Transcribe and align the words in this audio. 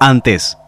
Antes, 0.00 0.58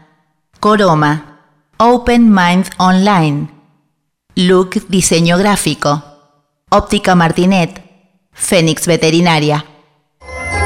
Coroma, 0.62 1.42
Open 1.78 2.34
Mind 2.34 2.70
Online, 2.78 3.50
Look 4.36 4.88
Diseño 4.88 5.38
Gráfico, 5.38 6.02
Óptica 6.70 7.14
Martinet, 7.14 7.84
Fénix 8.32 8.88
Veterinaria. 8.88 9.66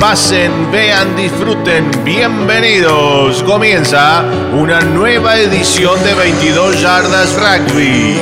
Pasen, 0.00 0.72
vean, 0.72 1.14
disfruten, 1.14 1.90
bienvenidos. 2.02 3.42
Comienza 3.42 4.24
una 4.58 4.80
nueva 4.80 5.36
edición 5.36 6.02
de 6.02 6.14
22 6.14 6.80
Yardas 6.80 7.34
Rugby. 7.34 8.18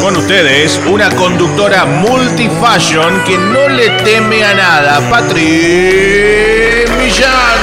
Con 0.00 0.16
ustedes, 0.16 0.80
una 0.88 1.10
conductora 1.10 1.84
multifashion 1.84 3.24
que 3.24 3.36
no 3.36 3.68
le 3.68 3.90
teme 4.04 4.44
a 4.44 4.54
nada, 4.54 5.10
Patri 5.10 6.84
Millán. 6.96 7.58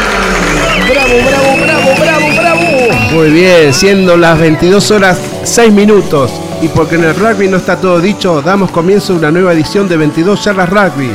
Bravo, 0.89 1.14
bravo, 1.30 1.58
bravo, 1.64 1.95
bravo, 1.98 2.28
bravo. 2.36 3.12
Muy 3.14 3.30
bien, 3.30 3.73
siendo 3.73 4.17
las 4.17 4.38
22 4.38 4.92
horas 4.92 5.17
6 5.45 5.72
minutos. 5.72 6.50
Y 6.62 6.67
porque 6.67 6.94
en 6.94 7.04
el 7.04 7.16
rugby 7.16 7.48
no 7.48 7.58
está 7.58 7.81
todo 7.81 8.00
dicho, 8.00 8.40
damos 8.44 8.70
comienzo 8.70 9.14
a 9.14 9.16
una 9.16 9.31
nueva 9.31 9.52
edición 9.52 9.90
de 9.90 9.98
22 9.98 10.44
Charlas 10.44 10.70
Rugby, 10.70 11.09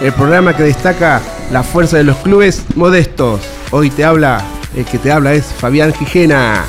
el 0.00 0.12
programa 0.14 0.56
que 0.56 0.62
destaca 0.62 1.20
la 1.52 1.62
fuerza 1.62 1.98
de 1.98 2.04
los 2.04 2.16
clubes 2.16 2.64
modestos. 2.74 3.42
Hoy 3.70 3.90
te 3.90 4.02
habla, 4.02 4.42
el 4.74 4.86
que 4.86 4.96
te 4.96 5.12
habla 5.12 5.34
es 5.34 5.44
Fabián 5.44 5.92
Gijena. 5.92 6.64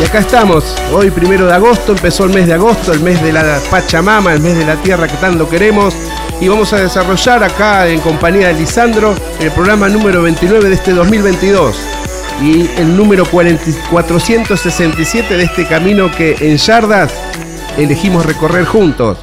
Y 0.00 0.04
acá 0.04 0.20
estamos, 0.20 0.76
hoy 0.92 1.10
primero 1.10 1.46
de 1.46 1.52
agosto, 1.52 1.92
empezó 1.92 2.26
el 2.26 2.30
mes 2.32 2.46
de 2.46 2.54
agosto, 2.54 2.92
el 2.92 3.00
mes 3.00 3.20
de 3.20 3.32
la 3.32 3.58
Pachamama, 3.68 4.34
el 4.34 4.40
mes 4.40 4.56
de 4.56 4.66
la 4.66 4.76
tierra 4.76 5.08
que 5.08 5.16
tanto 5.16 5.48
queremos. 5.48 5.94
Y 6.40 6.48
vamos 6.48 6.72
a 6.72 6.78
desarrollar 6.78 7.44
acá 7.44 7.88
en 7.88 8.00
compañía 8.00 8.48
de 8.48 8.54
Lisandro 8.54 9.14
el 9.40 9.50
programa 9.52 9.88
número 9.88 10.22
29 10.22 10.68
de 10.68 10.74
este 10.74 10.92
2022 10.92 11.76
y 12.42 12.68
el 12.78 12.96
número 12.96 13.24
40 13.24 13.64
467 13.90 15.36
de 15.36 15.44
este 15.44 15.64
camino 15.66 16.10
que 16.10 16.36
en 16.40 16.56
Yardas 16.56 17.12
elegimos 17.78 18.26
recorrer 18.26 18.64
juntos. 18.64 19.18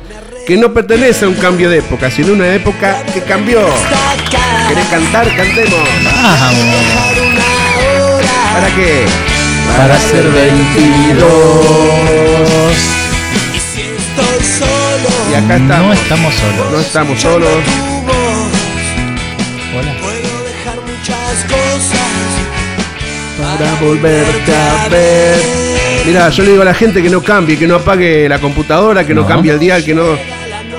Que 0.47 0.55
no 0.57 0.73
pertenece 0.73 1.25
a 1.25 1.27
un 1.27 1.35
cambio 1.35 1.69
de 1.69 1.79
época, 1.79 2.09
sino 2.09 2.31
una 2.33 2.51
época 2.53 3.03
que 3.13 3.22
cambió. 3.22 3.59
¿Querés 4.67 4.88
cantar? 4.88 5.28
Cantemos. 5.35 5.79
¿Para 8.53 8.67
qué? 8.75 9.05
Para 9.78 9.99
ser 9.99 10.28
22. 10.29 13.10
Y 15.31 15.33
acá 15.33 15.55
estamos. 15.57 15.87
No 15.87 15.93
estamos 15.93 16.33
solos. 16.33 16.71
No 16.71 16.79
estamos 16.79 17.21
solos. 17.21 17.49
Hola. 19.77 19.93
Para 23.41 23.73
volverte 23.81 24.55
a 24.55 24.87
ver. 24.89 25.35
Mira, 26.05 26.29
yo 26.29 26.43
le 26.43 26.49
digo 26.51 26.61
a 26.61 26.65
la 26.65 26.73
gente 26.73 27.01
que 27.01 27.09
no 27.09 27.21
cambie, 27.21 27.57
que 27.57 27.67
no 27.67 27.75
apague 27.75 28.27
la 28.27 28.39
computadora, 28.39 29.05
que 29.05 29.13
no, 29.13 29.21
No. 29.21 29.27
cambie 29.27 29.51
el 29.51 29.59
dial, 29.59 29.83
que 29.83 29.93
no. 29.93 30.03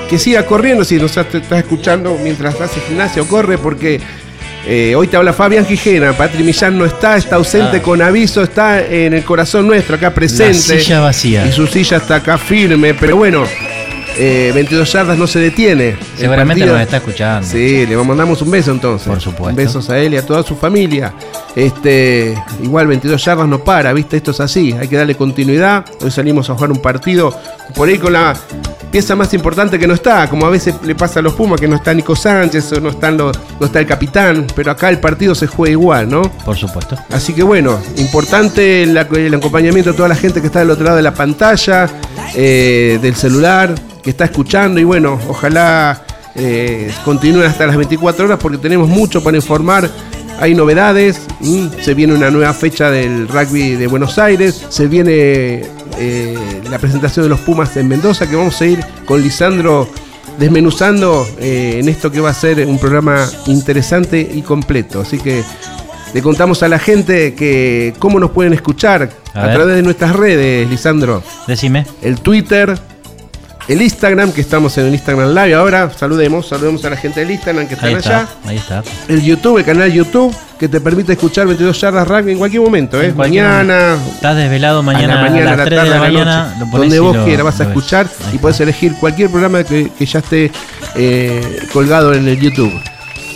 Que 0.09 0.19
siga 0.19 0.45
corriendo 0.45 0.83
si 0.83 0.95
nos 0.97 1.15
estás 1.17 1.33
estás 1.35 1.59
escuchando 1.59 2.17
mientras 2.21 2.59
hace 2.59 2.79
gimnasio, 2.81 3.25
corre 3.27 3.57
porque 3.57 3.99
eh, 4.67 4.93
hoy 4.95 5.07
te 5.07 5.17
habla 5.17 5.33
Fabián 5.33 5.65
Gijena, 5.65 6.13
Patri 6.13 6.43
Millán 6.43 6.77
no 6.77 6.85
está, 6.85 7.17
está 7.17 7.37
ausente 7.37 7.77
Ah. 7.77 7.81
con 7.81 8.01
aviso, 8.01 8.43
está 8.43 8.81
en 8.85 9.13
el 9.13 9.23
corazón 9.23 9.65
nuestro, 9.67 9.95
acá 9.95 10.13
presente. 10.13 10.53
La 10.75 10.81
silla 10.81 10.99
vacía. 10.99 11.47
Y 11.47 11.51
su 11.51 11.65
silla 11.67 11.97
está 11.97 12.15
acá 12.15 12.37
firme, 12.37 12.93
pero 12.93 13.15
bueno, 13.17 13.43
eh, 14.17 14.51
22 14.53 14.91
yardas 14.91 15.17
no 15.17 15.27
se 15.27 15.39
detiene. 15.39 15.97
Seguramente 16.15 16.65
nos 16.65 16.79
está 16.79 16.97
escuchando. 16.97 17.47
Sí, 17.47 17.85
le 17.85 17.95
mandamos 17.97 18.41
un 18.41 18.51
beso 18.51 18.71
entonces. 18.71 19.07
Por 19.07 19.19
supuesto. 19.19 19.55
Besos 19.55 19.89
a 19.89 19.97
él 19.97 20.13
y 20.13 20.17
a 20.17 20.25
toda 20.25 20.43
su 20.43 20.55
familia. 20.55 21.13
Este, 21.55 22.35
igual 22.61 22.87
22 22.87 23.23
yardas 23.23 23.47
no 23.47 23.63
para, 23.63 23.93
¿viste? 23.93 24.17
Esto 24.17 24.31
es 24.31 24.39
así, 24.39 24.73
hay 24.73 24.87
que 24.87 24.97
darle 24.97 25.15
continuidad. 25.15 25.85
Hoy 26.01 26.11
salimos 26.11 26.49
a 26.49 26.53
jugar 26.55 26.71
un 26.71 26.81
partido 26.81 27.33
por 27.75 27.87
ahí 27.87 27.97
con 27.97 28.13
la 28.13 28.35
pieza 28.91 29.15
más 29.15 29.33
importante 29.33 29.79
que 29.79 29.87
no 29.87 29.95
está, 29.95 30.29
como 30.29 30.45
a 30.45 30.51
veces 30.51 30.75
le 30.83 30.93
pasa 30.93 31.19
a 31.19 31.23
los 31.23 31.33
Pumas 31.33 31.59
que 31.59 31.67
no 31.67 31.75
está 31.75 31.95
Nico 31.95 32.15
Sánchez 32.15 32.73
o 32.73 32.79
no 32.79 32.89
están 32.89 33.17
los, 33.17 33.35
no 33.59 33.65
está 33.65 33.79
el 33.79 33.87
capitán, 33.87 34.45
pero 34.55 34.69
acá 34.69 34.89
el 34.89 34.99
partido 34.99 35.33
se 35.33 35.47
juega 35.47 35.71
igual, 35.71 36.09
¿no? 36.09 36.21
Por 36.45 36.55
supuesto. 36.55 36.95
Así 37.09 37.33
que 37.33 37.41
bueno, 37.41 37.79
importante 37.97 38.83
el 38.83 38.95
acompañamiento 38.97 39.91
de 39.91 39.97
toda 39.97 40.09
la 40.09 40.15
gente 40.15 40.41
que 40.41 40.47
está 40.47 40.59
del 40.59 40.69
otro 40.69 40.85
lado 40.85 40.97
de 40.97 41.03
la 41.03 41.13
pantalla, 41.13 41.89
eh, 42.35 42.99
del 43.01 43.15
celular, 43.15 43.73
que 44.03 44.09
está 44.09 44.25
escuchando 44.25 44.79
y 44.79 44.83
bueno, 44.83 45.19
ojalá 45.27 46.03
eh, 46.35 46.91
continúen 47.05 47.45
hasta 47.45 47.65
las 47.65 47.77
24 47.77 48.25
horas 48.25 48.39
porque 48.41 48.57
tenemos 48.57 48.89
mucho 48.89 49.23
para 49.23 49.37
informar. 49.37 49.89
Hay 50.39 50.55
novedades, 50.55 51.21
mm, 51.39 51.67
se 51.81 51.93
viene 51.93 52.13
una 52.13 52.29
nueva 52.29 52.53
fecha 52.53 52.91
del 52.91 53.27
rugby 53.27 53.75
de 53.75 53.87
Buenos 53.87 54.17
Aires, 54.17 54.65
se 54.69 54.87
viene 54.87 55.63
eh, 55.99 56.37
la 56.69 56.79
presentación 56.79 57.25
de 57.25 57.29
los 57.29 57.39
Pumas 57.39 57.77
en 57.77 57.87
Mendoza 57.87 58.27
que 58.27 58.35
vamos 58.35 58.59
a 58.61 58.65
ir 58.65 58.83
con 59.05 59.21
Lisandro 59.21 59.87
desmenuzando 60.37 61.27
eh, 61.39 61.77
en 61.79 61.87
esto 61.87 62.11
que 62.11 62.19
va 62.19 62.31
a 62.31 62.33
ser 62.33 62.65
un 62.65 62.79
programa 62.79 63.27
interesante 63.45 64.19
y 64.19 64.41
completo. 64.41 65.01
Así 65.01 65.19
que 65.19 65.43
le 66.13 66.21
contamos 66.21 66.63
a 66.63 66.67
la 66.67 66.79
gente 66.79 67.35
que 67.35 67.93
cómo 67.99 68.19
nos 68.19 68.31
pueden 68.31 68.53
escuchar 68.53 69.09
A 69.33 69.51
través 69.51 69.75
de 69.75 69.81
nuestras 69.81 70.15
redes, 70.15 70.69
Lisandro. 70.69 71.23
Decime. 71.47 71.85
El 72.01 72.19
Twitter, 72.19 72.77
el 73.67 73.81
Instagram, 73.81 74.31
que 74.31 74.41
estamos 74.41 74.77
en 74.77 74.87
el 74.87 74.93
Instagram 74.93 75.29
Live 75.29 75.53
ahora. 75.55 75.89
Saludemos, 75.97 76.47
saludemos 76.47 76.83
a 76.85 76.89
la 76.89 76.97
gente 76.97 77.21
del 77.21 77.31
Instagram 77.31 77.67
que 77.67 77.75
están 77.75 77.89
Ahí 77.89 77.95
allá. 77.95 78.21
está. 78.43 78.49
Ahí 78.49 78.57
está. 78.57 78.83
El 79.07 79.21
YouTube, 79.23 79.57
el 79.59 79.65
canal 79.65 79.91
YouTube, 79.91 80.35
que 80.59 80.67
te 80.67 80.79
permite 80.81 81.13
escuchar 81.13 81.47
22 81.47 81.79
yardas 81.79 82.07
rugby 82.07 82.33
en 82.33 82.37
cualquier 82.37 82.61
momento, 82.61 83.01
¿eh? 83.01 83.07
En 83.07 83.13
cualquier 83.13 83.43
Mañana, 83.45 83.97
Estás 84.15 84.35
desvelado 84.37 84.79
a 84.79 84.81
mañana 84.81 85.15
la 85.15 85.21
mañana, 85.29 85.49
a 85.51 85.53
a 85.53 85.57
la 85.57 85.57
las 85.57 85.65
3 85.65 85.77
tarde, 85.79 85.89
de 85.89 85.95
a 85.95 85.99
la 85.99 86.05
la 86.07 86.11
mañana. 86.11 86.43
noche. 86.47 86.59
Lo 86.59 86.65
pones 86.71 86.79
donde 86.81 86.99
vos 86.99 87.15
lo- 87.15 87.25
quieras 87.25 87.43
vas 87.45 87.59
a 87.59 87.63
escuchar 87.63 88.07
y 88.33 88.37
puedes 88.37 88.59
elegir 88.59 88.93
cualquier 88.99 89.29
programa 89.29 89.63
que, 89.63 89.91
que 89.97 90.05
ya 90.05 90.19
esté 90.19 90.51
eh, 90.95 91.59
colgado 91.71 92.13
en 92.13 92.27
el 92.27 92.39
YouTube. 92.39 92.71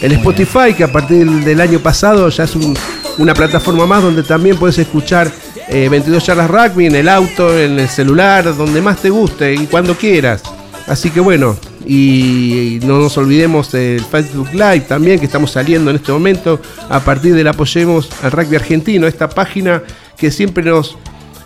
El 0.02 0.12
Spotify, 0.12 0.74
que 0.76 0.84
a 0.84 0.92
partir 0.92 1.26
del 1.28 1.60
año 1.60 1.80
pasado 1.80 2.30
ya 2.30 2.44
es 2.44 2.56
un- 2.56 2.78
una 3.18 3.34
plataforma 3.34 3.86
más 3.88 4.04
donde 4.04 4.22
también 4.24 4.56
puedes 4.58 4.78
escuchar 4.78 5.32
eh, 5.70 5.90
22 5.90 6.24
charlas 6.24 6.50
rugby 6.50 6.86
en 6.86 6.96
el 6.96 7.10
auto, 7.10 7.58
en 7.58 7.80
el 7.80 7.90
celular, 7.90 8.56
donde 8.56 8.82
más 8.82 9.02
te 9.02 9.10
guste 9.10 9.54
y 9.54 9.68
cuando 9.68 9.96
quieras. 9.96 10.44
Así 10.88 11.10
que 11.10 11.20
bueno, 11.20 11.58
y, 11.86 12.80
no 12.84 13.00
nos 13.00 13.18
olvidemos 13.18 13.72
del 13.72 14.02
Facebook 14.02 14.50
Live 14.54 14.82
también, 14.82 15.20
que 15.20 15.26
estamos 15.26 15.52
saliendo 15.52 15.90
en 15.90 15.98
este 15.98 16.12
momento 16.12 16.62
a 16.90 17.00
partir 17.02 17.36
del 17.36 17.48
Apoyemos 17.48 18.10
al 18.24 18.32
Rugby 18.32 18.56
Argentino, 18.56 19.08
esta 19.08 19.30
página 19.30 19.84
que 20.18 20.32
siempre 20.32 20.64
nos, 20.64 20.98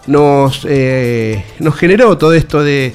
nos, 0.07 0.65
eh, 0.69 1.43
nos 1.59 1.75
generó 1.75 2.17
todo 2.17 2.33
esto 2.33 2.63
de 2.63 2.93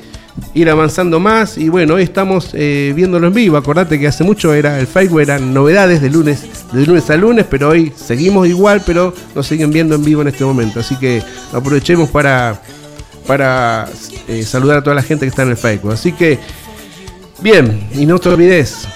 ir 0.55 0.69
avanzando 0.71 1.21
más 1.21 1.59
y 1.59 1.69
bueno, 1.69 1.95
hoy 1.95 2.03
estamos 2.03 2.51
eh, 2.53 2.93
viéndolo 2.95 3.27
en 3.27 3.35
vivo. 3.35 3.57
Acordate 3.57 3.99
que 3.99 4.07
hace 4.07 4.25
mucho 4.25 4.55
era 4.55 4.79
el 4.79 4.87
Facebook, 4.87 5.21
eran 5.21 5.53
novedades 5.53 6.01
de 6.01 6.11
lunes, 6.11 6.45
de 6.73 6.87
lunes 6.87 7.09
a 7.11 7.17
lunes, 7.17 7.47
pero 7.49 7.71
hoy 7.71 7.93
seguimos 7.97 8.47
igual, 8.47 8.83
pero 8.85 9.15
nos 9.35 9.47
siguen 9.47 9.71
viendo 9.71 9.95
en 9.95 10.05
vivo 10.05 10.23
en 10.23 10.29
este 10.29 10.45
momento. 10.45 10.81
Así 10.81 10.97
que 10.97 11.23
aprovechemos 11.53 12.11
para, 12.11 12.61
para 13.27 13.89
eh, 14.29 14.43
saludar 14.43 14.79
a 14.79 14.83
toda 14.83 14.97
la 14.97 15.03
gente 15.03 15.25
que 15.25 15.31
está 15.31 15.43
en 15.43 15.51
el 15.51 15.57
Facebook. 15.57 15.93
Así 15.93 16.13
que 16.13 16.39
Bien, 17.43 17.87
y 17.95 18.07
no 18.07 18.19
te 18.19 18.31
olvides, 18.31 18.89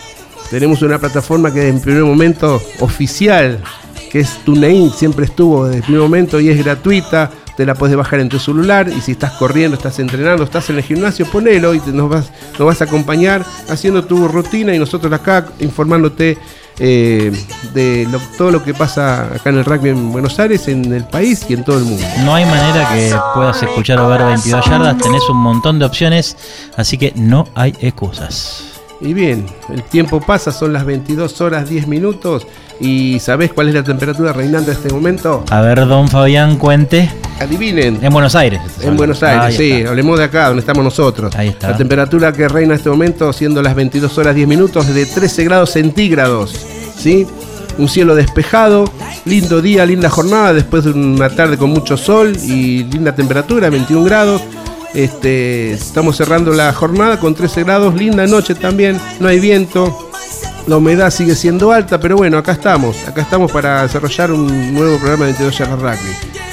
tenemos 0.50 0.80
una 0.80 0.98
plataforma 0.98 1.52
que 1.52 1.68
en 1.68 1.78
primer 1.78 2.04
momento 2.04 2.60
oficial, 2.80 3.62
que 4.10 4.20
es 4.20 4.38
TuneIn, 4.44 4.90
siempre 4.90 5.26
estuvo 5.26 5.66
desde 5.66 5.78
el 5.78 5.82
primer 5.84 6.00
momento 6.00 6.40
y 6.40 6.48
es 6.48 6.58
gratuita. 6.64 7.30
Te 7.60 7.66
la 7.66 7.74
puedes 7.74 7.94
bajar 7.94 8.20
en 8.20 8.30
tu 8.30 8.38
celular 8.38 8.88
y 8.88 9.02
si 9.02 9.12
estás 9.12 9.32
corriendo, 9.32 9.76
estás 9.76 9.98
entrenando, 9.98 10.44
estás 10.44 10.70
en 10.70 10.76
el 10.78 10.82
gimnasio, 10.82 11.26
ponelo 11.26 11.74
y 11.74 11.80
te- 11.80 11.92
nos, 11.92 12.08
vas, 12.08 12.30
nos 12.58 12.66
vas 12.66 12.80
a 12.80 12.84
acompañar 12.84 13.44
haciendo 13.68 14.02
tu 14.02 14.26
rutina 14.28 14.74
y 14.74 14.78
nosotros 14.78 15.12
acá 15.12 15.44
informándote 15.58 16.38
eh, 16.78 17.30
de 17.74 18.08
lo- 18.10 18.18
todo 18.38 18.50
lo 18.50 18.64
que 18.64 18.72
pasa 18.72 19.24
acá 19.26 19.50
en 19.50 19.58
el 19.58 19.66
rugby 19.66 19.90
en 19.90 20.10
Buenos 20.10 20.38
Aires, 20.38 20.68
en 20.68 20.90
el 20.90 21.04
país 21.04 21.44
y 21.50 21.52
en 21.52 21.62
todo 21.62 21.76
el 21.76 21.84
mundo. 21.84 22.02
No 22.24 22.34
hay 22.34 22.46
manera 22.46 22.88
que 22.94 23.14
puedas 23.34 23.62
escuchar 23.62 23.98
o 24.00 24.08
ver 24.08 24.22
22 24.24 24.64
yardas, 24.64 24.96
tenés 24.96 25.28
un 25.28 25.36
montón 25.36 25.78
de 25.78 25.84
opciones, 25.84 26.38
así 26.78 26.96
que 26.96 27.12
no 27.14 27.46
hay 27.54 27.76
excusas. 27.82 28.64
Y 29.02 29.12
bien, 29.12 29.44
el 29.68 29.82
tiempo 29.82 30.18
pasa, 30.22 30.50
son 30.50 30.72
las 30.72 30.86
22 30.86 31.38
horas 31.42 31.68
10 31.68 31.86
minutos 31.88 32.46
y 32.80 33.20
¿sabés 33.20 33.52
cuál 33.52 33.68
es 33.68 33.74
la 33.74 33.82
temperatura 33.82 34.32
reinante 34.32 34.70
en 34.70 34.76
este 34.78 34.92
momento? 34.92 35.44
A 35.50 35.60
ver, 35.60 35.86
don 35.86 36.08
Fabián, 36.08 36.56
cuente. 36.56 37.10
Adivinen. 37.38 37.98
En 38.02 38.10
Buenos 38.12 38.34
Aires. 38.34 38.60
En 38.80 38.96
Buenos 38.96 39.22
Aires, 39.22 39.56
sí, 39.56 39.72
está. 39.72 39.90
hablemos 39.90 40.18
de 40.18 40.24
acá, 40.24 40.46
donde 40.46 40.60
estamos 40.60 40.82
nosotros. 40.82 41.34
Ahí 41.36 41.48
está. 41.48 41.70
La 41.70 41.76
temperatura 41.76 42.32
que 42.32 42.48
reina 42.48 42.72
en 42.72 42.78
este 42.78 42.88
momento, 42.88 43.32
siendo 43.34 43.62
las 43.62 43.74
22 43.74 44.16
horas 44.16 44.34
10 44.34 44.48
minutos, 44.48 44.92
de 44.92 45.04
13 45.04 45.44
grados 45.44 45.70
centígrados. 45.70 46.54
¿sí? 46.96 47.26
Un 47.76 47.88
cielo 47.88 48.14
despejado, 48.14 48.90
lindo 49.26 49.60
día, 49.60 49.84
linda 49.84 50.08
jornada, 50.08 50.54
después 50.54 50.84
de 50.84 50.92
una 50.92 51.28
tarde 51.28 51.58
con 51.58 51.70
mucho 51.70 51.98
sol 51.98 52.34
y 52.36 52.84
linda 52.84 53.14
temperatura, 53.14 53.68
21 53.68 54.04
grados. 54.04 54.42
Este, 54.94 55.72
estamos 55.72 56.16
cerrando 56.16 56.52
la 56.52 56.72
jornada 56.72 57.20
con 57.20 57.34
13 57.34 57.62
grados, 57.62 57.94
linda 57.94 58.26
noche 58.26 58.54
también, 58.54 58.98
no 59.20 59.28
hay 59.28 59.38
viento, 59.38 60.09
la 60.66 60.76
humedad 60.76 61.10
sigue 61.10 61.34
siendo 61.34 61.72
alta, 61.72 61.98
pero 61.98 62.16
bueno, 62.16 62.38
acá 62.38 62.52
estamos, 62.52 63.06
acá 63.06 63.22
estamos 63.22 63.50
para 63.50 63.82
desarrollar 63.82 64.32
un 64.32 64.74
nuevo 64.74 64.98
programa 64.98 65.26
de 65.26 65.32
22 65.32 65.58
Yardas 65.58 65.80
Rugby. 65.80 66.49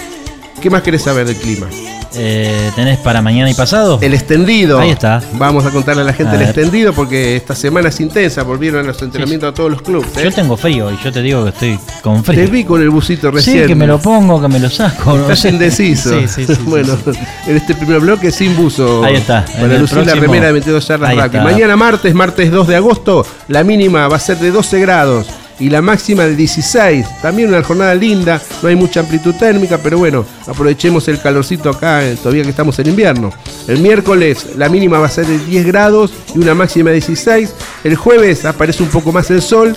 ¿Qué 0.62 0.70
más 0.70 0.82
querés 0.82 1.04
saber 1.04 1.28
del 1.28 1.36
clima? 1.38 1.68
Eh, 2.16 2.72
¿Tenés 2.76 2.98
para 3.00 3.22
mañana 3.22 3.50
y 3.52 3.54
pasado? 3.54 4.00
El 4.02 4.14
extendido. 4.16 4.80
Ahí 4.80 4.90
está. 4.90 5.22
Vamos 5.34 5.66
a 5.66 5.70
contarle 5.70 6.02
a 6.02 6.06
la 6.06 6.14
gente 6.14 6.32
A 6.32 6.34
el 6.34 6.40
ver. 6.40 6.48
extendido 6.50 6.94
porque 6.94 7.36
esta 7.36 7.54
semana 7.54 7.90
es 7.90 8.00
intensa. 8.00 8.42
Volvieron 8.42 8.88
los 8.88 9.00
entrenamientos 9.04 9.50
a 9.52 9.54
todos 9.54 9.70
los 9.70 9.82
clubes. 9.84 10.10
¿eh? 10.18 10.24
Yo 10.24 10.32
tengo 10.32 10.58
frío 10.58 10.90
y 10.92 10.98
yo 11.04 11.12
te 11.12 11.22
digo 11.22 11.44
que 11.44 11.50
estoy 11.50 11.80
con 12.02 12.24
frío. 12.24 12.44
Te 12.46 12.50
vi 12.50 12.64
con 12.64 12.82
el 12.82 12.90
busito 12.90 13.30
recién. 13.30 13.62
Sí, 13.64 13.68
que 13.68 13.76
me 13.76 13.86
lo 13.86 14.00
pongo, 14.00 14.42
que 14.42 14.48
me 14.48 14.60
lo 14.60 14.70
saco. 14.70 15.14
no 15.16 15.22
Estás 15.24 15.40
sé. 15.42 15.50
indeciso. 15.50 16.10
Sí, 16.28 16.28
sí, 16.28 16.46
sí, 16.56 16.62
bueno, 16.64 16.98
en 17.46 17.58
este 17.58 17.76
primer 17.76 18.00
bloque 18.00 18.32
sin 18.32 18.56
buzo. 18.56 19.04
Ahí 19.04 19.16
está, 19.18 19.46
Para 19.60 19.78
lucir 19.78 20.06
la 20.06 20.16
remera 20.16 20.48
de 20.48 20.54
22 20.54 20.88
yardas 20.88 21.26
está. 21.26 21.44
Mañana 21.44 21.76
martes, 21.76 22.14
martes 22.16 22.50
2 22.50 22.68
de 22.68 22.76
agosto, 22.78 23.26
la 23.48 23.64
mínima 23.64 24.08
va 24.08 24.16
a 24.16 24.20
ser 24.20 24.38
de 24.38 24.50
12 24.50 24.80
grados. 24.80 25.28
Y 25.60 25.70
la 25.70 25.82
máxima 25.82 26.24
de 26.24 26.36
16. 26.36 27.06
También 27.22 27.50
una 27.50 27.64
jornada 27.64 27.96
linda. 27.96 28.42
No 28.62 28.70
hay 28.70 28.76
mucha 28.76 29.00
amplitud 29.00 29.36
térmica, 29.36 29.80
pero 29.80 29.98
bueno, 29.98 30.26
aprovechemos 30.46 31.08
el 31.08 31.20
calorcito 31.20 31.70
acá, 31.70 32.06
eh, 32.06 32.16
todavía 32.16 32.44
que 32.44 32.50
estamos 32.50 32.78
en 32.80 32.88
invierno. 32.88 33.32
El 33.68 33.80
miércoles 33.80 34.56
la 34.56 34.70
mínima 34.70 35.00
va 35.00 35.08
a 35.08 35.12
ser 35.12 35.26
de 35.26 35.40
10 35.40 35.66
grados 35.66 36.14
y 36.36 36.40
una 36.40 36.54
máxima 36.54 36.90
de 36.90 36.96
16. 36.96 37.54
El 37.84 37.96
jueves 37.96 38.46
aparece 38.46 38.84
un 38.84 38.90
poco 38.90 39.12
más 39.12 39.30
el 39.32 39.42
sol. 39.42 39.76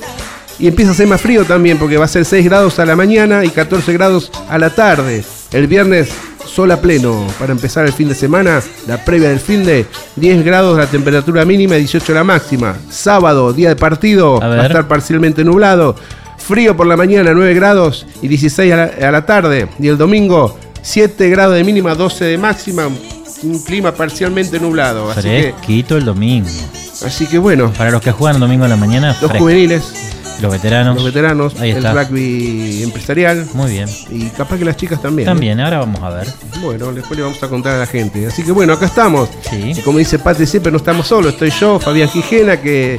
Y 0.58 0.68
empieza 0.68 0.90
a 0.90 0.94
ser 0.94 1.06
más 1.06 1.22
frío 1.22 1.46
también 1.46 1.78
porque 1.78 1.96
va 1.96 2.04
a 2.04 2.08
ser 2.08 2.26
6 2.26 2.44
grados 2.44 2.78
a 2.78 2.84
la 2.84 2.94
mañana 2.94 3.46
y 3.46 3.48
14 3.48 3.94
grados 3.94 4.30
a 4.50 4.58
la 4.58 4.68
tarde. 4.68 5.24
El 5.52 5.66
viernes 5.66 6.10
sol 6.46 6.70
a 6.70 6.80
pleno 6.80 7.26
para 7.38 7.52
empezar 7.52 7.86
el 7.86 7.92
fin 7.92 8.08
de 8.08 8.14
semana, 8.14 8.60
la 8.86 9.04
previa 9.04 9.28
del 9.28 9.40
fin 9.40 9.64
de 9.64 9.86
10 10.16 10.44
grados 10.44 10.76
la 10.78 10.86
temperatura 10.86 11.44
mínima 11.44 11.76
y 11.76 11.80
18 11.80 12.12
la 12.14 12.24
máxima. 12.24 12.76
Sábado, 12.90 13.52
día 13.52 13.68
de 13.70 13.76
partido, 13.76 14.42
A 14.42 14.48
va 14.48 14.62
a 14.62 14.66
estar 14.66 14.88
parcialmente 14.88 15.44
nublado. 15.44 15.94
Frío 16.38 16.76
por 16.76 16.86
la 16.86 16.96
mañana, 16.96 17.32
9 17.34 17.54
grados 17.54 18.06
y 18.22 18.28
16 18.28 18.72
a 18.72 18.76
la, 18.76 19.08
a 19.08 19.10
la 19.12 19.26
tarde. 19.26 19.68
Y 19.78 19.88
el 19.88 19.98
domingo, 19.98 20.58
7 20.82 21.28
grados 21.30 21.54
de 21.56 21.64
mínima, 21.64 21.94
12 21.94 22.24
de 22.24 22.38
máxima. 22.38 22.88
Un 23.42 23.58
clima 23.62 23.92
parcialmente 23.92 24.58
nublado. 24.60 25.10
Así 25.10 25.22
que, 25.66 25.84
el 25.96 26.04
domingo. 26.04 26.48
así 27.06 27.26
que 27.26 27.38
bueno, 27.38 27.72
Para 27.72 27.90
los 27.90 28.02
que 28.02 28.12
juegan 28.12 28.36
el 28.36 28.40
domingo 28.40 28.64
en 28.64 28.70
la 28.70 28.76
mañana, 28.76 29.08
los 29.08 29.18
fresco. 29.18 29.38
juveniles, 29.38 29.82
los 30.40 30.52
veteranos. 30.52 30.94
los 30.96 31.04
veteranos, 31.04 31.60
Ahí 31.60 31.70
el 31.70 31.78
está. 31.78 31.92
rugby 31.92 32.82
empresarial 32.82 33.46
Muy 33.54 33.70
bien. 33.72 33.88
y 34.10 34.26
capaz 34.30 34.58
que 34.58 34.64
las 34.64 34.76
chicas 34.76 35.00
también. 35.00 35.28
¿eh? 35.28 35.30
También, 35.30 35.60
ahora 35.60 35.78
vamos 35.78 36.02
a 36.02 36.10
ver. 36.10 36.26
Bueno, 36.62 36.92
después 36.92 37.16
le 37.18 37.24
vamos 37.24 37.42
a 37.42 37.48
contar 37.48 37.74
a 37.74 37.78
la 37.78 37.86
gente. 37.86 38.26
Así 38.26 38.42
que 38.42 38.52
bueno, 38.52 38.72
acá 38.72 38.86
estamos. 38.86 39.28
Sí. 39.48 39.72
Y 39.76 39.80
como 39.82 39.98
dice 39.98 40.18
Pati 40.18 40.46
siempre, 40.46 40.70
no 40.72 40.78
estamos 40.78 41.06
solos. 41.06 41.32
Estoy 41.34 41.50
yo, 41.50 41.78
Fabián 41.78 42.08
Gijena, 42.08 42.60
que 42.60 42.96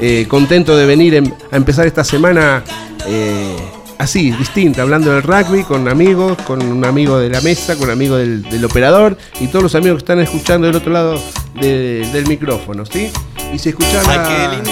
eh, 0.00 0.26
contento 0.28 0.76
de 0.76 0.86
venir 0.86 1.22
a 1.50 1.56
empezar 1.56 1.86
esta 1.86 2.04
semana 2.04 2.62
eh, 3.06 3.56
así, 4.02 4.30
distinta, 4.32 4.82
hablando 4.82 5.10
del 5.12 5.22
rugby, 5.22 5.62
con 5.64 5.88
amigos, 5.88 6.36
con 6.46 6.60
un 6.62 6.84
amigo 6.84 7.18
de 7.18 7.30
la 7.30 7.40
mesa, 7.40 7.74
con 7.76 7.84
un 7.84 7.90
amigo 7.90 8.16
del, 8.16 8.42
del 8.42 8.64
operador 8.64 9.16
y 9.40 9.46
todos 9.46 9.62
los 9.62 9.74
amigos 9.74 9.96
que 9.98 10.02
están 10.02 10.20
escuchando 10.20 10.66
del 10.66 10.76
otro 10.76 10.92
lado 10.92 11.20
de- 11.60 12.06
del 12.12 12.26
micrófono, 12.26 12.84
¿sí? 12.86 13.10
Y 13.52 13.58
si 13.58 13.68
escuchan 13.70 14.02
la 14.06 14.22
cortina, 14.22 14.62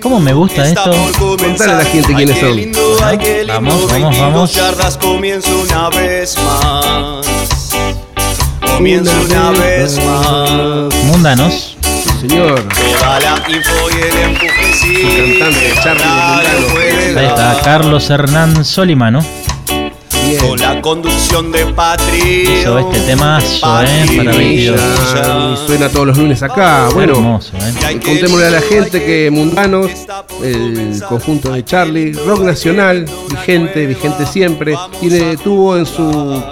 ¿Cómo 0.00 0.20
me 0.20 0.32
gusta 0.32 0.62
esto? 0.68 0.90
Contale 1.36 1.72
a 1.72 1.76
la 1.78 1.84
gente 1.84 2.14
quiénes 2.14 2.38
son. 2.38 2.56
Vamos, 3.54 3.74
vamos, 4.02 4.18
vamos. 4.20 4.54
yardas 4.54 4.96
comienza 4.98 5.50
una 5.54 5.88
vez 5.90 6.36
más. 6.38 7.26
Comienza 8.76 9.12
una 9.20 9.50
vez 9.50 9.98
más. 10.04 10.94
Mundanos. 11.06 11.76
Señor. 12.20 12.64
Toda 12.68 13.20
la 13.20 13.36
info 13.48 13.90
y 13.90 14.02
el 14.02 14.16
empuje 14.30 14.72
sí. 14.72 15.38
cantante, 15.38 15.74
Charlie 15.82 17.18
Ahí 17.18 17.26
está. 17.26 17.60
Carlos 17.62 18.10
Hernán 18.10 18.64
Solimano. 18.64 19.24
Bien. 20.24 20.40
Con 20.40 20.58
la 20.58 20.80
conducción 20.82 21.52
de 21.52 21.64
Patria. 21.66 22.60
Hizo 22.60 22.78
este 22.80 23.00
temazo, 23.00 23.82
eh, 23.82 24.16
para 24.16 24.32
22. 24.32 24.80
Ya, 25.14 25.50
y 25.52 25.66
suena 25.66 25.88
todos 25.88 26.08
los 26.08 26.18
lunes 26.18 26.42
acá. 26.42 26.88
Bueno, 26.92 27.14
Hermoso, 27.14 27.52
eh. 27.56 27.94
Y 27.94 27.98
Contémosle 27.98 28.46
a 28.46 28.50
la 28.50 28.60
gente 28.62 29.04
que 29.04 29.30
Mundanos, 29.30 29.90
el 30.42 31.00
conjunto 31.08 31.52
de 31.52 31.64
Charlie, 31.64 32.12
rock 32.12 32.40
nacional, 32.40 33.08
vigente, 33.30 33.86
vigente 33.86 34.26
siempre, 34.26 34.76
tiene, 35.00 35.36
tuvo 35.36 35.76
en 35.76 35.86
su 35.86 36.42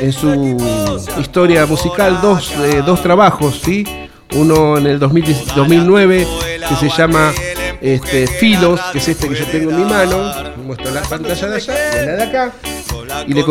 en 0.00 0.12
su 0.12 0.56
historia 1.20 1.66
musical 1.66 2.20
dos, 2.22 2.52
eh, 2.52 2.82
dos 2.86 3.02
trabajos, 3.02 3.60
¿sí? 3.62 3.84
Uno 4.32 4.78
en 4.78 4.86
el 4.86 4.98
2010 4.98 5.54
2009 5.54 6.26
que 6.68 6.76
se 6.76 6.88
llama 6.96 7.32
este, 7.80 8.26
Filos, 8.26 8.80
que 8.92 8.98
es 8.98 9.08
este 9.08 9.28
que 9.28 9.34
yo 9.34 9.46
tengo 9.46 9.70
en 9.70 9.76
mi 9.78 9.84
mano, 9.84 10.32
muestro 10.64 10.90
la 10.92 11.02
pantalla 11.02 11.48
de 11.48 11.56
allá 11.56 11.74
y 11.74 12.06
la 12.06 12.12
de 12.16 12.22
acá. 12.22 12.52
Y 13.26 13.34
le, 13.34 13.44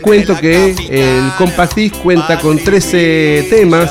cuento 0.00 0.36
que 0.38 0.74
el 0.88 1.32
Compact 1.38 1.78
cuenta 2.02 2.38
con 2.38 2.58
13 2.58 3.46
temas, 3.48 3.90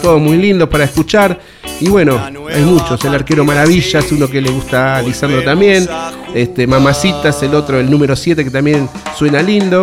todos 0.00 0.20
muy 0.20 0.36
lindos 0.36 0.68
para 0.68 0.84
escuchar. 0.84 1.38
Y 1.80 1.88
bueno, 1.88 2.20
hay 2.48 2.62
muchos. 2.62 3.04
El 3.04 3.14
arquero 3.14 3.44
Maravilla 3.44 3.98
es 3.98 4.12
uno 4.12 4.28
que 4.28 4.40
le 4.40 4.50
gusta 4.50 4.96
a 4.96 5.02
Lisandro 5.02 5.42
también. 5.42 5.88
Este, 6.34 6.66
Mamacitas, 6.66 7.42
el 7.42 7.54
otro, 7.54 7.78
el 7.78 7.90
número 7.90 8.16
7, 8.16 8.44
que 8.44 8.50
también 8.50 8.88
suena 9.16 9.42
lindo. 9.42 9.82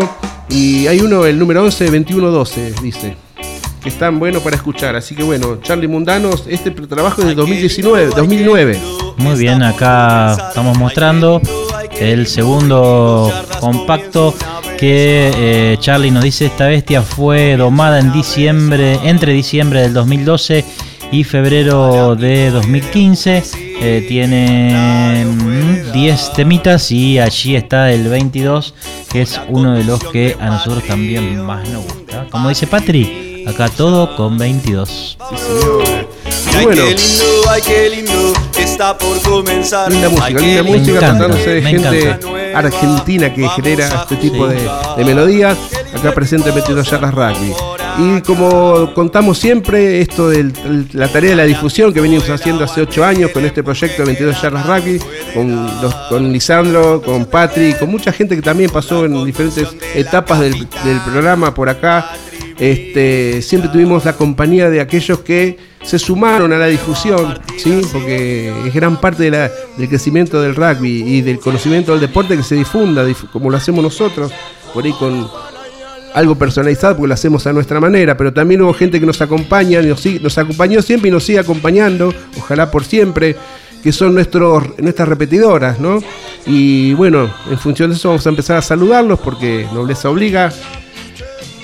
Y 0.49 0.87
hay 0.87 1.01
uno, 1.01 1.25
el 1.25 1.37
número 1.37 1.63
11, 1.63 1.85
2112, 1.85 2.73
dice. 2.81 3.28
Que 3.81 3.89
están 3.89 4.19
buenos 4.19 4.43
para 4.43 4.55
escuchar. 4.55 4.95
Así 4.95 5.15
que 5.15 5.23
bueno, 5.23 5.59
Charlie 5.61 5.87
Mundanos, 5.87 6.45
este 6.47 6.71
trabajo 6.71 7.21
es 7.21 7.27
del 7.27 7.35
2019, 7.35 8.11
2009. 8.15 8.79
Muy 9.17 9.37
bien, 9.37 9.63
acá 9.63 10.49
estamos 10.49 10.77
mostrando 10.77 11.41
el 11.99 12.27
segundo 12.27 13.31
compacto 13.59 14.33
que 14.77 15.31
eh, 15.35 15.77
Charlie 15.79 16.09
nos 16.09 16.23
dice 16.23 16.45
esta 16.45 16.67
bestia 16.67 17.01
fue 17.01 17.57
domada 17.57 17.99
en 17.99 18.13
diciembre, 18.13 18.97
entre 19.03 19.33
diciembre 19.33 19.81
del 19.81 19.93
2012 19.93 20.63
y 21.11 21.23
febrero 21.25 22.15
de 22.15 22.49
2015. 22.51 23.43
Eh, 23.81 24.05
tiene 24.07 25.25
mm, 25.25 25.91
10 25.91 26.33
temitas 26.33 26.91
y 26.91 27.19
allí 27.19 27.55
está 27.55 27.91
el 27.91 28.07
22, 28.07 28.73
que 29.11 29.21
es 29.21 29.39
uno 29.49 29.73
de 29.73 29.83
los 29.83 30.01
que 30.03 30.35
a 30.39 30.47
nosotros 30.47 30.83
también 30.85 31.41
más 31.41 31.67
nos 31.69 31.83
gusta. 31.83 32.27
Como 32.29 32.47
dice 32.47 32.67
Patri, 32.67 33.28
acá 33.49 33.69
todo 33.69 34.15
con 34.15 34.37
22. 34.37 35.17
Y 36.51 36.55
Ay, 36.55 36.65
bueno, 36.65 36.83
qué 36.83 36.95
lindo, 36.95 37.25
ay, 37.49 37.61
qué 37.65 37.89
lindo, 37.89 38.33
está 38.57 38.97
por 38.97 39.21
comenzar. 39.21 39.91
linda 39.91 40.09
música, 40.09 40.27
Ay, 40.39 40.45
linda 40.45 40.63
música 40.63 40.91
encanta, 40.97 41.17
tratándose 41.17 41.49
de 41.49 41.61
gente 41.61 41.99
encanta. 42.09 42.59
argentina 42.59 43.33
que 43.33 43.47
genera 43.49 43.87
este 44.01 44.15
tipo 44.17 44.49
Sí. 44.49 44.55
de, 44.55 44.69
de 44.97 45.05
melodías. 45.05 45.57
Acá 45.95 46.11
presente 46.13 46.51
22 46.51 46.89
Yardas 46.89 47.13
Rugby. 47.13 47.53
Y 47.97 48.21
como 48.21 48.93
contamos 48.93 49.37
siempre, 49.39 50.01
esto 50.01 50.29
de 50.29 50.51
la 50.93 51.07
tarea 51.07 51.31
de 51.31 51.35
la 51.35 51.43
difusión 51.45 51.91
que 51.91 51.99
venimos 51.99 52.29
haciendo 52.29 52.63
hace 52.63 52.81
8 52.81 53.03
años 53.03 53.31
con 53.31 53.43
este 53.43 53.63
proyecto 53.63 54.03
de 54.03 54.05
22 54.05 54.41
Yardas 54.41 54.65
Rugby, 54.67 54.99
con, 55.33 55.65
los- 55.81 55.95
con 56.09 56.31
Lisandro, 56.31 57.01
con 57.01 57.25
Patri, 57.25 57.73
con 57.73 57.89
mucha 57.89 58.11
gente 58.11 58.35
que 58.35 58.41
también 58.41 58.69
pasó 58.69 59.03
en 59.05 59.25
diferentes 59.25 59.67
etapas 59.95 60.39
del, 60.39 60.53
del 60.83 60.99
programa 61.05 61.53
por 61.53 61.69
acá. 61.69 62.11
Este, 62.59 63.41
siempre 63.41 63.69
tuvimos 63.71 64.05
la 64.05 64.13
compañía 64.13 64.69
de 64.69 64.81
aquellos 64.81 65.19
que 65.19 65.57
se 65.83 65.97
sumaron 65.97 66.51
a 66.51 66.57
la 66.57 66.67
difusión, 66.67 67.39
¿sí? 67.57 67.81
porque 67.91 68.51
es 68.67 68.73
gran 68.73 68.99
parte 68.99 69.31
del 69.31 69.89
crecimiento 69.89 70.41
del 70.41 70.55
rugby 70.55 71.03
y 71.05 71.21
del 71.21 71.39
conocimiento 71.39 71.93
del 71.93 72.01
deporte 72.01 72.35
que 72.35 72.43
se 72.43 72.55
difunda, 72.55 73.07
dif- 73.07 73.29
como 73.31 73.49
lo 73.49 73.57
hacemos 73.57 73.81
nosotros, 73.83 74.31
por 74.73 74.83
ahí 74.83 74.91
con 74.91 75.27
algo 76.13 76.35
personalizado, 76.35 76.95
porque 76.97 77.07
lo 77.07 77.13
hacemos 77.13 77.47
a 77.47 77.53
nuestra 77.53 77.79
manera, 77.79 78.17
pero 78.17 78.33
también 78.33 78.61
hubo 78.61 78.73
gente 78.73 78.99
que 78.99 79.05
nos 79.05 79.21
acompaña, 79.21 79.81
nos, 79.81 80.05
nos 80.05 80.37
acompañó 80.37 80.81
siempre 80.81 81.09
y 81.09 81.11
nos 81.13 81.23
sigue 81.23 81.39
acompañando, 81.39 82.13
ojalá 82.37 82.69
por 82.69 82.83
siempre, 82.83 83.35
que 83.81 83.93
son 83.93 84.13
nuestros, 84.13 84.77
nuestras 84.79 85.07
repetidoras, 85.07 85.79
¿no? 85.79 85.99
Y 86.45 86.93
bueno, 86.95 87.31
en 87.49 87.57
función 87.57 87.91
de 87.91 87.95
eso 87.95 88.09
vamos 88.09 88.25
a 88.25 88.29
empezar 88.29 88.57
a 88.57 88.61
saludarlos, 88.61 89.19
porque 89.19 89.65
nobleza 89.73 90.09
obliga. 90.09 90.51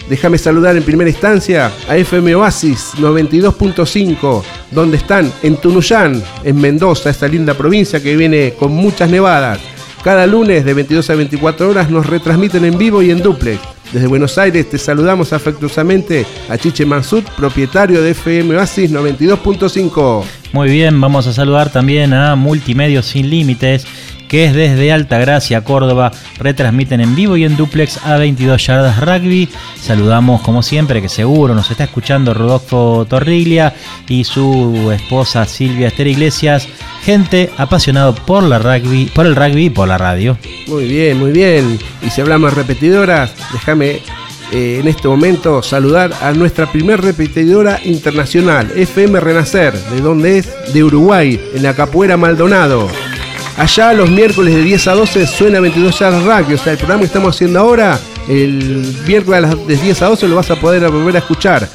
Déjame 0.10 0.38
saludar 0.38 0.78
en 0.78 0.84
primera 0.84 1.10
instancia 1.10 1.72
a 1.88 1.98
FM 1.98 2.36
Oasis 2.36 2.94
92.5, 2.98 4.44
donde 4.72 4.98
están 4.98 5.32
en 5.42 5.58
Tunuyán, 5.58 6.22
en 6.44 6.62
Mendoza, 6.62 7.10
esta 7.10 7.28
linda 7.28 7.56
provincia 7.56 8.02
que 8.02 8.16
viene 8.16 8.54
con 8.58 8.72
muchas 8.72 9.10
nevadas. 9.10 9.60
Cada 10.04 10.28
lunes 10.28 10.64
de 10.64 10.74
22 10.76 11.10
a 11.10 11.16
24 11.16 11.70
horas 11.70 11.90
nos 11.90 12.06
retransmiten 12.06 12.66
en 12.66 12.78
vivo 12.78 13.02
y 13.02 13.10
en 13.10 13.24
duplex. 13.24 13.60
Desde 13.92 14.08
Buenos 14.08 14.38
Aires 14.38 14.70
te 14.70 14.78
saludamos 14.78 15.34
afectuosamente 15.34 16.26
a 16.50 16.58
Chiche 16.58 16.86
Mansut, 16.86 17.26
propietario 17.32 18.02
de 18.02 18.12
FM 18.12 18.56
Oasis 18.56 18.92
92.5. 18.92 20.24
Muy 20.54 20.70
bien, 20.70 21.00
vamos 21.02 21.28
a 21.28 21.34
saludar 21.34 21.72
también 21.72 22.14
a 22.14 22.36
Multimedios 22.36 23.08
Sin 23.08 23.30
Límites, 23.30 23.88
que 24.28 24.46
es 24.46 24.54
desde 24.54 24.92
Altagracia, 24.92 25.64
Córdoba. 25.64 26.12
Retransmiten 26.38 27.02
en 27.02 27.16
vivo 27.16 27.38
y 27.38 27.44
en 27.44 27.56
duplex 27.56 28.06
a 28.06 28.18
22 28.18 28.66
yardas 28.66 29.00
rugby. 29.00 29.50
Saludamos, 29.80 30.42
como 30.42 30.64
siempre, 30.64 31.02
que 31.02 31.10
seguro 31.10 31.56
nos 31.56 31.70
está 31.72 31.86
escuchando 31.86 32.34
Rodolfo 32.34 33.06
Torriglia 33.10 33.74
y 34.08 34.24
su 34.24 34.92
esposa 34.94 35.46
Silvia 35.46 35.88
Esther 35.88 36.08
Iglesias. 36.08 36.68
Gente 37.04 37.52
apasionado 37.58 38.16
por 38.16 38.44
la 38.44 38.60
rugby, 38.60 39.06
por 39.06 39.26
el 39.26 39.36
rugby 39.36 39.66
y 39.66 39.70
por 39.70 39.88
la 39.88 39.98
radio. 39.98 40.38
Muy 40.68 40.86
bien, 40.88 41.20
muy 41.20 41.32
bien. 41.32 41.78
Y 42.02 42.10
si 42.10 42.22
hablamos 42.22 42.54
repetidoras, 42.54 43.32
déjame 43.54 44.02
eh, 44.52 44.80
en 44.80 44.88
este 44.88 45.08
momento 45.08 45.62
saludar 45.64 46.14
a 46.22 46.32
nuestra 46.34 46.72
primer 46.72 47.02
repetidora 47.02 47.80
internacional, 47.84 48.72
FM 48.76 49.20
Renacer. 49.20 49.74
¿De 49.74 50.02
dónde 50.02 50.40
es? 50.40 50.74
De 50.74 50.84
Uruguay, 50.84 51.40
en 51.54 51.64
la 51.64 51.76
Capuera 51.76 52.18
Maldonado. 52.18 52.88
Allá 53.58 53.94
los 53.94 54.10
miércoles 54.10 54.54
de 54.54 54.62
10 54.64 54.88
a 54.88 54.94
12 54.96 55.28
suena 55.28 55.60
22 55.62 55.98
Yardas 55.98 56.24
Rugby. 56.24 56.56
O 56.56 56.58
sea, 56.58 56.74
el 56.74 56.78
programa 56.78 57.02
que 57.02 57.08
estamos 57.08 57.36
haciendo 57.36 57.60
ahora, 57.60 57.98
el 58.28 58.96
miércoles 59.08 59.68
de 59.68 59.78
10 59.78 60.02
a 60.02 60.08
12 60.08 60.28
lo 60.28 60.36
vas 60.36 60.52
a 60.52 60.60
poder 60.60 60.90
volver 60.90 61.16
a 61.16 61.20
escuchar. 61.20 61.70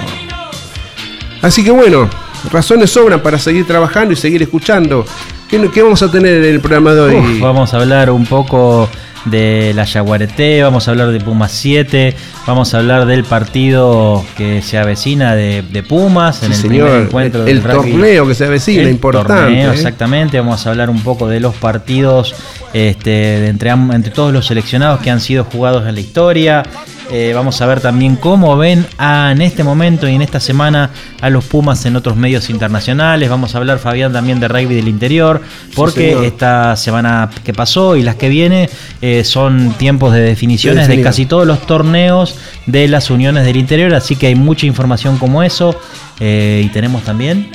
Así 1.41 1.63
que 1.63 1.71
bueno, 1.71 2.09
razones 2.51 2.89
sobran 2.89 3.21
para 3.21 3.39
seguir 3.39 3.65
trabajando 3.65 4.13
y 4.13 4.15
seguir 4.15 4.41
escuchando. 4.41 5.05
¿Qué, 5.49 5.69
qué 5.73 5.81
vamos 5.81 6.01
a 6.03 6.11
tener 6.11 6.35
en 6.43 6.45
el 6.45 6.59
programa 6.59 6.93
de 6.93 6.99
hoy? 7.01 7.15
Uf, 7.15 7.39
vamos 7.41 7.73
a 7.73 7.77
hablar 7.77 8.11
un 8.11 8.25
poco 8.25 8.87
de 9.25 9.73
la 9.75 9.83
Yaguareté, 9.83 10.61
vamos 10.63 10.87
a 10.87 10.91
hablar 10.91 11.09
de 11.09 11.19
Pumas 11.19 11.51
7, 11.51 12.15
vamos 12.47 12.73
a 12.73 12.77
hablar 12.77 13.05
del 13.05 13.23
partido 13.25 14.23
que 14.37 14.61
se 14.61 14.77
avecina 14.77 15.35
de, 15.35 15.61
de 15.63 15.83
Pumas 15.83 16.41
en 16.43 16.53
Sí, 16.53 16.55
el 16.67 16.69
señor, 16.69 16.87
primer 16.89 17.05
encuentro 17.07 17.39
el, 17.41 17.45
del 17.47 17.63
rugby. 17.63 17.91
torneo 17.91 18.27
que 18.27 18.35
se 18.35 18.45
avecina, 18.45 18.83
El 18.83 18.89
importante. 18.89 19.33
torneo, 19.33 19.71
¿eh? 19.71 19.75
exactamente. 19.75 20.39
Vamos 20.39 20.65
a 20.65 20.69
hablar 20.69 20.89
un 20.89 21.01
poco 21.01 21.27
de 21.27 21.39
los 21.39 21.55
partidos 21.55 22.33
este, 22.73 23.09
de 23.09 23.47
entre, 23.47 23.71
entre 23.71 24.11
todos 24.11 24.31
los 24.31 24.45
seleccionados 24.45 25.01
que 25.01 25.09
han 25.09 25.19
sido 25.19 25.43
jugados 25.45 25.85
en 25.87 25.95
la 25.95 26.01
historia. 26.01 26.63
Eh, 27.11 27.31
vamos 27.33 27.59
a 27.61 27.65
ver 27.65 27.79
también 27.81 28.15
cómo 28.15 28.55
ven 28.55 28.85
a- 28.99 29.31
en 29.31 29.41
este 29.41 29.63
momento 29.63 30.07
y 30.07 30.13
en 30.13 30.21
esta 30.21 30.39
semana 30.39 30.91
a 31.21 31.29
los 31.31 31.43
Pumas 31.45 31.83
en 31.85 31.95
otros 31.95 32.15
medios 32.15 32.49
internacionales. 32.51 33.29
Vamos 33.29 33.55
a 33.55 33.57
hablar, 33.57 33.79
Fabián, 33.79 34.13
también 34.13 34.39
de 34.39 34.47
rugby 34.47 34.75
del 34.75 34.87
interior, 34.87 35.41
porque 35.75 36.27
esta 36.27 36.75
semana 36.75 37.29
que 37.43 37.51
pasó 37.53 37.95
y 37.95 38.03
las 38.03 38.15
que 38.15 38.29
viene 38.29 38.69
eh, 39.01 39.23
son 39.23 39.73
tiempos 39.73 40.13
de 40.13 40.21
definiciones 40.21 40.87
de 40.87 41.01
casi 41.01 41.25
todos 41.25 41.47
los 41.47 41.65
torneos 41.65 42.35
de 42.67 42.87
las 42.87 43.09
uniones 43.09 43.43
del 43.45 43.57
interior, 43.57 43.93
así 43.95 44.15
que 44.15 44.27
hay 44.27 44.35
mucha 44.35 44.65
información 44.67 45.17
como 45.17 45.41
eso. 45.41 45.75
Eh, 46.19 46.61
y 46.65 46.69
tenemos 46.69 47.03
también 47.03 47.49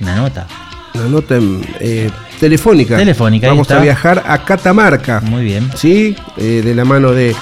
una 0.00 0.16
nota. 0.16 0.46
Una 0.94 1.08
nota 1.08 1.36
eh, 1.80 2.10
telefónica. 2.38 2.96
Telefónica, 2.96 3.48
Vamos 3.48 3.70
a 3.70 3.80
viajar 3.80 4.22
a 4.26 4.44
Catamarca. 4.44 5.20
Muy 5.20 5.44
bien. 5.44 5.70
¿Sí? 5.74 6.14
Eh, 6.36 6.62
de 6.64 6.74
la 6.74 6.84
mano 6.84 7.12
de 7.12 7.34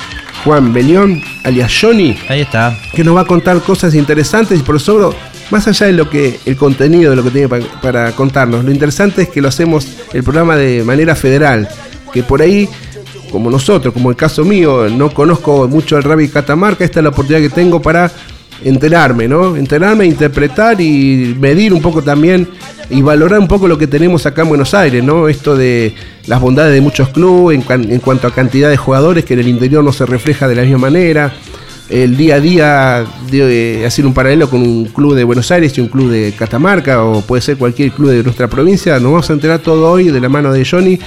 Juan 0.45 0.73
Belión, 0.73 1.23
alias 1.43 1.73
Johnny. 1.81 2.17
Ahí 2.29 2.41
está. 2.43 2.77
que 2.95 3.03
nos 3.03 3.17
va 3.17 3.23
a 3.23 3.25
contar 3.25 3.61
cosas 3.63 3.95
interesantes 3.95 4.61
y 4.61 4.63
por 4.63 4.79
sobre, 4.81 5.17
más 5.51 5.67
allá 5.67 5.87
de 5.87 5.93
lo 5.95 6.09
que 6.11 6.39
el 6.45 6.57
contenido 6.57 7.11
de 7.11 7.17
lo 7.17 7.25
que 7.25 7.31
tiene 7.31 7.49
pa- 7.49 7.81
para 7.81 8.13
contarnos, 8.13 8.65
lo 8.65 8.71
interesante 8.71 9.23
es 9.23 9.29
que 9.31 9.41
lo 9.41 9.49
hacemos 9.49 9.87
el 10.13 10.23
programa 10.23 10.57
de 10.57 10.85
manera 10.85 11.15
federal, 11.17 11.69
que 12.13 12.23
por 12.23 12.43
ahí, 12.43 12.69
como 13.31 13.51
nosotros, 13.51 13.93
como 13.95 14.11
el 14.11 14.17
caso 14.17 14.45
mío, 14.45 14.89
no 14.91 15.11
conozco 15.11 15.67
mucho 15.69 15.97
el 15.97 16.03
rugby 16.03 16.29
Catamarca, 16.29 16.85
esta 16.85 17.01
es 17.01 17.05
la 17.05 17.09
oportunidad 17.11 17.41
que 17.43 17.55
tengo 17.55 17.81
para 17.81 18.11
enterarme, 18.63 19.27
¿no? 19.29 19.57
Enterarme, 19.57 20.07
interpretar 20.07 20.81
y 20.81 21.35
medir 21.41 21.73
un 21.75 21.83
poco 21.83 22.03
también 22.03 22.49
y 22.91 23.03
valorar 23.03 23.39
un 23.41 23.49
poco 23.49 23.67
lo 23.69 23.79
que 23.79 23.87
tenemos 23.87 24.27
acá 24.27 24.43
en 24.43 24.49
Buenos 24.49 24.75
Aires, 24.75 25.03
¿no? 25.03 25.29
Esto 25.29 25.57
de 25.57 25.95
las 26.27 26.41
bondades 26.41 26.73
de 26.75 26.81
muchos 26.81 27.09
clubes 27.11 27.57
en, 27.57 27.63
cuan- 27.63 27.91
en 27.91 28.01
cuanto 28.01 28.27
a 28.27 28.31
cantidad 28.33 28.69
de 28.71 28.77
jugadores 28.77 29.25
que 29.25 29.35
en 29.35 29.41
el 29.41 29.49
interior 29.49 29.83
no 29.85 29.93
se 29.93 30.07
refleja 30.07 30.49
de 30.49 30.55
la 30.55 30.63
misma 30.63 30.79
manera 30.79 31.33
el 31.91 32.17
día 32.17 32.37
a 32.37 32.41
día 32.41 33.05
de 33.31 33.83
eh, 33.83 33.87
hacer 33.87 34.07
un 34.07 34.15
paralelo 34.15 34.49
con 34.49 34.63
un 34.63 34.87
club 34.87 35.15
de 35.15 35.23
Buenos 35.23 35.51
Aires 35.51 35.77
y 35.77 35.83
un 35.83 35.89
club 35.89 36.11
de 36.11 36.33
Catamarca 36.33 37.05
o 37.05 37.21
puede 37.21 37.43
ser 37.43 37.59
cualquier 37.59 37.91
club 37.93 38.11
de 38.11 38.23
nuestra 38.23 38.49
provincia. 38.49 38.95
Nos 38.95 39.13
vamos 39.13 39.29
a 39.29 39.33
enterar 39.35 39.59
todo 39.59 39.91
hoy 39.91 40.09
de 40.11 40.19
la 40.19 40.31
mano 40.31 40.51
de 40.51 40.65
Johnny 40.65 40.99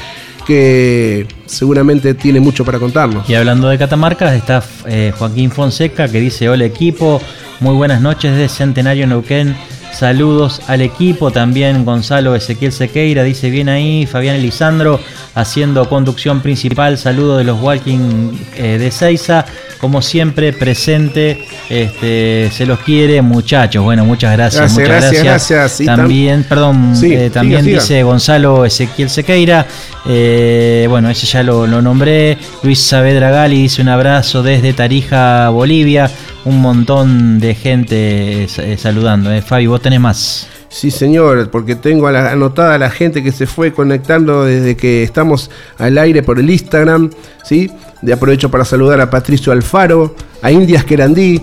que 0.45 1.27
seguramente 1.45 2.13
tiene 2.13 2.39
mucho 2.39 2.63
para 2.63 2.79
contarnos. 2.79 3.29
Y 3.29 3.35
hablando 3.35 3.67
de 3.69 3.77
Catamarca, 3.77 4.33
está 4.35 4.63
eh, 4.85 5.11
Joaquín 5.17 5.51
Fonseca 5.51 6.07
que 6.07 6.19
dice: 6.21 6.47
Hola 6.47 6.65
equipo, 6.65 7.21
muy 7.59 7.73
buenas 7.75 7.99
noches 8.01 8.31
desde 8.35 8.47
Centenario 8.49 9.07
Neuquén. 9.07 9.55
Saludos 9.97 10.61
al 10.67 10.81
equipo, 10.81 11.31
también 11.31 11.83
Gonzalo 11.83 12.35
Ezequiel 12.35 12.71
Sequeira 12.71 13.23
dice 13.23 13.49
bien 13.49 13.67
ahí, 13.67 14.05
Fabián 14.05 14.35
Elisandro 14.35 14.99
haciendo 15.33 15.89
conducción 15.89 16.41
principal, 16.41 16.99
saludos 16.99 17.39
de 17.39 17.43
los 17.43 17.59
Walking 17.59 18.37
eh, 18.57 18.77
de 18.77 18.91
Seiza, 18.91 19.43
como 19.79 20.01
siempre, 20.01 20.53
presente. 20.53 21.43
Este, 21.69 22.49
se 22.51 22.65
los 22.65 22.79
quiere, 22.79 23.21
muchachos. 23.21 23.83
Bueno, 23.83 24.05
muchas 24.05 24.33
gracias. 24.33 24.61
Gracias, 24.77 24.79
muchas 24.79 25.01
gracias, 25.11 25.49
gracias. 25.49 25.85
También, 25.85 26.43
perdón, 26.47 26.95
Sí, 26.95 27.13
eh, 27.13 27.29
también 27.29 27.63
siga. 27.63 27.79
dice 27.81 28.03
Gonzalo 28.03 28.65
Ezequiel 28.65 29.09
Sequeira. 29.09 29.65
eh, 30.09 30.85
bueno, 30.89 31.09
ese 31.09 31.25
ya 31.27 31.43
lo, 31.43 31.67
lo 31.67 31.81
nombré. 31.81 32.37
Luis 32.63 32.79
Saavedra 32.79 33.29
Gali 33.31 33.61
dice 33.63 33.81
un 33.81 33.89
abrazo 33.89 34.43
desde 34.43 34.73
Tarija, 34.73 35.49
Bolivia. 35.49 36.09
Un 36.45 36.61
montón 36.61 37.39
de 37.39 37.55
gente 37.55 38.43
eh, 38.43 38.47
eh, 38.59 38.77
saludando. 38.79 39.31
eh. 39.31 39.41
Fabi, 39.41 39.67
vos 39.67 39.81
tenés 39.81 39.99
más. 39.99 40.47
Sí, 40.69 40.91
señor, 40.91 41.49
porque 41.49 41.75
tengo 41.75 42.07
a 42.07 42.11
la- 42.11 42.31
anotada 42.31 42.75
a 42.75 42.77
la 42.77 42.89
gente 42.89 43.23
que 43.23 43.31
se 43.31 43.47
fue 43.47 43.73
conectando 43.73 44.43
desde 44.45 44.75
que 44.75 45.01
estamos 45.03 45.49
al 45.77 45.97
aire 45.97 46.23
por 46.23 46.39
el 46.39 46.49
Instagram, 46.49 47.09
¿sí? 47.43 47.69
De 48.01 48.13
aprovecho 48.13 48.49
para 48.51 48.63
saludar 48.65 49.01
a 49.01 49.09
Patricio 49.09 49.51
Alfaro, 49.51 50.15
a 50.41 50.51
Indias 50.51 50.83
Querandí, 50.85 51.41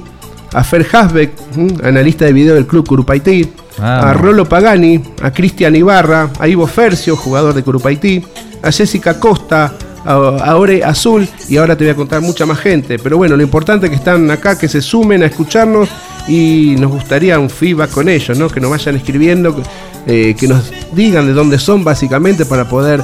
a 0.53 0.63
Fer 0.63 0.87
Hasbeck, 0.93 1.33
analista 1.83 2.25
de 2.25 2.33
video 2.33 2.55
del 2.55 2.67
club 2.67 2.87
Curupaití, 2.87 3.49
Ah. 3.77 4.11
a 4.11 4.15
Rolo 4.15 4.45
Pagani, 4.49 5.03
a 5.21 5.33
Cristian 5.33 5.75
Ibarra, 5.75 6.31
a 6.39 6.47
Ivo 6.47 6.65
Fercio, 6.69 7.17
jugador 7.17 7.55
de 7.55 7.65
Curupaití, 7.65 8.23
a 8.63 8.71
Jessica 8.71 9.19
Costa, 9.19 9.73
a, 10.05 10.13
a 10.13 10.57
Ore 10.57 10.85
Azul, 10.85 11.29
y 11.49 11.57
ahora 11.57 11.77
te 11.77 11.83
voy 11.83 11.91
a 11.91 11.97
contar 11.97 12.21
mucha 12.21 12.47
más 12.47 12.59
gente. 12.61 13.01
Pero 13.01 13.17
bueno, 13.17 13.37
lo 13.37 13.43
importante 13.43 13.87
es 13.87 13.91
que 13.91 13.97
están 13.97 14.31
acá, 14.31 14.57
que 14.57 14.69
se 14.69 14.81
sumen 14.81 15.25
a 15.25 15.27
escucharnos 15.27 15.89
y 16.29 16.77
nos 16.79 16.93
gustaría 16.93 17.37
un 17.41 17.51
feedback 17.51 17.91
con 17.91 18.09
ellos, 18.09 18.39
¿no? 18.39 18.49
Que 18.49 18.61
nos 18.61 18.71
vayan 18.71 18.95
escribiendo, 18.95 19.61
eh, 20.07 20.37
que 20.39 20.47
nos 20.47 20.71
digan 20.93 21.27
de 21.27 21.33
dónde 21.33 21.59
son 21.59 21.83
básicamente 21.83 22.47
para 22.47 22.69
poder 22.69 23.03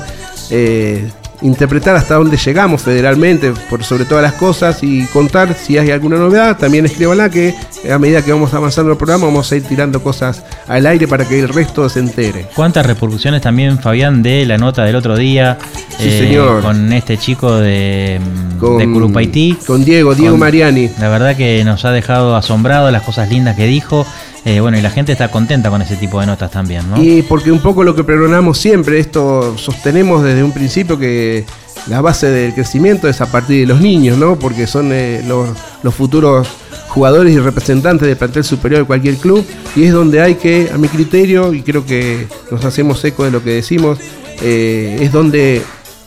eh, 0.51 1.11
interpretar 1.43 1.97
hasta 1.97 2.15
dónde 2.17 2.37
llegamos 2.37 2.83
federalmente, 2.83 3.53
por 3.69 3.83
sobre 3.85 4.05
todas 4.05 4.23
las 4.23 4.35
cosas, 4.35 4.83
y 4.83 5.05
contar 5.07 5.55
si 5.55 5.79
hay 5.79 5.91
alguna 5.91 6.17
novedad. 6.17 6.57
También 6.57 6.85
escríbanla 6.87 7.31
que 7.31 7.55
a 7.91 7.99
medida 7.99 8.23
que 8.23 8.33
vamos 8.33 8.53
avanzando 8.55 8.93
el 8.93 8.99
programa 8.99 9.27
vamos 9.27 9.51
a 9.51 9.57
ir 9.57 9.63
tirando 9.65 10.03
cosas 10.03 10.43
al 10.69 10.87
aire 10.87 11.09
para 11.09 11.27
que 11.27 11.41
el 11.41 11.49
resto 11.49 11.89
se 11.89 12.01
entere. 12.01 12.47
¿Cuántas 12.55 12.85
repercusiones 12.87 13.41
también, 13.43 13.79
Fabián, 13.79 14.23
de 14.23 14.45
la 14.47 14.59
nota 14.59 14.85
del 14.85 14.97
otro 14.97 15.17
día? 15.17 15.59
Sí, 15.99 16.11
señor. 16.11 16.63
Con 16.63 16.93
este 16.93 17.19
chico 17.19 17.57
de, 17.57 18.21
mm, 18.21 18.59
Con, 18.59 18.79
de 18.79 18.85
Curupaití. 18.91 19.57
con 19.67 19.85
Diego, 19.85 20.15
Diego 20.15 20.33
Con- 20.33 20.41
Mariani. 20.41 20.91
La 20.99 21.09
verdad 21.09 21.37
que 21.37 21.63
nos 21.65 21.85
ha 21.85 21.91
dejado 21.93 22.37
asombrado 22.37 22.91
las 22.91 23.03
cosas 23.03 23.29
lindas 23.31 23.57
que 23.57 23.67
dijo. 23.67 24.07
Eh, 24.45 24.61
bueno, 24.61 24.79
y 24.79 24.81
la 24.81 24.91
gente 24.91 25.13
está 25.13 25.31
contenta 25.31 25.69
con 25.69 25.83
ese 25.83 25.97
tipo 25.97 26.21
de 26.21 26.27
notas 26.27 26.51
también, 26.51 26.89
¿no? 26.91 27.03
Y 27.03 27.23
porque 27.23 27.53
un 27.53 27.61
poco 27.61 27.85
lo 27.85 27.95
que 27.95 28.05
pregonamos 28.05 28.59
siempre, 28.59 28.99
esto 28.99 29.57
sostenemos 29.59 30.23
desde 30.23 30.43
un 30.43 30.53
principio 30.53 30.99
que 30.99 31.45
la 31.87 32.01
base 32.01 32.29
del 32.29 32.55
crecimiento 32.55 33.09
es 33.09 33.21
a 33.21 33.31
partir 33.31 33.61
de 33.61 33.67
los 33.67 33.81
niños, 33.81 34.19
¿no? 34.19 34.39
Porque 34.39 34.67
son 34.67 34.91
eh, 34.93 35.23
los, 35.27 35.95
futuros 35.95 36.49
jugadores 36.89 37.35
y 37.35 37.39
representantes 37.39 38.07
del 38.07 38.17
plantel 38.17 38.45
superior 38.45 38.81
de 38.81 38.87
cualquier 38.87 39.17
club 39.17 39.45
y 39.77 39.85
es 39.85 39.93
donde 39.93 40.21
hay 40.21 40.35
que, 40.35 40.71
a 40.73 40.79
mi 40.79 40.89
criterio, 40.89 41.55
y 41.55 41.63
creo 41.63 41.87
que 41.87 42.27
nos 42.51 42.65
hacemos 42.65 43.05
eco 43.05 43.25
de 43.25 43.31
lo 43.31 43.43
que 43.43 43.51
decimos, 43.51 43.99
eh, 44.43 44.99
es 45.01 45.13
donde 45.13 45.63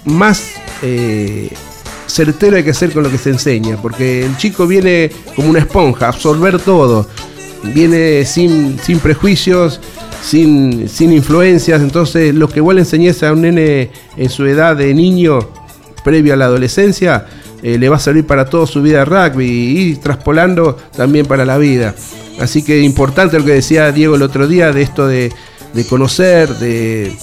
más 0.05 0.51
eh, 0.81 1.49
certero 2.07 2.57
hay 2.57 2.63
que 2.63 2.73
ser 2.73 2.91
con 2.91 3.03
lo 3.03 3.09
que 3.09 3.17
se 3.17 3.29
enseña, 3.29 3.77
porque 3.81 4.25
el 4.25 4.37
chico 4.37 4.67
viene 4.67 5.09
como 5.35 5.49
una 5.49 5.59
esponja, 5.59 6.09
absorber 6.09 6.59
todo, 6.59 7.07
viene 7.63 8.25
sin, 8.25 8.79
sin 8.79 8.99
prejuicios, 8.99 9.79
sin, 10.21 10.87
sin 10.89 11.11
influencias, 11.11 11.81
entonces 11.81 12.33
lo 12.33 12.47
que 12.47 12.61
le 12.61 12.79
enseñes 12.79 13.23
a 13.23 13.33
un 13.33 13.41
nene 13.41 13.89
en 14.17 14.29
su 14.29 14.45
edad 14.45 14.75
de 14.75 14.93
niño, 14.93 15.39
previo 16.03 16.33
a 16.33 16.37
la 16.37 16.45
adolescencia, 16.45 17.25
eh, 17.61 17.77
le 17.77 17.89
va 17.89 17.95
a 17.95 17.99
servir 17.99 18.25
para 18.25 18.45
toda 18.45 18.67
su 18.67 18.81
vida 18.81 19.05
rugby 19.05 19.45
y 19.47 19.95
traspolando 19.95 20.77
también 20.95 21.25
para 21.25 21.45
la 21.45 21.57
vida. 21.57 21.95
Así 22.39 22.63
que 22.63 22.81
importante 22.81 23.39
lo 23.39 23.45
que 23.45 23.53
decía 23.53 23.91
Diego 23.91 24.15
el 24.15 24.21
otro 24.21 24.47
día 24.47 24.71
de 24.71 24.81
esto 24.81 25.07
de, 25.07 25.31
de 25.73 25.85
conocer, 25.85 26.49
de, 26.55 27.15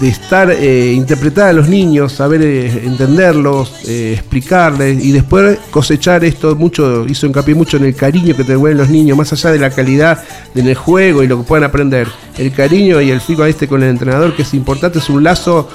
de 0.00 0.08
estar, 0.08 0.50
eh, 0.50 0.92
interpretar 0.92 1.48
a 1.48 1.52
los 1.52 1.68
niños, 1.68 2.12
saber 2.12 2.42
eh, 2.42 2.82
entenderlos, 2.84 3.72
eh, 3.86 4.14
explicarles 4.14 5.02
y 5.02 5.12
después 5.12 5.58
cosechar 5.70 6.24
esto 6.24 6.54
mucho, 6.54 7.06
hizo 7.06 7.26
hincapié 7.26 7.54
mucho 7.54 7.76
en 7.76 7.84
el 7.84 7.94
cariño 7.94 8.36
que 8.36 8.44
te 8.44 8.52
devuelven 8.52 8.78
los 8.78 8.90
niños, 8.90 9.16
más 9.16 9.32
allá 9.32 9.52
de 9.52 9.58
la 9.58 9.70
calidad 9.70 10.22
en 10.54 10.68
el 10.68 10.74
juego 10.74 11.22
y 11.22 11.28
lo 11.28 11.38
que 11.38 11.44
puedan 11.44 11.64
aprender. 11.64 12.08
El 12.36 12.52
cariño 12.52 13.00
y 13.00 13.10
el 13.10 13.20
feedback 13.20 13.48
este 13.48 13.68
con 13.68 13.82
el 13.82 13.88
entrenador, 13.88 14.34
que 14.34 14.42
es 14.42 14.52
importante, 14.54 14.98
es 14.98 15.08
un 15.08 15.24
lazo 15.24 15.68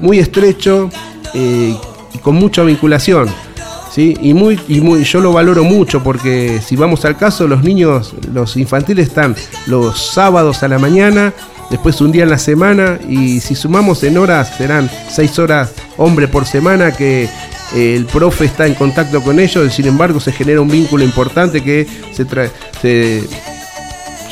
muy 0.00 0.18
estrecho 0.18 0.90
eh, 1.34 1.76
y 2.14 2.18
con 2.18 2.36
mucha 2.36 2.62
vinculación. 2.62 3.28
¿sí? 3.92 4.16
Y, 4.20 4.34
muy, 4.34 4.58
y 4.68 4.80
muy, 4.80 5.04
yo 5.04 5.20
lo 5.20 5.32
valoro 5.32 5.64
mucho 5.64 6.02
porque 6.02 6.60
si 6.64 6.76
vamos 6.76 7.04
al 7.04 7.16
caso, 7.16 7.46
los 7.46 7.62
niños, 7.62 8.14
los 8.32 8.56
infantiles 8.56 9.08
están 9.08 9.34
los 9.66 10.12
sábados 10.12 10.62
a 10.62 10.68
la 10.68 10.78
mañana, 10.78 11.32
después 11.70 12.00
un 12.00 12.12
día 12.12 12.24
en 12.24 12.30
la 12.30 12.38
semana 12.38 12.98
y 13.08 13.40
si 13.40 13.54
sumamos 13.54 14.02
en 14.02 14.18
horas 14.18 14.56
serán 14.56 14.90
seis 15.08 15.38
horas 15.38 15.72
hombre 15.96 16.28
por 16.28 16.44
semana 16.46 16.92
que 16.92 17.28
eh, 17.74 17.94
el 17.96 18.06
profe 18.06 18.44
está 18.44 18.66
en 18.66 18.74
contacto 18.74 19.22
con 19.22 19.38
ellos, 19.38 19.72
sin 19.72 19.86
embargo 19.86 20.20
se 20.20 20.32
genera 20.32 20.60
un 20.60 20.68
vínculo 20.68 21.04
importante 21.04 21.62
que 21.62 21.86
se, 22.12 22.26
se 22.82 23.22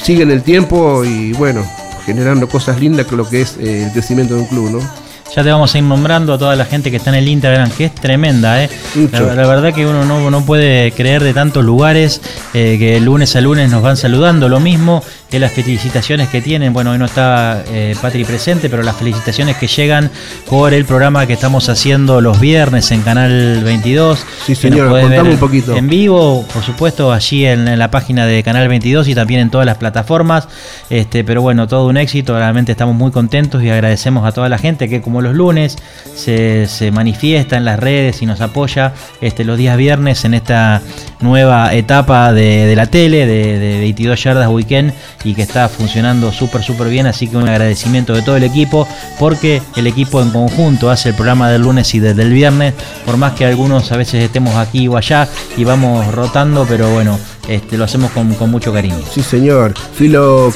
sigue 0.02 0.22
en 0.22 0.30
el 0.30 0.42
tiempo 0.42 1.04
y 1.04 1.32
bueno, 1.32 1.64
generando 2.04 2.48
cosas 2.48 2.80
lindas 2.80 3.06
con 3.06 3.18
lo 3.18 3.28
que 3.28 3.42
es 3.42 3.56
eh, 3.58 3.84
el 3.84 3.92
crecimiento 3.92 4.34
de 4.34 4.40
un 4.40 4.46
club, 4.46 4.70
¿no? 4.70 5.07
Ya 5.34 5.44
te 5.44 5.50
vamos 5.50 5.74
a 5.74 5.78
ir 5.78 5.84
nombrando 5.84 6.32
a 6.32 6.38
toda 6.38 6.56
la 6.56 6.64
gente 6.64 6.90
que 6.90 6.96
está 6.96 7.10
en 7.10 7.16
el 7.16 7.28
Instagram, 7.28 7.70
que 7.70 7.84
es 7.84 7.94
tremenda, 7.94 8.64
¿eh? 8.64 8.70
La, 9.12 9.20
la 9.20 9.46
verdad 9.46 9.74
que 9.74 9.86
uno 9.86 10.04
no, 10.04 10.30
no 10.30 10.44
puede 10.44 10.90
creer 10.92 11.22
de 11.22 11.34
tantos 11.34 11.64
lugares 11.64 12.22
eh, 12.54 12.76
que 12.78 12.98
lunes 12.98 13.36
a 13.36 13.40
lunes 13.40 13.70
nos 13.70 13.82
van 13.82 13.96
saludando. 13.96 14.48
Lo 14.48 14.58
mismo 14.58 15.02
que 15.30 15.38
las 15.38 15.52
felicitaciones 15.52 16.28
que 16.28 16.40
tienen. 16.40 16.72
Bueno, 16.72 16.92
hoy 16.92 16.98
no 16.98 17.04
está 17.04 17.62
eh, 17.68 17.94
Patri 18.00 18.24
presente, 18.24 18.70
pero 18.70 18.82
las 18.82 18.96
felicitaciones 18.96 19.56
que 19.56 19.66
llegan 19.66 20.10
por 20.48 20.72
el 20.72 20.84
programa 20.84 21.26
que 21.26 21.34
estamos 21.34 21.68
haciendo 21.68 22.20
los 22.20 22.40
viernes 22.40 22.90
en 22.90 23.02
Canal 23.02 23.60
22. 23.62 24.24
Sí, 24.46 24.54
señor, 24.54 24.88
contame 24.88 25.22
ver 25.22 25.32
un 25.32 25.38
poquito. 25.38 25.76
En 25.76 25.88
vivo, 25.88 26.46
por 26.52 26.62
supuesto, 26.62 27.12
allí 27.12 27.44
en, 27.44 27.68
en 27.68 27.78
la 27.78 27.90
página 27.90 28.26
de 28.26 28.42
Canal 28.42 28.68
22 28.68 29.08
y 29.08 29.14
también 29.14 29.40
en 29.40 29.50
todas 29.50 29.66
las 29.66 29.76
plataformas. 29.76 30.48
Este, 30.88 31.24
pero 31.24 31.42
bueno, 31.42 31.68
todo 31.68 31.86
un 31.86 31.98
éxito. 31.98 32.36
Realmente 32.36 32.72
estamos 32.72 32.96
muy 32.96 33.10
contentos 33.10 33.62
y 33.62 33.68
agradecemos 33.68 34.26
a 34.26 34.32
toda 34.32 34.48
la 34.48 34.58
gente 34.58 34.88
que, 34.88 35.02
como 35.02 35.17
los 35.22 35.34
lunes, 35.34 35.76
se, 36.14 36.66
se 36.66 36.90
manifiesta 36.90 37.56
en 37.56 37.64
las 37.64 37.78
redes 37.78 38.22
y 38.22 38.26
nos 38.26 38.40
apoya 38.40 38.92
este, 39.20 39.44
los 39.44 39.58
días 39.58 39.76
viernes 39.76 40.24
en 40.24 40.34
esta 40.34 40.82
nueva 41.20 41.74
etapa 41.74 42.32
de, 42.32 42.66
de 42.66 42.76
la 42.76 42.86
tele, 42.86 43.26
de, 43.26 43.58
de 43.58 43.78
22 43.80 44.22
yardas 44.22 44.48
weekend 44.48 44.92
y 45.24 45.34
que 45.34 45.42
está 45.42 45.68
funcionando 45.68 46.32
súper, 46.32 46.62
súper 46.62 46.88
bien. 46.88 47.06
Así 47.06 47.28
que 47.28 47.36
un 47.36 47.48
agradecimiento 47.48 48.14
de 48.14 48.22
todo 48.22 48.36
el 48.36 48.44
equipo, 48.44 48.86
porque 49.18 49.62
el 49.76 49.86
equipo 49.86 50.20
en 50.22 50.30
conjunto 50.30 50.90
hace 50.90 51.10
el 51.10 51.14
programa 51.14 51.50
del 51.50 51.62
lunes 51.62 51.94
y 51.94 52.00
desde 52.00 52.22
el 52.22 52.32
viernes, 52.32 52.74
por 53.04 53.16
más 53.16 53.32
que 53.32 53.44
algunos 53.44 53.90
a 53.92 53.96
veces 53.96 54.22
estemos 54.22 54.54
aquí 54.56 54.88
o 54.88 54.96
allá 54.96 55.28
y 55.56 55.64
vamos 55.64 56.06
rotando, 56.12 56.66
pero 56.68 56.90
bueno, 56.92 57.18
este, 57.48 57.76
lo 57.76 57.84
hacemos 57.84 58.10
con, 58.12 58.32
con 58.34 58.50
mucho 58.50 58.72
cariño. 58.72 58.98
Sí, 59.12 59.22
señor. 59.22 59.74
Filo, 59.94 60.52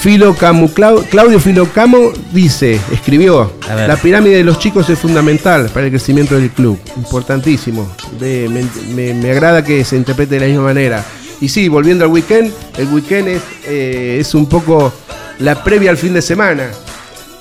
Filo 0.00 0.34
Camu, 0.34 0.68
Clau- 0.68 1.04
Claudio 1.08 1.38
Filo 1.40 1.66
Camo 1.72 2.12
dice, 2.32 2.80
escribió, 2.92 3.52
la 3.86 3.96
pirámide 3.96 4.36
de 4.36 4.44
los 4.44 4.58
chicos 4.58 4.88
es 4.88 4.98
fundamental 4.98 5.68
para 5.74 5.86
el 5.86 5.92
crecimiento 5.92 6.36
del 6.36 6.50
club. 6.50 6.78
Importantísimo. 6.96 7.90
De- 8.18 8.48
me, 8.48 8.64
me- 8.94 9.14
me 9.14 9.30
agrada 9.30 9.62
que 9.64 9.84
se 9.84 9.96
interprete 9.96 10.36
de 10.36 10.40
la 10.40 10.46
misma 10.46 10.62
manera. 10.64 11.04
Y 11.40 11.48
sí, 11.48 11.68
volviendo 11.68 12.04
al 12.04 12.10
weekend, 12.10 12.52
el 12.78 12.88
weekend 12.88 13.28
es, 13.28 13.42
eh, 13.66 14.18
es 14.20 14.34
un 14.34 14.46
poco 14.46 14.92
la 15.38 15.62
previa 15.64 15.90
al 15.90 15.96
fin 15.96 16.12
de 16.14 16.22
semana. 16.22 16.70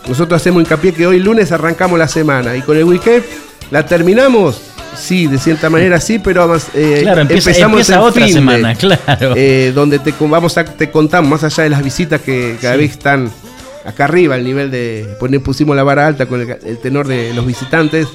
Nosotros 0.07 0.41
hacemos 0.41 0.63
hincapié 0.63 0.93
que 0.93 1.05
hoy 1.05 1.19
lunes 1.19 1.51
arrancamos 1.51 1.99
la 1.99 2.07
semana 2.07 2.55
y 2.55 2.61
con 2.61 2.75
el 2.77 2.85
weekend 2.85 3.23
la 3.71 3.85
terminamos. 3.85 4.61
Sí, 4.97 5.27
de 5.27 5.37
cierta 5.37 5.69
manera 5.69 5.99
sí, 5.99 6.19
pero 6.19 6.43
además, 6.43 6.67
eh, 6.73 6.99
Claro, 7.03 7.21
empieza, 7.21 7.49
empezamos 7.51 7.73
empieza 7.79 7.93
el 7.95 7.99
otra 8.01 8.25
fin 8.25 8.33
de- 8.33 8.39
semana, 8.39 8.75
claro. 8.75 9.33
eh, 9.35 9.71
donde 9.73 9.99
te 9.99 10.13
vamos 10.19 10.57
a, 10.57 10.65
te 10.65 10.89
contamos 10.89 11.29
más 11.29 11.43
allá 11.43 11.63
de 11.63 11.69
las 11.69 11.83
visitas 11.83 12.21
que 12.21 12.57
cada 12.61 12.73
Sí. 12.75 12.79
vez 12.81 12.91
están 12.91 13.31
acá 13.85 14.03
arriba 14.05 14.35
el 14.35 14.43
nivel 14.43 14.69
de 14.71 15.07
poner 15.19 15.41
pusimos 15.41 15.75
la 15.75 15.83
vara 15.83 16.05
alta 16.05 16.25
con 16.25 16.41
el, 16.41 16.49
el 16.65 16.77
tenor 16.79 17.07
de 17.07 17.33
los 17.33 17.45
visitantes 17.45 18.07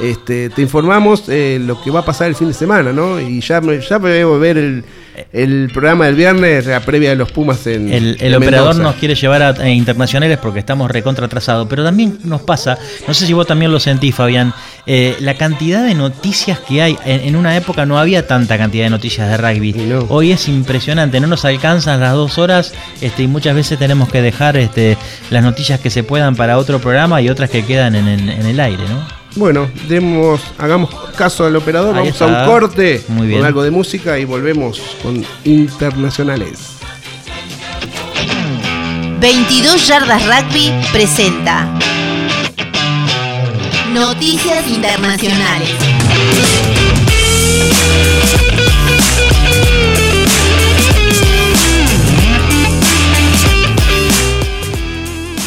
este, 0.00 0.50
te 0.50 0.60
informamos 0.60 1.24
eh, 1.28 1.58
lo 1.60 1.82
que 1.82 1.90
va 1.90 2.00
a 2.00 2.04
pasar 2.04 2.28
el 2.28 2.34
fin 2.36 2.48
de 2.48 2.54
semana 2.54 2.92
no 2.92 3.18
y 3.18 3.40
ya 3.40 3.60
me, 3.62 3.80
ya 3.80 3.98
me 3.98 4.10
debo 4.10 4.38
ver 4.38 4.58
el, 4.58 4.84
el 5.32 5.70
programa 5.72 6.06
del 6.06 6.14
viernes 6.14 6.66
la 6.66 6.80
previa 6.80 7.10
de 7.10 7.16
los 7.16 7.32
Pumas 7.32 7.66
en 7.66 7.92
El, 7.92 8.16
el 8.20 8.34
en 8.34 8.34
operador 8.34 8.76
nos 8.76 8.96
quiere 8.96 9.14
llevar 9.14 9.42
a, 9.42 9.48
a 9.50 9.68
internacionales 9.68 10.38
porque 10.40 10.60
estamos 10.60 10.90
recontra 10.90 11.26
atrasados, 11.26 11.66
pero 11.68 11.84
también 11.84 12.18
nos 12.24 12.42
pasa, 12.42 12.78
no 13.06 13.14
sé 13.14 13.26
si 13.26 13.32
vos 13.32 13.46
también 13.46 13.72
lo 13.72 13.80
sentís, 13.80 14.14
Fabián, 14.14 14.52
eh, 14.86 15.16
la 15.20 15.34
cantidad 15.34 15.84
de 15.84 15.94
noticias 15.94 16.58
que 16.60 16.82
hay. 16.82 16.98
En, 17.04 17.20
en 17.20 17.36
una 17.36 17.56
época 17.56 17.86
no 17.86 17.98
había 17.98 18.26
tanta 18.26 18.58
cantidad 18.58 18.84
de 18.84 18.90
noticias 18.90 19.28
de 19.28 19.36
rugby. 19.36 19.72
No. 19.72 20.06
Hoy 20.08 20.32
es 20.32 20.48
impresionante, 20.48 21.20
no 21.20 21.26
nos 21.26 21.44
alcanzan 21.44 22.00
las 22.00 22.12
dos 22.12 22.38
horas 22.38 22.72
este, 23.00 23.24
y 23.24 23.26
muchas 23.26 23.54
veces 23.54 23.78
tenemos 23.78 24.08
que 24.08 24.22
dejar 24.22 24.56
este, 24.56 24.96
las 25.30 25.42
noticias 25.42 25.80
que 25.80 25.90
se 25.90 26.02
puedan 26.02 26.36
para 26.36 26.58
otro 26.58 26.80
programa 26.80 27.20
y 27.20 27.28
otras 27.28 27.50
que 27.50 27.64
quedan 27.64 27.94
en, 27.94 28.08
en 28.08 28.46
el 28.46 28.60
aire, 28.60 28.84
¿no? 28.88 29.15
Bueno, 29.36 29.68
demos, 29.86 30.40
hagamos 30.58 30.92
caso 31.16 31.44
al 31.44 31.54
operador, 31.56 31.94
Ahí 31.94 32.04
vamos 32.04 32.22
a 32.22 32.26
un 32.26 32.46
corte 32.46 33.04
Muy 33.08 33.26
bien. 33.26 33.40
con 33.40 33.46
algo 33.46 33.62
de 33.62 33.70
música 33.70 34.18
y 34.18 34.24
volvemos 34.24 34.80
con 35.02 35.24
internacionales. 35.44 36.58
22 39.20 39.86
Yardas 39.86 40.22
Rugby 40.24 40.72
presenta 40.92 41.68
Noticias 43.92 44.66
Internacionales. 44.68 45.74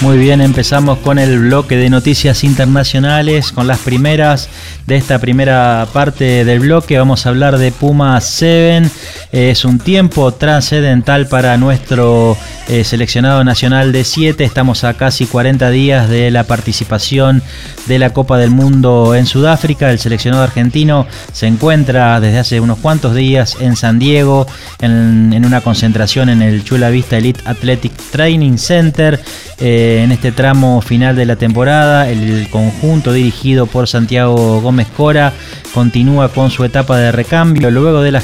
Muy 0.02 0.18
bien, 0.18 0.40
empezamos 0.40 1.00
con 1.00 1.20
el 1.20 1.40
bloque 1.40 1.76
de 1.76 1.90
noticias 1.90 2.46
internacionales, 2.46 3.52
con 3.52 3.68
las 3.68 3.80
primeras 3.80 4.48
de 4.88 4.96
esta 4.96 5.20
primera 5.20 5.86
parte 5.92 6.46
del 6.46 6.62
bloque. 6.62 6.98
Vamos 6.98 7.26
a 7.26 7.30
hablar 7.30 7.58
de 7.58 7.74
Puma 7.74 8.22
7. 8.22 8.90
Es 9.34 9.66
un 9.66 9.78
tiempo 9.78 10.32
trascendental 10.32 11.28
para 11.28 11.58
nuestro 11.58 12.38
eh, 12.70 12.84
seleccionado 12.84 13.44
nacional 13.44 13.92
de 13.92 14.04
7. 14.04 14.44
Estamos 14.44 14.84
a 14.84 14.94
casi 14.94 15.26
40 15.26 15.72
días 15.72 16.08
de 16.08 16.30
la 16.30 16.44
participación 16.44 17.42
de 17.88 17.98
la 17.98 18.12
Copa 18.12 18.38
del 18.38 18.52
Mundo 18.52 19.16
en 19.16 19.26
Sudáfrica. 19.26 19.90
El 19.90 19.98
seleccionado 19.98 20.44
argentino 20.44 21.08
se 21.34 21.48
encuentra 21.48 22.20
desde 22.20 22.38
hace 22.38 22.60
unos 22.60 22.78
cuantos 22.78 23.16
días 23.16 23.58
en 23.60 23.76
San 23.76 23.98
Diego, 23.98 24.46
en, 24.82 25.44
una 25.44 25.62
concentración 25.62 26.30
en 26.30 26.44
el 26.44 26.64
Chula 26.64 26.92
Vista 26.92 27.18
Elite 27.18 27.42
Athletic 27.46 27.92
Training 28.12 28.58
Center. 28.58 29.20
Eh, 29.60 30.02
en 30.04 30.12
este 30.12 30.32
tramo 30.32 30.82
final 30.82 31.16
de 31.16 31.26
la 31.26 31.36
temporada, 31.38 32.08
el 32.08 32.48
conjunto 32.52 33.12
dirigido 33.12 33.66
por 33.66 33.88
Santiago 33.88 34.62
Gómez 34.62 34.88
Cora 34.96 35.34
continúa 35.74 36.30
con 36.30 36.52
su 36.52 36.64
etapa 36.64 36.98
de 36.98 37.12
recambio 37.12 37.72
luego 37.72 38.02
del 38.02 38.16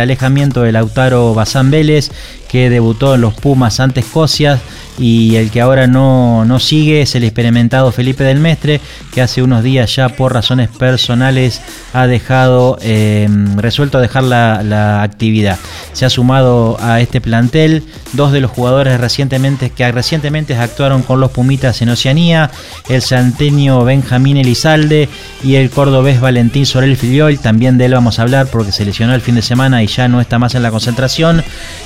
alejamiento 0.00 0.62
de 0.62 0.72
Lautaro 0.72 1.34
Bazán 1.34 1.70
Vélez 1.70 2.10
que 2.54 2.70
debutó 2.70 3.16
en 3.16 3.20
los 3.20 3.34
Pumas 3.34 3.80
ante 3.80 3.98
Escocia 3.98 4.62
y 4.98 5.36
el 5.36 5.50
que 5.50 5.60
ahora 5.60 5.86
no, 5.86 6.44
no 6.44 6.58
sigue 6.60 7.02
es 7.02 7.14
el 7.14 7.24
experimentado 7.24 7.90
Felipe 7.92 8.24
del 8.24 8.40
Mestre 8.40 8.80
que 9.12 9.22
hace 9.22 9.42
unos 9.42 9.62
días 9.62 9.94
ya 9.94 10.08
por 10.08 10.32
razones 10.32 10.68
personales 10.68 11.60
ha 11.92 12.06
dejado 12.06 12.78
eh, 12.80 13.28
resuelto 13.56 14.00
dejar 14.00 14.24
la, 14.24 14.62
la 14.62 15.02
actividad. 15.02 15.58
Se 15.92 16.04
ha 16.04 16.10
sumado 16.10 16.76
a 16.80 17.00
este 17.00 17.20
plantel 17.20 17.82
dos 18.12 18.32
de 18.32 18.40
los 18.40 18.50
jugadores 18.50 19.00
recientemente 19.00 19.70
que 19.70 19.90
recientemente 19.90 20.56
actuaron 20.56 21.02
con 21.02 21.20
los 21.20 21.30
Pumitas 21.30 21.82
en 21.82 21.88
Oceanía, 21.88 22.50
el 22.88 23.02
santeño 23.02 23.84
Benjamín 23.84 24.36
Elizalde 24.36 25.08
y 25.42 25.56
el 25.56 25.70
cordobés 25.70 26.20
Valentín 26.20 26.66
Sorel 26.66 26.96
Filiol, 26.96 27.38
también 27.38 27.78
de 27.78 27.86
él 27.86 27.94
vamos 27.94 28.18
a 28.18 28.22
hablar 28.22 28.46
porque 28.50 28.72
se 28.72 28.84
lesionó 28.84 29.14
el 29.14 29.20
fin 29.20 29.34
de 29.34 29.42
semana 29.42 29.82
y 29.82 29.86
ya 29.86 30.08
no 30.08 30.20
está 30.20 30.38
más 30.38 30.54
en 30.54 30.62
la 30.62 30.70
concentración. 30.70 31.42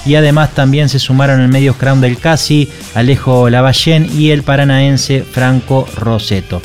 Y 0.06 0.14
además 0.14 0.54
también 0.54 0.88
se 0.88 0.98
sumaron 0.98 1.40
en 1.40 1.50
medio 1.50 1.74
Crown 1.74 2.00
del 2.00 2.18
Casi, 2.18 2.68
Alejo 2.98 3.48
Lavallén 3.48 4.10
y 4.12 4.30
el 4.30 4.42
paranaense 4.42 5.22
Franco 5.22 5.86
Roseto. 5.94 6.60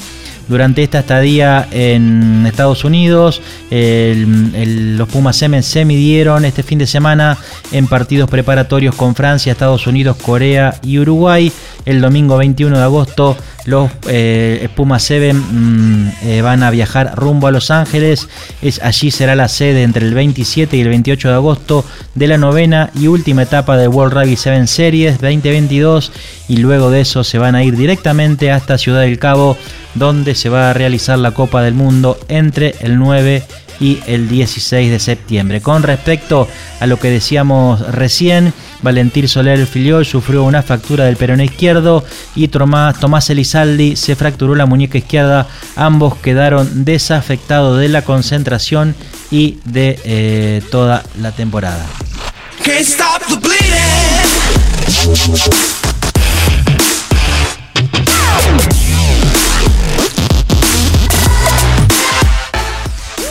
Durante 0.47 0.81
esta 0.81 0.99
estadía 0.99 1.67
en 1.71 2.47
Estados 2.47 2.83
Unidos, 2.83 3.39
los 3.69 5.09
Pumas 5.09 5.37
se 5.37 5.85
midieron 5.85 6.43
este 6.43 6.63
fin 6.63 6.79
de 6.79 6.87
semana 6.87 7.37
en 7.71 7.85
partidos 7.85 8.31
preparatorios 8.31 8.95
con 8.95 9.13
Francia, 9.13 9.51
Estados 9.51 9.85
Unidos, 9.85 10.17
Corea 10.17 10.79
y 10.81 10.97
Uruguay. 10.97 11.51
El 11.85 12.01
domingo 12.01 12.37
21 12.37 12.77
de 12.77 12.83
agosto 12.83 13.37
los 13.65 13.89
eh, 14.07 14.67
Pumas 14.75 15.03
7 15.03 15.33
mm, 15.33 16.11
eh, 16.23 16.41
van 16.41 16.63
a 16.63 16.71
viajar 16.71 17.15
rumbo 17.15 17.47
a 17.47 17.51
Los 17.51 17.71
Ángeles. 17.71 18.27
Es, 18.61 18.81
allí 18.81 19.11
será 19.11 19.35
la 19.35 19.47
sede 19.47 19.83
entre 19.83 20.05
el 20.05 20.13
27 20.13 20.75
y 20.75 20.81
el 20.81 20.89
28 20.89 21.29
de 21.29 21.33
agosto 21.33 21.85
de 22.15 22.27
la 22.27 22.37
novena 22.37 22.89
y 22.95 23.07
última 23.07 23.43
etapa 23.43 23.77
del 23.77 23.89
World 23.89 24.13
Rugby 24.13 24.35
7 24.35 24.67
Series 24.67 25.19
2022 25.19 26.11
y 26.47 26.57
luego 26.57 26.89
de 26.89 27.01
eso 27.01 27.23
se 27.23 27.37
van 27.37 27.55
a 27.55 27.63
ir 27.63 27.77
directamente 27.77 28.51
hasta 28.51 28.77
Ciudad 28.77 29.01
del 29.01 29.19
Cabo 29.19 29.57
donde 29.95 30.35
se 30.35 30.49
va 30.49 30.69
a 30.69 30.73
realizar 30.73 31.17
la 31.19 31.31
Copa 31.31 31.61
del 31.61 31.73
Mundo 31.73 32.17
entre 32.27 32.75
el 32.81 32.97
9 32.97 33.43
y 33.43 33.62
el 34.07 34.29
16 34.29 34.91
de 34.91 34.99
septiembre. 34.99 35.61
Con 35.61 35.83
respecto 35.83 36.47
a 36.79 36.87
lo 36.87 36.99
que 36.99 37.09
decíamos 37.09 37.81
recién, 37.91 38.53
Valentín 38.81 39.27
Soler 39.27 39.65
Filiol 39.65 40.05
sufrió 40.05 40.43
una 40.43 40.61
fractura 40.61 41.05
del 41.05 41.17
peroné 41.17 41.45
izquierdo 41.45 42.03
y 42.35 42.49
Tomás, 42.49 43.29
Elizaldi 43.29 43.95
se 43.95 44.15
fracturó 44.15 44.55
la 44.55 44.65
muñeca 44.65 44.97
izquierda. 44.97 45.47
Ambos 45.75 46.15
quedaron 46.17 46.85
desafectados 46.85 47.79
de 47.79 47.89
la 47.89 48.03
concentración 48.03 48.95
y 49.31 49.57
de 49.65 49.99
eh, 50.03 50.61
toda 50.69 51.03
la 51.19 51.31
temporada. 51.31 51.85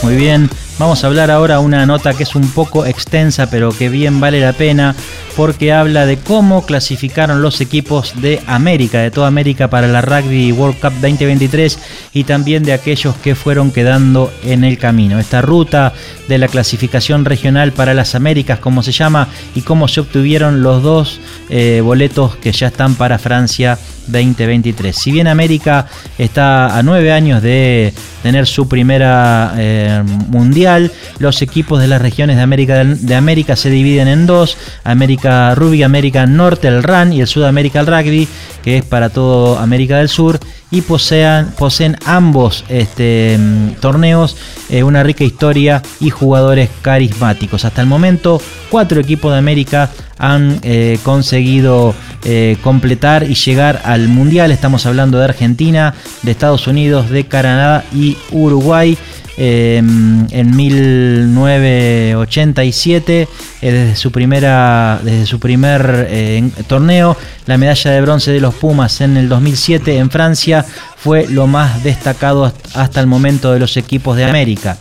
Muy 0.03 0.17
bien, 0.17 0.49
vamos 0.79 1.01
a 1.01 1.07
hablar 1.07 1.31
ahora 1.31 1.61
una 1.61 1.85
nota 1.85 2.13
que 2.13 2.23
es 2.23 2.35
un 2.35 2.49
poco 2.49 2.85
extensa, 2.85 3.49
pero 3.49 3.71
que 3.71 3.87
bien 3.87 4.19
vale 4.19 4.41
la 4.41 4.51
pena, 4.51 4.95
porque 5.35 5.73
habla 5.73 6.05
de 6.05 6.17
cómo 6.17 6.65
clasificaron 6.65 7.41
los 7.41 7.61
equipos 7.61 8.13
de 8.21 8.41
América, 8.47 8.99
de 8.99 9.11
toda 9.11 9.27
América, 9.27 9.69
para 9.69 9.87
la 9.87 10.01
Rugby 10.01 10.51
World 10.51 10.79
Cup 10.79 10.93
2023 11.01 11.79
y 12.13 12.23
también 12.23 12.63
de 12.63 12.73
aquellos 12.73 13.15
que 13.15 13.35
fueron 13.35 13.71
quedando 13.71 14.31
en 14.43 14.63
el 14.63 14.77
camino. 14.77 15.19
Esta 15.19 15.41
ruta 15.41 15.93
de 16.27 16.37
la 16.37 16.47
clasificación 16.47 17.25
regional 17.25 17.71
para 17.71 17.93
las 17.93 18.15
Américas, 18.15 18.59
como 18.59 18.83
se 18.83 18.91
llama, 18.91 19.27
y 19.55 19.61
cómo 19.61 19.87
se 19.87 20.01
obtuvieron 20.01 20.61
los 20.61 20.83
dos 20.83 21.19
eh, 21.49 21.81
boletos 21.83 22.35
que 22.35 22.51
ya 22.51 22.67
están 22.67 22.95
para 22.95 23.17
Francia 23.17 23.77
2023. 24.07 24.95
Si 24.95 25.11
bien 25.11 25.27
América 25.27 25.87
está 26.17 26.77
a 26.77 26.83
nueve 26.83 27.11
años 27.11 27.41
de 27.41 27.93
tener 28.21 28.47
su 28.47 28.67
primera 28.67 29.53
eh, 29.57 30.03
mundial, 30.27 30.91
los 31.19 31.41
equipos 31.41 31.81
de 31.81 31.87
las 31.87 32.01
regiones 32.01 32.37
de 32.37 32.41
América, 32.41 32.83
de 32.83 33.15
América 33.15 33.55
se 33.55 33.69
dividen 33.69 34.07
en 34.07 34.25
dos, 34.25 34.57
América 34.83 35.22
Rugby, 35.55 35.83
América 35.83 36.25
Norte, 36.25 36.67
el 36.67 36.83
RAN 36.83 37.13
y 37.13 37.21
el 37.21 37.27
Sudamérica 37.27 37.83
Rugby, 37.83 38.27
que 38.63 38.77
es 38.77 38.85
para 38.85 39.09
todo 39.09 39.57
América 39.57 39.97
del 39.97 40.09
Sur, 40.09 40.39
y 40.71 40.81
posean, 40.81 41.53
poseen 41.57 41.97
ambos 42.05 42.65
este, 42.67 43.37
mm, 43.39 43.79
torneos 43.79 44.35
eh, 44.69 44.83
una 44.83 45.03
rica 45.03 45.23
historia 45.23 45.83
y 45.99 46.09
jugadores 46.09 46.69
carismáticos. 46.81 47.63
Hasta 47.63 47.81
el 47.81 47.87
momento, 47.87 48.41
cuatro 48.69 48.99
equipos 48.99 49.31
de 49.31 49.37
América 49.37 49.89
han 50.17 50.59
eh, 50.63 50.97
conseguido 51.03 51.93
eh, 52.23 52.57
completar 52.63 53.23
y 53.29 53.35
llegar 53.35 53.81
al 53.83 54.07
Mundial. 54.07 54.51
Estamos 54.51 54.85
hablando 54.85 55.19
de 55.19 55.25
Argentina, 55.25 55.93
de 56.21 56.31
Estados 56.31 56.67
Unidos, 56.67 57.09
de 57.09 57.25
Canadá 57.25 57.83
y 57.93 58.17
Uruguay. 58.31 58.97
Eh, 59.35 59.77
en 59.77 60.55
1987, 60.55 63.21
eh, 63.21 63.27
desde 63.71 63.95
su 63.95 64.11
primera, 64.11 64.99
desde 65.03 65.25
su 65.25 65.39
primer 65.39 66.05
eh, 66.09 66.51
torneo, 66.67 67.17
la 67.47 67.57
medalla 67.57 67.89
de 67.91 68.01
bronce 68.01 68.31
de 68.31 68.39
los 68.39 68.53
Pumas 68.53 69.01
en 69.01 69.17
el 69.17 69.27
2007 69.29 69.97
en 69.97 70.11
Francia 70.11 70.63
fue 70.97 71.25
lo 71.27 71.47
más 71.47 71.83
destacado 71.83 72.53
hasta 72.75 72.99
el 72.99 73.07
momento 73.07 73.51
de 73.51 73.57
los 73.59 73.75
equipos 73.75 74.17
de 74.17 74.25
América. 74.25 74.77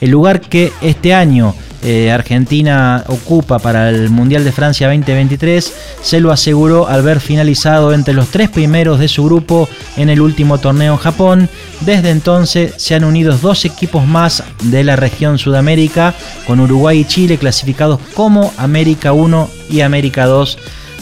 El 0.00 0.10
lugar 0.10 0.40
que 0.42 0.70
este 0.82 1.14
año 1.14 1.54
eh, 1.84 2.10
Argentina 2.10 3.04
ocupa 3.08 3.58
para 3.58 3.90
el 3.90 4.08
Mundial 4.08 4.42
de 4.42 4.52
Francia 4.52 4.88
2023 4.88 5.72
se 6.02 6.20
lo 6.20 6.32
aseguró 6.32 6.88
al 6.88 7.02
ver 7.02 7.20
finalizado 7.20 7.92
entre 7.92 8.14
los 8.14 8.28
tres 8.28 8.48
primeros 8.48 8.98
de 8.98 9.08
su 9.08 9.24
grupo 9.24 9.68
en 9.96 10.08
el 10.08 10.20
último 10.20 10.58
torneo 10.58 10.94
en 10.94 10.98
Japón. 10.98 11.48
Desde 11.80 12.10
entonces 12.10 12.74
se 12.78 12.94
han 12.94 13.04
unido 13.04 13.36
dos 13.36 13.64
equipos 13.64 14.06
más 14.06 14.42
de 14.62 14.82
la 14.82 14.96
región 14.96 15.38
Sudamérica, 15.38 16.14
con 16.46 16.60
Uruguay 16.60 17.00
y 17.00 17.04
Chile 17.04 17.38
clasificados 17.38 18.00
como 18.14 18.52
América 18.56 19.12
1 19.12 19.50
y 19.70 19.80
América 19.82 20.26
2 20.26 20.58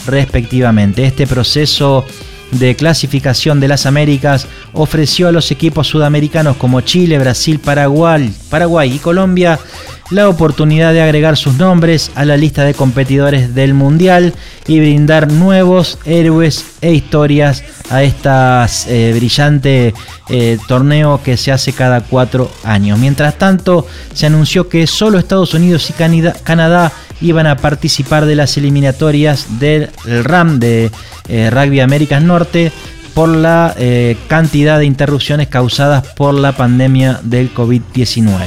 respectivamente. 0.07 1.05
Este 1.05 1.27
proceso 1.27 2.05
de 2.53 2.75
clasificación 2.75 3.59
de 3.59 3.67
las 3.67 3.85
Américas 3.85 4.47
ofreció 4.73 5.27
a 5.27 5.31
los 5.31 5.51
equipos 5.51 5.87
sudamericanos 5.87 6.57
como 6.57 6.81
Chile, 6.81 7.19
Brasil, 7.19 7.59
Paraguay, 7.59 8.33
Paraguay 8.49 8.93
y 8.93 8.99
Colombia 8.99 9.59
la 10.09 10.29
oportunidad 10.29 10.93
de 10.93 11.01
agregar 11.01 11.37
sus 11.37 11.55
nombres 11.55 12.11
a 12.15 12.23
la 12.25 12.37
lista 12.37 12.63
de 12.63 12.73
competidores 12.73 13.55
del 13.55 13.73
Mundial 13.73 14.33
y 14.67 14.79
brindar 14.79 15.31
nuevos 15.31 15.97
héroes 16.05 16.65
e 16.81 16.93
historias 16.93 17.63
a 17.89 18.03
este 18.03 19.13
brillante 19.13 19.93
eh, 20.29 20.57
torneo 20.67 21.21
que 21.23 21.35
se 21.35 21.51
hace 21.51 21.73
cada 21.73 22.01
cuatro 22.01 22.51
años. 22.63 22.99
Mientras 22.99 23.37
tanto, 23.37 23.87
se 24.13 24.27
anunció 24.27 24.69
que 24.69 24.85
solo 24.87 25.17
Estados 25.17 25.53
Unidos 25.53 25.89
y 25.89 25.93
Canadá 25.93 26.91
iban 27.23 27.47
a 27.47 27.57
participar 27.57 28.25
de 28.25 28.35
las 28.35 28.57
eliminatorias 28.57 29.59
del 29.59 29.89
RAM 30.05 30.59
de 30.59 30.91
eh, 31.27 31.49
Rugby 31.49 31.79
Américas 31.79 32.21
Norte 32.21 32.71
por 33.15 33.29
la 33.29 33.73
eh, 33.77 34.17
cantidad 34.27 34.77
de 34.77 34.85
interrupciones 34.85 35.47
causadas 35.47 36.05
por 36.15 36.33
la 36.33 36.51
pandemia 36.51 37.19
del 37.23 37.53
COVID-19. 37.53 38.37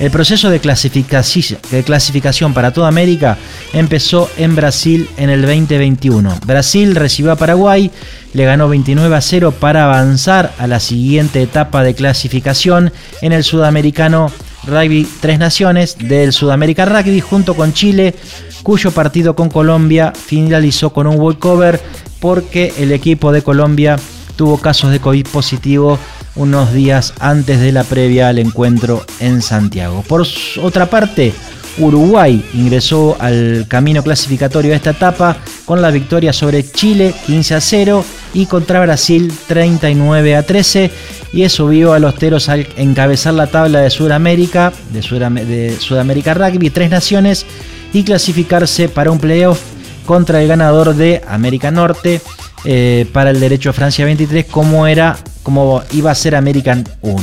El 0.00 0.10
proceso 0.10 0.50
de 0.50 0.60
clasificaci- 0.60 1.56
de 1.70 1.84
clasificación 1.84 2.52
para 2.52 2.72
toda 2.72 2.88
América 2.88 3.38
empezó 3.72 4.28
en 4.36 4.56
Brasil 4.56 5.08
en 5.16 5.30
el 5.30 5.42
2021. 5.42 6.40
Brasil 6.44 6.96
recibió 6.96 7.30
a 7.30 7.36
Paraguay, 7.36 7.92
le 8.32 8.44
ganó 8.44 8.68
29 8.68 9.14
a 9.14 9.20
0 9.20 9.54
para 9.60 9.84
avanzar 9.84 10.52
a 10.58 10.66
la 10.66 10.80
siguiente 10.80 11.40
etapa 11.40 11.84
de 11.84 11.94
clasificación 11.94 12.92
en 13.22 13.32
el 13.32 13.44
sudamericano 13.44 14.32
Rugby 14.66 15.06
Tres 15.20 15.38
Naciones 15.38 15.96
del 15.98 16.32
Sudamérica 16.32 16.84
Rugby 16.84 17.20
junto 17.20 17.54
con 17.54 17.72
Chile, 17.72 18.14
cuyo 18.62 18.90
partido 18.90 19.36
con 19.36 19.48
Colombia 19.48 20.12
finalizó 20.14 20.92
con 20.92 21.06
un 21.06 21.20
walkover 21.20 21.80
porque 22.20 22.72
el 22.78 22.92
equipo 22.92 23.32
de 23.32 23.42
Colombia 23.42 23.96
tuvo 24.36 24.58
casos 24.58 24.90
de 24.90 25.00
COVID 25.00 25.26
positivo 25.28 25.98
unos 26.36 26.72
días 26.72 27.14
antes 27.20 27.60
de 27.60 27.72
la 27.72 27.84
previa 27.84 28.28
al 28.28 28.38
encuentro 28.38 29.04
en 29.20 29.42
Santiago. 29.42 30.02
Por 30.08 30.26
otra 30.62 30.86
parte, 30.86 31.32
Uruguay 31.78 32.44
ingresó 32.54 33.16
al 33.18 33.66
camino 33.68 34.02
clasificatorio 34.02 34.70
de 34.70 34.76
esta 34.76 34.90
etapa 34.90 35.36
con 35.64 35.82
la 35.82 35.90
victoria 35.90 36.32
sobre 36.32 36.64
Chile 36.70 37.14
15 37.26 37.54
a 37.54 37.60
0 37.60 38.04
y 38.34 38.46
contra 38.46 38.80
Brasil 38.80 39.32
39 39.48 40.36
a 40.36 40.42
13 40.44 40.90
y 41.32 41.42
eso 41.42 41.66
vio 41.68 41.92
a 41.92 41.98
los 41.98 42.14
teros 42.14 42.48
al 42.48 42.66
encabezar 42.76 43.34
la 43.34 43.48
tabla 43.48 43.80
de 43.80 43.90
Sudamérica, 43.90 44.72
de, 44.92 45.00
Sudam- 45.00 45.44
de 45.44 45.76
Sudamérica 45.78 46.32
Rugby, 46.34 46.70
tres 46.70 46.90
naciones 46.90 47.44
y 47.92 48.04
clasificarse 48.04 48.88
para 48.88 49.10
un 49.10 49.18
playoff 49.18 49.60
contra 50.06 50.40
el 50.42 50.48
ganador 50.48 50.94
de 50.94 51.22
América 51.26 51.70
Norte 51.70 52.20
eh, 52.64 53.06
para 53.12 53.30
el 53.30 53.40
derecho 53.40 53.70
a 53.70 53.72
Francia 53.72 54.04
23 54.04 54.46
como 54.46 54.86
era 54.86 55.16
como 55.42 55.82
iba 55.92 56.10
a 56.10 56.14
ser 56.14 56.34
American 56.36 56.84
1. 57.02 57.20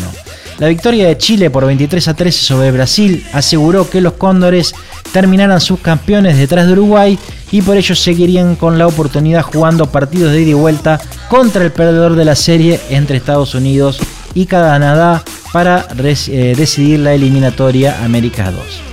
La 0.60 0.68
victoria 0.68 1.08
de 1.08 1.18
Chile 1.18 1.50
por 1.50 1.66
23 1.66 2.08
a 2.08 2.14
13 2.14 2.46
sobre 2.46 2.72
Brasil 2.72 3.26
aseguró 3.34 3.90
que 3.90 4.02
los 4.02 4.14
Cóndores 4.14 4.74
terminaran 5.12 5.60
sus 5.60 5.80
campeones 5.80 6.38
detrás 6.38 6.68
de 6.68 6.74
Uruguay 6.74 7.18
y 7.52 7.62
por 7.62 7.78
ello 7.78 7.96
seguirían 7.96 8.56
con 8.56 8.78
la 8.78 8.88
oportunidad 8.88 9.42
jugando 9.42 9.92
partidos 9.92 10.32
de 10.32 10.42
ida 10.42 10.52
y 10.52 10.54
vuelta 10.54 11.02
contra 11.30 11.64
el 11.64 11.72
perdedor 11.72 12.16
de 12.16 12.26
la 12.26 12.36
serie 12.36 12.80
entre 12.90 13.18
Estados 13.18 13.56
Unidos 13.56 14.00
y 14.34 14.46
Canadá 14.46 15.24
para 15.52 15.88
eh, 15.98 16.54
decidir 16.56 17.00
la 17.00 17.14
eliminatoria 17.14 18.04
América 18.04 18.52
2. 18.52 18.91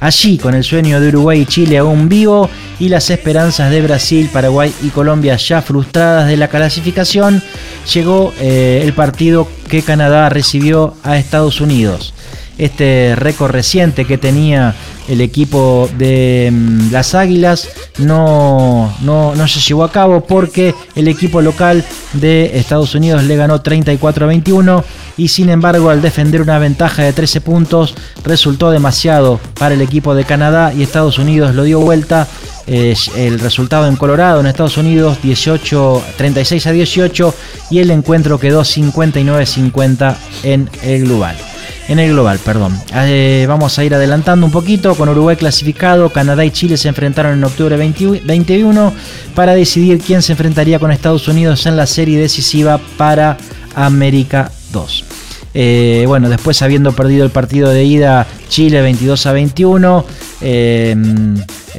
Allí, 0.00 0.38
con 0.38 0.54
el 0.54 0.62
sueño 0.62 1.00
de 1.00 1.08
Uruguay 1.08 1.40
y 1.40 1.46
Chile 1.46 1.78
aún 1.78 2.08
vivo 2.08 2.48
y 2.78 2.88
las 2.88 3.10
esperanzas 3.10 3.70
de 3.70 3.82
Brasil, 3.82 4.30
Paraguay 4.32 4.72
y 4.82 4.90
Colombia 4.90 5.36
ya 5.36 5.60
frustradas 5.60 6.28
de 6.28 6.36
la 6.36 6.48
clasificación, 6.48 7.42
llegó 7.92 8.32
eh, 8.38 8.82
el 8.84 8.92
partido 8.92 9.48
que 9.68 9.82
Canadá 9.82 10.28
recibió 10.28 10.94
a 11.02 11.18
Estados 11.18 11.60
Unidos. 11.60 12.14
Este 12.58 13.14
récord 13.16 13.52
reciente 13.52 14.04
que 14.04 14.18
tenía 14.18 14.74
el 15.08 15.20
equipo 15.20 15.88
de 15.96 16.50
mm, 16.52 16.92
las 16.92 17.14
Águilas 17.14 17.68
no, 17.98 18.94
no, 19.00 19.34
no 19.34 19.48
se 19.48 19.60
llevó 19.60 19.84
a 19.84 19.90
cabo 19.90 20.20
porque 20.20 20.74
el 20.94 21.08
equipo 21.08 21.40
local 21.40 21.84
de 22.12 22.58
Estados 22.58 22.94
Unidos 22.94 23.24
le 23.24 23.36
ganó 23.36 23.60
34 23.60 24.24
a 24.24 24.28
21 24.28 24.84
y 25.16 25.28
sin 25.28 25.48
embargo 25.48 25.90
al 25.90 26.02
defender 26.02 26.42
una 26.42 26.58
ventaja 26.58 27.02
de 27.02 27.12
13 27.12 27.40
puntos 27.40 27.94
resultó 28.24 28.70
demasiado 28.70 29.40
para 29.58 29.74
el 29.74 29.80
equipo 29.80 30.14
de 30.14 30.24
Canadá 30.24 30.72
y 30.74 30.82
Estados 30.82 31.18
Unidos 31.18 31.54
lo 31.54 31.64
dio 31.64 31.80
vuelta. 31.80 32.28
Eh, 32.70 32.94
el 33.16 33.40
resultado 33.40 33.88
en 33.88 33.96
Colorado 33.96 34.40
en 34.40 34.46
Estados 34.46 34.76
Unidos 34.76 35.22
18 35.22 36.02
36 36.18 36.66
a 36.66 36.72
18 36.72 37.34
y 37.70 37.78
el 37.78 37.90
encuentro 37.90 38.38
quedó 38.38 38.60
59-50 38.60 40.16
en 40.42 40.68
el 40.82 41.04
global. 41.04 41.34
En 41.88 41.98
el 41.98 42.12
global, 42.12 42.38
perdón. 42.44 42.78
Eh, 42.94 43.46
vamos 43.48 43.78
a 43.78 43.84
ir 43.84 43.94
adelantando 43.94 44.44
un 44.44 44.52
poquito 44.52 44.94
con 44.94 45.08
Uruguay 45.08 45.36
clasificado. 45.36 46.10
Canadá 46.10 46.44
y 46.44 46.50
Chile 46.50 46.76
se 46.76 46.88
enfrentaron 46.88 47.32
en 47.32 47.44
octubre 47.44 47.76
20 47.78 48.22
21 48.24 48.92
para 49.34 49.54
decidir 49.54 49.98
quién 49.98 50.20
se 50.20 50.32
enfrentaría 50.32 50.78
con 50.78 50.92
Estados 50.92 51.26
Unidos 51.28 51.64
en 51.64 51.78
la 51.78 51.86
serie 51.86 52.20
decisiva 52.20 52.78
para 52.98 53.38
América 53.74 54.52
2. 54.72 55.04
Eh, 55.54 56.04
bueno, 56.06 56.28
después 56.28 56.60
habiendo 56.60 56.92
perdido 56.92 57.24
el 57.24 57.30
partido 57.30 57.70
de 57.70 57.84
ida, 57.84 58.26
Chile 58.48 58.82
22 58.82 59.26
a 59.26 59.32
21. 59.32 60.04
eh, 60.42 60.94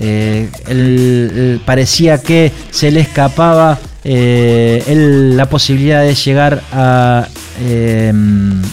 eh, 0.02 1.60
parecía 1.66 2.22
que 2.22 2.52
se 2.72 2.90
le 2.92 3.02
escapaba 3.02 3.78
la 4.04 5.50
posibilidad 5.50 6.02
de 6.02 6.16
llegar 6.16 6.64
a, 6.72 7.28
eh, 7.60 8.14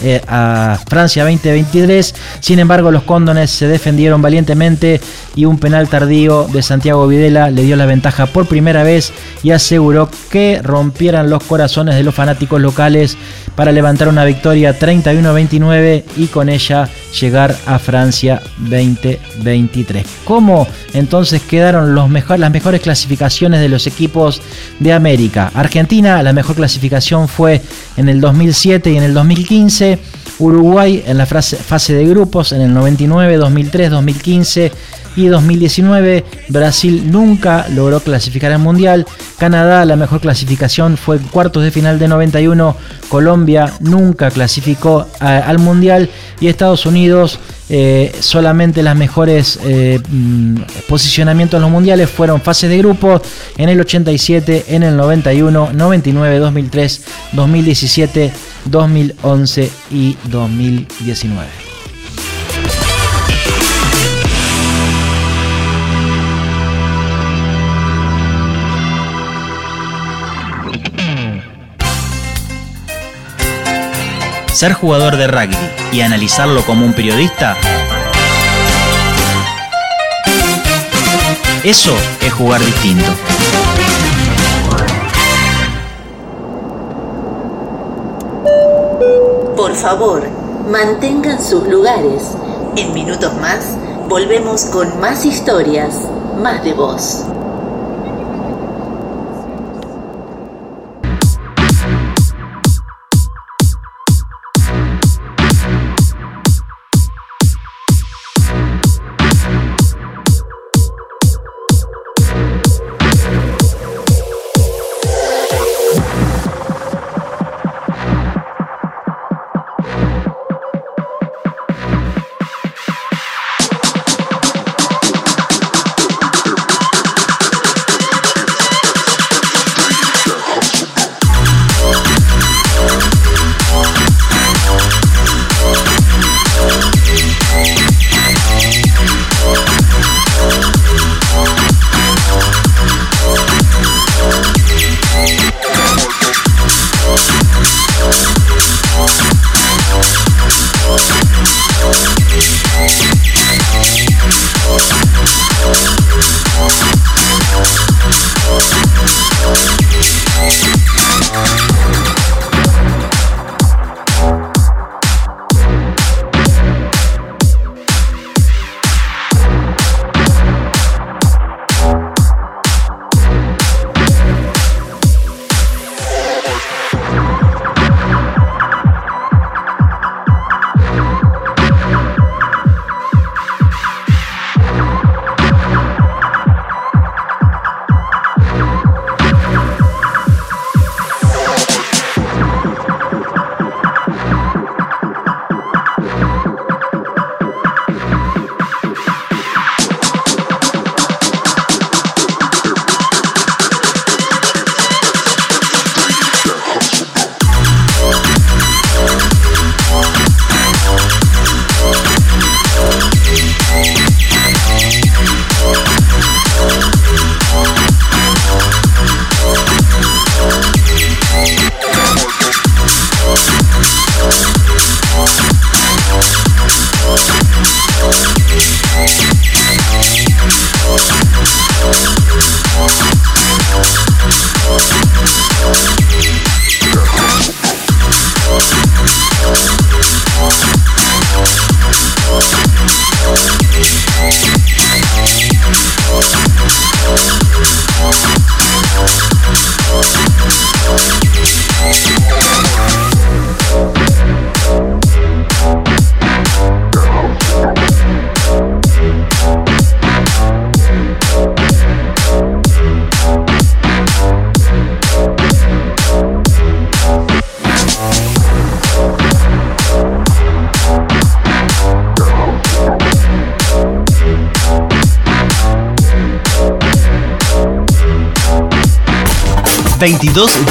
eh, 0.03 0.21
a 0.27 0.79
Francia 0.87 1.23
2023. 1.23 2.15
Sin 2.39 2.59
embargo, 2.59 2.91
los 2.91 3.03
cóndones 3.03 3.51
se 3.51 3.67
defendieron 3.67 4.21
valientemente 4.21 5.01
y 5.35 5.45
un 5.45 5.59
penal 5.59 5.89
tardío 5.89 6.47
de 6.51 6.61
Santiago 6.61 7.07
Videla 7.07 7.49
le 7.49 7.63
dio 7.63 7.75
la 7.75 7.85
ventaja 7.85 8.27
por 8.27 8.47
primera 8.47 8.83
vez 8.83 9.11
y 9.43 9.51
aseguró 9.51 10.09
que 10.29 10.61
rompieran 10.63 11.29
los 11.29 11.43
corazones 11.43 11.95
de 11.95 12.03
los 12.03 12.15
fanáticos 12.15 12.61
locales 12.61 13.17
para 13.55 13.71
levantar 13.71 14.07
una 14.07 14.23
victoria 14.23 14.77
31-29 14.77 16.03
y 16.15 16.27
con 16.27 16.47
ella 16.47 16.87
llegar 17.19 17.55
a 17.65 17.79
Francia 17.79 18.41
2023. 18.59 20.05
¿Cómo 20.25 20.67
entonces 20.93 21.41
quedaron 21.41 21.95
las 21.95 22.51
mejores 22.51 22.81
clasificaciones 22.81 23.59
de 23.59 23.69
los 23.69 23.87
equipos 23.87 24.41
de 24.79 24.93
América? 24.93 25.51
Argentina, 25.53 26.21
la 26.23 26.33
mejor 26.33 26.55
clasificación 26.55 27.27
fue 27.27 27.61
en 27.97 28.09
el 28.09 28.21
2007 28.21 28.76
y 28.85 28.97
en 28.97 29.03
el 29.03 29.13
2015. 29.13 29.99
Uruguay 30.39 31.03
en 31.07 31.17
la 31.17 31.25
fase 31.25 31.93
de 31.93 32.05
grupos 32.05 32.51
en 32.51 32.61
el 32.61 32.73
99, 32.73 33.37
2003, 33.37 33.89
2015 33.89 34.71
y 35.15 35.27
2019. 35.27 36.23
Brasil 36.49 37.11
nunca 37.11 37.67
logró 37.69 37.99
clasificar 37.99 38.51
al 38.51 38.59
Mundial. 38.59 39.05
Canadá, 39.37 39.83
la 39.85 39.95
mejor 39.95 40.21
clasificación 40.21 40.95
fue 40.95 41.17
cuartos 41.17 41.63
de 41.63 41.71
final 41.71 41.97
de 41.99 42.07
91. 42.07 42.77
Colombia 43.09 43.73
nunca 43.79 44.29
clasificó 44.29 45.07
al 45.19 45.57
Mundial. 45.59 46.09
Y 46.39 46.47
Estados 46.47 46.85
Unidos, 46.85 47.39
eh, 47.69 48.15
solamente 48.19 48.83
las 48.83 48.95
mejores 48.95 49.59
eh, 49.63 49.99
mm, 50.07 50.61
posicionamientos 50.87 51.57
en 51.57 51.63
los 51.63 51.71
mundiales 51.71 52.09
fueron 52.09 52.39
fases 52.39 52.69
de 52.69 52.77
grupos 52.77 53.21
en 53.57 53.69
el 53.69 53.79
87, 53.81 54.65
en 54.69 54.83
el 54.83 54.95
91, 54.95 55.71
99, 55.73 56.39
2003, 56.39 57.01
2017, 57.33 58.31
2011 58.69 59.71
y 59.91 60.17
2019. 60.25 61.47
Ser 74.53 74.73
jugador 74.73 75.17
de 75.17 75.27
rugby 75.27 75.55
y 75.91 76.01
analizarlo 76.01 76.65
como 76.65 76.83
un 76.83 76.93
periodista, 76.93 77.55
eso 81.63 81.95
es 82.21 82.33
jugar 82.33 82.65
distinto. 82.65 83.36
Favor, 89.77 90.23
mantengan 90.71 91.41
sus 91.41 91.67
lugares. 91.67 92.35
En 92.75 92.93
minutos 92.93 93.31
más, 93.35 93.77
volvemos 94.09 94.65
con 94.65 94.99
más 94.99 95.23
historias, 95.23 95.93
más 96.41 96.63
de 96.63 96.73
voz. 96.73 97.25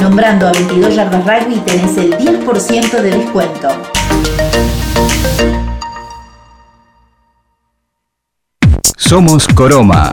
Nombrando 0.00 0.46
a 0.46 0.52
22 0.52 0.94
Yardas 0.94 1.24
Rugby 1.24 1.60
tenés 1.60 1.96
el 1.96 2.16
10% 2.16 3.00
de 3.00 3.10
descuento. 3.10 3.68
Somos 8.96 9.46
Coroma. 9.48 10.12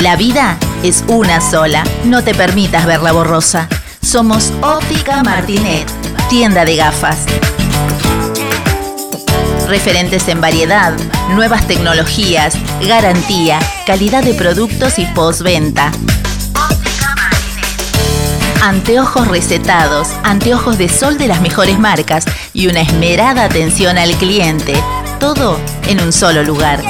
La 0.00 0.16
vida 0.16 0.56
es 0.82 1.04
una 1.08 1.42
sola. 1.42 1.84
No 2.04 2.24
te 2.24 2.34
permitas 2.34 2.86
verla 2.86 3.12
borrosa. 3.12 3.68
Somos 4.00 4.50
Óptica 4.62 5.22
Martinet, 5.22 5.86
tienda 6.30 6.64
de 6.64 6.76
gafas. 6.76 7.26
Referentes 9.68 10.26
en 10.28 10.40
variedad, 10.40 10.94
nuevas 11.34 11.66
tecnologías, 11.66 12.54
garantía, 12.88 13.58
calidad 13.86 14.24
de 14.24 14.32
productos 14.32 14.98
y 14.98 15.04
postventa. 15.04 15.92
Anteojos 18.62 19.28
recetados, 19.28 20.08
anteojos 20.22 20.78
de 20.78 20.88
sol 20.88 21.18
de 21.18 21.28
las 21.28 21.42
mejores 21.42 21.78
marcas 21.78 22.24
y 22.54 22.68
una 22.68 22.80
esmerada 22.80 23.44
atención 23.44 23.98
al 23.98 24.14
cliente. 24.14 24.72
Todo 25.18 25.60
en 25.88 26.00
un 26.00 26.10
solo 26.10 26.42
lugar. 26.42 26.80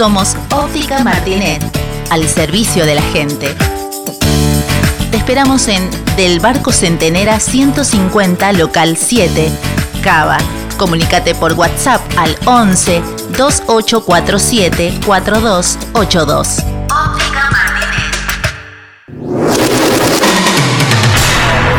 Somos 0.00 0.34
Óptica 0.50 1.04
Martinet, 1.04 1.62
al 2.08 2.26
servicio 2.26 2.86
de 2.86 2.94
la 2.94 3.02
gente. 3.02 3.54
Te 5.10 5.16
esperamos 5.18 5.68
en 5.68 5.90
Del 6.16 6.40
Barco 6.40 6.72
Centenera 6.72 7.38
150, 7.38 8.54
local 8.54 8.96
7, 8.96 9.50
Cava. 10.02 10.38
Comunícate 10.78 11.34
por 11.34 11.52
WhatsApp 11.52 12.00
al 12.16 12.34
11 12.46 13.02
2847 13.36 15.00
4282. 15.04 16.60
Óptica 16.88 17.50
Martinet. 17.50 18.16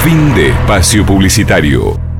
Fin 0.04 0.36
de 0.36 0.50
espacio 0.50 1.04
publicitario. 1.04 2.11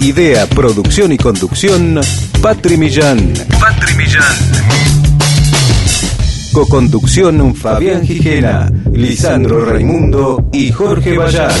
Idea, 0.00 0.48
producción 0.48 1.12
y 1.12 1.16
conducción, 1.16 2.00
Patri 2.42 2.76
Millán. 2.76 3.32
Patri 3.60 3.94
Millán. 3.94 4.36
Coconducción 6.50 7.54
Fabián 7.54 8.04
Gijena, 8.04 8.68
Lisandro 8.92 9.64
Raimundo 9.64 10.48
y 10.52 10.72
Jorge 10.72 11.16
Bayar. 11.16 11.52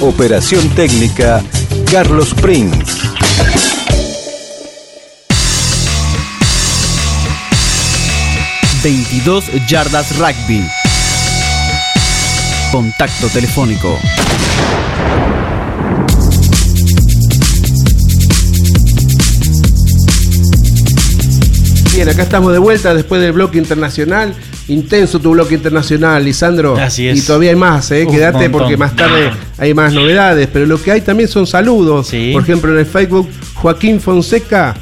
Operación 0.00 0.66
técnica 0.70 1.42
Carlos 1.92 2.32
Prince. 2.40 2.97
...22 8.82 9.66
Yardas 9.66 10.16
Rugby... 10.18 10.64
...contacto 12.70 13.26
telefónico... 13.28 13.98
Bien, 21.98 22.08
acá 22.08 22.22
estamos 22.22 22.52
de 22.52 22.58
vuelta 22.58 22.94
después 22.94 23.20
del 23.20 23.32
bloque 23.32 23.58
internacional. 23.58 24.32
Intenso 24.68 25.18
tu 25.18 25.32
bloque 25.32 25.56
internacional, 25.56 26.24
Lisandro. 26.24 26.76
Así 26.76 27.08
es. 27.08 27.18
Y 27.18 27.22
todavía 27.22 27.50
hay 27.50 27.56
más, 27.56 27.90
¿eh? 27.90 28.06
Quédate 28.08 28.48
porque 28.50 28.76
más 28.76 28.94
tarde 28.94 29.32
hay 29.56 29.74
más 29.74 29.92
novedades. 29.92 30.48
Pero 30.52 30.66
lo 30.66 30.80
que 30.80 30.92
hay 30.92 31.00
también 31.00 31.28
son 31.28 31.48
saludos. 31.48 32.06
Sí. 32.06 32.30
Por 32.32 32.44
ejemplo, 32.44 32.72
en 32.72 32.78
el 32.78 32.86
Facebook, 32.86 33.28
Joaquín 33.54 34.00
Fonseca, 34.00 34.76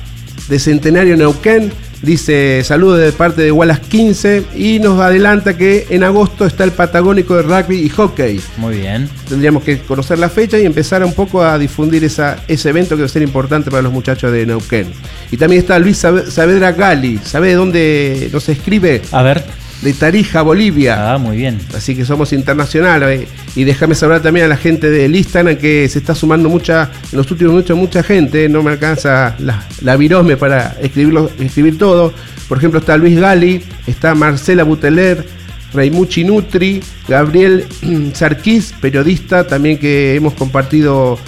de 0.49 0.59
Centenario 0.59 1.17
Neuquén, 1.17 1.73
dice 2.07 2.63
saludos 2.65 3.01
de 3.01 3.11
parte 3.11 3.43
de 3.43 3.51
Wallace 3.53 3.83
15 3.89 4.45
y 4.55 4.79
nos 4.79 5.01
adelanta 5.01 5.57
que 5.57 5.89
en 5.91 6.05
agosto 6.05 6.47
está 6.47 6.63
el 6.63 6.71
Patagónico 6.71 7.37
de 7.37 7.43
Rugby 7.43 7.79
y 7.81 7.89
Hockey. 7.89 8.41
Muy 8.57 8.79
bien. 8.79 9.11
Tendríamos 9.29 9.65
que 9.65 9.81
conocer 9.81 10.19
la 10.19 10.29
fecha 10.29 10.57
y 10.57 10.65
empezar 10.65 11.05
un 11.05 11.13
poco 11.13 11.43
a 11.43 11.59
difundir 11.59 12.05
esa, 12.05 12.37
ese 12.47 12.71
evento 12.71 12.97
que 12.97 13.03
va 13.03 13.07
a 13.07 13.11
ser 13.11 13.23
importante 13.23 13.71
para 13.71 13.83
los 13.83 13.93
muchachos 13.93 14.31
de 14.33 14.47
Neuquén. 14.47 14.87
Y 15.33 15.37
también 15.37 15.61
está 15.61 15.79
Luis 15.81 15.99
Saavedra 15.99 16.73
Gali. 16.73 17.19
¿Sabe 17.19 17.49
de 17.49 17.55
dónde 17.55 18.31
nos 18.33 18.49
escribe? 18.49 19.03
A 19.11 19.23
ver. 19.23 19.66
De 19.83 19.93
Tarija, 19.93 20.43
Bolivia. 20.43 21.13
Ah, 21.13 21.19
muy 21.19 21.37
bien. 21.37 21.59
Así 21.75 21.95
que 21.95 22.05
somos 22.05 22.33
internacionales. 22.33 23.29
Y 23.55 23.65
déjame 23.65 23.95
saludar 23.95 24.23
también 24.23 24.47
a 24.47 24.49
la 24.49 24.57
gente 24.57 24.91
del 24.91 25.15
Instagram 25.15 25.57
que 25.57 25.89
se 25.89 25.99
está 25.99 26.15
sumando 26.15 26.49
mucha, 26.49 26.91
en 27.13 27.19
los 27.19 27.31
últimos 27.31 27.53
minutos 27.53 27.77
mucha 27.77 28.03
gente. 28.03 28.49
No 28.49 28.63
me 28.63 28.71
alcanza 28.71 29.37
la, 29.39 29.65
la 29.83 29.97
virosme 29.97 30.37
para 30.37 30.77
escribirlo, 30.81 31.31
escribir 31.39 31.79
todo. 31.79 32.13
Por 32.49 32.59
ejemplo, 32.59 32.81
está 32.81 32.97
Luis 32.97 33.19
Gali, 33.19 33.63
está 33.87 34.15
Marcela 34.15 34.65
Buteler, 34.65 35.27
Raimuchi 35.75 36.25
Nutri, 36.25 36.81
Gabriel 37.09 37.67
Sarquís, 38.15 38.73
periodista 38.81 39.47
también 39.47 39.79
que 39.79 40.15
hemos 40.15 40.35
compartido 40.35 41.19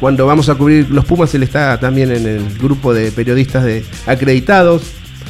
cuando 0.00 0.26
vamos 0.26 0.48
a 0.48 0.54
cubrir 0.54 0.88
los 0.90 1.04
Pumas, 1.04 1.34
él 1.34 1.42
está 1.42 1.78
también 1.80 2.12
en 2.12 2.26
el 2.26 2.58
grupo 2.58 2.94
de 2.94 3.10
periodistas 3.10 3.64
de 3.64 3.84
acreditados. 4.06 4.82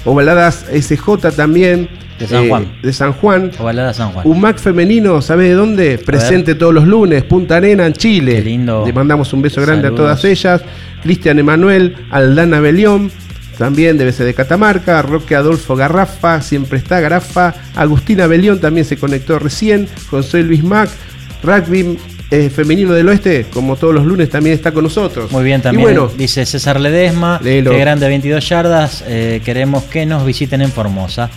Ovaladas 0.05 0.67
SJ 0.73 1.31
también. 1.37 1.89
De 2.19 2.27
San 2.27 2.45
eh, 2.45 2.49
Juan. 2.49 2.73
de 2.83 2.93
San 2.93 3.13
Juan. 3.13 3.51
Ovalada 3.59 3.95
San 3.95 4.11
Juan. 4.11 4.27
UMAC 4.27 4.59
femenino, 4.59 5.23
¿sabe 5.23 5.45
de 5.45 5.55
dónde? 5.55 5.99
Presente 5.99 6.57
todos 6.57 6.75
los 6.75 6.87
lunes, 6.87 7.23
Punta 7.23 7.57
Arena, 7.57 7.87
en 7.87 7.93
Chile. 7.93 8.35
Qué 8.37 8.43
lindo. 8.43 8.85
Le 8.85 8.93
mandamos 8.93 9.33
un 9.33 9.43
beso 9.43 9.63
grande 9.63 9.89
a 9.89 9.95
todas 9.95 10.25
ellas. 10.25 10.63
Cristian 11.03 11.39
Emanuel, 11.39 11.95
Aldana 12.11 12.59
Belión, 12.59 13.13
también 13.57 13.99
debe 13.99 14.13
ser 14.13 14.27
de 14.27 14.35
Catamarca. 14.35 15.03
Roque 15.03 15.37
Adolfo 15.37 15.77
Garrafa, 15.77 16.41
siempre 16.43 16.79
está 16.79 17.01
Garrafa. 17.01 17.55
Agustina 17.77 18.27
Belión 18.27 18.61
también 18.61 18.85
se 18.85 18.97
conectó 18.97 19.39
recién. 19.39 19.89
José 20.11 20.43
Luis 20.43 20.65
Mac, 20.65 20.89
Rugby 21.43 21.99
eh, 22.31 22.51
femenino 22.51 22.93
del 22.93 23.09
oeste, 23.09 23.47
como 23.53 23.77
todos 23.77 23.95
los 23.95 24.05
lunes, 24.05 24.29
también 24.29 24.55
está 24.55 24.73
con 24.73 24.85
nosotros. 24.85 25.31
Muy 25.33 25.45
bien, 25.45 25.61
Y 25.61 25.63
también 25.63 25.83
bueno, 25.85 26.11
dice 26.17 26.45
César 26.45 26.79
Ledesma, 26.81 27.41
Léelo. 27.43 27.71
que 27.71 27.79
grande 27.79 28.07
22 28.09 28.49
yardas, 28.49 29.05
eh, 29.07 29.41
queremos 29.45 29.85
que 29.85 30.05
nos 30.07 30.25
visiten 30.27 30.61
en 30.63 30.71
Formosa. 30.71 31.31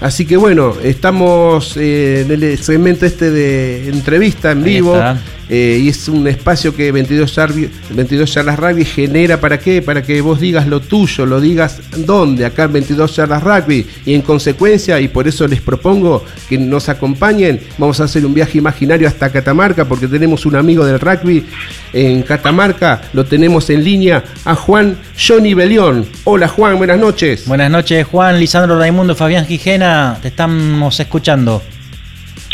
Así 0.00 0.26
que 0.26 0.36
bueno, 0.36 0.74
estamos 0.82 1.76
eh, 1.76 2.22
en 2.22 2.30
el 2.42 2.58
segmento 2.58 3.06
este 3.06 3.30
de 3.30 3.88
entrevista 3.88 4.52
en 4.52 4.58
Ahí 4.58 4.64
vivo. 4.64 4.94
está. 4.94 5.18
Eh, 5.56 5.78
y 5.80 5.88
es 5.88 6.08
un 6.08 6.26
espacio 6.26 6.74
que 6.74 6.90
22, 6.90 7.36
Yarbi- 7.36 7.70
22 7.90 8.34
Yardas 8.34 8.58
Rugby 8.58 8.84
genera 8.84 9.38
para 9.40 9.58
qué? 9.60 9.82
Para 9.82 10.02
que 10.02 10.20
vos 10.20 10.40
digas 10.40 10.66
lo 10.66 10.80
tuyo, 10.80 11.26
lo 11.26 11.40
digas 11.40 11.80
dónde, 11.96 12.44
acá 12.44 12.64
en 12.64 12.72
22 12.72 13.14
Yardas 13.14 13.40
Rugby. 13.40 13.86
Y 14.04 14.14
en 14.14 14.22
consecuencia, 14.22 14.98
y 15.00 15.06
por 15.06 15.28
eso 15.28 15.46
les 15.46 15.60
propongo 15.60 16.24
que 16.48 16.58
nos 16.58 16.88
acompañen, 16.88 17.60
vamos 17.78 18.00
a 18.00 18.04
hacer 18.04 18.26
un 18.26 18.34
viaje 18.34 18.58
imaginario 18.58 19.06
hasta 19.06 19.30
Catamarca, 19.30 19.84
porque 19.84 20.08
tenemos 20.08 20.44
un 20.44 20.56
amigo 20.56 20.84
del 20.84 20.98
rugby 20.98 21.46
en 21.92 22.22
Catamarca, 22.22 23.02
lo 23.12 23.24
tenemos 23.24 23.70
en 23.70 23.84
línea 23.84 24.24
a 24.44 24.56
Juan 24.56 24.98
Johnny 25.16 25.54
Belión. 25.54 26.04
Hola 26.24 26.48
Juan, 26.48 26.78
buenas 26.78 26.98
noches. 26.98 27.46
Buenas 27.46 27.70
noches, 27.70 28.04
Juan, 28.08 28.40
Lisandro 28.40 28.76
Raimundo, 28.76 29.14
Fabián 29.14 29.46
Gijena, 29.46 30.18
te 30.20 30.28
estamos 30.28 30.98
escuchando. 30.98 31.62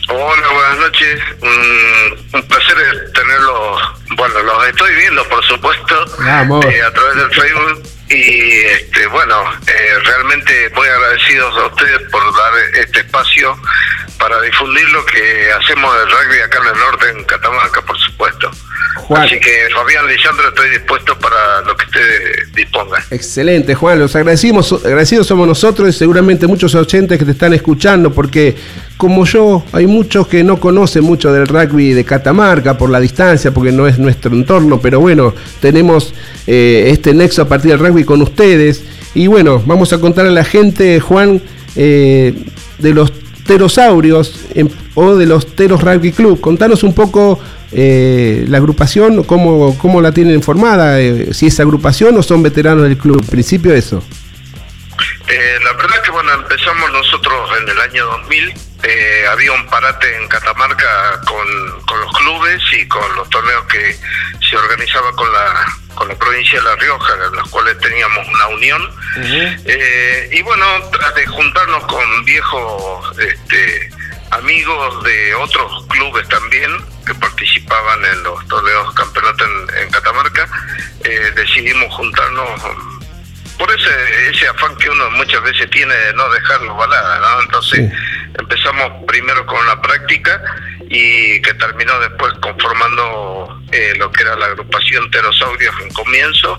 Hola, 0.09 0.49
buenas 0.53 0.79
noches. 0.87 1.21
Un, 1.41 2.20
un 2.33 2.43
placer 2.47 3.13
tenerlos. 3.13 3.83
Bueno, 4.17 4.43
los 4.43 4.69
estoy 4.69 4.95
viendo, 4.97 5.25
por 5.29 5.45
supuesto, 5.45 6.05
eh, 6.25 6.83
a 6.83 6.93
través 6.93 7.17
del 7.17 7.31
Facebook. 7.31 7.83
Y 8.11 8.63
este, 8.65 9.07
bueno, 9.07 9.37
eh, 9.69 9.99
realmente 10.05 10.71
muy 10.75 10.87
agradecidos 10.89 11.57
a 11.57 11.67
ustedes 11.67 12.11
por 12.11 12.23
dar 12.37 12.53
este 12.75 13.01
espacio 13.01 13.57
para 14.19 14.41
difundir 14.43 14.89
lo 14.91 15.05
que 15.07 15.51
hacemos 15.53 15.97
del 15.97 16.11
rugby 16.11 16.41
acá 16.41 16.59
en 16.59 16.75
el 16.75 16.79
norte, 16.79 17.09
en 17.09 17.25
Catamarca, 17.25 17.83
por 17.83 17.99
supuesto. 17.99 18.51
Juan. 18.97 19.23
Así 19.23 19.39
que, 19.39 19.69
Fabián, 19.73 20.07
Lisandro, 20.07 20.49
estoy 20.49 20.71
dispuesto 20.71 21.19
para 21.19 21.63
lo 21.63 21.77
que 21.77 21.87
ustedes 21.87 22.53
dispongan. 22.53 23.03
Excelente, 23.11 23.75
Juan. 23.75 23.99
Los 23.99 24.15
agradecimos, 24.17 24.73
agradecidos 24.85 25.27
somos 25.27 25.47
nosotros 25.47 25.89
y 25.89 25.93
seguramente 25.93 26.47
muchos 26.47 26.75
oyentes 26.75 27.19
que 27.19 27.25
te 27.25 27.31
están 27.31 27.55
escuchando, 27.55 28.13
porque 28.13 28.57
como 29.01 29.25
yo, 29.25 29.65
hay 29.73 29.87
muchos 29.87 30.29
que 30.29 30.45
no 30.45 30.61
conocen 30.61 31.05
mucho 31.05 31.33
del 31.33 31.47
rugby 31.47 31.95
de 31.95 32.05
Catamarca 32.05 32.77
por 32.77 32.91
la 32.91 33.01
distancia, 33.01 33.51
porque 33.51 33.73
no 33.73 33.87
es 33.87 33.99
nuestro 33.99 34.31
entorno, 34.35 34.79
pero 34.79 35.01
bueno, 35.01 35.35
tenemos 35.59 36.13
eh, 36.47 36.91
este 36.93 37.15
nexo 37.15 37.41
a 37.41 37.49
partir 37.49 37.71
del 37.71 37.81
rugby 37.81 38.05
con 38.05 38.21
ustedes. 38.21 38.85
Y 39.15 39.27
bueno, 39.27 39.63
vamos 39.65 39.95
a 39.95 39.99
contar 40.03 40.27
a 40.27 40.31
la 40.31 40.45
gente, 40.45 41.01
Juan, 41.01 41.41
eh, 41.77 42.45
de 42.79 42.93
los 42.93 43.11
pterosaurios 43.11 44.39
em, 44.55 44.69
o 44.95 45.17
de 45.17 45.25
los 45.25 45.57
Teros 45.57 45.81
Rugby 45.83 46.13
Club. 46.13 46.39
Contanos 46.39 46.83
un 46.83 46.93
poco 46.93 47.41
eh, 47.73 48.45
la 48.49 48.59
agrupación, 48.59 49.25
cómo, 49.25 49.79
cómo 49.79 50.03
la 50.03 50.13
tienen 50.13 50.43
formada, 50.43 51.01
eh, 51.01 51.33
si 51.33 51.47
es 51.47 51.59
agrupación 51.59 52.19
o 52.19 52.23
son 52.23 52.43
veteranos 52.43 52.83
del 52.83 52.99
club. 52.99 53.19
En 53.23 53.29
principio 53.29 53.73
eso. 53.73 54.05
Eh, 55.27 55.59
la 55.65 55.73
verdad 55.73 56.03
que 56.05 56.11
bueno, 56.11 56.33
empezamos 56.35 56.93
nosotros 56.93 57.51
en 57.63 57.69
el 57.71 57.79
año 57.79 58.05
2000, 58.05 58.53
eh, 58.83 59.27
había 59.31 59.53
un 59.53 59.67
parate 59.67 60.17
en 60.17 60.29
Catamarca 60.29 61.21
con, 61.27 61.81
con 61.87 62.01
los 62.01 62.13
clubes 62.13 62.63
y 62.73 62.89
con 62.89 63.15
los 63.17 63.29
torneos 63.31 63.65
que 63.67 63.97
se 64.49 64.57
organizaba 64.57 65.13
con 65.13 65.33
la, 65.33 65.67
con 65.95 66.09
la 66.09 66.15
provincia 66.15 66.59
de 66.59 66.65
La 66.65 66.77
Rioja, 66.77 67.15
en 67.27 67.37
los 67.37 67.49
cuales 67.51 67.79
teníamos 67.79 68.27
una 68.27 68.47
unión. 68.49 68.91
Eh, 69.17 70.31
y 70.33 70.43
bueno, 70.43 70.65
tras 70.93 71.15
de 71.15 71.27
juntarnos 71.27 71.85
con 71.87 72.25
viejos 72.25 73.19
este, 73.19 73.91
amigos 74.31 75.03
de 75.05 75.35
otros 75.35 75.87
clubes 75.89 76.29
también 76.29 76.71
que 77.07 77.15
participaban 77.15 78.05
en 78.05 78.23
los 78.23 78.47
torneos 78.49 78.95
campeonatos 78.95 79.49
en, 79.49 79.83
en 79.83 79.91
Catamarca, 79.91 80.49
eh, 81.05 81.33
decidimos 81.35 81.93
juntarnos 81.95 82.61
por 83.61 83.71
ese, 83.71 84.31
ese 84.31 84.49
afán 84.49 84.75
que 84.77 84.89
uno 84.89 85.11
muchas 85.11 85.43
veces 85.43 85.69
tiene 85.69 85.95
de 85.95 86.15
no 86.15 86.31
dejarlo 86.31 86.75
balada, 86.77 87.19
¿no? 87.21 87.43
Entonces 87.43 87.93
empezamos 88.39 89.05
primero 89.07 89.45
con 89.45 89.65
la 89.67 89.79
práctica 89.83 90.43
y 90.89 91.43
que 91.43 91.53
terminó 91.55 92.01
después 92.01 92.33
conformando 92.41 93.63
eh, 93.71 93.93
lo 93.99 94.11
que 94.11 94.23
era 94.23 94.35
la 94.37 94.47
agrupación 94.47 95.11
Pterosaurios 95.11 95.75
en 95.83 95.93
comienzo, 95.93 96.57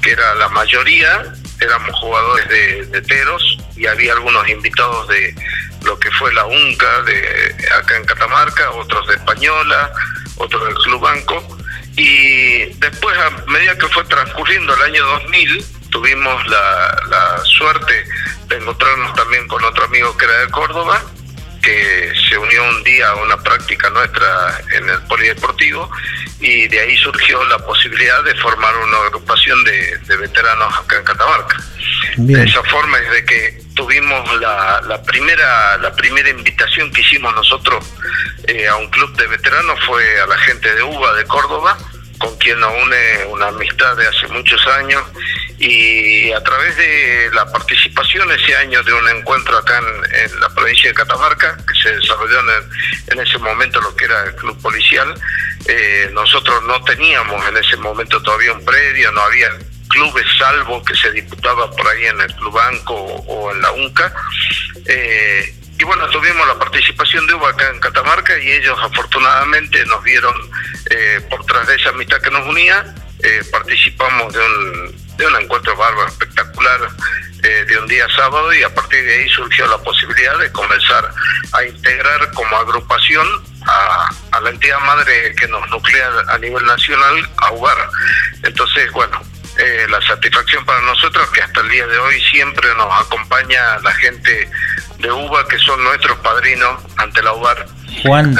que 0.00 0.12
era 0.12 0.34
la 0.36 0.48
mayoría, 0.48 1.22
éramos 1.60 1.94
jugadores 2.00 2.48
de, 2.48 2.86
de 2.86 3.02
Teros 3.02 3.58
y 3.76 3.86
había 3.86 4.14
algunos 4.14 4.48
invitados 4.48 5.06
de 5.08 5.34
lo 5.84 5.98
que 5.98 6.10
fue 6.12 6.32
la 6.32 6.46
UNCA 6.46 7.02
de 7.02 7.54
acá 7.78 7.94
en 7.94 8.06
Catamarca, 8.06 8.70
otros 8.70 9.06
de 9.06 9.16
Española, 9.16 9.92
otros 10.36 10.64
del 10.64 10.74
Club 10.76 11.02
Banco. 11.02 11.58
Y 11.94 12.64
después, 12.78 13.18
a 13.18 13.30
medida 13.50 13.76
que 13.76 13.88
fue 13.88 14.04
transcurriendo 14.04 14.74
el 14.74 14.82
año 14.82 15.04
2000, 15.04 15.77
tuvimos 15.90 16.46
la, 16.48 17.00
la 17.08 17.44
suerte 17.44 18.04
de 18.48 18.56
encontrarnos 18.56 19.14
también 19.14 19.46
con 19.48 19.62
otro 19.64 19.84
amigo 19.84 20.16
que 20.16 20.24
era 20.24 20.38
de 20.40 20.48
Córdoba, 20.48 21.02
que 21.62 22.12
se 22.28 22.38
unió 22.38 22.64
un 22.64 22.82
día 22.84 23.08
a 23.08 23.16
una 23.16 23.36
práctica 23.36 23.90
nuestra 23.90 24.60
en 24.72 24.88
el 24.88 25.00
polideportivo 25.02 25.90
y 26.40 26.68
de 26.68 26.80
ahí 26.80 26.96
surgió 26.96 27.44
la 27.44 27.58
posibilidad 27.58 28.22
de 28.22 28.34
formar 28.36 28.76
una 28.76 28.96
agrupación 28.98 29.62
de, 29.64 29.98
de 29.98 30.16
veteranos 30.16 30.72
acá 30.78 30.98
en 30.98 31.04
Catamarca. 31.04 31.56
De 32.16 32.44
esa 32.44 32.62
forma 32.64 32.98
es 32.98 33.10
de 33.10 33.24
que 33.24 33.62
tuvimos 33.74 34.40
la, 34.40 34.80
la 34.86 35.02
primera 35.02 35.76
la 35.78 35.92
primera 35.94 36.28
invitación 36.30 36.90
que 36.92 37.00
hicimos 37.00 37.34
nosotros 37.34 37.84
eh, 38.46 38.66
a 38.66 38.76
un 38.76 38.88
club 38.90 39.16
de 39.16 39.26
veteranos 39.26 39.78
fue 39.86 40.20
a 40.20 40.26
la 40.26 40.38
gente 40.38 40.74
de 40.74 40.82
UBA 40.82 41.14
de 41.14 41.24
Córdoba, 41.26 41.76
con 42.18 42.36
quien 42.38 42.58
nos 42.60 42.72
une 42.82 43.26
una 43.30 43.48
amistad 43.48 43.96
de 43.96 44.06
hace 44.06 44.28
muchos 44.28 44.64
años 44.66 45.02
y 45.58 46.30
a 46.32 46.42
través 46.42 46.76
de 46.76 47.30
la 47.32 47.50
participación 47.50 48.30
ese 48.30 48.54
año 48.56 48.82
de 48.82 48.92
un 48.92 49.08
encuentro 49.08 49.56
acá 49.56 49.78
en, 49.78 50.40
la 50.40 50.48
provincia 50.50 50.90
de 50.90 50.94
Catamarca, 50.94 51.56
que 51.66 51.74
se 51.80 51.96
desarrolló 51.96 52.40
en, 52.40 52.48
en 53.08 53.26
ese 53.26 53.38
momento 53.38 53.80
lo 53.80 53.94
que 53.96 54.04
era 54.04 54.24
el 54.24 54.36
club 54.36 54.60
policial, 54.60 55.14
eh, 55.66 56.10
nosotros 56.12 56.62
no 56.64 56.82
teníamos 56.84 57.46
en 57.48 57.56
ese 57.56 57.76
momento 57.76 58.22
todavía 58.22 58.52
un 58.52 58.64
predio, 58.64 59.10
no 59.12 59.20
había 59.22 59.50
clubes 59.88 60.26
salvo 60.38 60.82
que 60.84 60.94
se 60.94 61.10
disputaba 61.10 61.70
por 61.70 61.86
ahí 61.88 62.04
en 62.06 62.20
el 62.20 62.34
Club 62.36 62.52
Banco 62.52 62.94
o, 62.94 63.20
o 63.26 63.52
en 63.52 63.60
la 63.60 63.72
UNCA. 63.72 64.12
Eh, 64.86 65.54
y 65.78 65.84
bueno, 65.84 66.08
tuvimos 66.08 66.46
la 66.48 66.58
participación 66.58 67.26
de 67.26 67.34
UBA 67.34 67.50
acá 67.50 67.70
en 67.70 67.78
Catamarca 67.78 68.36
y 68.38 68.50
ellos 68.50 68.76
afortunadamente 68.82 69.84
nos 69.86 70.02
vieron 70.02 70.34
eh, 70.90 71.20
por 71.30 71.44
tras 71.46 71.68
de 71.68 71.76
esa 71.76 71.90
amistad 71.90 72.20
que 72.20 72.30
nos 72.30 72.46
unía, 72.46 72.84
eh, 73.20 73.42
participamos 73.52 74.32
de 74.32 74.40
un, 74.40 75.16
de 75.16 75.26
un 75.26 75.36
encuentro 75.36 75.76
bárbaro, 75.76 76.08
espectacular, 76.08 76.80
eh, 77.44 77.64
de 77.68 77.78
un 77.78 77.86
día 77.86 78.06
sábado 78.16 78.52
y 78.52 78.64
a 78.64 78.74
partir 78.74 79.04
de 79.04 79.20
ahí 79.20 79.28
surgió 79.28 79.68
la 79.68 79.78
posibilidad 79.78 80.36
de 80.38 80.50
comenzar 80.50 81.12
a 81.52 81.62
integrar 81.62 82.32
como 82.32 82.56
agrupación 82.56 83.26
a, 83.68 84.08
a 84.32 84.40
la 84.40 84.50
entidad 84.50 84.80
madre 84.80 85.32
que 85.36 85.46
nos 85.46 85.68
nuclea 85.70 86.10
a 86.26 86.38
nivel 86.38 86.64
nacional, 86.64 87.30
a 87.36 87.52
UBAR. 87.52 87.90
Entonces, 88.42 88.90
bueno, 88.90 89.22
eh, 89.58 89.86
la 89.90 90.00
satisfacción 90.02 90.64
para 90.64 90.80
nosotros 90.82 91.28
que 91.30 91.42
hasta 91.42 91.60
el 91.60 91.68
día 91.68 91.86
de 91.86 91.98
hoy 91.98 92.20
siempre 92.30 92.68
nos 92.76 93.06
acompaña 93.06 93.78
la 93.82 93.92
gente 93.92 94.48
de 94.98 95.10
UBA, 95.10 95.48
que 95.48 95.58
son 95.58 95.82
nuestros 95.82 96.16
padrinos 96.18 96.80
ante 96.96 97.22
la 97.22 97.32
UBAR. 97.32 97.66
Juan, 98.02 98.36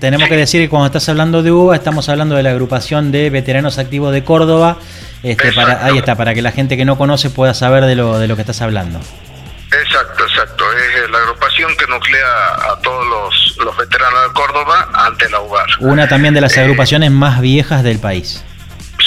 tenemos 0.00 0.28
que 0.28 0.36
decir 0.36 0.60
que 0.60 0.68
cuando 0.68 0.86
estás 0.86 1.08
hablando 1.08 1.42
de 1.42 1.52
UBA, 1.52 1.76
estamos 1.76 2.08
hablando 2.08 2.34
de 2.34 2.42
la 2.42 2.50
agrupación 2.50 3.12
de 3.12 3.30
veteranos 3.30 3.78
activos 3.78 4.12
de 4.12 4.24
Córdoba. 4.24 4.78
Este, 5.22 5.52
para, 5.52 5.84
ahí 5.84 5.98
está, 5.98 6.16
para 6.16 6.34
que 6.34 6.42
la 6.42 6.50
gente 6.50 6.76
que 6.76 6.84
no 6.84 6.96
conoce 6.98 7.30
pueda 7.30 7.54
saber 7.54 7.84
de 7.84 7.94
lo, 7.94 8.18
de 8.18 8.26
lo 8.26 8.34
que 8.34 8.42
estás 8.42 8.60
hablando. 8.62 9.00
Exacto, 9.70 10.24
exacto. 10.24 10.64
Es 10.72 11.10
la 11.10 11.18
agrupación 11.18 11.76
que 11.76 11.86
nuclea 11.86 12.72
a 12.72 12.80
todos 12.82 13.06
los, 13.06 13.56
los 13.64 13.76
veteranos 13.76 14.22
de 14.24 14.32
Córdoba 14.32 14.88
ante 14.94 15.28
la 15.30 15.40
UBAR. 15.40 15.68
Una 15.80 16.08
también 16.08 16.34
de 16.34 16.40
las 16.40 16.56
eh, 16.56 16.60
agrupaciones 16.62 17.10
más 17.12 17.40
viejas 17.40 17.84
del 17.84 18.00
país. 18.00 18.44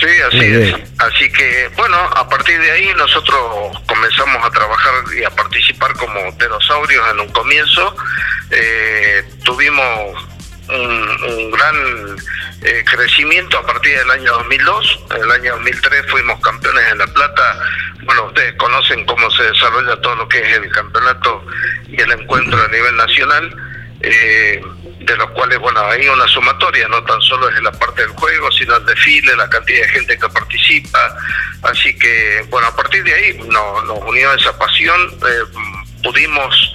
Sí, 0.03 0.21
así 0.21 0.53
es. 0.53 0.75
Así 0.99 1.31
que, 1.31 1.69
bueno, 1.77 1.95
a 1.95 2.27
partir 2.27 2.59
de 2.59 2.71
ahí 2.71 2.93
nosotros 2.97 3.79
comenzamos 3.87 4.45
a 4.45 4.49
trabajar 4.51 4.93
y 5.17 5.23
a 5.23 5.29
participar 5.29 5.93
como 5.93 6.35
pterosaurios 6.37 7.11
en 7.11 7.19
un 7.21 7.29
comienzo. 7.29 7.95
Eh, 8.51 9.23
tuvimos 9.45 10.27
un, 10.69 11.51
gran 11.51 11.75
eh, 12.63 12.83
crecimiento 12.85 13.57
a 13.57 13.65
partir 13.65 13.97
del 13.97 14.11
año 14.11 14.31
2002. 14.33 14.99
En 15.15 15.23
el 15.23 15.31
año 15.31 15.53
2003 15.53 16.05
fuimos 16.09 16.39
campeones 16.41 16.83
en 16.91 16.97
La 16.97 17.07
Plata. 17.07 17.59
Bueno, 18.03 18.25
ustedes 18.25 18.53
conocen 18.55 19.05
cómo 19.05 19.31
se 19.31 19.43
desarrolla 19.43 20.01
todo 20.01 20.15
lo 20.15 20.27
que 20.27 20.39
es 20.39 20.57
el 20.57 20.69
campeonato 20.69 21.45
y 21.87 22.01
el 22.01 22.11
encuentro 22.11 22.61
a 22.61 22.67
nivel 22.67 22.95
nacional. 22.97 23.72
Eh, 24.05 24.61
de 24.99 25.17
los 25.17 25.29
cuales, 25.31 25.59
bueno, 25.59 25.81
hay 25.81 26.07
una 26.07 26.27
sumatoria, 26.27 26.87
no 26.87 27.03
tan 27.03 27.21
solo 27.21 27.49
es 27.49 27.61
la 27.61 27.71
parte 27.71 28.01
del 28.01 28.11
juego, 28.11 28.51
sino 28.51 28.75
el 28.75 28.85
desfile, 28.85 29.35
la 29.35 29.49
cantidad 29.49 29.81
de 29.81 29.89
gente 29.89 30.17
que 30.17 30.29
participa. 30.29 31.17
Así 31.63 31.97
que, 31.97 32.45
bueno, 32.49 32.67
a 32.67 32.75
partir 32.75 33.03
de 33.03 33.13
ahí 33.13 33.37
nos, 33.47 33.85
nos 33.85 33.99
unió 33.99 34.33
esa 34.33 34.57
pasión, 34.57 35.01
eh, 35.27 35.59
pudimos 36.03 36.73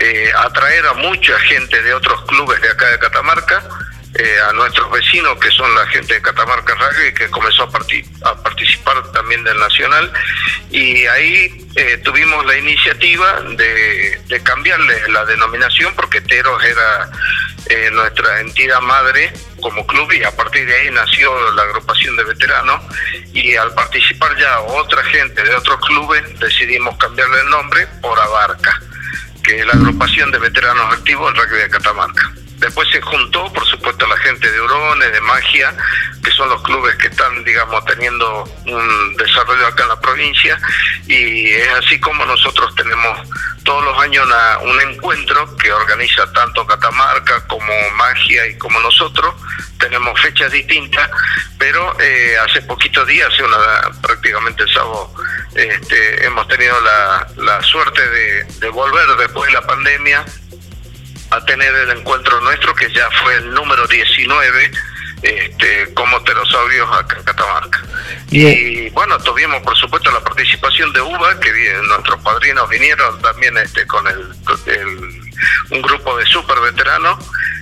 eh, 0.00 0.30
atraer 0.36 0.86
a 0.86 0.92
mucha 0.94 1.38
gente 1.40 1.82
de 1.82 1.94
otros 1.94 2.22
clubes 2.26 2.60
de 2.60 2.68
acá 2.68 2.86
de 2.88 2.98
Catamarca, 2.98 3.64
eh, 4.18 4.38
a 4.48 4.52
nuestros 4.52 4.90
vecinos 4.90 5.38
que 5.38 5.50
son 5.50 5.74
la 5.74 5.86
gente 5.88 6.14
de 6.14 6.22
Catamarca 6.22 6.74
Rugby 6.74 7.12
que 7.14 7.28
comenzó 7.28 7.64
a, 7.64 8.30
a 8.30 8.42
participar 8.42 9.12
también 9.12 9.44
del 9.44 9.58
Nacional 9.58 10.12
y 10.70 11.04
ahí 11.06 11.68
eh, 11.76 11.98
tuvimos 12.04 12.44
la 12.46 12.56
iniciativa 12.56 13.40
de, 13.42 14.20
de, 14.26 14.42
cambiarle 14.42 15.08
la 15.08 15.24
denominación 15.24 15.94
porque 15.94 16.20
Teros 16.22 16.62
era 16.64 17.10
eh, 17.68 17.90
nuestra 17.92 18.40
entidad 18.40 18.80
madre 18.80 19.32
como 19.60 19.86
club 19.86 20.10
y 20.12 20.24
a 20.24 20.34
partir 20.34 20.66
de 20.66 20.74
ahí 20.74 20.90
nació 20.90 21.52
la 21.52 21.64
agrupación 21.64 22.16
de 22.16 22.24
veteranos 22.24 22.82
y 23.34 23.54
al 23.56 23.74
participar 23.74 24.36
ya 24.38 24.60
otra 24.60 25.02
gente 25.04 25.42
de 25.42 25.54
otros 25.54 25.78
clubes 25.80 26.22
decidimos 26.40 26.96
cambiarle 26.96 27.40
el 27.40 27.50
nombre 27.50 27.86
por 28.00 28.18
Abarca 28.18 28.80
que 29.42 29.60
es 29.60 29.66
la 29.66 29.74
agrupación 29.74 30.30
de 30.32 30.38
veteranos 30.38 30.92
activos 30.92 31.32
del 31.32 31.42
rugby 31.42 31.58
de 31.58 31.70
Catamarca. 31.70 32.32
Después 32.58 32.88
se 32.90 33.00
juntó, 33.02 33.52
por 33.52 33.66
supuesto, 33.66 34.06
la 34.06 34.16
gente 34.18 34.50
de 34.50 34.60
Hurones, 34.60 35.12
de 35.12 35.20
Magia, 35.20 35.74
que 36.24 36.30
son 36.30 36.48
los 36.48 36.62
clubes 36.62 36.96
que 36.96 37.08
están, 37.08 37.44
digamos, 37.44 37.84
teniendo 37.84 38.44
un 38.66 39.16
desarrollo 39.16 39.66
acá 39.66 39.82
en 39.82 39.88
la 39.90 40.00
provincia. 40.00 40.58
Y 41.06 41.48
es 41.48 41.68
así 41.74 42.00
como 42.00 42.24
nosotros 42.24 42.74
tenemos 42.74 43.28
todos 43.62 43.84
los 43.84 43.98
años 43.98 44.26
un 44.62 44.80
encuentro 44.80 45.56
que 45.56 45.72
organiza 45.72 46.32
tanto 46.32 46.66
Catamarca 46.66 47.46
como 47.46 47.72
Magia 47.96 48.46
y 48.46 48.56
como 48.56 48.80
nosotros. 48.80 49.34
Tenemos 49.78 50.18
fechas 50.20 50.50
distintas, 50.50 51.10
pero 51.58 51.94
eh, 52.00 52.36
hace 52.38 52.62
poquitos 52.62 53.06
días, 53.06 53.28
una, 53.40 53.90
prácticamente 54.00 54.62
el 54.62 54.72
sábado, 54.72 55.12
este, 55.54 56.24
hemos 56.24 56.48
tenido 56.48 56.74
la, 56.80 57.62
suerte 57.62 58.00
de 58.60 58.68
volver 58.70 59.06
después 59.16 59.48
de 59.48 59.52
la 59.52 59.66
pandemia 59.66 60.24
a 61.30 61.44
tener 61.44 61.74
el 61.74 61.90
encuentro 61.90 62.40
nuestro, 62.40 62.74
que 62.74 62.92
ya 62.92 63.08
fue 63.22 63.36
el 63.36 63.52
número 63.52 63.86
19 63.86 64.70
este, 65.22 65.94
como 65.94 66.22
pterosaurios 66.22 66.88
acá 66.92 67.16
en 67.16 67.24
Catamarca. 67.24 67.82
Y 68.30 68.90
bueno, 68.90 69.18
tuvimos 69.18 69.62
por 69.62 69.76
supuesto 69.76 70.10
la 70.10 70.20
participación 70.20 70.92
de 70.92 71.00
UBA, 71.00 71.40
que 71.40 71.80
nuestros 71.88 72.20
padrinos 72.22 72.68
vinieron 72.68 73.20
también 73.22 73.56
este, 73.58 73.86
con 73.86 74.06
el, 74.06 74.18
un 75.70 75.82
grupo 75.82 76.16
de 76.16 76.26
super 76.26 76.60
veteranos, 76.60 77.18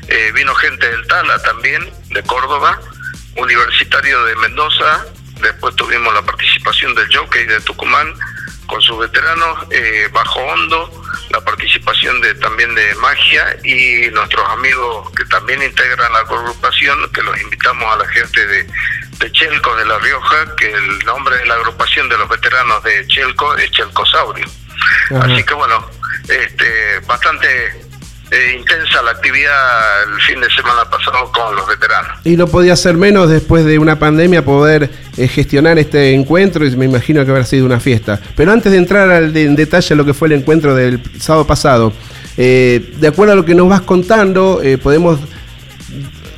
eh, 0.08 0.32
vino 0.34 0.54
gente 0.56 0.88
del 0.90 1.06
Tala 1.06 1.40
también, 1.42 1.90
de 2.10 2.22
Córdoba, 2.24 2.78
universitario 3.36 4.24
de 4.24 4.36
Mendoza, 4.36 5.04
después 5.40 5.74
tuvimos 5.76 6.12
la 6.12 6.22
participación 6.22 6.94
del 6.94 7.14
Jockey 7.14 7.46
de 7.46 7.60
Tucumán, 7.60 8.14
con 8.66 8.80
sus 8.80 8.98
veteranos, 8.98 9.66
eh, 9.70 10.08
Bajo 10.12 10.40
Hondo, 10.40 11.03
la 11.30 11.40
participación 11.40 12.20
de 12.20 12.34
también 12.34 12.74
de 12.74 12.94
Magia 12.96 13.56
y 13.64 14.10
nuestros 14.10 14.48
amigos 14.50 15.10
que 15.16 15.24
también 15.26 15.62
integran 15.62 16.12
la 16.12 16.20
agrupación, 16.20 17.10
que 17.12 17.22
los 17.22 17.40
invitamos 17.40 17.92
a 17.92 17.96
la 17.96 18.08
gente 18.08 18.46
de, 18.46 18.66
de 19.18 19.32
Chelco 19.32 19.74
de 19.76 19.84
La 19.86 19.98
Rioja, 19.98 20.56
que 20.56 20.70
el 20.70 20.98
nombre 21.00 21.36
de 21.38 21.46
la 21.46 21.54
agrupación 21.54 22.08
de 22.08 22.18
los 22.18 22.28
veteranos 22.28 22.82
de 22.84 23.06
Chelco 23.06 23.56
es 23.56 23.70
Chelcosaurio. 23.70 24.46
Así 25.20 25.42
que 25.44 25.54
bueno, 25.54 25.88
este, 26.28 27.00
bastante 27.06 27.83
eh, 28.34 28.56
intensa 28.58 29.02
la 29.02 29.12
actividad 29.12 30.02
el 30.12 30.20
fin 30.22 30.40
de 30.40 30.50
semana 30.50 30.84
pasado 30.90 31.30
con 31.32 31.54
los 31.54 31.66
veteranos. 31.68 32.18
Y 32.24 32.36
no 32.36 32.46
podía 32.46 32.74
ser 32.76 32.96
menos 32.96 33.28
después 33.28 33.64
de 33.64 33.78
una 33.78 33.98
pandemia 33.98 34.44
poder 34.44 34.90
eh, 35.16 35.28
gestionar 35.28 35.78
este 35.78 36.12
encuentro 36.14 36.66
y 36.66 36.76
me 36.76 36.86
imagino 36.86 37.24
que 37.24 37.30
habrá 37.30 37.44
sido 37.44 37.64
una 37.66 37.80
fiesta. 37.80 38.20
Pero 38.36 38.52
antes 38.52 38.72
de 38.72 38.78
entrar 38.78 39.10
al 39.10 39.36
en 39.36 39.56
detalle 39.56 39.94
a 39.94 39.96
lo 39.96 40.04
que 40.04 40.14
fue 40.14 40.28
el 40.28 40.34
encuentro 40.34 40.74
del 40.74 41.00
sábado 41.20 41.46
pasado, 41.46 41.92
eh, 42.36 42.92
de 42.96 43.08
acuerdo 43.08 43.34
a 43.34 43.36
lo 43.36 43.44
que 43.44 43.54
nos 43.54 43.68
vas 43.68 43.82
contando, 43.82 44.60
podemos 44.82 45.20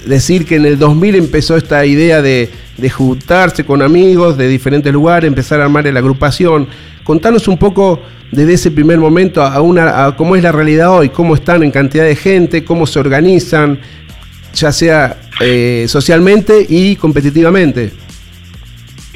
decir 0.05 0.47
que 0.47 0.57
en 0.57 0.67
el 0.67 0.79
2000 0.79 1.17
empezó 1.17 1.57
esta 1.57 1.85
idea 1.87 2.23
de, 2.23 2.51
de 2.77 2.91
juntarse 2.91 3.65
con 3.65 3.83
amigos 3.83 4.37
de 4.37 4.49
diferentes 4.49 4.93
lugares, 4.93 5.29
empezar 5.29 5.61
a 5.61 5.65
armar 5.65 5.85
la 5.85 5.99
agrupación. 5.99 6.69
Contanos 7.05 7.49
un 7.49 7.59
poco 7.59 8.01
desde 8.31 8.55
ese 8.55 8.71
primer 8.71 8.99
momento 8.99 9.43
a, 9.43 9.61
una, 9.61 10.07
a 10.07 10.17
cómo 10.17 10.37
es 10.37 10.43
la 10.43 10.53
realidad 10.53 10.91
hoy, 10.91 11.09
cómo 11.09 11.35
están 11.35 11.63
en 11.63 11.71
cantidad 11.71 12.05
de 12.05 12.17
gente, 12.17 12.65
cómo 12.65 12.87
se 12.87 12.99
organizan, 12.99 13.79
ya 14.55 14.73
sea 14.73 15.17
eh, 15.41 15.87
socialmente 15.89 16.67
y 16.69 16.97
competitivamente. 16.97 17.93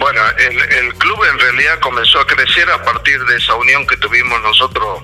Bueno, 0.00 0.22
el, 0.38 0.94
club 0.94 1.24
en 1.30 1.38
realidad 1.38 1.78
comenzó 1.80 2.20
a 2.20 2.26
crecer 2.26 2.68
a 2.70 2.82
partir 2.82 3.22
de 3.26 3.36
esa 3.36 3.54
unión 3.54 3.86
que 3.86 3.98
tuvimos 3.98 4.40
nosotros, 4.40 5.02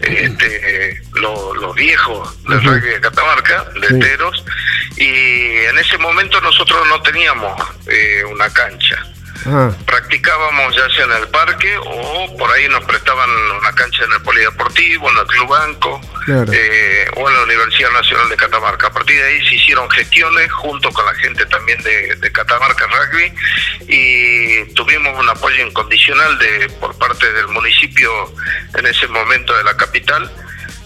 este, 0.00 1.00
los 1.14 1.74
viejos 1.76 2.42
del 2.42 2.60
rugby 2.60 2.88
de 2.88 3.00
Catamarca, 3.00 3.66
leteros, 3.76 4.44
y 4.96 5.06
en 5.06 5.78
ese 5.78 5.96
momento 5.98 6.40
nosotros 6.40 6.86
no 6.88 7.00
teníamos 7.02 7.56
eh, 7.86 8.24
una 8.24 8.52
cancha. 8.52 9.06
Practicábamos 9.86 10.76
ya 10.76 10.88
sea 10.94 11.04
en 11.04 11.22
el 11.22 11.28
parque 11.28 11.76
o 11.78 12.36
por 12.36 12.50
ahí 12.50 12.68
nos 12.68 12.84
prestaban 12.84 13.28
una 13.60 13.72
cancha 13.72 14.04
en 14.04 14.12
el 14.12 14.22
Polideportivo, 14.22 15.10
en 15.10 15.18
el 15.18 15.26
Club 15.26 15.48
Banco 15.48 16.00
eh, 16.28 17.06
o 17.16 17.28
en 17.28 17.34
la 17.34 17.42
Universidad 17.42 17.90
Nacional 17.90 18.28
de 18.28 18.36
Catamarca. 18.36 18.86
A 18.88 18.92
partir 18.92 19.16
de 19.16 19.24
ahí 19.24 19.48
se 19.48 19.56
hicieron 19.56 19.90
gestiones 19.90 20.50
junto 20.52 20.90
con 20.92 21.04
la 21.04 21.14
gente 21.14 21.44
también 21.46 21.82
de, 21.82 22.32
Catamarca 22.32 22.86
Rugby 22.86 23.32
y 23.88 24.64
tuvimos 24.74 25.18
un 25.18 25.28
apoyo 25.28 25.66
incondicional 25.66 26.38
de 26.38 26.68
por 26.80 26.96
parte 26.96 27.30
del 27.32 27.48
municipio 27.48 28.10
en 28.74 28.86
ese 28.86 29.06
momento 29.08 29.54
de 29.56 29.64
la 29.64 29.76
capital. 29.76 30.30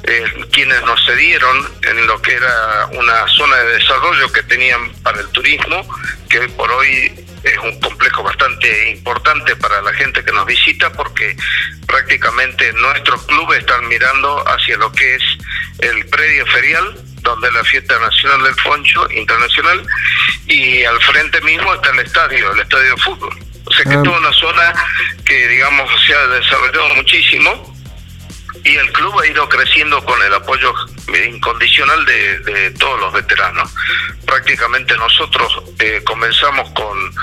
Eh, 0.03 0.25
quienes 0.53 0.81
nos 0.83 1.05
cedieron 1.05 1.69
en 1.83 2.07
lo 2.07 2.21
que 2.23 2.35
era 2.35 2.87
una 2.93 3.27
zona 3.29 3.57
de 3.57 3.79
desarrollo 3.79 4.31
que 4.31 4.43
tenían 4.45 4.93
para 5.03 5.21
el 5.21 5.29
turismo, 5.29 5.87
que 6.29 6.41
hoy 6.41 6.49
por 6.49 6.71
hoy 6.71 7.27
es 7.43 7.59
un 7.59 7.81
complejo 7.81 8.23
bastante 8.23 8.91
importante 8.91 9.57
para 9.57 9.81
la 9.83 9.93
gente 9.95 10.25
que 10.25 10.33
nos 10.33 10.47
visita 10.47 10.93
porque 10.93 11.37
prácticamente 11.87 12.73
nuestros 12.75 13.23
clubes 13.27 13.61
están 13.61 13.87
mirando 13.89 14.45
hacia 14.49 14.77
lo 14.77 14.91
que 14.93 15.15
es 15.15 15.23
el 15.79 16.07
predio 16.07 16.47
ferial 16.47 16.95
donde 17.23 17.51
la 17.53 17.65
fiesta 17.65 17.99
nacional 17.99 18.43
del 18.45 18.55
Foncho 18.55 19.11
internacional 19.11 19.83
y 20.47 20.85
al 20.85 21.01
frente 21.03 21.41
mismo 21.41 21.75
está 21.75 21.91
el 21.91 22.01
estadio, 22.01 22.53
el 22.53 22.61
estadio 22.61 22.91
de 22.95 23.03
fútbol. 23.03 23.37
O 23.65 23.73
sea 23.73 23.85
que 23.85 23.91
es 23.91 23.97
ah. 23.97 24.03
toda 24.03 24.19
una 24.19 24.33
zona 24.33 24.75
que 25.25 25.49
digamos 25.49 25.91
se 26.07 26.15
ha 26.15 26.27
desarrollado 26.29 26.95
muchísimo 26.95 27.76
y 28.67 28.77
el 28.77 28.93
club 28.93 29.21
ha 29.21 29.27
ido 29.27 29.49
creciendo 29.49 30.05
con 30.05 30.21
el 30.23 30.35
apoyo 30.35 30.75
incondicional 31.29 32.05
de, 32.05 32.73
todos 32.79 33.01
los 33.01 33.13
veteranos. 33.13 33.73
Prácticamente 34.27 34.97
nosotros 34.97 35.63
eh, 35.79 36.03
comenzamos 36.05 36.69
con, 36.73 37.15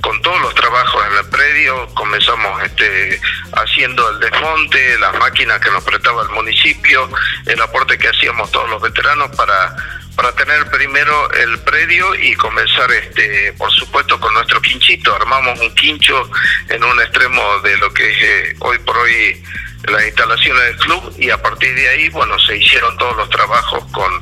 con 0.00 0.20
todos 0.22 0.40
los 0.40 0.54
trabajos 0.56 1.04
en 1.06 1.18
el 1.18 1.30
predio 1.30 1.86
comenzamos 1.94 2.62
este, 2.64 3.20
haciendo 3.52 4.10
el 4.10 4.18
desmonte, 4.18 4.98
las 4.98 5.16
máquinas 5.18 5.60
que 5.60 5.70
nos 5.70 5.84
prestaba 5.84 6.22
el 6.22 6.30
municipio, 6.30 7.08
el 7.46 7.60
aporte 7.60 7.96
que 7.96 8.08
hacíamos 8.08 8.50
todos 8.50 8.68
los 8.68 8.82
veteranos 8.82 9.34
para 9.36 9.76
para 10.16 10.32
tener 10.32 10.68
primero 10.68 11.30
el 11.32 11.60
predio 11.60 12.12
y 12.16 12.34
comenzar, 12.34 12.90
este, 12.90 13.52
por 13.52 13.70
supuesto, 13.70 14.18
con 14.18 14.34
nuestro 14.34 14.60
quinchito. 14.60 15.14
Armamos 15.14 15.60
un 15.60 15.72
quincho 15.76 16.28
en 16.68 16.82
un 16.82 17.00
extremo 17.00 17.60
de 17.60 17.76
lo 17.76 17.94
que 17.94 18.10
es 18.10 18.16
eh, 18.20 18.56
hoy 18.58 18.78
por 18.80 18.96
hoy 18.96 19.40
las 19.86 20.04
instalaciones 20.06 20.62
del 20.64 20.76
club 20.76 21.14
y 21.18 21.30
a 21.30 21.40
partir 21.40 21.74
de 21.74 21.88
ahí, 21.88 22.08
bueno, 22.08 22.38
se 22.40 22.56
hicieron 22.56 22.96
todos 22.98 23.16
los 23.16 23.30
trabajos 23.30 23.84
con, 23.92 24.12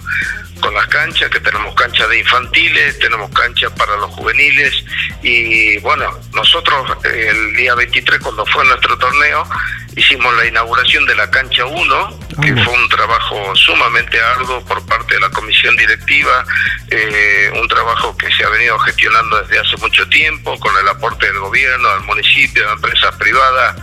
con 0.61 0.75
las 0.75 0.87
canchas, 0.89 1.31
que 1.31 1.41
tenemos 1.41 1.75
canchas 1.75 2.09
de 2.09 2.19
infantiles, 2.19 2.99
tenemos 2.99 3.31
canchas 3.31 3.73
para 3.73 3.97
los 3.97 4.11
juveniles 4.13 4.85
y 5.23 5.79
bueno, 5.79 6.11
nosotros 6.35 6.97
el 7.05 7.55
día 7.57 7.75
23 7.75 8.21
cuando 8.21 8.45
fue 8.47 8.65
nuestro 8.65 8.97
torneo 8.99 9.49
hicimos 9.97 10.35
la 10.37 10.47
inauguración 10.47 11.07
de 11.07 11.15
la 11.15 11.31
cancha 11.31 11.65
1, 11.65 12.19
que 12.43 12.55
fue 12.55 12.75
un 12.75 12.89
trabajo 12.89 13.55
sumamente 13.57 14.21
arduo 14.21 14.65
por 14.65 14.85
parte 14.87 15.15
de 15.15 15.21
la 15.21 15.31
comisión 15.31 15.75
directiva, 15.77 16.45
eh, 16.91 17.51
un 17.61 17.67
trabajo 17.69 18.17
que 18.17 18.31
se 18.33 18.45
ha 18.45 18.49
venido 18.51 18.79
gestionando 18.81 19.43
desde 19.43 19.61
hace 19.61 19.77
mucho 19.79 20.07
tiempo 20.09 20.59
con 20.59 20.77
el 20.77 20.89
aporte 20.89 21.27
del 21.27 21.39
gobierno, 21.39 21.89
del 21.91 22.03
municipio, 22.03 22.67
de 22.67 22.73
empresas 22.73 23.15
privadas 23.17 23.77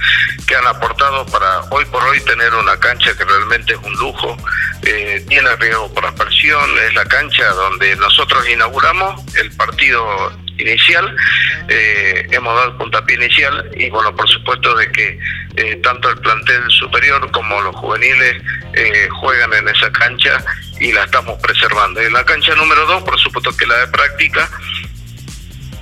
que 0.46 0.56
han 0.56 0.68
aportado 0.68 1.26
para 1.28 1.62
hoy 1.72 1.86
por 1.86 2.04
hoy 2.04 2.20
tener 2.22 2.54
una 2.54 2.78
cancha 2.80 3.16
que 3.18 3.26
realmente 3.26 3.74
es 3.74 3.80
un 3.80 3.94
lujo, 3.94 4.38
eh, 4.84 5.26
tiene 5.28 5.56
riesgo 5.56 5.92
por 5.94 6.06
aspersión, 6.06 6.70
es 6.86 6.94
la 6.94 7.06
cancha 7.06 7.50
donde 7.54 7.96
nosotros 7.96 8.48
inauguramos 8.48 9.22
el 9.36 9.52
partido 9.56 10.32
inicial, 10.58 11.16
eh, 11.68 12.28
hemos 12.32 12.56
dado 12.56 12.72
el 12.72 12.78
puntapié 12.78 13.16
inicial 13.16 13.72
y 13.76 13.90
bueno, 13.90 14.16
por 14.16 14.30
supuesto 14.30 14.76
de 14.76 14.92
que 14.92 15.20
eh, 15.56 15.76
tanto 15.84 16.10
el 16.10 16.18
plantel 16.20 16.70
superior 16.70 17.30
como 17.32 17.62
los 17.62 17.76
juveniles 17.76 18.42
eh, 18.74 19.08
juegan 19.10 19.54
en 19.54 19.68
esa 19.70 19.92
cancha 19.92 20.44
y 20.80 20.92
la 20.92 21.04
estamos 21.04 21.40
preservando. 21.42 22.02
En 22.02 22.14
la 22.14 22.26
cancha 22.26 22.56
número 22.56 22.86
dos, 22.86 23.04
por 23.04 23.20
supuesto 23.20 23.56
que 23.56 23.66
la 23.66 23.78
de 23.78 23.88
práctica, 23.88 24.50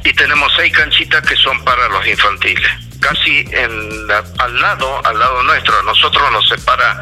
y 0.03 0.13
tenemos 0.13 0.51
seis 0.55 0.74
canchitas 0.74 1.22
que 1.22 1.36
son 1.36 1.63
para 1.63 1.88
los 1.89 2.05
infantiles 2.07 2.91
casi 3.02 3.39
en 3.52 4.12
al 4.38 4.62
lado, 4.62 5.06
al 5.06 5.20
lado 5.20 5.43
nuestro. 5.43 5.84
nosotros 5.84 6.32
nos 6.32 6.47
separa 6.47 6.99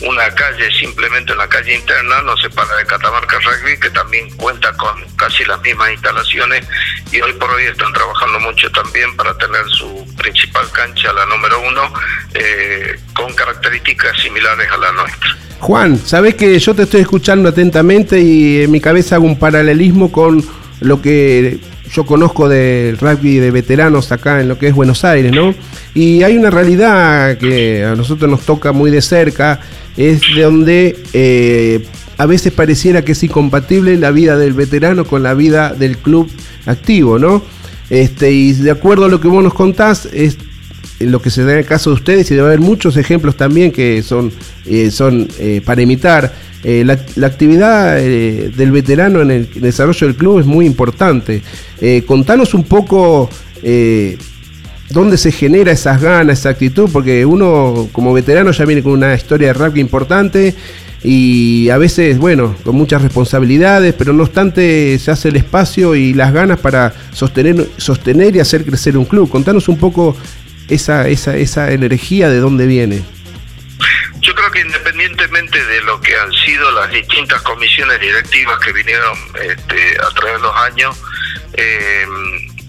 una 0.00 0.30
calle, 0.34 0.70
simplemente 0.78 1.32
una 1.32 1.48
calle 1.48 1.74
interna, 1.74 2.22
nos 2.22 2.40
separa 2.40 2.74
de 2.76 2.86
Catamarca 2.86 3.38
Rugby, 3.40 3.78
que 3.78 3.90
también 3.90 4.30
cuenta 4.36 4.72
con 4.76 5.04
casi 5.16 5.44
las 5.44 5.60
mismas 5.60 5.92
instalaciones 5.92 6.66
y 7.12 7.20
hoy 7.20 7.32
por 7.34 7.50
hoy 7.50 7.64
están 7.64 7.92
trabajando 7.92 8.40
mucho 8.40 8.70
también 8.70 9.14
para 9.16 9.36
tener 9.36 9.68
su 9.68 10.06
principal 10.16 10.70
cancha, 10.72 11.12
la 11.12 11.26
número 11.26 11.60
uno, 11.60 11.92
eh, 12.34 12.98
con 13.12 13.34
características 13.34 14.18
similares 14.22 14.70
a 14.70 14.76
la 14.78 14.92
nuestra. 14.92 15.36
Juan, 15.58 15.98
sabes 15.98 16.36
que 16.36 16.58
yo 16.58 16.74
te 16.74 16.84
estoy 16.84 17.02
escuchando 17.02 17.50
atentamente 17.50 18.18
y 18.18 18.62
en 18.62 18.70
mi 18.70 18.80
cabeza 18.80 19.16
hago 19.16 19.26
un 19.26 19.38
paralelismo 19.38 20.10
con 20.10 20.42
lo 20.80 21.02
que 21.02 21.60
yo 21.92 22.06
conozco 22.06 22.48
del 22.48 22.98
rugby 22.98 23.38
de 23.38 23.50
veteranos 23.50 24.12
acá 24.12 24.40
en 24.40 24.48
lo 24.48 24.58
que 24.58 24.68
es 24.68 24.74
Buenos 24.74 25.04
Aires, 25.04 25.32
¿no? 25.32 25.54
Y 25.94 26.22
hay 26.22 26.36
una 26.36 26.50
realidad 26.50 27.36
que 27.38 27.84
a 27.84 27.96
nosotros 27.96 28.30
nos 28.30 28.42
toca 28.42 28.72
muy 28.72 28.90
de 28.90 29.02
cerca, 29.02 29.60
es 29.96 30.20
de 30.36 30.42
donde 30.42 30.98
eh, 31.12 31.84
a 32.16 32.26
veces 32.26 32.52
pareciera 32.52 33.02
que 33.02 33.12
es 33.12 33.22
incompatible 33.22 33.96
la 33.96 34.10
vida 34.12 34.36
del 34.36 34.52
veterano 34.52 35.04
con 35.04 35.22
la 35.22 35.34
vida 35.34 35.74
del 35.74 35.98
club 35.98 36.30
activo, 36.66 37.18
¿no? 37.18 37.42
Este, 37.88 38.30
y 38.30 38.52
de 38.52 38.70
acuerdo 38.70 39.06
a 39.06 39.08
lo 39.08 39.20
que 39.20 39.26
vos 39.26 39.42
nos 39.42 39.54
contás, 39.54 40.08
es 40.12 40.38
lo 41.00 41.20
que 41.20 41.30
se 41.30 41.42
da 41.44 41.52
en 41.52 41.58
el 41.58 41.64
caso 41.64 41.90
de 41.90 41.94
ustedes 41.94 42.30
y 42.30 42.34
debe 42.34 42.48
haber 42.48 42.60
muchos 42.60 42.96
ejemplos 42.96 43.36
también 43.36 43.72
que 43.72 44.02
son, 44.02 44.30
eh, 44.66 44.90
son 44.90 45.28
eh, 45.38 45.60
para 45.64 45.82
imitar. 45.82 46.32
Eh, 46.62 46.84
la, 46.84 47.26
actividad 47.26 47.96
del 47.96 48.70
veterano 48.70 49.22
en 49.22 49.30
el, 49.30 49.48
desarrollo 49.60 50.06
del 50.06 50.16
club 50.16 50.40
es 50.40 50.46
muy 50.46 50.66
importante. 50.66 51.42
contanos 52.06 52.54
un 52.54 52.64
poco 52.64 53.30
dónde 54.90 55.16
se 55.16 55.32
genera 55.32 55.72
esas 55.72 56.00
ganas, 56.00 56.40
esa 56.40 56.50
actitud, 56.50 56.90
porque 56.92 57.24
uno 57.24 57.88
como 57.92 58.12
veterano 58.12 58.50
ya 58.50 58.64
viene 58.64 58.82
con 58.82 58.92
una 58.92 59.14
historia 59.14 59.48
de 59.48 59.54
rugby 59.54 59.80
importante 59.80 60.54
y 61.02 61.70
a 61.70 61.78
veces, 61.78 62.18
bueno, 62.18 62.54
con 62.62 62.76
muchas 62.76 63.00
responsabilidades, 63.00 63.94
pero 63.96 64.12
no 64.12 64.22
obstante 64.22 64.98
se 64.98 65.10
hace 65.10 65.28
el 65.28 65.36
espacio 65.36 65.94
y 65.94 66.12
las 66.12 66.32
ganas 66.32 66.60
para 66.60 66.92
sostener, 67.12 67.68
sostener 67.78 68.36
y 68.36 68.40
hacer 68.40 68.64
crecer 68.64 68.98
un 68.98 69.06
club. 69.06 69.30
Contanos 69.30 69.68
un 69.68 69.78
poco 69.78 70.14
esa, 70.68 71.08
esa, 71.08 71.36
esa 71.36 71.72
energía 71.72 72.28
de 72.28 72.38
dónde 72.38 72.66
viene? 72.66 73.00
Yo 74.30 74.36
creo 74.36 74.50
que 74.52 74.60
independientemente 74.60 75.64
de 75.64 75.82
lo 75.82 76.00
que 76.00 76.16
han 76.16 76.32
sido 76.32 76.70
las 76.70 76.88
distintas 76.92 77.42
comisiones 77.42 77.98
directivas 77.98 78.60
que 78.60 78.72
vinieron 78.72 79.18
este, 79.34 79.96
a 80.00 80.08
través 80.10 80.34
de 80.34 80.40
los 80.40 80.56
años, 80.56 80.96
eh, 81.54 82.06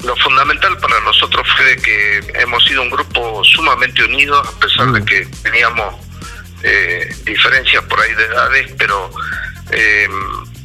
lo 0.04 0.16
fundamental 0.16 0.76
para 0.80 1.00
nosotros 1.02 1.48
fue 1.56 1.76
que 1.76 2.18
hemos 2.34 2.66
sido 2.66 2.82
un 2.82 2.90
grupo 2.90 3.44
sumamente 3.44 4.04
unido, 4.04 4.40
a 4.40 4.60
pesar 4.60 4.92
de 4.92 5.02
mm. 5.02 5.06
que 5.06 5.28
teníamos 5.44 5.96
eh, 6.64 7.16
diferencias 7.26 7.84
por 7.84 8.02
ahí 8.02 8.16
de 8.16 8.26
edades, 8.26 8.74
pero 8.80 9.12
eh, 9.70 10.10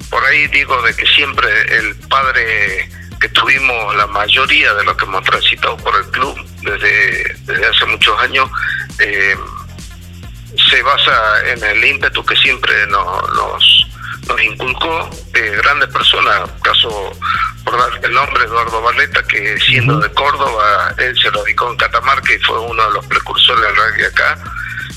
por 0.09 0.25
ahí 0.25 0.47
digo 0.47 0.81
de 0.81 0.97
que 0.97 1.05
siempre 1.09 1.77
el 1.77 1.95
padre 2.09 2.89
que 3.21 3.29
tuvimos 3.29 3.95
la 3.97 4.07
mayoría 4.07 4.73
de 4.73 4.85
los 4.85 4.97
que 4.97 5.05
hemos 5.05 5.25
transitado 5.25 5.77
por 5.77 5.95
el 5.95 6.11
club 6.11 6.39
desde, 6.63 7.35
desde 7.45 7.67
hace 7.67 7.85
muchos 7.85 8.19
años, 8.19 8.49
eh, 8.99 9.37
se 10.71 10.83
basa 10.83 11.51
en 11.51 11.63
el 11.63 11.85
ímpetu 11.85 12.25
que 12.25 12.37
siempre 12.37 12.87
nos, 12.87 13.29
nos, 13.35 13.87
nos 14.29 14.43
inculcó 14.43 15.11
eh, 15.35 15.59
grandes 15.63 15.89
personas, 15.91 16.51
caso 16.63 17.13
por 17.65 17.79
dar 17.79 18.05
el 18.05 18.13
nombre, 18.13 18.45
Eduardo 18.45 18.83
Barleta, 18.83 19.23
que 19.25 19.59
siendo 19.59 19.99
de 19.99 20.11
Córdoba, 20.13 20.95
él 20.99 21.17
se 21.19 21.31
lo 21.31 21.43
dedicó 21.43 21.71
en 21.71 21.77
Catamarca 21.77 22.33
y 22.33 22.39
fue 22.39 22.59
uno 22.61 22.87
de 22.87 22.95
los 22.95 23.07
precursores 23.07 23.63
del 23.63 23.77
rugby 23.77 24.05
acá. 24.05 24.39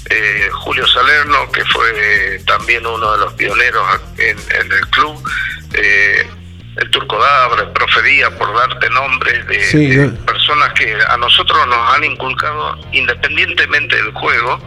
Eh, 0.10 0.50
Julio 0.52 0.88
Salerno, 0.88 1.52
que 1.52 1.64
fue 1.66 2.42
también 2.46 2.86
uno 2.86 3.12
de 3.12 3.18
los 3.20 3.34
pioneros 3.34 4.02
en, 4.18 4.38
en 4.60 4.72
el 4.72 4.88
club. 4.90 5.22
Eh, 5.74 6.28
el 6.78 6.90
Turco 6.92 7.20
Dabra, 7.20 7.64
el 7.64 8.34
por 8.38 8.56
darte 8.56 8.90
nombres 8.90 9.48
de, 9.48 10.10
personas 10.26 10.74
que 10.74 10.98
a 11.08 11.18
nosotros 11.18 11.68
nos 11.68 11.94
han 11.94 12.04
inculcado, 12.04 12.80
independientemente 12.92 13.96
del 13.96 14.12
juego, 14.14 14.60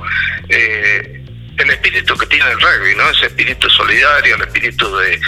eh, 0.48 1.24
el 1.59 1.70
espíritu 1.70 2.16
que 2.16 2.26
tiene 2.26 2.50
el 2.50 2.61
rugby, 2.61 2.94
¿no? 2.96 3.09
Ese 3.11 3.26
espíritu 3.26 3.68
solidario, 3.70 4.36
el 4.36 4.42
espíritu 4.42 4.96
de, 4.96 5.20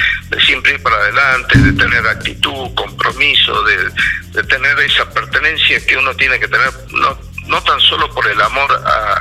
siempre 0.45 0.75
ir 0.75 0.83
para 0.83 0.97
adelante, 0.97 1.59
de 1.59 1.73
tener 1.73 2.07
actitud, 2.07 2.75
compromiso, 2.75 3.63
de, 3.65 4.43
tener 4.45 4.79
esa 4.81 5.09
pertenencia 5.11 5.85
que 5.87 5.97
uno 5.97 6.15
tiene 6.17 6.41
que 6.41 6.49
tener, 6.49 6.71
no, 6.91 7.19
no 7.47 7.63
tan 7.63 7.79
solo 7.81 8.13
por 8.13 8.27
el 8.27 8.41
amor 8.41 8.71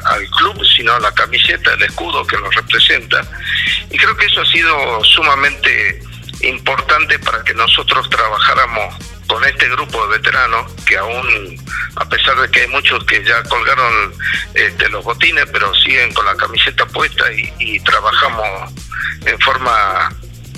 al 0.05 0.27
club, 0.31 0.65
sino 0.75 0.93
a 0.93 0.99
la 0.99 1.13
camiseta, 1.13 1.73
el 1.73 1.83
escudo 1.83 2.25
que 2.25 2.37
nos 2.37 2.53
representa. 2.55 3.21
Y 3.91 3.97
creo 3.97 4.15
que 4.17 4.25
eso 4.25 4.41
ha 4.41 4.45
sido 4.45 5.03
sumamente 5.03 6.01
importante 6.43 7.17
para 7.19 7.43
que 7.43 7.53
nosotros 7.53 8.09
trabajáramos 8.09 8.95
con 9.27 9.43
este 9.45 9.67
grupo 9.69 10.05
de 10.07 10.17
veteranos 10.17 10.71
que 10.85 10.97
aún, 10.97 11.57
a 11.95 12.07
pesar 12.07 12.39
de 12.39 12.49
que 12.51 12.61
hay 12.61 12.67
muchos 12.67 13.03
que 13.05 13.23
ya 13.23 13.41
colgaron 13.43 14.13
este, 14.53 14.89
los 14.89 15.03
botines, 15.03 15.45
pero 15.51 15.73
siguen 15.75 16.13
con 16.13 16.25
la 16.25 16.35
camiseta 16.35 16.85
puesta 16.85 17.25
y, 17.31 17.79
trabajamos 17.79 18.71
en 19.25 19.39
forma 19.39 20.09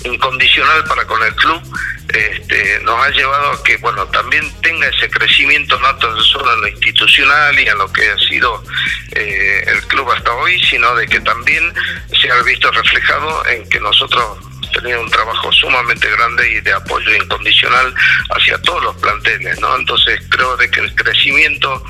incondicional 0.04 0.84
para 0.86 1.06
con 1.06 1.22
el 1.24 1.34
club, 1.36 1.62
este, 2.10 2.80
nos 2.84 3.00
ha 3.04 3.10
llevado 3.10 3.52
a 3.52 3.64
que 3.64 3.78
bueno 3.78 4.06
también 4.08 4.44
tenga 4.62 4.88
ese 4.88 5.10
crecimiento 5.10 5.80
no 5.80 5.96
tan 5.98 6.16
solo 6.22 6.54
en 6.54 6.62
lo 6.62 6.68
institucional 6.68 7.60
y 7.60 7.68
en 7.68 7.78
lo 7.78 7.92
que 7.92 8.10
ha 8.10 8.18
sido 8.20 8.64
eh, 9.12 9.64
el 9.68 9.82
club 9.88 10.10
hasta 10.12 10.34
hoy, 10.34 10.62
sino 10.64 10.94
de 10.96 11.08
que 11.08 11.20
también 11.22 11.74
se 12.22 12.32
ha 12.32 12.42
visto 12.44 12.72
reflejado 12.72 13.46
en 13.48 13.68
que 13.70 13.80
nosotros 13.80 14.38
tenido 14.74 15.02
un 15.02 15.10
trabajo 15.10 15.52
sumamente 15.52 16.10
grande 16.10 16.52
y 16.52 16.62
de 16.62 16.74
apoyo 16.74 17.14
incondicional 17.16 17.94
hacia 18.30 18.62
todos 18.62 18.84
los 18.84 18.96
planteles, 18.98 19.60
¿no? 19.60 19.76
Entonces 19.76 20.22
creo 20.30 20.58
de 20.58 20.70
que 20.70 20.82
el 20.82 20.94
crecimiento 20.96 21.84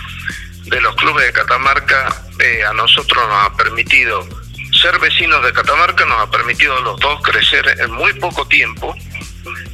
de 0.65 0.81
los 0.81 0.95
clubes 0.95 1.25
de 1.25 1.33
Catamarca 1.33 2.23
eh, 2.39 2.63
a 2.63 2.73
nosotros 2.73 3.27
nos 3.27 3.45
ha 3.45 3.55
permitido 3.55 4.27
ser 4.81 4.99
vecinos 4.99 5.43
de 5.43 5.53
Catamarca, 5.53 6.05
nos 6.05 6.21
ha 6.21 6.29
permitido 6.29 6.77
a 6.77 6.81
los 6.81 6.99
dos 6.99 7.21
crecer 7.21 7.77
en 7.79 7.91
muy 7.91 8.13
poco 8.13 8.47
tiempo, 8.47 8.95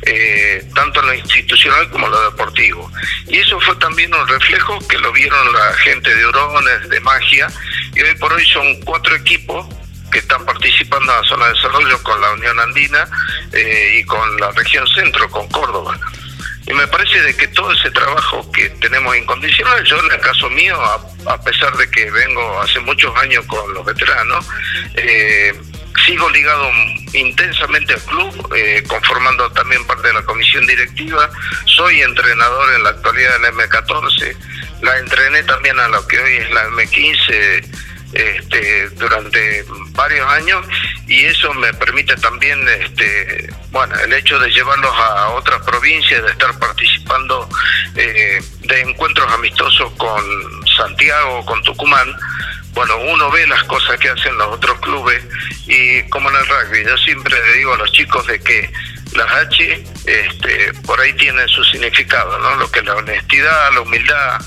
eh, 0.03 0.67
tanto 0.75 0.99
en 1.01 1.05
lo 1.07 1.13
institucional 1.13 1.89
como 1.89 2.05
en 2.07 2.11
lo 2.11 2.31
deportivo. 2.31 2.91
Y 3.27 3.37
eso 3.37 3.59
fue 3.61 3.75
también 3.77 4.13
un 4.13 4.27
reflejo 4.27 4.79
que 4.87 4.97
lo 4.99 5.11
vieron 5.11 5.53
la 5.53 5.73
gente 5.75 6.15
de 6.15 6.25
Orones, 6.25 6.89
de 6.89 6.99
Magia, 6.99 7.47
y 7.95 8.01
hoy 8.01 8.15
por 8.15 8.31
hoy 8.33 8.45
son 8.45 8.79
cuatro 8.81 9.15
equipos 9.15 9.65
que 10.11 10.19
están 10.19 10.45
participando 10.45 11.11
en 11.11 11.21
la 11.21 11.27
zona 11.27 11.47
de 11.47 11.53
desarrollo 11.53 12.03
con 12.03 12.21
la 12.21 12.31
Unión 12.31 12.59
Andina 12.59 13.07
eh, 13.53 13.99
y 13.99 14.03
con 14.05 14.39
la 14.39 14.51
región 14.51 14.87
centro, 14.87 15.29
con 15.29 15.47
Córdoba. 15.49 15.97
Y 16.67 16.73
me 16.73 16.87
parece 16.87 17.19
de 17.21 17.35
que 17.35 17.47
todo 17.47 17.71
ese 17.73 17.89
trabajo 17.91 18.49
que 18.51 18.69
tenemos 18.69 19.17
incondicional, 19.17 19.83
yo 19.83 19.99
en 19.99 20.11
el 20.11 20.19
caso 20.19 20.49
mío, 20.51 20.79
a, 21.25 21.41
pesar 21.43 21.75
de 21.75 21.89
que 21.89 22.11
vengo 22.11 22.61
hace 22.61 22.79
muchos 22.81 23.15
años 23.17 23.45
con 23.47 23.73
los 23.73 23.83
veteranos, 23.83 24.45
eh, 24.95 25.53
sigo 26.05 26.29
ligado 26.29 26.69
intensamente 27.13 27.93
al 27.93 28.01
club, 28.01 28.53
eh, 28.55 28.83
conformando 28.87 29.51
también 29.51 29.85
parte 29.87 30.07
de 30.07 30.13
la 30.13 30.23
comisión 30.23 30.65
directiva. 30.67 31.29
Soy 31.65 32.01
entrenador 32.01 32.73
en 32.73 32.83
la 32.83 32.89
actualidad 32.91 33.39
del 33.39 33.53
M14. 33.53 34.35
La 34.81 34.97
entrené 34.99 35.43
también 35.43 35.79
a 35.79 35.87
lo 35.87 36.07
que 36.07 36.19
hoy 36.19 36.33
es 36.37 36.51
la 36.51 36.67
M15 36.69 37.90
este, 38.13 38.89
durante 38.89 39.63
varios 39.91 40.27
años 40.31 40.65
y 41.07 41.25
eso 41.25 41.53
me 41.53 41.73
permite 41.73 42.15
también, 42.17 42.67
este, 42.67 43.53
bueno, 43.71 43.95
el 43.99 44.13
hecho 44.13 44.39
de 44.39 44.49
llevarlos 44.49 44.93
a 44.95 45.29
otras 45.29 45.61
provincias, 45.63 46.23
de 46.23 46.31
estar 46.31 46.57
participando 46.59 47.47
eh, 47.95 48.41
de 48.61 48.81
encuentros 48.81 49.31
amistosos 49.33 49.91
con 49.97 50.23
Santiago, 50.77 51.45
con 51.45 51.61
Tucumán. 51.63 52.13
Bueno, 52.73 52.95
uno 52.97 53.29
ve 53.31 53.45
las 53.47 53.63
cosas 53.65 53.97
que 53.99 54.09
hacen 54.09 54.37
los 54.37 54.47
otros 54.47 54.79
clubes 54.79 55.21
y 55.67 56.03
como 56.09 56.29
en 56.29 56.37
el 56.37 56.47
rugby, 56.47 56.85
yo 56.85 56.97
siempre 56.97 57.35
le 57.47 57.57
digo 57.57 57.73
a 57.73 57.77
los 57.77 57.91
chicos 57.91 58.25
de 58.27 58.39
que 58.39 58.71
las 59.15 59.29
H 59.29 59.83
este, 60.05 60.73
por 60.85 60.99
ahí 60.99 61.13
tienen 61.13 61.47
su 61.49 61.63
significado, 61.65 62.37
¿no? 62.39 62.55
Lo 62.55 62.71
que 62.71 62.81
la 62.81 62.95
honestidad, 62.95 63.73
la 63.73 63.81
humildad, 63.81 64.41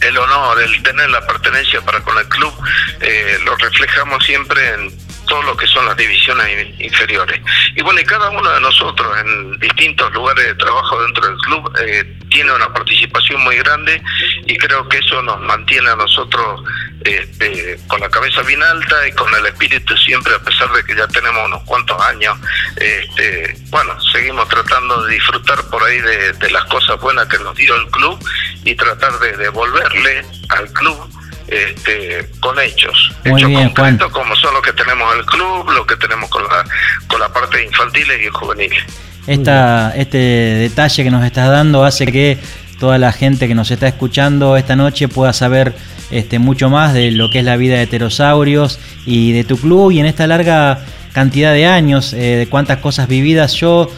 el 0.00 0.16
honor, 0.16 0.60
el 0.62 0.82
tener 0.82 1.10
la 1.10 1.26
pertenencia 1.26 1.80
para 1.82 2.00
con 2.00 2.16
el 2.18 2.28
club, 2.28 2.52
eh, 3.00 3.38
lo 3.44 3.56
reflejamos 3.56 4.24
siempre 4.24 4.74
en 4.74 5.07
todo 5.28 5.42
lo 5.42 5.56
que 5.56 5.66
son 5.66 5.86
las 5.86 5.96
divisiones 5.96 6.80
inferiores. 6.80 7.40
Y 7.76 7.82
bueno, 7.82 8.00
y 8.00 8.04
cada 8.04 8.30
uno 8.30 8.50
de 8.50 8.60
nosotros 8.60 9.16
en 9.20 9.58
distintos 9.58 10.12
lugares 10.12 10.46
de 10.46 10.54
trabajo 10.54 11.00
dentro 11.02 11.26
del 11.26 11.36
club 11.38 11.72
eh, 11.80 12.18
tiene 12.30 12.52
una 12.52 12.72
participación 12.72 13.42
muy 13.42 13.56
grande 13.58 14.02
y 14.46 14.56
creo 14.56 14.88
que 14.88 14.98
eso 14.98 15.22
nos 15.22 15.40
mantiene 15.40 15.90
a 15.90 15.96
nosotros 15.96 16.62
este, 17.04 17.78
con 17.86 18.00
la 18.00 18.08
cabeza 18.10 18.42
bien 18.42 18.62
alta 18.62 19.06
y 19.06 19.12
con 19.12 19.32
el 19.34 19.46
espíritu 19.46 19.96
siempre, 19.96 20.34
a 20.34 20.38
pesar 20.40 20.72
de 20.72 20.82
que 20.82 20.96
ya 20.96 21.06
tenemos 21.08 21.46
unos 21.46 21.62
cuantos 21.64 22.00
años, 22.02 22.36
este, 22.76 23.56
bueno, 23.70 24.00
seguimos 24.12 24.48
tratando 24.48 25.04
de 25.04 25.14
disfrutar 25.14 25.62
por 25.70 25.82
ahí 25.84 26.00
de, 26.00 26.32
de 26.32 26.50
las 26.50 26.64
cosas 26.64 27.00
buenas 27.00 27.26
que 27.28 27.38
nos 27.38 27.54
dio 27.54 27.74
el 27.76 27.86
club 27.90 28.18
y 28.64 28.74
tratar 28.74 29.18
de 29.20 29.36
devolverle 29.36 30.24
al 30.48 30.72
club 30.72 31.17
este, 31.48 32.28
con 32.40 32.58
hechos. 32.60 33.12
Muy 33.24 33.40
hechos 33.40 33.48
bien, 33.48 33.70
concretos 33.70 34.12
como 34.12 34.34
son 34.36 34.54
los 34.54 34.62
que 34.62 34.72
tenemos 34.72 35.12
en 35.12 35.20
el 35.20 35.26
club, 35.26 35.70
lo 35.70 35.86
que 35.86 35.96
tenemos 35.96 36.28
con 36.30 36.42
la, 36.44 36.64
con 37.06 37.20
la 37.20 37.32
parte 37.32 37.64
infantiles 37.64 38.20
y 38.22 38.28
juveniles. 38.28 38.84
Esta, 39.26 39.92
este 39.94 40.18
detalle 40.18 41.04
que 41.04 41.10
nos 41.10 41.24
estás 41.24 41.50
dando 41.50 41.84
hace 41.84 42.06
que 42.06 42.38
toda 42.78 42.96
la 42.98 43.12
gente 43.12 43.48
que 43.48 43.54
nos 43.54 43.70
está 43.70 43.88
escuchando 43.88 44.56
esta 44.56 44.76
noche 44.76 45.08
pueda 45.08 45.32
saber 45.32 45.74
este, 46.10 46.38
mucho 46.38 46.70
más 46.70 46.94
de 46.94 47.10
lo 47.10 47.28
que 47.30 47.40
es 47.40 47.44
la 47.44 47.56
vida 47.56 47.76
de 47.78 47.86
Pterosaurios 47.86 48.78
y 49.04 49.32
de 49.32 49.44
tu 49.44 49.58
club 49.58 49.90
y 49.90 50.00
en 50.00 50.06
esta 50.06 50.26
larga 50.26 50.80
cantidad 51.12 51.52
de 51.52 51.66
años, 51.66 52.12
eh, 52.12 52.36
de 52.36 52.48
cuántas 52.48 52.78
cosas 52.78 53.08
vividas. 53.08 53.54
Yo 53.54 53.90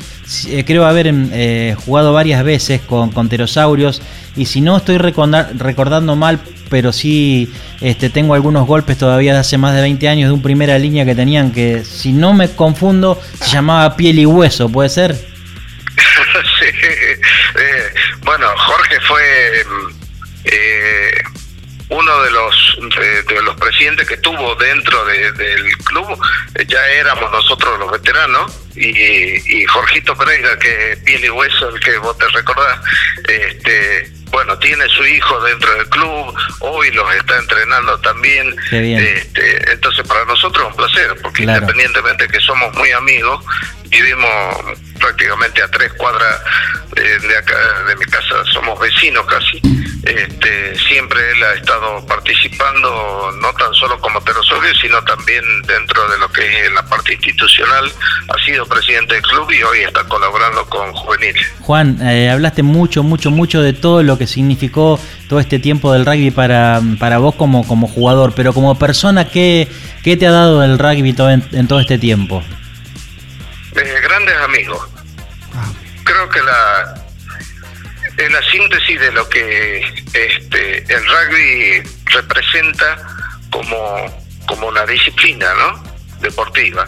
eh, 0.49 0.65
creo 0.65 0.87
haber 0.87 1.11
eh, 1.13 1.77
jugado 1.85 2.13
varias 2.13 2.45
veces 2.45 2.81
con, 2.81 3.11
con 3.11 3.29
pterosaurios 3.29 4.01
y 4.37 4.47
si 4.47 4.61
no 4.61 4.77
estoy 4.77 4.99
recordando 4.99 6.17
mal, 6.17 6.41
pero 6.69 6.93
sí 6.93 7.53
este, 7.81 8.11
tengo 8.11 8.35
algunos 8.35 8.67
golpes 8.67 8.97
todavía 8.97 9.33
de 9.33 9.41
hace 9.41 9.59
más 9.59 9.75
de 9.75 9.83
20 9.83 10.09
años 10.09 10.29
de 10.29 10.35
un 10.35 10.43
primera 10.43 10.79
línea 10.79 11.05
que 11.05 11.15
tenían 11.15 11.51
que, 11.53 11.85
si 11.85 12.13
no 12.13 12.33
me 12.33 12.49
confundo, 12.51 13.21
se 13.41 13.51
llamaba 13.51 13.97
piel 13.97 14.19
y 14.19 14.27
hueso, 14.27 14.69
¿puede 14.69 14.89
ser? 14.89 15.13
eh, 16.63 17.21
bueno, 18.23 18.47
Jorge 18.57 19.01
fue 19.01 19.21
uno 21.91 22.23
de 22.23 22.31
los 22.31 22.79
de, 23.27 23.43
los 23.43 23.57
presidentes 23.57 24.09
que 24.09 24.17
tuvo 24.19 24.55
dentro 24.55 25.05
del 25.05 25.77
club 25.85 26.19
ya 26.67 26.87
éramos 26.89 27.31
nosotros 27.31 27.79
los 27.79 27.91
veteranos 27.91 28.53
y, 28.77 29.61
y 29.61 29.65
Jorgito 29.67 30.17
Pereira 30.17 30.59
que 30.59 30.97
piel 31.05 31.25
y 31.25 31.31
hueso 31.31 31.69
el 31.69 31.81
que 31.81 31.99
vos 31.99 32.17
te 32.17 32.29
recordás 32.29 32.81
este 33.29 34.21
bueno, 34.31 34.57
tiene 34.59 34.89
su 34.89 35.05
hijo 35.05 35.41
dentro 35.43 35.75
del 35.75 35.89
club, 35.89 36.35
hoy 36.61 36.91
los 36.93 37.15
está 37.15 37.37
entrenando 37.39 37.99
también. 38.01 38.55
Este, 38.71 39.73
entonces, 39.73 40.07
para 40.07 40.25
nosotros 40.25 40.65
es 40.65 40.71
un 40.71 40.77
placer, 40.77 41.17
porque 41.21 41.43
independientemente 41.43 42.29
que 42.29 42.41
somos 42.41 42.73
muy 42.75 42.91
amigos, 42.93 43.45
vivimos 43.89 44.79
prácticamente 45.01 45.63
a 45.63 45.69
tres 45.69 45.93
cuadras 45.95 46.41
de, 47.03 47.37
acá, 47.37 47.57
de 47.89 47.97
mi 47.97 48.05
casa, 48.05 48.45
somos 48.53 48.79
vecinos 48.79 49.25
casi. 49.27 49.61
Este, 50.03 50.75
siempre 50.89 51.19
él 51.33 51.43
ha 51.43 51.55
estado 51.55 52.07
participando, 52.07 53.33
no 53.41 53.53
tan 53.53 53.73
solo 53.75 53.99
como 54.01 54.21
Terosorio, 54.23 54.75
sino 54.81 55.03
también 55.05 55.43
dentro 55.67 56.09
de 56.09 56.19
lo 56.19 56.29
que 56.31 56.65
es 56.65 56.73
la 56.73 56.83
parte 56.83 57.15
institucional. 57.15 57.93
Ha 58.29 58.45
sido 58.45 58.67
presidente 58.67 59.15
del 59.15 59.23
club 59.23 59.51
y 59.51 59.63
hoy 59.63 59.81
está 59.81 60.05
colaborando 60.05 60.65
con 60.67 60.93
Juvenil. 60.93 61.37
Juan, 61.61 61.99
eh, 62.03 62.31
hablaste 62.31 62.63
mucho, 62.63 63.03
mucho, 63.03 63.31
mucho 63.31 63.63
de 63.63 63.73
todo 63.73 64.03
lo 64.03 64.17
que 64.19 64.27
significó 64.27 64.99
todo 65.29 65.41
este 65.41 65.59
tiempo 65.59 65.93
del 65.93 66.07
rugby 66.07 66.31
para, 66.31 66.81
para 66.99 67.19
vos 67.19 67.35
como, 67.35 67.67
como 67.67 67.87
jugador, 67.87 68.33
pero 68.35 68.53
como 68.53 68.79
persona, 68.79 69.29
¿qué, 69.29 69.69
qué 70.03 70.17
te 70.17 70.27
ha 70.27 70.33
dado 70.33 70.65
el 70.65 70.79
rugby 70.79 71.13
todo 71.13 71.31
en 71.31 71.69
todo 71.69 71.81
este 71.81 71.99
tiempo? 71.99 72.43
Eh, 73.77 74.01
grandes 74.03 74.37
amigos. 74.37 74.90
Creo 76.21 76.33
que 76.33 76.43
la, 76.43 76.95
es 78.19 78.31
la 78.31 78.43
síntesis 78.51 79.01
de 79.01 79.11
lo 79.11 79.27
que 79.31 79.79
este, 80.13 80.85
el 80.93 81.03
rugby 81.07 81.83
representa 82.13 82.99
como, 83.51 84.23
como 84.45 84.67
una 84.69 84.85
disciplina 84.85 85.55
¿no? 85.55 85.83
deportiva. 86.21 86.87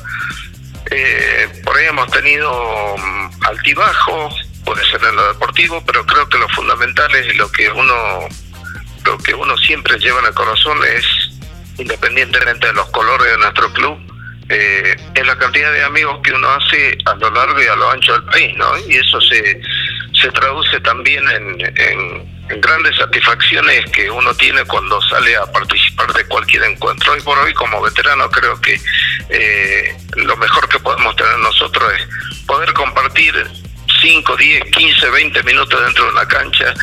Eh, 0.91 1.63
por 1.65 1.79
ahí 1.79 1.87
hemos 1.87 2.11
tenido 2.11 2.95
mm, 2.99 3.31
altibajos, 3.47 4.35
puede 4.67 4.85
ser 4.91 5.03
en 5.03 5.17
lo 5.17 5.33
deportivo, 5.33 5.83
pero 5.87 6.05
creo 6.05 6.29
que 6.29 6.37
lo 6.37 6.49
fundamental 6.51 7.15
es 7.15 7.35
lo 7.37 7.51
que 7.51 7.71
uno, 7.71 8.29
lo 9.07 9.17
que 9.17 9.33
uno 9.33 9.57
siempre 9.57 9.99
lleva 9.99 10.21
en 10.21 10.27
el 10.27 10.35
corazón 10.35 10.79
es, 10.85 11.07
independientemente 11.79 12.67
de 12.67 12.75
los 12.75 12.91
colores 12.91 13.31
de 13.31 13.39
nuestro 13.39 13.73
club, 13.73 14.12
eh, 14.53 14.97
es 15.15 15.27
la 15.27 15.37
cantidad 15.37 15.73
de 15.73 15.83
amigos 15.83 16.21
que 16.23 16.33
uno 16.33 16.49
hace 16.51 16.99
a 17.07 17.15
lo 17.15 17.31
largo 17.31 17.63
y 17.63 17.67
a 17.67 17.75
lo 17.75 17.91
ancho 17.91 18.13
del 18.13 18.25
país, 18.25 18.55
¿no? 18.57 18.67
Y 18.87 18.97
eso 18.97 19.19
se, 19.23 19.61
se 20.13 20.31
traduce 20.31 20.79
también 20.81 21.25
en, 21.29 22.33
grandes 22.61 22.95
satisfacciones 22.97 23.91
que 23.93 24.11
uno 24.11 24.35
tiene 24.35 24.63
cuando 24.67 25.01
sale 25.03 25.35
a 25.37 25.47
participar 25.47 26.13
de 26.13 26.27
cualquier 26.27 26.65
encuentro. 26.65 27.13
Hoy 27.13 27.23
por 27.23 27.39
hoy, 27.39 27.55
como 27.55 27.81
veterano, 27.81 28.31
creo 28.31 28.61
que 28.61 28.79
eh, 29.31 29.97
lo 30.17 30.37
mejor 30.37 30.69
que 30.69 30.79
podemos 30.81 31.17
tener 31.17 31.39
nosotros 31.39 31.91
es 31.95 32.45
poder 32.45 32.75
compartir 32.75 33.35
5, 34.03 34.37
10, 34.37 34.65
15, 34.65 35.11
20 35.11 35.43
minutos 35.45 35.83
dentro 35.83 36.05
de 36.05 36.11
una 36.11 36.29
cancha 36.29 36.75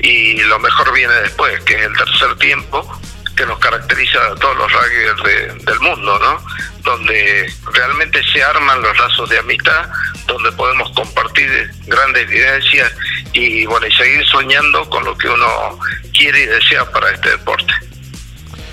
y 0.00 0.42
lo 0.42 0.58
mejor 0.58 0.92
viene 0.92 1.14
después, 1.14 1.58
que 1.64 1.74
es 1.74 1.86
el 1.86 1.96
tercer 1.96 2.36
tiempo, 2.36 3.00
que 3.36 3.46
nos 3.46 3.58
caracteriza 3.58 4.18
a 4.26 4.34
todos 4.36 4.56
los 4.56 4.72
rugbyers 4.72 5.64
del 5.64 5.80
mundo, 5.80 6.18
¿no? 6.18 6.44
Donde 6.82 7.52
realmente 7.72 8.22
se 8.32 8.42
arman 8.42 8.82
los 8.82 8.98
lazos 8.98 9.28
de 9.28 9.38
amistad, 9.38 9.88
donde 10.26 10.52
podemos 10.52 10.90
compartir 10.92 11.70
grandes 11.86 12.22
evidencias 12.24 12.92
y 13.32 13.66
bueno, 13.66 13.86
y 13.86 13.92
seguir 13.92 14.24
soñando 14.26 14.88
con 14.88 15.04
lo 15.04 15.16
que 15.16 15.28
uno 15.28 15.78
quiere 16.16 16.42
y 16.42 16.46
desea 16.46 16.90
para 16.90 17.10
este 17.10 17.30
deporte. 17.30 17.72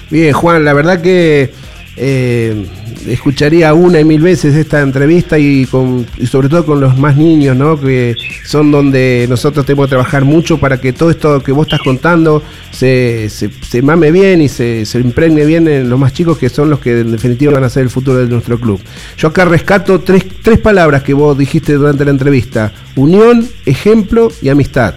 Bien, 0.10 0.34
Juan, 0.34 0.66
la 0.66 0.74
verdad 0.74 1.02
que 1.02 1.54
eh, 2.04 2.66
escucharía 3.08 3.76
una 3.76 4.00
y 4.00 4.04
mil 4.04 4.22
veces 4.22 4.56
esta 4.56 4.82
entrevista 4.82 5.38
y, 5.38 5.68
con, 5.68 6.08
y 6.18 6.26
sobre 6.26 6.50
todo 6.50 6.66
con 6.66 6.82
los 6.82 6.98
más 6.98 7.16
niños, 7.16 7.56
¿no? 7.56 7.80
que 7.80 8.16
son 8.44 8.72
donde 8.72 9.28
nosotros 9.30 9.68
tenemos 9.68 9.86
que 9.86 9.92
trabajar 9.92 10.26
mucho 10.26 10.58
para 10.58 10.82
que 10.82 10.94
todo 10.94 11.12
esto 11.12 11.44
que 11.44 11.52
vos 11.52 11.68
estás 11.68 11.82
contando 11.82 12.42
se, 12.72 13.30
se, 13.30 13.82
mame 13.84 14.12
bien 14.12 14.42
y 14.42 14.50
se, 14.50 14.84
se, 14.88 15.00
impregne 15.00 15.46
bien 15.46 15.68
en 15.68 15.92
los 15.92 16.00
más 16.00 16.12
chicos 16.12 16.40
que 16.40 16.50
son 16.50 16.72
los 16.72 16.80
que 16.80 17.02
en 17.02 17.12
definitiva 17.12 17.54
van 17.54 17.66
a 17.66 17.70
ser 17.70 17.84
el 17.84 17.92
futuro 17.92 18.18
de 18.18 18.26
nuestro 18.26 18.60
club. 18.60 18.82
Yo 19.16 19.28
acá 19.28 19.46
rescato 19.46 20.02
tres, 20.02 20.26
tres 20.42 20.58
palabras 20.58 21.04
que 21.04 21.14
vos 21.14 21.38
dijiste 21.38 21.74
durante 21.74 22.04
la 22.04 22.10
entrevista, 22.10 22.74
unión, 22.96 23.48
ejemplo 23.68 24.32
y 24.42 24.50
amistad. 24.50 24.96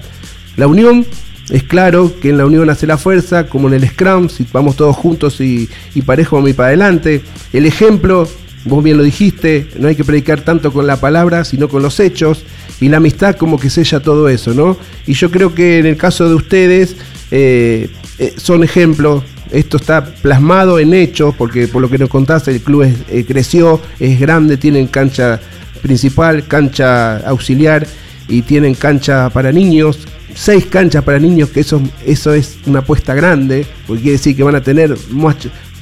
La 0.56 0.68
unión 0.68 1.04
es 1.50 1.62
claro 1.62 2.12
que 2.20 2.30
en 2.30 2.38
la 2.38 2.46
unión 2.46 2.70
hace 2.70 2.86
la 2.86 2.96
fuerza, 2.96 3.46
como 3.46 3.68
en 3.68 3.74
el 3.74 3.88
Scrum, 3.88 4.28
si 4.28 4.46
vamos 4.52 4.76
todos 4.76 4.96
juntos 4.96 5.40
y, 5.40 5.68
y 5.94 6.02
parejo 6.02 6.46
y 6.48 6.52
para 6.52 6.68
adelante. 6.68 7.22
El 7.52 7.66
ejemplo, 7.66 8.28
vos 8.64 8.82
bien 8.82 8.96
lo 8.96 9.02
dijiste, 9.02 9.68
no 9.78 9.88
hay 9.88 9.96
que 9.96 10.04
predicar 10.04 10.40
tanto 10.40 10.72
con 10.72 10.86
la 10.86 10.96
palabra, 10.96 11.44
sino 11.44 11.68
con 11.68 11.82
los 11.82 12.00
hechos. 12.00 12.44
Y 12.80 12.88
la 12.88 12.96
amistad 12.96 13.36
como 13.36 13.58
que 13.58 13.70
sella 13.70 14.00
todo 14.00 14.28
eso, 14.28 14.52
¿no? 14.54 14.76
Y 15.06 15.12
yo 15.14 15.30
creo 15.30 15.54
que 15.54 15.78
en 15.78 15.86
el 15.86 15.96
caso 15.96 16.28
de 16.28 16.34
ustedes 16.34 16.96
eh, 17.30 17.88
eh, 18.18 18.34
son 18.36 18.64
ejemplos. 18.64 19.22
Esto 19.50 19.76
está 19.76 20.04
plasmado 20.04 20.78
en 20.78 20.94
hechos, 20.94 21.34
porque 21.36 21.68
por 21.68 21.82
lo 21.82 21.88
que 21.88 21.98
nos 21.98 22.08
contaste, 22.08 22.50
el 22.50 22.60
club 22.60 22.82
eh, 23.08 23.24
creció, 23.26 23.80
es 24.00 24.18
grande, 24.18 24.56
tienen 24.56 24.86
cancha 24.86 25.40
principal, 25.82 26.46
cancha 26.46 27.18
auxiliar 27.18 27.86
y 28.26 28.42
tienen 28.42 28.74
cancha 28.74 29.30
para 29.30 29.52
niños, 29.52 29.98
seis 30.34 30.66
canchas 30.66 31.04
para 31.04 31.18
niños, 31.18 31.50
que 31.50 31.60
eso, 31.60 31.80
eso 32.04 32.34
es 32.34 32.58
una 32.66 32.80
apuesta 32.80 33.14
grande, 33.14 33.66
porque 33.86 34.02
quiere 34.02 34.18
decir 34.18 34.36
que 34.36 34.42
van 34.42 34.56
a 34.56 34.62
tener 34.62 34.96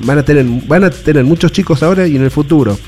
van 0.01 0.19
a 0.19 0.23
tener, 0.23 0.45
van 0.67 0.85
a 0.85 0.91
tener 0.91 1.25
muchos 1.25 1.53
chicos 1.53 1.83
ahora 1.83 2.07
y 2.07 2.17
en 2.17 2.23
el 2.23 2.31
futuro. 2.31 2.79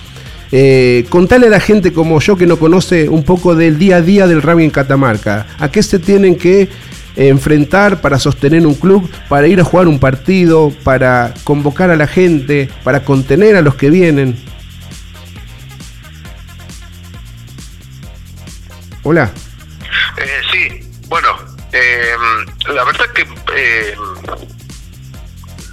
Eh, 0.53 1.07
contale 1.09 1.49
a 1.49 1.51
la 1.51 1.61
gente 1.61 1.93
como 1.93 2.21
yo 2.21 2.37
que 2.37 2.47
no 2.47 2.59
conoce 2.59 3.09
un 3.09 3.25
poco 3.25 3.57
del 3.57 3.79
día 3.79 3.97
a 3.97 4.03
día 4.03 4.27
del 4.27 4.43
rugby 4.43 4.65
en 4.65 4.71
Catamarca. 4.71 5.47
¿A 5.59 5.71
qué 5.71 5.83
se 5.83 5.99
tienen 5.99 6.37
que 6.37 6.69
enfrentar 7.17 8.01
para 8.01 8.19
sostener 8.19 8.67
un 8.67 8.75
club, 8.75 9.09
para 9.29 9.47
ir 9.47 9.61
a 9.61 9.65
jugar 9.65 9.89
un 9.89 9.99
partido, 9.99 10.73
para 10.83 11.35
convocar 11.45 11.91
a 11.91 11.97
la 11.97 12.07
gente, 12.07 12.69
para 12.83 13.05
contener 13.05 13.57
a 13.57 13.63
los 13.63 13.75
que 13.75 13.91
vienen? 13.91 14.37
Hola. 19.03 19.33
Eh, 20.17 20.44
eh, 21.75 22.17
la 22.69 22.85
verdad 22.85 23.07
que 23.13 23.27
eh, 23.55 23.97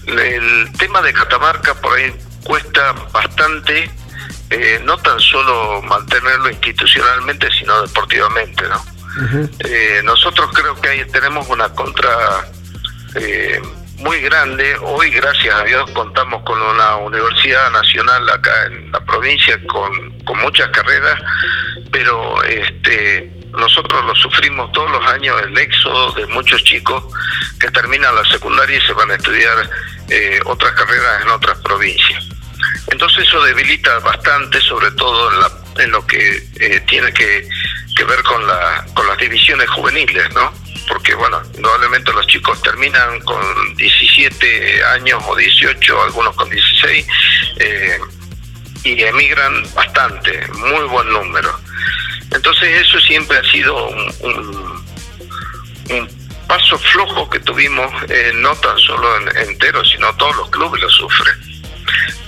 el 0.08 0.72
tema 0.78 1.02
de 1.02 1.14
Catamarca 1.14 1.76
por 1.76 1.97
ahí 1.97 2.14
cuesta 2.43 2.93
bastante, 3.14 3.89
eh, 4.49 4.82
no 4.84 4.97
tan 4.97 5.20
solo 5.20 5.82
mantenerlo 5.84 6.49
institucionalmente, 6.49 7.49
sino 7.52 7.82
deportivamente, 7.84 8.64
¿no? 8.68 8.84
eh, 9.60 10.02
nosotros 10.04 10.49
creo 10.54 10.80
que 10.82 10.89
ahí 10.89 11.06
tenemos 11.12 11.47
una 11.49 11.70
contra 11.70 12.47
eh, 13.16 13.62
muy 13.97 14.22
grande. 14.22 14.76
Hoy, 14.82 15.12
gracias 15.12 15.54
a 15.54 15.64
Dios, 15.64 15.89
contamos 15.91 16.41
con 16.43 16.60
una 16.60 16.95
universidad 16.95 17.70
nacional 17.72 18.28
acá 18.30 18.66
en 18.66 18.91
la 18.91 18.99
provincia 19.02 19.60
con, 19.68 20.20
con 20.22 20.39
muchas 20.39 20.70
carreras, 20.70 21.20
pero 21.91 22.41
este 22.43 23.41
nosotros 23.58 24.06
lo 24.06 24.16
sufrimos 24.16 24.72
todos 24.72 24.91
los 24.91 25.06
años 25.08 25.41
el 25.41 25.58
éxodo 25.58 26.12
de 26.14 26.26
muchos 26.28 26.64
chicos 26.64 27.04
que 27.60 27.70
terminan 27.72 28.16
la 28.16 28.26
secundaria 28.26 28.78
y 28.78 28.82
se 28.82 28.93
van 28.93 29.12
a 29.12 29.16
estudiar 29.16 29.70
eh, 30.10 30.39
otras 30.45 30.72
carreras 30.74 31.22
en 31.24 31.30
otras 31.30 31.58
provincias. 31.60 32.28
Entonces 32.91 33.28
eso 33.28 33.41
debilita 33.43 33.99
bastante, 33.99 34.60
sobre 34.62 34.91
todo 34.91 35.32
en, 35.32 35.39
la, 35.39 35.84
en 35.84 35.91
lo 35.91 36.06
que 36.06 36.47
eh, 36.60 36.84
tiene 36.88 37.14
que, 37.14 37.47
ver 38.08 38.24
con, 38.24 38.47
la, 38.47 38.84
con 38.95 39.06
las 39.06 39.18
divisiones 39.20 39.70
juveniles, 39.70 40.34
¿no? 40.34 40.52
Porque, 40.88 41.14
bueno, 41.14 41.39
indudablemente 41.54 42.12
los 42.12 42.26
chicos 42.26 42.60
terminan 42.64 43.20
con 43.22 43.76
17 43.76 44.84
años 44.86 45.22
o 45.28 45.36
18, 45.36 46.04
algunos 46.04 46.36
con 46.36 46.49
16, 46.49 47.08
eh, 47.60 47.99
y 48.84 49.04
emigran 49.04 49.64
bastante, 49.76 50.47
muy 50.54 50.84
buen 50.86 51.10
número. 51.10 51.60
Entonces 52.32 52.82
eso 52.82 52.99
siempre 53.01 53.38
ha 53.38 53.43
sido 53.51 53.88
un, 53.88 54.82
paso 56.47 56.77
flojo 56.79 57.29
que 57.29 57.39
tuvimos, 57.39 57.91
eh, 58.09 58.32
no 58.36 58.53
tan 58.55 58.77
solo 58.79 59.17
en, 59.17 59.49
entero, 59.49 59.84
sino 59.86 60.13
todos 60.15 60.36
los 60.36 60.49
clubes 60.49 60.82
lo 60.82 60.89
sufren. 60.89 61.51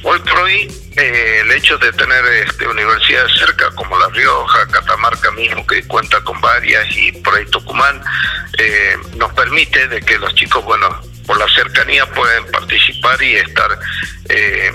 Hoy 0.06 0.20
por 0.20 0.40
hoy, 0.40 0.68
eh, 0.98 1.40
el 1.42 1.52
hecho 1.52 1.78
de 1.78 1.92
tener 1.94 2.26
este, 2.26 2.68
universidades 2.68 3.32
cerca, 3.38 3.72
como 3.72 3.98
La 3.98 4.10
Rioja, 4.10 4.68
Catamarca 4.68 5.32
mismo, 5.32 5.66
que 5.66 5.88
cuenta 5.88 6.22
con 6.22 6.40
varias, 6.42 6.86
y 6.96 7.14
por 7.14 7.34
ahí 7.36 7.46
Tucumán, 7.46 8.02
eh, 8.58 8.98
nos 9.16 9.32
permite 9.34 9.88
de 9.88 10.02
que 10.02 10.18
los 10.18 10.36
chicos, 10.36 10.64
bueno, 10.66 10.90
por 11.26 11.38
la 11.38 11.48
cercanía 11.56 12.06
pueden 12.08 12.46
participar 12.52 13.22
y 13.24 13.36
estar, 13.36 13.80
eh, 14.28 14.74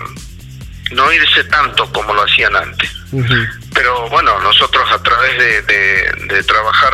no 0.93 1.13
irse 1.13 1.45
tanto 1.45 1.91
como 1.93 2.15
lo 2.15 2.23
hacían 2.23 2.55
antes. 2.57 2.91
Uh 3.13 3.23
-huh. 3.23 3.49
Pero 3.75 4.09
bueno, 4.11 4.39
nosotros 4.41 4.91
a 4.91 5.03
través 5.03 5.39
de, 5.39 5.63
de, 5.63 6.13
de 6.35 6.43
trabajar 6.45 6.93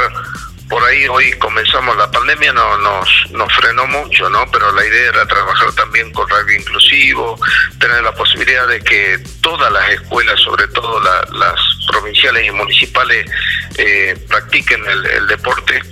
por 0.68 0.82
ahí 0.84 1.06
hoy 1.08 1.30
comenzamos 1.34 1.96
la 1.96 2.10
pandemia 2.10 2.52
no 2.52 2.78
nos 2.78 3.08
nos 3.32 3.52
frenó 3.54 3.86
mucho 3.86 4.28
no 4.30 4.44
pero 4.50 4.72
la 4.72 4.84
idea 4.84 5.10
era 5.10 5.26
trabajar 5.26 5.72
también 5.74 6.10
con 6.12 6.28
rugby 6.28 6.56
inclusivo 6.56 7.38
tener 7.78 8.02
la 8.02 8.12
posibilidad 8.12 8.66
de 8.66 8.80
que 8.80 9.22
todas 9.42 9.70
las 9.72 9.90
escuelas 9.90 10.40
sobre 10.40 10.66
todo 10.68 11.00
la, 11.00 11.26
las 11.32 11.60
provinciales 11.90 12.46
y 12.46 12.50
municipales 12.50 13.30
eh, 13.76 14.16
practiquen 14.28 14.84
el, 14.86 15.04
el 15.06 15.26
deporte 15.26 15.82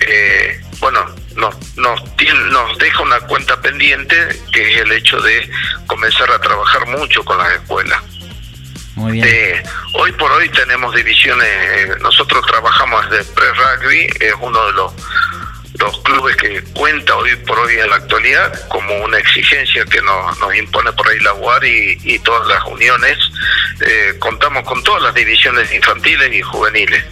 eh, 0.00 0.60
bueno 0.80 1.06
nos, 1.36 1.76
nos, 1.76 2.02
nos 2.50 2.78
deja 2.78 3.02
una 3.02 3.20
cuenta 3.20 3.60
pendiente 3.60 4.16
que 4.52 4.72
es 4.72 4.80
el 4.80 4.92
hecho 4.92 5.20
de 5.20 5.50
comenzar 5.86 6.30
a 6.30 6.40
trabajar 6.40 6.86
mucho 6.88 7.24
con 7.24 7.38
las 7.38 7.52
escuelas 7.52 8.02
muy 9.00 9.12
bien. 9.12 9.26
Eh, 9.26 9.62
hoy 9.94 10.12
por 10.12 10.30
hoy 10.32 10.48
tenemos 10.50 10.94
divisiones, 10.94 11.46
eh, 11.48 11.88
nosotros 12.00 12.44
trabajamos 12.46 13.08
desde 13.10 13.32
pre-rugby, 13.32 14.06
es 14.20 14.34
uno 14.40 14.66
de 14.66 14.72
los, 14.72 14.92
los 15.78 16.00
clubes 16.02 16.36
que 16.36 16.62
cuenta 16.74 17.16
hoy 17.16 17.34
por 17.36 17.58
hoy 17.60 17.78
en 17.78 17.88
la 17.88 17.96
actualidad 17.96 18.68
como 18.68 18.94
una 19.04 19.18
exigencia 19.18 19.84
que 19.86 20.02
nos, 20.02 20.38
nos 20.40 20.54
impone 20.54 20.92
por 20.92 21.08
ahí 21.08 21.18
la 21.20 21.32
UAR 21.34 21.64
y, 21.64 21.98
y 22.02 22.18
todas 22.18 22.46
las 22.48 22.64
uniones. 22.66 23.16
Eh, 23.80 24.16
contamos 24.18 24.64
con 24.64 24.82
todas 24.82 25.02
las 25.02 25.14
divisiones 25.14 25.72
infantiles 25.72 26.34
y 26.34 26.42
juveniles. 26.42 27.02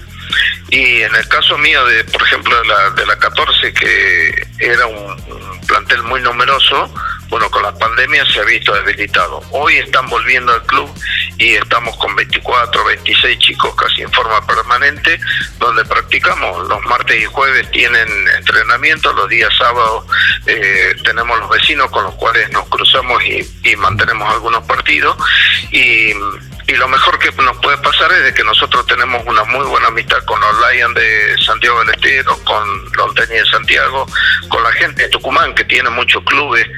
Y 0.70 1.02
en 1.02 1.14
el 1.14 1.26
caso 1.28 1.56
mío, 1.58 1.84
de 1.86 2.04
por 2.04 2.22
ejemplo, 2.22 2.60
de 2.60 2.68
la, 2.68 2.90
de 2.90 3.06
la 3.06 3.18
14, 3.18 3.72
que 3.72 4.46
era 4.58 4.86
un, 4.86 5.58
plantel 5.66 6.02
muy 6.02 6.20
numeroso, 6.22 6.92
bueno, 7.28 7.50
con 7.50 7.62
la 7.62 7.72
pandemia 7.74 8.24
se 8.32 8.40
ha 8.40 8.44
visto 8.44 8.72
debilitado. 8.74 9.42
Hoy 9.50 9.76
están 9.76 10.08
volviendo 10.08 10.52
al 10.52 10.62
club 10.64 10.90
y 11.36 11.54
estamos 11.54 11.96
con 11.98 12.16
24, 12.16 12.84
26 12.84 13.38
chicos 13.38 13.74
casi 13.76 14.02
en 14.02 14.10
forma 14.12 14.44
permanente, 14.46 15.20
donde 15.58 15.84
practicamos. 15.84 16.66
Los 16.68 16.82
martes 16.86 17.20
y 17.20 17.26
jueves 17.26 17.70
tienen 17.70 18.08
entrenamiento, 18.36 19.12
los 19.12 19.28
días 19.28 19.54
sábados 19.58 20.06
eh, 20.46 20.94
tenemos 21.04 21.38
los 21.38 21.50
vecinos 21.50 21.90
con 21.90 22.04
los 22.04 22.14
cuales 22.14 22.50
nos 22.50 22.66
cruzamos 22.68 23.22
y, 23.24 23.46
y 23.64 23.76
mantenemos 23.76 24.32
algunos 24.32 24.64
partidos. 24.64 25.16
Y 25.70 26.14
y 26.68 26.76
lo 26.76 26.86
mejor 26.86 27.18
que 27.18 27.32
nos 27.32 27.56
puede 27.58 27.78
pasar 27.78 28.12
es 28.12 28.24
de 28.24 28.34
que 28.34 28.44
nosotros 28.44 28.86
tenemos 28.86 29.22
una 29.26 29.42
muy 29.44 29.64
buena 29.66 29.88
amistad 29.88 30.22
con 30.26 30.38
los 30.38 30.54
Lions 30.70 30.94
de 30.94 31.36
Santiago 31.44 31.80
del 31.80 31.94
Estero, 31.94 32.38
con 32.44 32.92
los 32.92 33.14
Tenis 33.14 33.42
de 33.42 33.50
Santiago, 33.50 34.06
con 34.50 34.62
la 34.62 34.70
gente 34.72 35.04
de 35.04 35.08
Tucumán 35.08 35.54
que 35.54 35.64
tiene 35.64 35.88
muchos 35.88 36.22
clubes, 36.24 36.68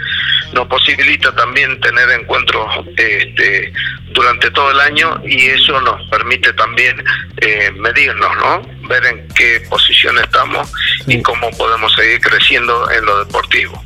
nos 0.53 0.67
posibilita 0.69 1.35
también 1.35 1.81
tener 1.81 2.11
encuentros 2.11 2.67
este, 2.97 3.73
durante 4.13 4.51
todo 4.51 4.71
el 4.71 4.81
año 4.81 5.21
y 5.25 5.47
eso 5.47 5.81
nos 5.81 6.03
permite 6.09 6.53
también 6.55 7.03
eh, 7.39 7.71
medirnos, 7.73 8.37
¿no? 8.37 8.63
Ver 8.89 9.05
en 9.07 9.29
qué 9.29 9.67
posición 9.69 10.19
estamos 10.19 10.71
sí. 11.07 11.15
y 11.15 11.23
cómo 11.23 11.51
podemos 11.53 11.93
seguir 11.95 12.21
creciendo 12.21 12.91
en 12.91 13.05
lo 13.05 13.25
deportivo. 13.25 13.83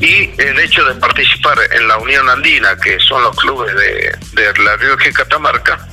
Y 0.00 0.30
el 0.40 0.58
hecho 0.60 0.84
de 0.84 0.94
participar 0.94 1.58
en 1.72 1.88
la 1.88 1.98
Unión 1.98 2.28
Andina, 2.28 2.76
que 2.76 2.98
son 3.00 3.22
los 3.22 3.36
clubes 3.36 3.74
de, 3.74 4.16
de 4.32 4.62
La 4.62 4.76
Rioja 4.76 5.08
y 5.08 5.12
Catamarca, 5.12 5.88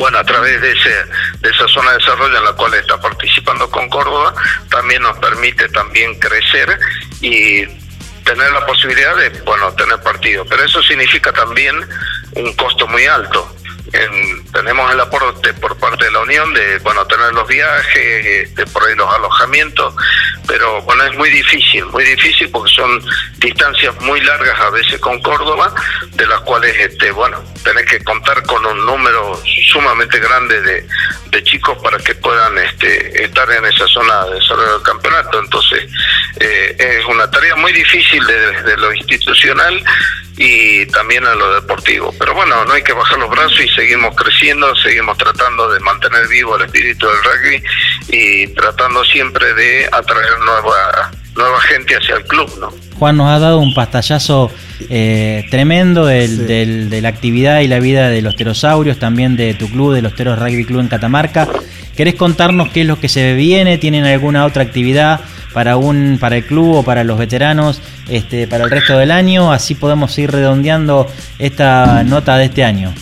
bueno, 0.00 0.18
a 0.18 0.24
través 0.24 0.60
de, 0.62 0.72
ese, 0.72 0.94
de 1.40 1.50
esa 1.50 1.68
zona 1.68 1.90
de 1.90 1.98
desarrollo 1.98 2.38
en 2.38 2.44
la 2.44 2.52
cual 2.54 2.72
está 2.72 2.98
participando 2.98 3.70
con 3.70 3.86
Córdoba, 3.90 4.34
también 4.70 5.02
nos 5.02 5.18
permite 5.18 5.68
también 5.68 6.18
crecer 6.18 6.78
y 7.20 7.66
tener 8.34 8.52
la 8.52 8.64
posibilidad 8.64 9.16
de, 9.16 9.30
bueno, 9.40 9.72
tener 9.74 10.00
partido. 10.00 10.44
Pero 10.48 10.64
eso 10.64 10.82
significa 10.82 11.32
también 11.32 11.76
un 12.36 12.52
costo 12.54 12.86
muy 12.86 13.06
alto. 13.06 13.56
En, 13.92 14.44
tenemos 14.52 14.92
el 14.92 15.00
aporte 15.00 15.52
por 15.54 15.76
parte 15.78 16.04
de 16.04 16.12
la 16.12 16.20
Unión 16.20 16.52
de, 16.54 16.78
bueno, 16.78 17.04
tener 17.06 17.32
los 17.32 17.46
viajes, 17.48 18.54
de 18.54 18.66
por 18.66 18.84
ahí 18.84 18.94
los 18.94 19.12
alojamientos, 19.12 19.94
pero 20.46 20.82
bueno, 20.82 21.04
es 21.04 21.16
muy 21.16 21.30
difícil, 21.30 21.84
muy 21.86 22.04
difícil 22.04 22.48
porque 22.50 22.72
son 22.72 23.02
distancias 23.38 23.94
muy 24.00 24.20
largas 24.20 24.58
a 24.60 24.70
veces 24.70 25.00
con 25.00 25.20
Córdoba, 25.22 25.74
de 26.12 26.26
las 26.26 26.40
cuales, 26.40 26.76
este, 26.78 27.10
bueno, 27.10 27.42
tenés 27.64 27.86
que 27.86 28.02
contar 28.04 28.42
con 28.44 28.64
un 28.64 28.84
número 28.84 29.40
sumamente 29.72 30.18
grande 30.18 30.60
de, 30.62 30.86
de 31.30 31.44
chicos 31.44 31.78
para 31.82 31.98
que 31.98 32.14
puedan 32.14 32.58
este, 32.58 33.24
estar 33.24 33.50
en 33.50 33.64
esa 33.64 33.86
zona 33.86 34.24
de 34.26 34.34
desarrollo 34.34 34.74
del 34.74 34.82
campeonato. 34.82 35.38
Entonces, 35.38 35.90
eh, 36.38 36.76
es 36.78 37.04
una 37.06 37.30
tarea 37.30 37.56
muy 37.56 37.72
difícil 37.72 38.24
desde 38.26 38.62
de 38.62 38.76
lo 38.76 38.92
institucional 38.94 39.82
y 40.36 40.86
también 40.86 41.24
en 41.26 41.38
lo 41.38 41.54
deportivo. 41.54 42.14
Pero 42.18 42.34
bueno, 42.34 42.64
no 42.64 42.72
hay 42.72 42.82
que 42.82 42.92
bajar 42.92 43.18
los 43.18 43.30
brazos 43.30 43.60
y 43.60 43.68
seguimos 43.80 44.14
creciendo, 44.14 44.66
seguimos 44.76 45.16
tratando 45.16 45.70
de 45.70 45.80
mantener 45.80 46.28
vivo 46.28 46.54
el 46.56 46.66
espíritu 46.66 47.06
del 47.06 47.16
rugby 47.24 47.62
y 48.08 48.46
tratando 48.48 49.02
siempre 49.04 49.54
de 49.54 49.86
atraer 49.86 50.38
nueva, 50.44 51.10
nueva 51.34 51.60
gente 51.62 51.96
hacia 51.96 52.16
el 52.16 52.24
club, 52.24 52.50
¿no? 52.60 52.70
Juan 52.98 53.16
nos 53.16 53.28
ha 53.28 53.38
dado 53.38 53.58
un 53.58 53.72
pastallazo 53.72 54.50
eh, 54.90 55.46
tremendo 55.50 56.04
del, 56.04 56.28
sí. 56.28 56.44
del, 56.44 56.90
de 56.90 57.00
la 57.00 57.08
actividad 57.08 57.60
y 57.60 57.68
la 57.68 57.80
vida 57.80 58.10
de 58.10 58.20
los 58.20 58.34
pterosaurios, 58.34 58.98
también 58.98 59.36
de 59.38 59.54
tu 59.54 59.70
club, 59.70 59.94
de 59.94 60.02
los 60.02 60.14
Teros 60.14 60.38
Rugby 60.38 60.66
Club 60.66 60.80
en 60.80 60.88
Catamarca. 60.88 61.48
¿Querés 61.96 62.16
contarnos 62.16 62.68
qué 62.68 62.82
es 62.82 62.86
lo 62.86 63.00
que 63.00 63.08
se 63.08 63.32
viene? 63.32 63.78
¿Tienen 63.78 64.04
alguna 64.04 64.44
otra 64.44 64.62
actividad 64.62 65.20
para 65.54 65.78
un 65.78 66.18
para 66.20 66.36
el 66.36 66.44
club 66.44 66.76
o 66.76 66.82
para 66.82 67.02
los 67.02 67.18
veteranos 67.18 67.80
este, 68.10 68.46
para 68.46 68.64
el 68.64 68.70
resto 68.70 68.98
del 68.98 69.10
año? 69.10 69.50
Así 69.50 69.74
podemos 69.74 70.18
ir 70.18 70.30
redondeando 70.30 71.10
esta 71.38 72.04
nota 72.04 72.36
de 72.36 72.44
este 72.44 72.64
año. 72.64 72.92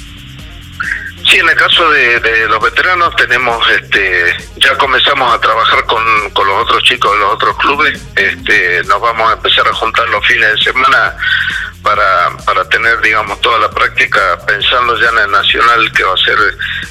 Sí, 1.28 1.38
en 1.38 1.48
el 1.48 1.56
caso 1.56 1.90
de, 1.90 2.48
los 2.48 2.62
veteranos 2.62 3.14
tenemos, 3.16 3.62
este, 3.70 4.34
ya 4.56 4.74
comenzamos 4.78 5.34
a 5.34 5.38
trabajar 5.38 5.84
con, 5.84 6.30
con 6.30 6.46
los 6.46 6.62
otros 6.62 6.82
chicos 6.84 7.12
de 7.12 7.18
los 7.18 7.34
otros 7.34 7.54
clubes. 7.58 8.00
Este, 8.16 8.82
nos 8.84 8.98
vamos 8.98 9.30
a 9.30 9.34
empezar 9.34 9.68
a 9.68 9.74
juntar 9.74 10.08
los 10.08 10.26
fines 10.26 10.52
de 10.52 10.58
semana 10.62 11.14
para, 11.82 12.30
para 12.44 12.68
tener, 12.68 13.00
digamos, 13.00 13.40
toda 13.40 13.58
la 13.58 13.70
práctica 13.70 14.38
pensando 14.46 14.98
ya 15.00 15.08
en 15.10 15.18
el 15.18 15.30
nacional 15.30 15.92
que 15.92 16.02
va 16.04 16.14
a 16.14 16.16
ser 16.16 16.38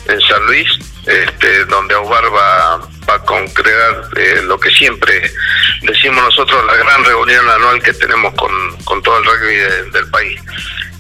en 0.08 0.22
San 0.22 0.46
Luis, 0.46 0.68
este, 1.06 1.66
donde 1.66 1.96
Aubar 1.96 2.26
va, 2.34 2.78
va 3.10 3.14
a 3.16 3.20
concretar 3.24 4.10
eh, 4.18 4.42
lo 4.44 4.60
que 4.60 4.70
siempre 4.72 5.32
decimos 5.84 6.24
nosotros, 6.24 6.66
la 6.66 6.76
gran 6.76 7.04
reunión 7.06 7.50
anual 7.50 7.82
que 7.82 7.94
tenemos 7.94 8.34
con, 8.36 8.52
con 8.84 9.02
todo 9.04 9.18
el 9.20 9.26
rugby 9.26 9.56
de- 9.56 9.92
del 9.92 10.10
país. 10.10 10.40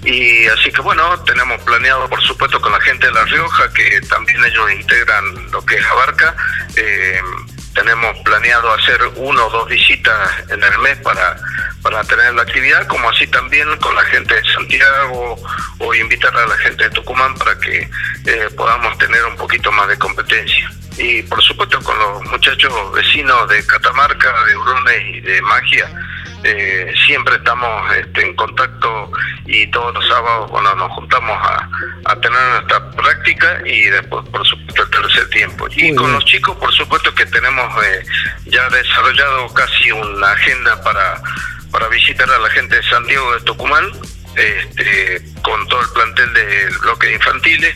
Y 0.03 0.45
así 0.47 0.71
que 0.71 0.81
bueno, 0.81 1.21
tenemos 1.23 1.61
planeado 1.63 2.07
por 2.07 2.21
supuesto 2.21 2.61
con 2.61 2.71
la 2.71 2.79
gente 2.81 3.07
de 3.07 3.13
La 3.13 3.25
Rioja, 3.25 3.73
que 3.73 3.99
también 4.09 4.43
ellos 4.45 4.71
integran 4.71 5.51
lo 5.51 5.65
que 5.65 5.75
es 5.75 5.85
Abarca. 5.85 6.35
Eh, 6.75 7.19
tenemos 7.77 8.17
planeado 8.23 8.73
hacer 8.73 8.99
uno 9.17 9.45
o 9.45 9.49
dos 9.51 9.69
visitas 9.69 10.17
en 10.49 10.63
el 10.63 10.77
mes 10.79 10.97
para, 10.97 11.37
para 11.83 12.03
tener 12.05 12.33
la 12.33 12.41
actividad, 12.41 12.87
como 12.87 13.07
así 13.07 13.27
también 13.27 13.67
con 13.77 13.95
la 13.95 14.03
gente 14.05 14.33
de 14.33 14.43
Santiago 14.51 15.37
o 15.77 15.93
invitar 15.93 16.35
a 16.35 16.47
la 16.47 16.57
gente 16.57 16.85
de 16.85 16.89
Tucumán 16.89 17.35
para 17.35 17.57
que 17.59 17.87
eh, 18.25 18.49
podamos 18.57 18.97
tener 18.97 19.23
un 19.25 19.35
poquito 19.35 19.71
más 19.71 19.87
de 19.89 19.97
competencia. 19.99 20.71
Y 20.97 21.21
por 21.21 21.39
supuesto 21.43 21.79
con 21.83 21.97
los 21.99 22.23
muchachos 22.23 22.73
vecinos 22.93 23.47
de 23.47 23.63
Catamarca, 23.67 24.33
de 24.45 24.57
Urones 24.57 25.15
y 25.15 25.21
de 25.21 25.39
Magia, 25.43 25.87
eh, 26.43 26.93
siempre 27.05 27.35
estamos 27.35 27.95
este, 27.95 28.21
en 28.21 28.35
contacto 28.35 29.11
y 29.45 29.67
todos 29.71 29.93
los 29.93 30.07
sábados 30.07 30.49
bueno 30.51 30.73
nos 30.75 30.91
juntamos 30.93 31.37
a, 31.41 31.69
a 32.05 32.15
tener 32.19 32.39
nuestra 32.53 32.91
práctica 32.91 33.61
y 33.65 33.81
después 33.83 34.27
por 34.29 34.45
supuesto 34.47 34.83
el 34.83 34.89
tercer 34.89 35.29
tiempo 35.29 35.67
y 35.75 35.83
Muy 35.83 35.95
con 35.95 36.05
bien. 36.05 36.13
los 36.15 36.25
chicos 36.25 36.55
por 36.57 36.71
supuesto 36.73 37.13
que 37.15 37.25
tenemos 37.25 37.83
eh, 37.83 38.03
ya 38.45 38.69
desarrollado 38.69 39.53
casi 39.53 39.91
una 39.91 40.31
agenda 40.31 40.81
para 40.83 41.21
para 41.71 41.87
visitar 41.89 42.29
a 42.29 42.39
la 42.39 42.49
gente 42.49 42.75
de 42.77 42.83
San 42.83 43.05
Diego 43.05 43.33
de 43.33 43.41
Tucumán 43.41 43.91
este, 44.37 45.21
con 45.41 45.67
todo 45.67 45.81
el 45.81 45.89
plantel 45.89 46.33
del 46.33 46.77
bloque 46.79 47.07
de 47.07 47.13
infantiles 47.15 47.75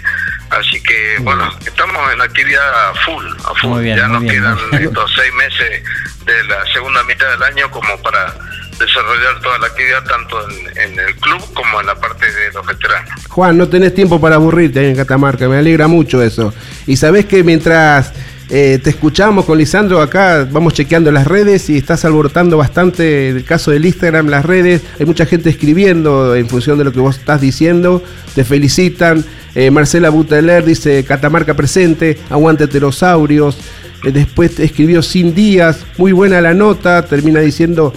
así 0.51 0.81
que 0.83 1.17
bueno 1.21 1.51
estamos 1.65 2.13
en 2.13 2.21
actividad 2.21 2.93
full 3.05 3.25
a 3.45 3.55
full 3.59 3.69
Muy 3.71 3.83
bien, 3.83 3.97
ya 3.97 4.07
muy 4.07 4.13
nos 4.13 4.21
bien, 4.23 4.35
quedan 4.35 4.57
bien. 4.71 4.83
estos 4.87 5.11
seis 5.15 5.33
meses 5.33 5.83
de 6.25 6.43
la 6.45 6.65
segunda 6.73 7.03
mitad 7.03 7.29
del 7.31 7.43
año 7.43 7.71
como 7.71 7.97
para 8.01 8.35
desarrollar 8.77 9.39
toda 9.41 9.57
la 9.59 9.67
actividad 9.67 10.03
tanto 10.03 10.49
en, 10.49 10.77
en 10.77 10.99
el 10.99 11.15
club 11.15 11.41
como 11.53 11.79
en 11.81 11.87
la 11.87 11.95
parte 11.95 12.31
de 12.31 12.51
los 12.51 12.65
veteranos. 12.65 13.27
Juan, 13.27 13.57
no 13.57 13.69
tenés 13.69 13.93
tiempo 13.93 14.19
para 14.19 14.35
aburrirte 14.35 14.89
en 14.89 14.95
Catamarca, 14.95 15.47
me 15.47 15.57
alegra 15.57 15.87
mucho 15.87 16.21
eso. 16.21 16.53
Y 16.87 16.97
sabés 16.97 17.25
que 17.25 17.43
mientras 17.43 18.13
eh, 18.53 18.79
te 18.83 18.89
escuchamos 18.89 19.45
con 19.45 19.57
Lisandro 19.57 20.01
acá, 20.01 20.45
vamos 20.51 20.73
chequeando 20.73 21.09
las 21.09 21.25
redes 21.25 21.69
y 21.69 21.77
estás 21.77 22.03
alborotando 22.03 22.57
bastante 22.57 23.29
el 23.29 23.45
caso 23.45 23.71
del 23.71 23.85
Instagram, 23.85 24.27
las 24.27 24.45
redes. 24.45 24.81
Hay 24.99 25.05
mucha 25.05 25.25
gente 25.25 25.49
escribiendo 25.49 26.35
en 26.35 26.49
función 26.49 26.77
de 26.77 26.83
lo 26.83 26.91
que 26.91 26.99
vos 26.99 27.17
estás 27.17 27.39
diciendo, 27.39 28.03
te 28.35 28.43
felicitan. 28.43 29.23
Eh, 29.55 29.71
Marcela 29.71 30.09
Buteler 30.09 30.65
dice 30.65 31.01
Catamarca 31.05 31.53
presente, 31.53 32.17
aguante 32.29 32.67
pterosaurios. 32.67 33.57
Eh, 34.03 34.11
Después 34.11 34.55
te 34.55 34.65
escribió 34.65 35.01
Sin 35.01 35.33
Díaz, 35.33 35.85
muy 35.97 36.11
buena 36.11 36.41
la 36.41 36.53
nota, 36.53 37.05
termina 37.05 37.39
diciendo 37.39 37.93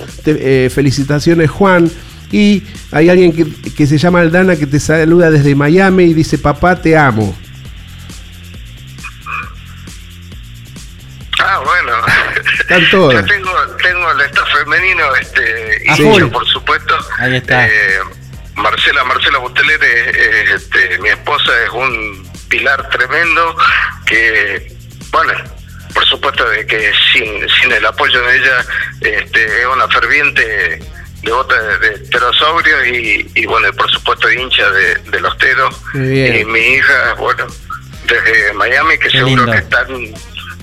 felicitaciones 0.70 1.50
Juan. 1.50 1.90
Y 2.30 2.62
hay 2.92 3.08
alguien 3.08 3.32
que, 3.32 3.44
que 3.72 3.88
se 3.88 3.98
llama 3.98 4.20
Aldana 4.20 4.54
que 4.54 4.68
te 4.68 4.78
saluda 4.78 5.32
desde 5.32 5.56
Miami 5.56 6.04
y 6.04 6.14
dice 6.14 6.38
papá 6.38 6.80
te 6.80 6.96
amo. 6.96 7.34
Están 12.64 12.90
todas. 12.90 13.14
Yo 13.20 13.24
tengo, 13.34 13.52
tengo 13.82 14.10
el 14.12 14.20
staff 14.22 14.48
femenino, 14.52 15.14
este, 15.16 15.82
y 15.86 15.96
yo, 16.18 16.30
por 16.30 16.46
supuesto. 16.48 16.96
Ahí 17.18 17.36
está. 17.36 17.66
eh, 17.66 17.98
Marcela, 18.56 19.04
Marcela 19.04 19.38
es- 20.10 20.16
es, 20.16 20.50
este, 20.62 20.98
mi 20.98 21.08
esposa, 21.10 21.50
es 21.64 21.70
un 21.70 22.28
pilar 22.48 22.88
tremendo 22.90 23.56
que, 24.06 24.72
bueno, 25.10 25.32
por 25.92 26.04
supuesto 26.06 26.48
de 26.48 26.66
que 26.66 26.92
sin, 27.12 27.48
sin 27.60 27.72
el 27.72 27.84
apoyo 27.84 28.20
de 28.22 28.36
ella, 28.36 28.64
este, 29.00 29.60
es 29.60 29.66
una 29.66 29.88
ferviente 29.88 30.78
devota 31.22 31.60
de, 31.60 31.78
de 31.78 31.98
pterosaurios 32.08 32.86
y, 32.86 33.30
y, 33.34 33.46
bueno, 33.46 33.72
por 33.72 33.90
supuesto 33.90 34.30
hincha 34.30 34.70
de, 34.70 34.94
de 34.96 35.20
los 35.20 35.36
teros. 35.38 35.74
Y 35.94 36.44
mi 36.44 36.60
hija, 36.60 37.14
bueno, 37.14 37.46
desde 38.06 38.52
Miami, 38.54 38.98
que 38.98 39.08
Qué 39.08 39.18
seguro 39.18 39.46
lindo. 39.46 39.52
que 39.52 39.58
están, 39.58 39.86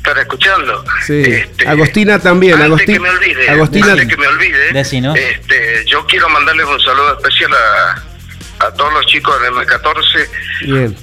están 0.02 0.18
escuchando. 0.18 0.84
Sí. 1.06 1.22
Este, 1.22 1.68
Agostina 1.68 2.20
también. 2.20 2.56
antes 2.56 2.66
Agostina, 2.66 2.93
que 2.93 2.99
me 2.99 3.10
olvide, 3.10 3.49
Agostina, 3.49 3.91
antes 3.91 4.08
que 4.08 4.18
me 4.18 4.28
olvide, 4.28 4.80
este, 4.80 5.86
yo 5.86 6.06
quiero 6.08 6.28
mandarles 6.30 6.66
un 6.66 6.80
saludo 6.82 7.18
especial 7.18 7.52
a, 7.54 8.66
a 8.66 8.74
todos 8.74 8.93
los 8.93 9.06
chicos 9.06 9.39
del 9.41 9.54
M14 9.54 10.30
bien. 10.66 10.97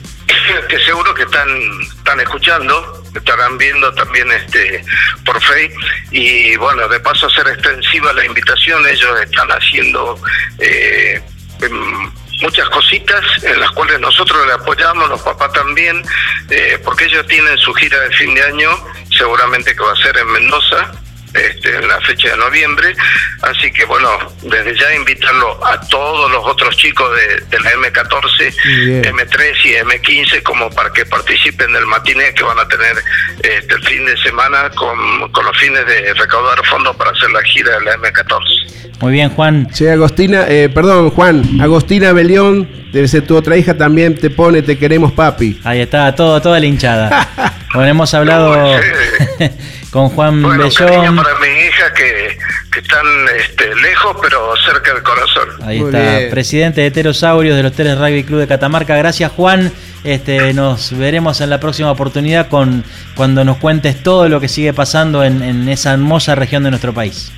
que 0.69 0.79
seguro 0.81 1.15
que 1.15 1.23
están 1.23 1.49
están 1.97 2.21
escuchando, 2.21 3.05
estarán 3.15 3.57
viendo 3.59 3.93
también 3.95 4.31
este 4.33 4.85
por 5.25 5.41
Face 5.43 5.73
y 6.11 6.57
bueno, 6.57 6.89
de 6.89 6.99
paso 7.01 7.27
hacer 7.27 7.47
extensiva 7.49 8.13
la 8.13 8.25
invitación, 8.25 8.87
ellos 8.87 9.21
están 9.23 9.49
haciendo 9.49 10.19
eh, 10.59 11.23
em, 11.61 12.11
muchas 12.41 12.69
cositas 12.71 13.25
en 13.43 13.61
las 13.61 13.71
cuales 13.73 13.99
nosotros 14.01 14.47
le 14.47 14.53
apoyamos, 14.53 15.09
los 15.09 15.23
papás 15.23 15.53
también, 15.53 16.03
eh, 16.51 16.81
porque 16.85 17.07
ellos 17.07 17.27
tienen 17.27 17.57
su 17.59 17.73
gira 17.75 17.99
de 18.01 18.11
fin 18.17 18.35
de 18.35 18.43
año, 18.43 18.71
seguramente 19.17 19.75
que 19.75 19.83
va 19.83 19.93
a 19.93 19.97
ser 19.97 20.17
en 20.17 20.31
Mendoza, 20.33 20.93
este, 21.39 21.77
en 21.77 21.89
la 21.89 22.01
fecha 22.01 22.31
de 22.31 22.37
noviembre. 22.37 22.95
Así 23.43 23.71
que 23.71 23.85
bueno, 23.85 24.09
desde 24.43 24.77
ya 24.79 24.95
invitarlo 24.95 25.65
a 25.65 25.81
todos 25.89 26.31
los 26.31 26.45
otros 26.47 26.77
chicos 26.77 27.09
de, 27.17 27.41
de 27.47 27.61
la 27.61 27.73
M14, 27.73 28.55
Muy 28.65 28.85
bien. 28.87 29.03
M3 29.05 29.55
y 29.65 29.69
M15 29.75 30.43
como 30.43 30.71
para 30.71 30.93
que 30.93 31.07
participen 31.07 31.73
del 31.73 31.87
matiné 31.87 32.35
que 32.35 32.43
van 32.43 32.59
a 32.59 32.69
tener 32.69 32.97
este, 33.43 33.75
el 33.75 33.85
fin 33.85 34.05
de 34.07 34.17
semana 34.19 34.71
con, 34.71 35.31
con 35.33 35.45
los 35.45 35.57
fines 35.59 35.87
de 35.87 36.15
recaudar 36.15 36.65
fondos 36.67 36.97
para 36.97 37.11
hacer 37.11 37.31
la 37.31 37.43
gira 37.43 37.79
de 37.79 37.85
la 37.85 37.97
M14. 37.97 38.69
Muy 39.01 39.13
bien, 39.13 39.31
Juan. 39.31 39.69
Che, 39.71 39.93
Agostina, 39.93 40.47
eh, 40.49 40.69
perdón, 40.69 41.11
Juan, 41.11 41.61
Agostina 41.61 42.13
Belión, 42.13 42.69
debe 42.93 43.07
ser 43.07 43.25
tu 43.27 43.37
otra 43.37 43.57
hija, 43.57 43.77
también 43.77 44.17
te 44.17 44.29
pone 44.29 44.63
Te 44.63 44.77
queremos 44.77 45.13
papi. 45.13 45.61
Ahí 45.63 45.81
está, 45.81 46.15
todo, 46.15 46.41
toda 46.43 46.59
la 46.59 46.67
hinchada. 46.67 47.55
Bueno, 47.79 47.91
hemos 47.93 48.13
hablado 48.13 48.57
con 49.93 50.09
Juan 50.09 50.43
Bueno, 50.43 50.65
Bellón. 50.65 51.15
para 51.15 51.39
mi 51.39 51.47
hija 51.47 51.95
que, 51.95 52.37
que 52.73 52.81
están 52.81 53.07
este, 53.39 53.73
lejos 53.77 54.17
pero 54.21 54.53
cerca 54.67 54.95
del 54.95 55.05
corazón. 55.05 55.49
Ahí 55.63 55.79
Muy 55.79 55.95
está, 55.95 56.19
bien. 56.19 56.31
presidente 56.31 56.81
de 56.81 56.91
Pterosaurios 56.91 57.57
de 57.57 57.63
los 57.63 57.73
Teles 57.73 57.97
Rugby 57.97 58.25
Club 58.25 58.41
de 58.41 58.49
Catamarca. 58.49 58.97
Gracias, 58.97 59.31
Juan. 59.31 59.71
Este, 60.03 60.53
nos 60.55 60.99
veremos 60.99 61.41
en 61.41 61.51
la 61.51 61.61
próxima 61.61 61.93
oportunidad 61.93 62.49
con 62.49 62.83
cuando 63.15 63.45
nos 63.45 63.59
cuentes 63.59 64.03
todo 64.03 64.29
lo 64.29 64.41
que 64.41 64.49
sigue 64.49 64.73
pasando 64.73 65.23
en, 65.23 65.41
en 65.45 65.69
esa 65.69 65.93
hermosa 65.93 66.35
región 66.35 66.65
de 66.65 66.71
nuestro 66.71 66.93
país. 66.93 67.31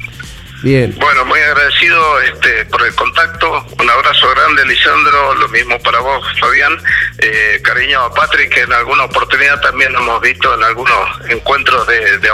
Bien. 0.62 0.94
Bueno, 0.98 1.26
muy 1.26 1.38
agradecido 1.40 1.99
este, 2.22 2.64
por 2.66 2.82
el 2.82 2.94
contacto. 2.94 3.64
Un 3.78 3.90
abrazo 3.90 4.30
grande, 4.30 4.64
Lisandro. 4.66 5.34
Lo 5.34 5.48
mismo 5.48 5.78
para 5.80 6.00
vos, 6.00 6.24
Fabián. 6.38 6.76
Eh, 7.18 7.60
cariño 7.62 8.00
a 8.00 8.14
Patrick, 8.14 8.52
que 8.52 8.62
en 8.62 8.72
alguna 8.72 9.04
oportunidad 9.04 9.60
también 9.60 9.92
lo 9.92 10.00
hemos 10.00 10.20
visto 10.20 10.54
en 10.54 10.62
algunos 10.64 11.30
encuentros 11.30 11.86
de, 11.86 12.18
de. 12.18 12.30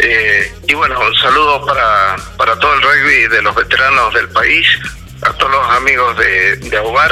Eh, 0.00 0.52
y 0.66 0.74
bueno, 0.74 1.00
un 1.00 1.14
saludo 1.14 1.64
para, 1.64 2.16
para 2.36 2.58
todo 2.58 2.74
el 2.74 2.82
rugby 2.82 3.28
de 3.28 3.42
los 3.42 3.54
veteranos 3.54 4.12
del 4.14 4.28
país, 4.30 4.66
a 5.24 5.32
todos 5.34 5.52
los 5.52 5.70
amigos 5.76 6.16
de, 6.18 6.56
de 6.56 6.76
ahogar 6.76 7.10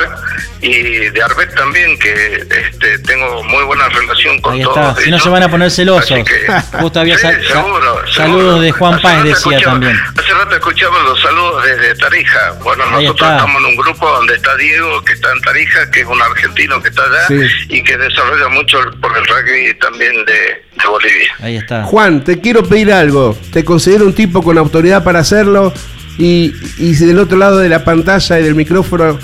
y 0.60 1.08
de 1.10 1.22
Arbet 1.22 1.52
también, 1.56 1.98
que 1.98 2.36
este, 2.70 2.98
tengo 3.00 3.42
muy 3.44 3.64
buena 3.64 3.88
relación 3.88 4.40
con 4.40 4.54
Ahí 4.54 4.62
todos. 4.62 4.90
está. 4.90 5.00
Si 5.02 5.10
no 5.10 5.18
se 5.18 5.28
van 5.28 5.42
a 5.42 5.48
poner 5.48 5.70
celosos. 5.70 6.08
Que- 6.24 6.46
Justo 6.80 7.00
había 7.00 7.16
Sí, 7.16 7.22
sal- 7.22 7.42
sa- 7.42 7.54
seguro, 7.54 7.82
saludos 8.12 8.14
seguro. 8.14 8.60
de 8.60 8.70
Juan 8.72 8.94
Hace 8.94 9.02
Páez, 9.02 9.24
decía 9.24 9.60
también. 9.62 9.98
Hace 10.16 10.34
rato 10.34 10.54
escuchamos 10.54 11.02
los 11.02 11.20
saludos 11.20 11.64
desde 11.64 11.94
Tarija. 11.96 12.52
Bueno, 12.62 12.84
Ahí 12.84 12.90
nosotros 13.06 13.28
está. 13.28 13.36
estamos 13.38 13.60
en 13.62 13.66
un 13.68 13.76
grupo 13.76 14.08
donde 14.08 14.34
está 14.36 14.56
Diego, 14.56 15.02
que 15.04 15.12
está 15.14 15.32
en 15.32 15.40
Tarija, 15.40 15.90
que 15.90 16.00
es 16.02 16.06
un 16.06 16.22
argentino 16.22 16.80
que 16.82 16.88
está 16.90 17.02
allá 17.02 17.26
Sí. 17.28 17.40
y 17.68 17.82
que 17.82 17.96
desarrolla 17.96 18.48
mucho 18.48 18.78
por 19.00 19.16
el 19.18 19.24
rugby 19.26 19.74
también 19.80 20.14
de, 20.26 20.32
de 20.80 20.86
Bolivia. 20.88 21.32
Ahí 21.40 21.56
está. 21.56 21.82
Juan, 21.84 22.22
te 22.22 22.40
quiero 22.40 22.62
pedir 22.62 22.92
algo. 22.92 23.36
Te 23.52 23.64
considero 23.64 24.04
un 24.04 24.14
tipo 24.14 24.42
con 24.44 24.56
autoridad 24.58 25.02
para 25.02 25.18
hacerlo. 25.20 25.72
Y, 26.18 26.52
y 26.78 26.94
si 26.94 27.06
del 27.06 27.18
otro 27.18 27.38
lado 27.38 27.58
de 27.58 27.68
la 27.68 27.84
pantalla 27.84 28.38
y 28.38 28.42
del 28.42 28.54
micrófono, 28.54 29.18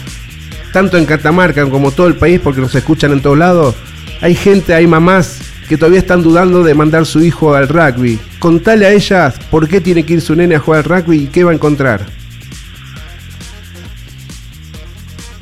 tanto 0.73 0.97
en 0.97 1.07
Catamarca 1.07 1.69
como 1.69 1.91
todo 1.91 2.07
el 2.07 2.17
país, 2.17 2.41
porque 2.43 2.61
nos 2.61 2.75
escuchan 2.75 3.13
en 3.13 3.21
todos 3.21 3.39
lados, 3.39 3.75
hay 4.21 4.35
gente, 4.35 4.75
hay 4.75 4.87
mamás 4.87 5.41
que 5.69 5.77
todavía 5.77 5.99
están 6.01 6.23
dudando 6.23 6.63
de 6.63 6.75
mandar 6.75 7.05
su 7.05 7.23
hijo 7.23 7.55
al 7.55 7.69
rugby. 7.69 8.19
Contale 8.39 8.87
a 8.87 8.93
ellas 8.93 9.39
por 9.51 9.69
qué 9.69 9.81
tiene 9.81 10.05
que 10.05 10.15
ir 10.15 10.21
su 10.21 10.35
nene 10.35 10.57
a 10.57 10.61
jugar 10.61 10.79
al 10.79 11.03
rugby 11.03 11.25
y 11.25 11.27
qué 11.27 11.45
va 11.45 11.51
a 11.51 11.55
encontrar. 11.55 12.07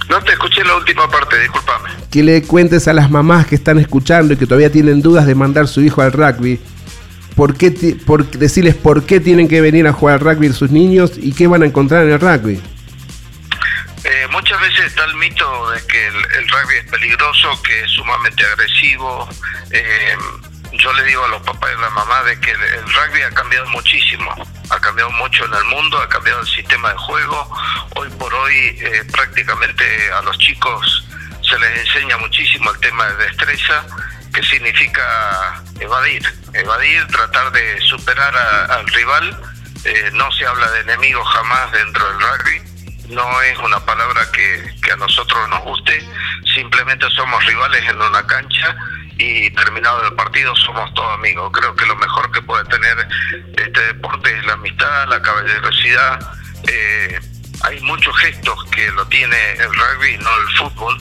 No, 0.09 0.19
No 0.19 0.25
te 0.25 0.33
escuché 0.33 0.65
la 0.65 0.77
última 0.77 1.09
parte, 1.09 1.39
discúlpame. 1.41 1.91
Que 2.11 2.23
le 2.23 2.43
cuentes 2.43 2.89
a 2.89 2.93
las 2.93 3.11
mamás 3.11 3.47
que 3.47 3.55
están 3.55 3.79
escuchando 3.79 4.35
y 4.35 4.37
que 4.37 4.47
todavía 4.47 4.71
tienen 4.71 5.01
dudas 5.01 5.27
de 5.27 5.35
mandar 5.35 5.69
su 5.69 5.81
hijo 5.81 6.03
al 6.03 6.13
rugby. 6.13 6.59
¿Por 7.37 7.55
por 8.07 8.27
decirles 8.31 8.75
por 8.75 9.05
qué 9.05 9.21
tienen 9.21 9.47
que 9.47 9.61
venir 9.61 9.87
a 9.87 9.93
jugar 9.93 10.15
al 10.15 10.21
rugby 10.21 10.51
sus 10.55 10.71
niños 10.71 11.13
y 11.17 11.35
qué 11.35 11.47
van 11.47 11.63
a 11.63 11.67
encontrar 11.67 12.05
en 12.05 12.13
el 12.13 12.19
rugby? 12.21 12.63
Eh, 14.05 14.27
muchas 14.31 14.59
veces 14.63 14.87
está 14.87 15.05
el 15.05 15.15
mito 15.17 15.71
de 15.71 15.87
que 15.87 16.07
el, 16.07 16.49
rugby 16.49 16.77
es 16.77 16.91
peligroso, 16.91 17.61
que 17.63 17.83
es 17.83 17.91
sumamente 17.91 18.43
agresivo. 18.47 19.29
Eh, 19.71 20.17
yo 20.73 20.93
le 20.95 21.05
digo 21.05 21.25
a 21.25 21.29
los 21.29 21.43
papás 21.43 21.71
y 21.73 21.79
a 21.79 21.81
la 21.83 21.91
mamá 21.91 22.23
de 22.23 22.41
que 22.41 22.53
el, 22.53 22.63
el 22.63 22.85
rugby 22.85 23.21
ha 23.23 23.31
cambiado 23.31 23.69
muchísimo, 23.69 24.33
ha 24.71 24.81
cambiado 24.81 25.11
mucho 25.11 25.45
en 25.45 25.53
el 25.53 25.65
mundo, 25.65 25.99
ha 25.99 26.09
cambiado 26.09 26.41
el 26.41 26.47
sistema 26.47 26.91
de 26.91 26.99
juego. 26.99 27.51
Hoy 27.97 28.09
por 28.19 28.33
hoy 28.33 28.55
eh, 28.81 29.05
prácticamente 29.13 29.85
a 30.13 30.23
los 30.23 30.39
chicos 30.39 31.07
se 31.43 31.59
les 31.59 31.87
enseña 31.87 32.17
muchísimo 32.17 32.71
el 32.71 32.81
tema 32.81 33.05
de 33.07 33.25
destreza, 33.25 33.85
que 34.37 34.43
significa 34.43 35.63
evadir, 35.81 36.23
evadir, 36.53 37.07
tratar 37.07 37.51
de 37.53 37.81
superar 37.81 38.37
al 38.71 38.87
rival. 38.87 39.41
Eh, 39.85 40.11
no 40.13 40.31
se 40.33 40.47
habla 40.47 40.71
de 40.73 40.81
enemigos 40.81 41.27
jamás 41.29 41.73
dentro 41.73 42.07
del 42.07 42.21
rugby 42.21 42.67
no 43.09 43.41
es 43.43 43.59
una 43.59 43.79
palabra 43.85 44.21
que, 44.33 44.75
que 44.83 44.93
a 44.93 44.97
nosotros 44.97 45.49
nos 45.49 45.63
guste, 45.63 46.03
simplemente 46.55 47.09
somos 47.11 47.45
rivales 47.47 47.89
en 47.89 48.01
una 48.01 48.27
cancha 48.27 48.77
y 49.19 49.51
terminado 49.51 50.07
el 50.07 50.15
partido 50.15 50.55
somos 50.57 50.93
todos 50.95 51.15
amigos. 51.15 51.51
Creo 51.53 51.75
que 51.75 51.87
lo 51.87 51.97
mejor 51.97 52.31
que 52.33 52.43
puede 52.43 52.65
tener 52.65 53.09
este 53.57 53.81
deporte 53.87 54.37
es 54.37 54.45
la 54.45 54.55
amistad, 54.55 55.09
la 55.09 55.23
caballerosidad. 55.23 56.21
Eh, 56.69 57.21
hay 57.63 57.81
muchos 57.81 58.17
gestos 58.19 58.65
que 58.71 58.91
lo 58.93 59.07
tiene 59.07 59.53
el 59.53 59.69
rugby, 59.75 60.19
no 60.19 60.31
el 60.37 60.57
fútbol, 60.57 60.99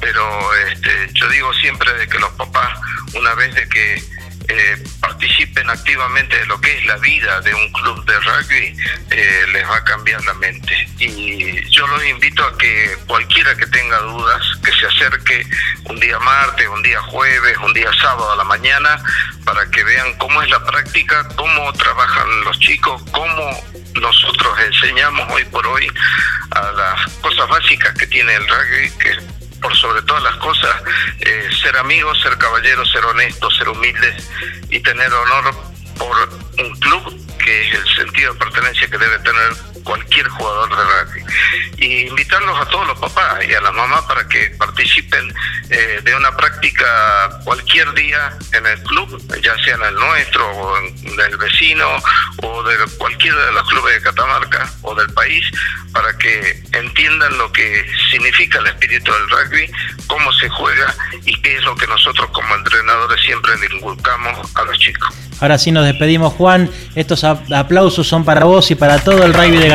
pero 0.00 0.54
este, 0.66 1.10
yo 1.14 1.28
digo 1.28 1.52
siempre 1.54 1.92
de 1.94 2.08
que 2.08 2.18
los 2.18 2.30
papás, 2.32 2.78
una 3.14 3.34
vez 3.34 3.54
de 3.54 3.68
que 3.68 4.02
eh, 4.48 4.82
participen 5.00 5.68
activamente 5.68 6.36
de 6.38 6.46
lo 6.46 6.58
que 6.60 6.76
es 6.76 6.86
la 6.86 6.96
vida 6.96 7.40
de 7.42 7.54
un 7.54 7.72
club 7.72 8.04
de 8.06 8.18
rugby, 8.20 8.76
eh, 9.10 9.46
les 9.52 9.68
va 9.68 9.76
a 9.76 9.84
cambiar 9.84 10.24
la 10.24 10.34
mente. 10.34 10.88
Y 10.98 11.60
yo 11.70 11.86
los 11.86 12.04
invito 12.06 12.42
a 12.44 12.56
que 12.56 12.96
cualquiera 13.06 13.54
que 13.56 13.66
tenga 13.66 13.98
dudas, 13.98 14.42
que 14.64 14.72
se 14.72 14.86
acerque 14.86 15.46
un 15.84 16.00
día 16.00 16.18
martes, 16.18 16.66
un 16.68 16.82
día 16.82 17.00
jueves, 17.02 17.58
un 17.58 17.74
día 17.74 17.90
sábado 18.00 18.32
a 18.32 18.36
la 18.36 18.44
mañana, 18.44 19.02
para 19.44 19.68
que 19.70 19.84
vean 19.84 20.16
cómo 20.18 20.42
es 20.42 20.50
la 20.50 20.64
práctica, 20.64 21.28
cómo 21.36 21.72
trabajan 21.74 22.40
los 22.44 22.58
chicos, 22.58 23.02
cómo 23.12 23.64
nosotros 24.00 24.58
enseñamos 24.60 25.30
hoy 25.30 25.44
por 25.44 25.66
hoy 25.66 25.86
a 26.52 26.72
las 26.72 27.12
cosas 27.16 27.48
básicas 27.48 27.94
que 27.98 28.06
tiene 28.06 28.34
el 28.34 28.48
rugby, 28.48 28.90
que 28.98 29.37
por 29.60 29.74
sobre 29.76 30.02
todas 30.02 30.22
las 30.22 30.36
cosas, 30.36 30.82
eh, 31.20 31.48
ser 31.62 31.76
amigos, 31.76 32.20
ser 32.22 32.36
caballeros, 32.38 32.90
ser 32.90 33.04
honestos, 33.04 33.56
ser 33.56 33.68
humildes 33.68 34.30
y 34.70 34.80
tener 34.80 35.12
honor 35.12 35.54
por 35.98 36.16
un 36.58 36.76
club 36.80 37.38
que 37.38 37.68
es 37.68 37.74
el 37.74 37.96
sentido 37.96 38.32
de 38.32 38.38
pertenencia 38.38 38.88
que 38.88 38.98
debe 38.98 39.18
tener 39.20 39.52
cualquier 39.84 40.28
jugador 40.28 40.68
de 40.70 40.76
rugby. 40.76 41.24
Y 41.78 42.08
invitarlos 42.08 42.60
a 42.60 42.66
todos 42.66 42.86
los 42.88 42.98
papás 42.98 43.44
y 43.48 43.54
a 43.54 43.60
las 43.60 43.72
mamás 43.72 44.02
para 44.02 44.26
que 44.28 44.50
participen 44.58 45.32
eh, 45.70 46.00
de 46.02 46.14
una 46.14 46.36
práctica 46.36 47.40
cualquier 47.44 47.92
día 47.94 48.32
en 48.52 48.66
el 48.66 48.82
club, 48.82 49.22
ya 49.42 49.54
sea 49.64 49.74
en 49.74 49.82
el 49.82 49.94
nuestro 49.94 50.48
o 50.50 50.76
en 50.78 51.20
el 51.20 51.36
vecino 51.36 51.86
o 52.42 52.62
de 52.64 52.76
cualquiera 52.98 53.46
de 53.46 53.52
los 53.52 53.68
clubes 53.68 53.94
de 53.94 54.02
Catamarca 54.02 54.70
o 54.82 54.94
del 54.94 55.12
país, 55.14 55.44
para 55.92 56.16
que 56.18 56.62
entiendan 56.72 57.36
lo 57.38 57.50
que 57.52 57.86
significa 58.10 58.58
el 58.58 58.66
espíritu 58.66 59.12
del 59.12 59.30
rugby, 59.30 59.70
cómo 60.06 60.32
se 60.34 60.48
juega 60.48 60.94
y 61.24 61.40
qué 61.42 61.56
es 61.56 61.64
lo 61.64 61.74
que 61.76 61.86
nosotros 61.86 62.28
como 62.30 62.54
entrenadores 62.54 63.20
siempre 63.22 63.52
inculcamos 63.72 64.56
a 64.56 64.62
los 64.64 64.78
chicos. 64.78 65.14
Ahora 65.40 65.56
sí 65.56 65.70
nos 65.70 65.84
despedimos, 65.86 66.32
Juan. 66.34 66.68
Estos 66.96 67.22
ap- 67.22 67.52
aplausos 67.52 68.08
son 68.08 68.24
para 68.24 68.44
vos 68.44 68.70
y 68.72 68.74
para 68.74 68.98
todo 69.04 69.24
el 69.24 69.32
rugby 69.32 69.56
de 69.58 69.67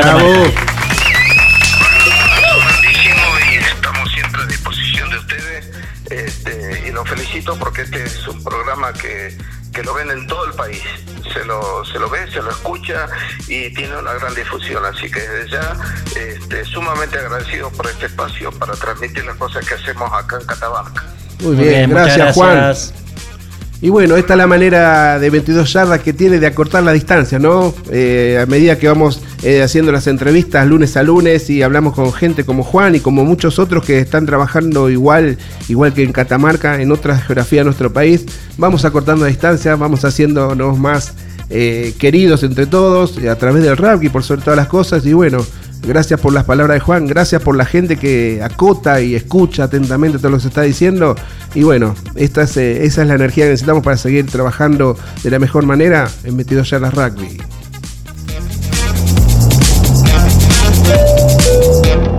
Y 3.52 3.56
estamos 3.58 4.12
siempre 4.12 4.42
a 4.42 4.46
disposición 4.46 5.10
de 5.12 5.18
ustedes 5.18 5.72
este, 6.10 6.84
y 6.88 6.92
los 6.92 7.08
felicito 7.08 7.56
porque 7.60 7.84
este 7.84 8.04
es 8.04 8.28
un 8.28 8.44
programa 8.44 8.92
que, 8.94 9.38
que 9.72 9.84
lo 9.84 9.94
ven 9.94 10.10
en 10.10 10.26
todo 10.26 10.46
el 10.46 10.54
país. 10.54 10.82
Se 11.32 11.46
lo, 11.46 11.86
se 11.86 12.00
lo 12.00 12.10
ve, 12.10 12.30
se 12.32 12.42
lo 12.42 12.50
escucha 12.50 13.08
y 13.48 13.72
tiene 13.74 13.96
una 13.98 14.14
gran 14.14 14.34
difusión. 14.34 14.84
Así 14.84 15.12
que 15.12 15.20
desde 15.20 15.52
ya 15.52 15.78
este, 16.16 16.66
sumamente 16.66 17.20
agradecido 17.20 17.70
por 17.72 17.88
este 17.88 18.08
espacio 18.08 18.52
para 18.52 18.74
transmitir 18.74 19.26
las 19.26 19.36
cosas 19.38 19.64
que 19.68 19.76
hacemos 19.76 20.12
acá 20.12 20.38
en 20.40 20.48
Catamarca. 20.48 21.04
Muy 21.40 21.56
Muy 21.56 21.66
bien, 21.66 21.90
bien, 21.90 21.90
muchas 21.90 22.18
gracias, 22.18 22.36
Juan. 22.36 22.76
Y 23.84 23.90
bueno, 23.90 24.16
esta 24.16 24.36
es 24.36 24.38
la 24.38 24.48
manera 24.48 25.20
de 25.20 25.30
22 25.30 25.74
yardas 25.74 26.00
que 26.00 26.14
tiene 26.14 26.40
de 26.40 26.48
acortar 26.48 26.82
la 26.84 26.94
distancia, 26.94 27.38
¿no? 27.38 27.74
Eh, 27.92 28.40
a 28.42 28.46
medida 28.46 28.80
que 28.80 28.88
vamos 28.88 29.22
eh, 29.44 29.62
haciendo 29.62 29.92
las 29.92 30.08
entrevistas 30.08 30.66
lunes 30.66 30.96
a 30.96 31.04
lunes 31.04 31.50
y 31.50 31.62
hablamos 31.64 31.94
con 31.94 32.14
gente 32.14 32.46
como 32.46 32.64
Juan 32.64 32.96
y 32.96 33.02
como 33.02 33.26
muchos 33.26 33.60
otros 33.60 33.84
que 33.84 34.00
están 34.00 34.26
trabajando 34.26 34.90
igual, 34.90 35.38
igual 35.68 35.94
que 35.94 36.02
en 36.02 36.14
Catamarca, 36.14 36.82
en 36.82 36.94
otra 36.94 37.18
geografía 37.18 37.60
de 37.60 37.66
nuestro 37.66 37.92
país, 37.92 38.26
vamos 38.58 38.86
acortando 38.86 39.26
la 39.26 39.30
distancia, 39.30 39.76
vamos 39.76 40.06
haciéndonos 40.06 40.80
más 40.80 41.14
eh, 41.50 41.94
queridos 42.00 42.44
entre 42.44 42.68
todos, 42.68 43.18
a 43.18 43.36
través 43.36 43.64
del 43.64 43.76
rap 43.76 44.02
y 44.02 44.08
por 44.08 44.24
sobre 44.24 44.44
todas 44.44 44.56
las 44.56 44.68
cosas. 44.68 45.06
Y 45.06 45.12
bueno, 45.12 45.46
gracias 45.84 46.20
por 46.20 46.34
las 46.34 46.46
palabras 46.46 46.76
de 46.76 46.80
Juan, 46.80 47.08
gracias 47.08 47.42
por 47.42 47.56
la 47.56 47.66
gente 47.66 47.98
que 47.98 48.42
acota 48.42 49.02
y 49.02 49.16
escucha 49.16 49.66
atentamente 49.66 50.18
todo 50.18 50.32
lo 50.32 50.38
que 50.38 50.44
se 50.44 50.48
está 50.48 50.62
diciendo. 50.62 51.16
Y 51.54 51.64
bueno, 51.64 51.96
eh, 52.16 52.30
esa 52.82 53.02
es 53.02 53.08
la 53.08 53.16
energía 53.16 53.46
que 53.46 53.52
necesitamos 53.52 53.84
para 53.84 53.98
seguir 53.98 54.26
trabajando 54.28 54.98
de 55.24 55.30
la 55.30 55.40
mejor 55.40 55.66
manera 55.66 56.10
en 56.24 56.38
22 56.38 56.70
yardas 56.70 56.94
rugby. 56.94 57.38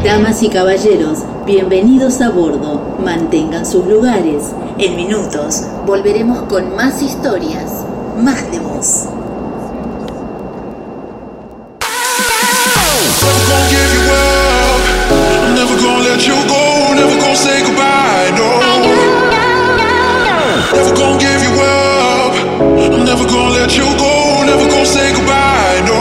Damas 0.05 0.43
y 0.43 0.49
caballeros, 0.49 1.21
bienvenidos 1.47 2.21
a 2.21 2.29
bordo. 2.29 2.99
Mantengan 3.03 3.65
sus 3.65 3.87
lugares. 3.87 4.53
En 4.79 4.97
minutos 4.97 5.63
volveremos 5.87 6.43
con 6.43 6.77
más 6.77 7.01
historias, 7.03 7.85
más 8.23 8.51
de 8.51 8.59
voz. 8.59 9.09
Let 16.15 16.29
you 16.29 16.39
go. 16.47 16.95
Never 16.95 17.17
gonna 17.19 17.35
say 17.35 17.61
goodbye. 17.67 18.31
No. 18.39 18.49
Never 20.77 20.95
gonna 20.95 21.19
give 21.19 21.43
you 21.43 21.55
up. 21.59 22.35
I'm 22.95 23.05
never 23.05 23.25
gonna 23.27 23.59
let 23.59 23.77
you 23.77 23.87
go. 23.99 24.45
Never 24.47 24.65
gonna 24.71 24.87
say 24.87 25.11
goodbye. 25.13 25.83
No. 25.91 25.99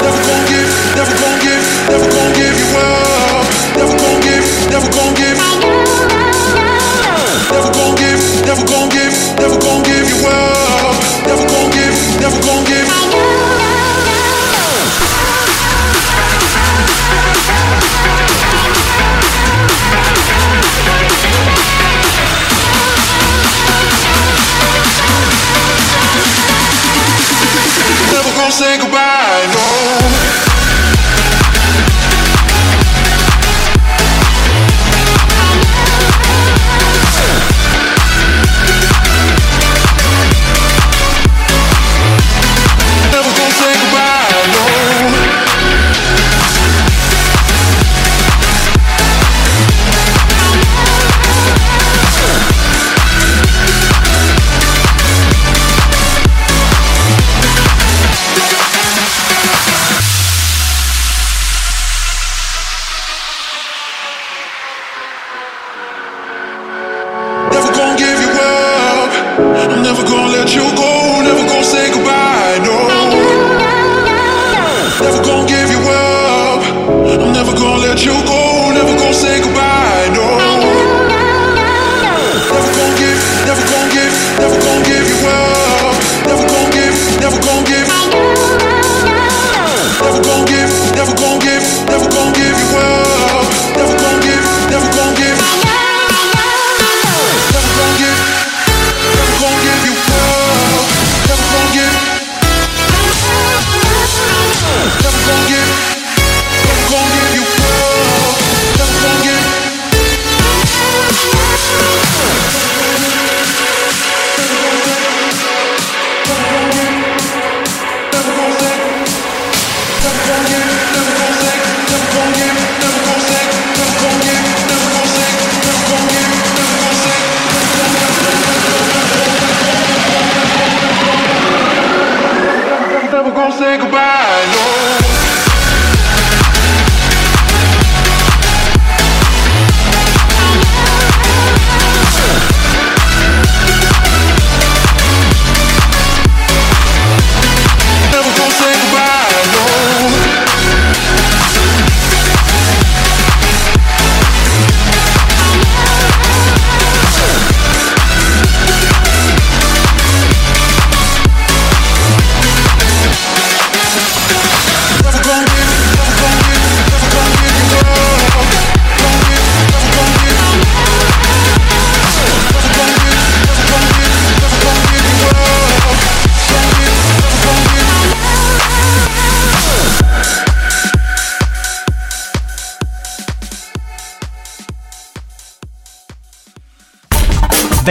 Never 0.00 0.22
gonna 0.28 0.48
give. 0.48 0.72
Never 0.96 1.14
gonna 1.20 1.44
give. 1.44 1.64
Never 1.90 2.08
gonna 2.08 2.34
give 2.34 2.41
Never 28.12 28.32
gonna 28.36 28.52
say 28.52 28.78
goodbye, 28.78 29.46
no. 29.54 30.51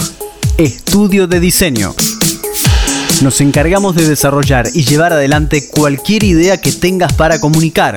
estudio 0.56 1.26
de 1.26 1.38
diseño. 1.38 1.94
Nos 3.20 3.42
encargamos 3.42 3.94
de 3.94 4.08
desarrollar 4.08 4.70
y 4.72 4.84
llevar 4.84 5.12
adelante 5.12 5.68
cualquier 5.68 6.24
idea 6.24 6.58
que 6.60 6.72
tengas 6.72 7.12
para 7.12 7.40
comunicar, 7.40 7.96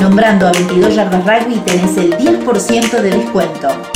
Nombrando 0.00 0.46
a 0.46 0.52
22 0.52 0.94
Yardas 0.94 1.24
Rugby 1.24 1.56
tenés 1.60 1.96
el 1.96 2.16
10% 2.16 3.00
de 3.00 3.10
descuento. 3.10 3.95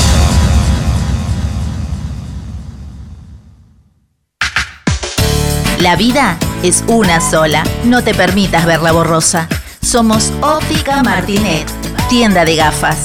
La 5.81 5.95
vida 5.95 6.37
es 6.61 6.83
una 6.85 7.19
sola. 7.19 7.63
No 7.85 8.03
te 8.03 8.13
permitas 8.13 8.67
verla 8.67 8.91
borrosa. 8.91 9.47
Somos 9.81 10.31
Óptica 10.41 11.01
Martinet, 11.01 11.67
tienda 12.07 12.45
de 12.45 12.55
gafas. 12.55 12.99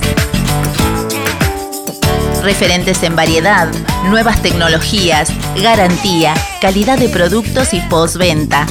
Referentes 2.42 3.02
en 3.02 3.16
variedad, 3.16 3.66
nuevas 4.10 4.42
tecnologías, 4.42 5.30
garantía, 5.62 6.34
calidad 6.60 6.98
de 6.98 7.08
productos 7.08 7.72
y 7.72 7.80
postventa. 7.80 8.66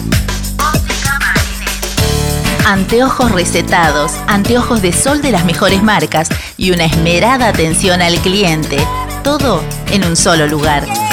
Anteojos 2.68 3.32
recetados, 3.32 4.12
anteojos 4.28 4.84
de 4.84 4.94
sol 4.94 5.24
de 5.24 5.32
las 5.32 5.46
mejores 5.46 5.82
marcas 5.82 6.30
y 6.58 6.70
una 6.70 6.86
esmerada 6.86 7.48
atención 7.48 8.04
al 8.04 8.20
cliente. 8.20 8.78
Todo 9.24 9.64
en 9.92 10.06
un 10.06 10.16
solo 10.16 10.46
lugar. 10.46 11.05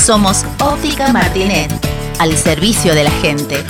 Somos 0.00 0.46
Óptica 0.62 1.12
Martinet, 1.12 1.70
al 2.18 2.34
servicio 2.36 2.94
de 2.94 3.04
la 3.04 3.10
gente. 3.10 3.62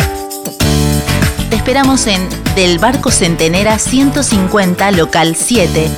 Te 1.51 1.57
esperamos 1.57 2.07
en 2.07 2.29
Del 2.55 2.79
Barco 2.79 3.11
Centenera 3.11 3.79
150, 3.81 4.93
local 4.93 5.35
7, 5.35 5.91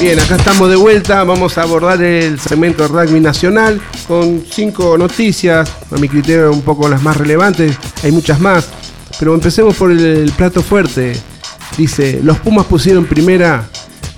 Bien, 0.00 0.20
acá 0.20 0.36
estamos 0.36 0.70
de 0.70 0.76
vuelta. 0.76 1.24
Vamos 1.24 1.58
a 1.58 1.62
abordar 1.62 2.00
el 2.00 2.38
segmento 2.38 2.84
de 2.84 2.88
rugby 2.88 3.18
nacional 3.18 3.80
con 4.06 4.44
cinco 4.48 4.96
noticias, 4.96 5.68
a 5.90 5.96
mi 5.96 6.08
criterio 6.08 6.52
un 6.52 6.62
poco 6.62 6.88
las 6.88 7.02
más 7.02 7.16
relevantes. 7.16 7.76
Hay 8.04 8.12
muchas 8.12 8.38
más, 8.38 8.68
pero 9.18 9.34
empecemos 9.34 9.74
por 9.74 9.90
el, 9.90 10.04
el 10.04 10.30
plato 10.30 10.62
fuerte. 10.62 11.20
Dice: 11.76 12.20
Los 12.22 12.38
Pumas 12.38 12.66
pusieron 12.66 13.06
primera 13.06 13.68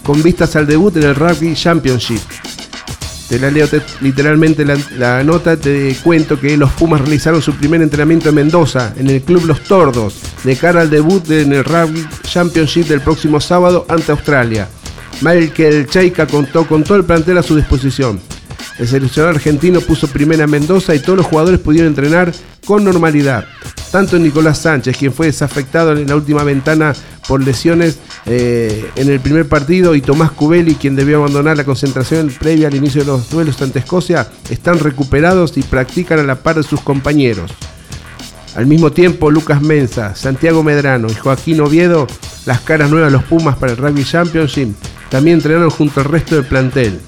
con 0.02 0.22
vistas 0.22 0.54
al 0.54 0.66
debut 0.66 0.94
en 0.98 1.04
el 1.04 1.14
Rugby 1.14 1.54
Championship. 1.54 2.20
Te 3.30 3.38
la 3.38 3.50
leo 3.50 3.66
te- 3.68 3.80
literalmente 4.00 4.64
la, 4.64 5.22
nota, 5.24 5.56
te 5.56 5.96
cuento 6.02 6.38
que 6.38 6.56
los 6.56 6.70
Pumas 6.72 7.00
realizaron 7.00 7.40
su 7.40 7.54
primer 7.54 7.80
entrenamiento 7.80 8.28
en 8.28 8.34
Mendoza, 8.34 8.92
en 8.98 9.08
el 9.08 9.22
Club 9.22 9.46
Los 9.46 9.62
Tordos, 9.62 10.16
de 10.44 10.56
cara 10.56 10.80
al 10.82 10.90
debut 10.90 11.30
en 11.30 11.52
el 11.52 11.64
Rugby 11.64 12.04
Championship 12.24 12.88
del 12.88 13.00
próximo 13.00 13.40
sábado 13.40 13.86
ante 13.88 14.10
Australia. 14.10 14.68
Michael 15.22 15.86
Cheika 15.86 16.26
contó 16.26 16.66
con 16.66 16.82
todo 16.82 16.96
el 16.98 17.04
plantel 17.04 17.38
a 17.38 17.42
su 17.44 17.54
disposición. 17.56 18.20
El 18.80 18.88
seleccionador 18.88 19.36
argentino 19.36 19.82
puso 19.82 20.08
primera 20.08 20.44
en 20.44 20.50
Mendoza 20.50 20.94
y 20.94 21.00
todos 21.00 21.18
los 21.18 21.26
jugadores 21.26 21.60
pudieron 21.60 21.88
entrenar 21.88 22.32
con 22.64 22.82
normalidad. 22.82 23.44
Tanto 23.92 24.18
Nicolás 24.18 24.56
Sánchez, 24.56 24.96
quien 24.96 25.12
fue 25.12 25.26
desafectado 25.26 25.92
en 25.92 26.08
la 26.08 26.16
última 26.16 26.44
ventana 26.44 26.94
por 27.28 27.44
lesiones 27.44 27.98
eh, 28.24 28.88
en 28.96 29.10
el 29.10 29.20
primer 29.20 29.46
partido 29.46 29.94
y 29.94 30.00
Tomás 30.00 30.30
Cubelli, 30.30 30.76
quien 30.76 30.96
debió 30.96 31.18
abandonar 31.18 31.58
la 31.58 31.64
concentración 31.64 32.32
previa 32.40 32.68
al 32.68 32.74
inicio 32.74 33.02
de 33.02 33.08
los 33.08 33.28
duelos 33.28 33.60
ante 33.60 33.80
Escocia, 33.80 34.28
están 34.48 34.78
recuperados 34.78 35.58
y 35.58 35.62
practican 35.62 36.18
a 36.18 36.22
la 36.22 36.36
par 36.36 36.56
de 36.56 36.62
sus 36.62 36.80
compañeros. 36.80 37.52
Al 38.54 38.64
mismo 38.64 38.92
tiempo, 38.92 39.30
Lucas 39.30 39.60
Mensa, 39.60 40.14
Santiago 40.14 40.62
Medrano 40.62 41.08
y 41.10 41.14
Joaquín 41.14 41.60
Oviedo, 41.60 42.06
las 42.46 42.60
caras 42.60 42.90
nuevas 42.90 43.12
de 43.12 43.18
los 43.18 43.26
Pumas 43.26 43.58
para 43.58 43.72
el 43.72 43.78
Rugby 43.78 44.04
Championship, 44.04 44.74
también 45.10 45.36
entrenaron 45.36 45.68
junto 45.68 46.00
al 46.00 46.06
resto 46.06 46.36
del 46.36 46.46
plantel. 46.46 46.98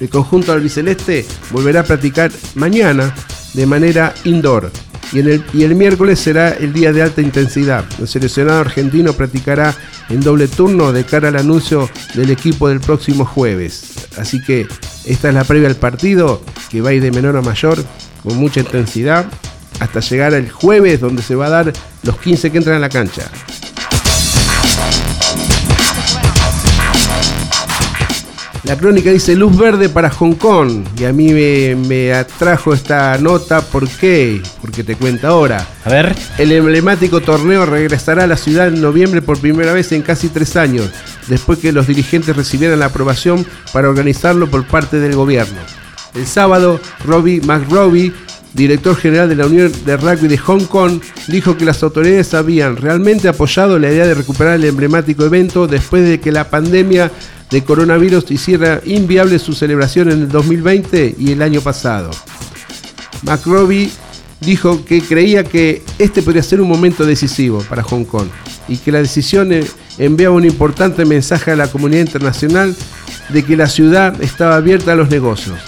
El 0.00 0.08
conjunto 0.08 0.52
albiceleste 0.52 1.24
volverá 1.50 1.80
a 1.80 1.84
practicar 1.84 2.30
mañana 2.54 3.14
de 3.54 3.66
manera 3.66 4.14
indoor 4.24 4.70
y, 5.12 5.20
el, 5.20 5.44
y 5.52 5.62
el 5.62 5.74
miércoles 5.76 6.18
será 6.18 6.50
el 6.50 6.72
día 6.72 6.92
de 6.92 7.02
alta 7.02 7.20
intensidad. 7.20 7.84
El 8.00 8.08
seleccionado 8.08 8.60
argentino 8.60 9.12
practicará 9.12 9.74
en 10.08 10.20
doble 10.20 10.48
turno 10.48 10.92
de 10.92 11.04
cara 11.04 11.28
al 11.28 11.36
anuncio 11.36 11.88
del 12.14 12.30
equipo 12.30 12.68
del 12.68 12.80
próximo 12.80 13.24
jueves. 13.24 14.08
Así 14.18 14.42
que 14.42 14.66
esta 15.04 15.28
es 15.28 15.34
la 15.34 15.44
previa 15.44 15.68
al 15.68 15.76
partido 15.76 16.42
que 16.70 16.80
va 16.80 16.90
a 16.90 16.92
ir 16.94 17.02
de 17.02 17.12
menor 17.12 17.36
a 17.36 17.42
mayor 17.42 17.78
con 18.22 18.36
mucha 18.36 18.60
intensidad 18.60 19.26
hasta 19.80 20.00
llegar 20.00 20.34
el 20.34 20.50
jueves 20.50 21.00
donde 21.00 21.22
se 21.22 21.34
va 21.34 21.46
a 21.46 21.50
dar 21.50 21.72
los 22.02 22.18
15 22.18 22.50
que 22.50 22.58
entran 22.58 22.76
a 22.76 22.80
la 22.80 22.88
cancha. 22.88 23.30
La 28.64 28.78
crónica 28.78 29.10
dice 29.10 29.36
luz 29.36 29.58
verde 29.58 29.90
para 29.90 30.08
Hong 30.08 30.36
Kong 30.36 30.84
y 30.98 31.04
a 31.04 31.12
mí 31.12 31.34
me, 31.34 31.76
me 31.76 32.14
atrajo 32.14 32.72
esta 32.72 33.18
nota, 33.18 33.60
¿por 33.60 33.86
qué? 33.86 34.40
Porque 34.62 34.82
te 34.82 34.96
cuento 34.96 35.28
ahora. 35.28 35.68
A 35.84 35.90
ver. 35.90 36.16
El 36.38 36.50
emblemático 36.50 37.20
torneo 37.20 37.66
regresará 37.66 38.24
a 38.24 38.26
la 38.26 38.38
ciudad 38.38 38.68
en 38.68 38.80
noviembre 38.80 39.20
por 39.20 39.38
primera 39.38 39.74
vez 39.74 39.92
en 39.92 40.00
casi 40.00 40.28
tres 40.30 40.56
años, 40.56 40.88
después 41.28 41.58
que 41.58 41.72
los 41.72 41.86
dirigentes 41.86 42.34
recibieran 42.34 42.78
la 42.78 42.86
aprobación 42.86 43.44
para 43.70 43.90
organizarlo 43.90 44.48
por 44.48 44.66
parte 44.66 44.98
del 44.98 45.14
gobierno. 45.14 45.60
El 46.14 46.26
sábado, 46.26 46.80
Robbie 47.04 47.42
McRobbie, 47.42 48.14
director 48.54 48.96
general 48.96 49.28
de 49.28 49.36
la 49.36 49.46
Unión 49.46 49.70
de 49.84 49.96
Rugby 49.98 50.26
de 50.26 50.38
Hong 50.38 50.64
Kong, 50.64 51.02
dijo 51.28 51.58
que 51.58 51.66
las 51.66 51.82
autoridades 51.82 52.32
habían 52.32 52.76
realmente 52.76 53.28
apoyado 53.28 53.78
la 53.78 53.90
idea 53.90 54.06
de 54.06 54.14
recuperar 54.14 54.54
el 54.54 54.64
emblemático 54.64 55.24
evento 55.26 55.66
después 55.66 56.08
de 56.08 56.18
que 56.18 56.32
la 56.32 56.48
pandemia 56.48 57.10
de 57.50 57.62
coronavirus 57.62 58.30
hiciera 58.30 58.80
inviable 58.84 59.38
su 59.38 59.52
celebración 59.52 60.10
en 60.10 60.22
el 60.22 60.28
2020 60.28 61.16
y 61.18 61.32
el 61.32 61.42
año 61.42 61.60
pasado. 61.60 62.10
McRobbie 63.22 63.90
dijo 64.40 64.84
que 64.84 65.00
creía 65.00 65.44
que 65.44 65.82
este 65.98 66.22
podría 66.22 66.42
ser 66.42 66.60
un 66.60 66.68
momento 66.68 67.04
decisivo 67.06 67.60
para 67.68 67.82
Hong 67.82 68.04
Kong 68.04 68.28
y 68.68 68.76
que 68.78 68.92
la 68.92 69.00
decisión 69.00 69.52
eh, 69.52 69.64
enviaba 69.98 70.34
un 70.34 70.44
importante 70.44 71.04
mensaje 71.04 71.50
a 71.50 71.56
la 71.56 71.68
comunidad 71.68 72.02
internacional 72.02 72.74
de 73.28 73.42
que 73.44 73.56
la 73.56 73.68
ciudad 73.68 74.20
estaba 74.22 74.56
abierta 74.56 74.92
a 74.92 74.96
los 74.96 75.08
negocios. 75.10 75.58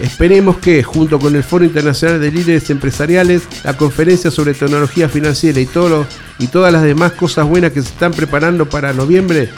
Esperemos 0.00 0.58
que, 0.58 0.82
junto 0.82 1.18
con 1.18 1.34
el 1.36 1.42
Foro 1.42 1.64
Internacional 1.64 2.20
de 2.20 2.30
Líderes 2.30 2.68
Empresariales, 2.68 3.42
la 3.64 3.76
conferencia 3.78 4.30
sobre 4.30 4.52
tecnología 4.52 5.08
financiera 5.08 5.58
y, 5.58 5.64
todo 5.64 6.06
y 6.38 6.48
todas 6.48 6.70
las 6.70 6.82
demás 6.82 7.12
cosas 7.12 7.48
buenas 7.48 7.72
que 7.72 7.80
se 7.80 7.88
están 7.88 8.12
preparando 8.12 8.68
para 8.68 8.92
noviembre, 8.92 9.48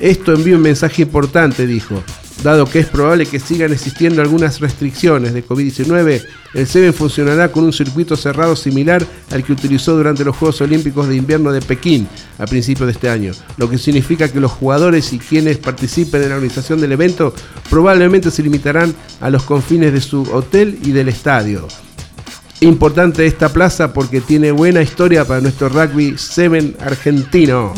esto 0.00 0.32
envía 0.32 0.56
un 0.56 0.62
mensaje 0.62 1.02
importante, 1.02 1.66
dijo. 1.66 2.02
Dado 2.42 2.66
que 2.66 2.78
es 2.78 2.86
probable 2.86 3.26
que 3.26 3.40
sigan 3.40 3.72
existiendo 3.72 4.22
algunas 4.22 4.60
restricciones 4.60 5.34
de 5.34 5.44
COVID-19, 5.44 6.22
el 6.54 6.66
SEBEN 6.68 6.94
funcionará 6.94 7.50
con 7.50 7.64
un 7.64 7.72
circuito 7.72 8.16
cerrado 8.16 8.54
similar 8.54 9.04
al 9.32 9.42
que 9.42 9.52
utilizó 9.52 9.96
durante 9.96 10.24
los 10.24 10.36
Juegos 10.36 10.60
Olímpicos 10.60 11.08
de 11.08 11.16
Invierno 11.16 11.50
de 11.50 11.60
Pekín 11.60 12.06
a 12.38 12.46
principios 12.46 12.86
de 12.86 12.92
este 12.92 13.08
año, 13.08 13.32
lo 13.56 13.68
que 13.68 13.76
significa 13.76 14.28
que 14.28 14.38
los 14.38 14.52
jugadores 14.52 15.12
y 15.12 15.18
quienes 15.18 15.58
participen 15.58 16.22
en 16.22 16.28
la 16.28 16.36
organización 16.36 16.80
del 16.80 16.92
evento 16.92 17.34
probablemente 17.68 18.30
se 18.30 18.44
limitarán 18.44 18.94
a 19.20 19.30
los 19.30 19.42
confines 19.42 19.92
de 19.92 20.00
su 20.00 20.22
hotel 20.32 20.78
y 20.84 20.92
del 20.92 21.08
estadio. 21.08 21.66
Importante 22.60 23.26
esta 23.26 23.48
plaza 23.48 23.92
porque 23.92 24.20
tiene 24.20 24.52
buena 24.52 24.80
historia 24.80 25.24
para 25.24 25.40
nuestro 25.40 25.68
rugby 25.68 26.14
7 26.16 26.76
argentino. 26.80 27.72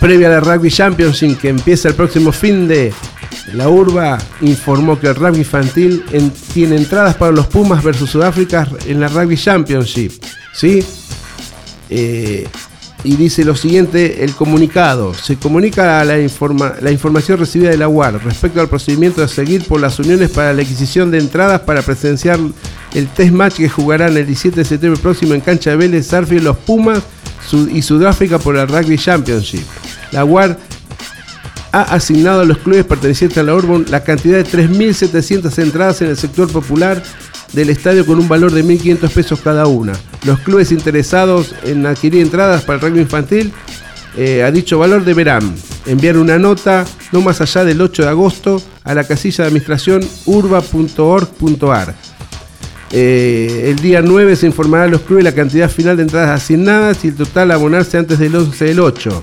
Previa 0.00 0.28
a 0.28 0.30
la 0.30 0.40
Rugby 0.40 0.70
Championship 0.70 1.38
que 1.38 1.48
empieza 1.48 1.88
el 1.88 1.94
próximo 1.94 2.32
fin 2.32 2.68
de 2.68 2.92
la 3.54 3.68
Urba 3.68 4.18
informó 4.42 4.98
que 5.00 5.06
el 5.08 5.14
rugby 5.14 5.38
infantil 5.38 6.04
en- 6.12 6.30
tiene 6.52 6.76
entradas 6.76 7.14
para 7.16 7.32
los 7.32 7.46
Pumas 7.46 7.82
versus 7.82 8.10
Sudáfrica 8.10 8.68
en 8.86 9.00
la 9.00 9.08
Rugby 9.08 9.36
Championship. 9.36 10.12
¿Sí? 10.54 10.84
Eh, 11.90 12.46
y 13.04 13.14
dice 13.16 13.44
lo 13.44 13.54
siguiente, 13.54 14.24
el 14.24 14.32
comunicado. 14.34 15.14
Se 15.14 15.36
comunica 15.36 16.04
la, 16.04 16.18
informa- 16.18 16.74
la 16.80 16.90
información 16.90 17.38
recibida 17.38 17.70
de 17.70 17.76
la 17.78 17.88
UAR 17.88 18.22
respecto 18.24 18.60
al 18.60 18.68
procedimiento 18.68 19.22
a 19.22 19.28
seguir 19.28 19.64
por 19.64 19.80
las 19.80 19.98
uniones 20.00 20.30
para 20.30 20.52
la 20.52 20.62
adquisición 20.62 21.10
de 21.10 21.18
entradas 21.18 21.60
para 21.60 21.82
presenciar 21.82 22.38
el 22.94 23.06
test 23.08 23.32
match 23.32 23.54
que 23.54 23.68
jugarán 23.68 24.16
el 24.16 24.26
17 24.26 24.56
de 24.56 24.64
septiembre 24.64 25.00
próximo 25.00 25.34
en 25.34 25.40
cancha 25.40 25.70
de 25.70 25.76
Vélez, 25.76 26.06
Sarfield, 26.08 26.42
los 26.44 26.56
Pumas 26.58 27.00
y 27.52 27.82
Sudáfrica 27.82 28.38
por 28.38 28.54
la 28.54 28.66
Rugby 28.66 28.98
Championship. 28.98 29.64
La 30.12 30.24
UAR 30.24 30.58
ha 31.72 31.82
asignado 31.82 32.40
a 32.40 32.44
los 32.44 32.58
clubes 32.58 32.84
pertenecientes 32.84 33.38
a 33.38 33.42
la 33.42 33.54
Urban 33.54 33.84
la 33.88 34.02
cantidad 34.02 34.38
de 34.38 34.44
3.700 34.44 35.62
entradas 35.62 36.00
en 36.02 36.08
el 36.08 36.16
sector 36.16 36.50
popular 36.50 37.02
del 37.52 37.70
estadio 37.70 38.04
con 38.06 38.18
un 38.18 38.28
valor 38.28 38.52
de 38.52 38.64
1.500 38.64 39.10
pesos 39.10 39.40
cada 39.40 39.66
una. 39.66 39.92
Los 40.24 40.40
clubes 40.40 40.72
interesados 40.72 41.54
en 41.64 41.86
adquirir 41.86 42.22
entradas 42.22 42.62
para 42.62 42.76
el 42.76 42.80
rugby 42.82 43.00
infantil 43.00 43.52
eh, 44.16 44.42
a 44.42 44.50
dicho 44.50 44.78
valor 44.78 45.04
deberán 45.04 45.54
enviar 45.86 46.16
una 46.16 46.38
nota 46.38 46.84
no 47.12 47.20
más 47.20 47.40
allá 47.40 47.64
del 47.64 47.80
8 47.80 48.02
de 48.02 48.08
agosto 48.08 48.62
a 48.84 48.94
la 48.94 49.04
casilla 49.04 49.44
de 49.44 49.48
administración 49.48 50.00
urba.org.ar. 50.26 51.94
Eh, 52.90 53.64
el 53.70 53.76
día 53.76 54.00
9 54.02 54.36
se 54.36 54.46
informará 54.46 54.84
a 54.84 54.88
los 54.88 55.02
clubes 55.02 55.24
la 55.24 55.34
cantidad 55.34 55.70
final 55.70 55.96
de 55.96 56.04
entradas 56.04 56.42
asignadas 56.42 57.04
y 57.04 57.08
el 57.08 57.14
total 57.14 57.50
a 57.50 57.54
abonarse 57.54 57.98
antes 57.98 58.18
del 58.18 58.34
11 58.34 58.64
del 58.64 58.80
8. 58.80 59.22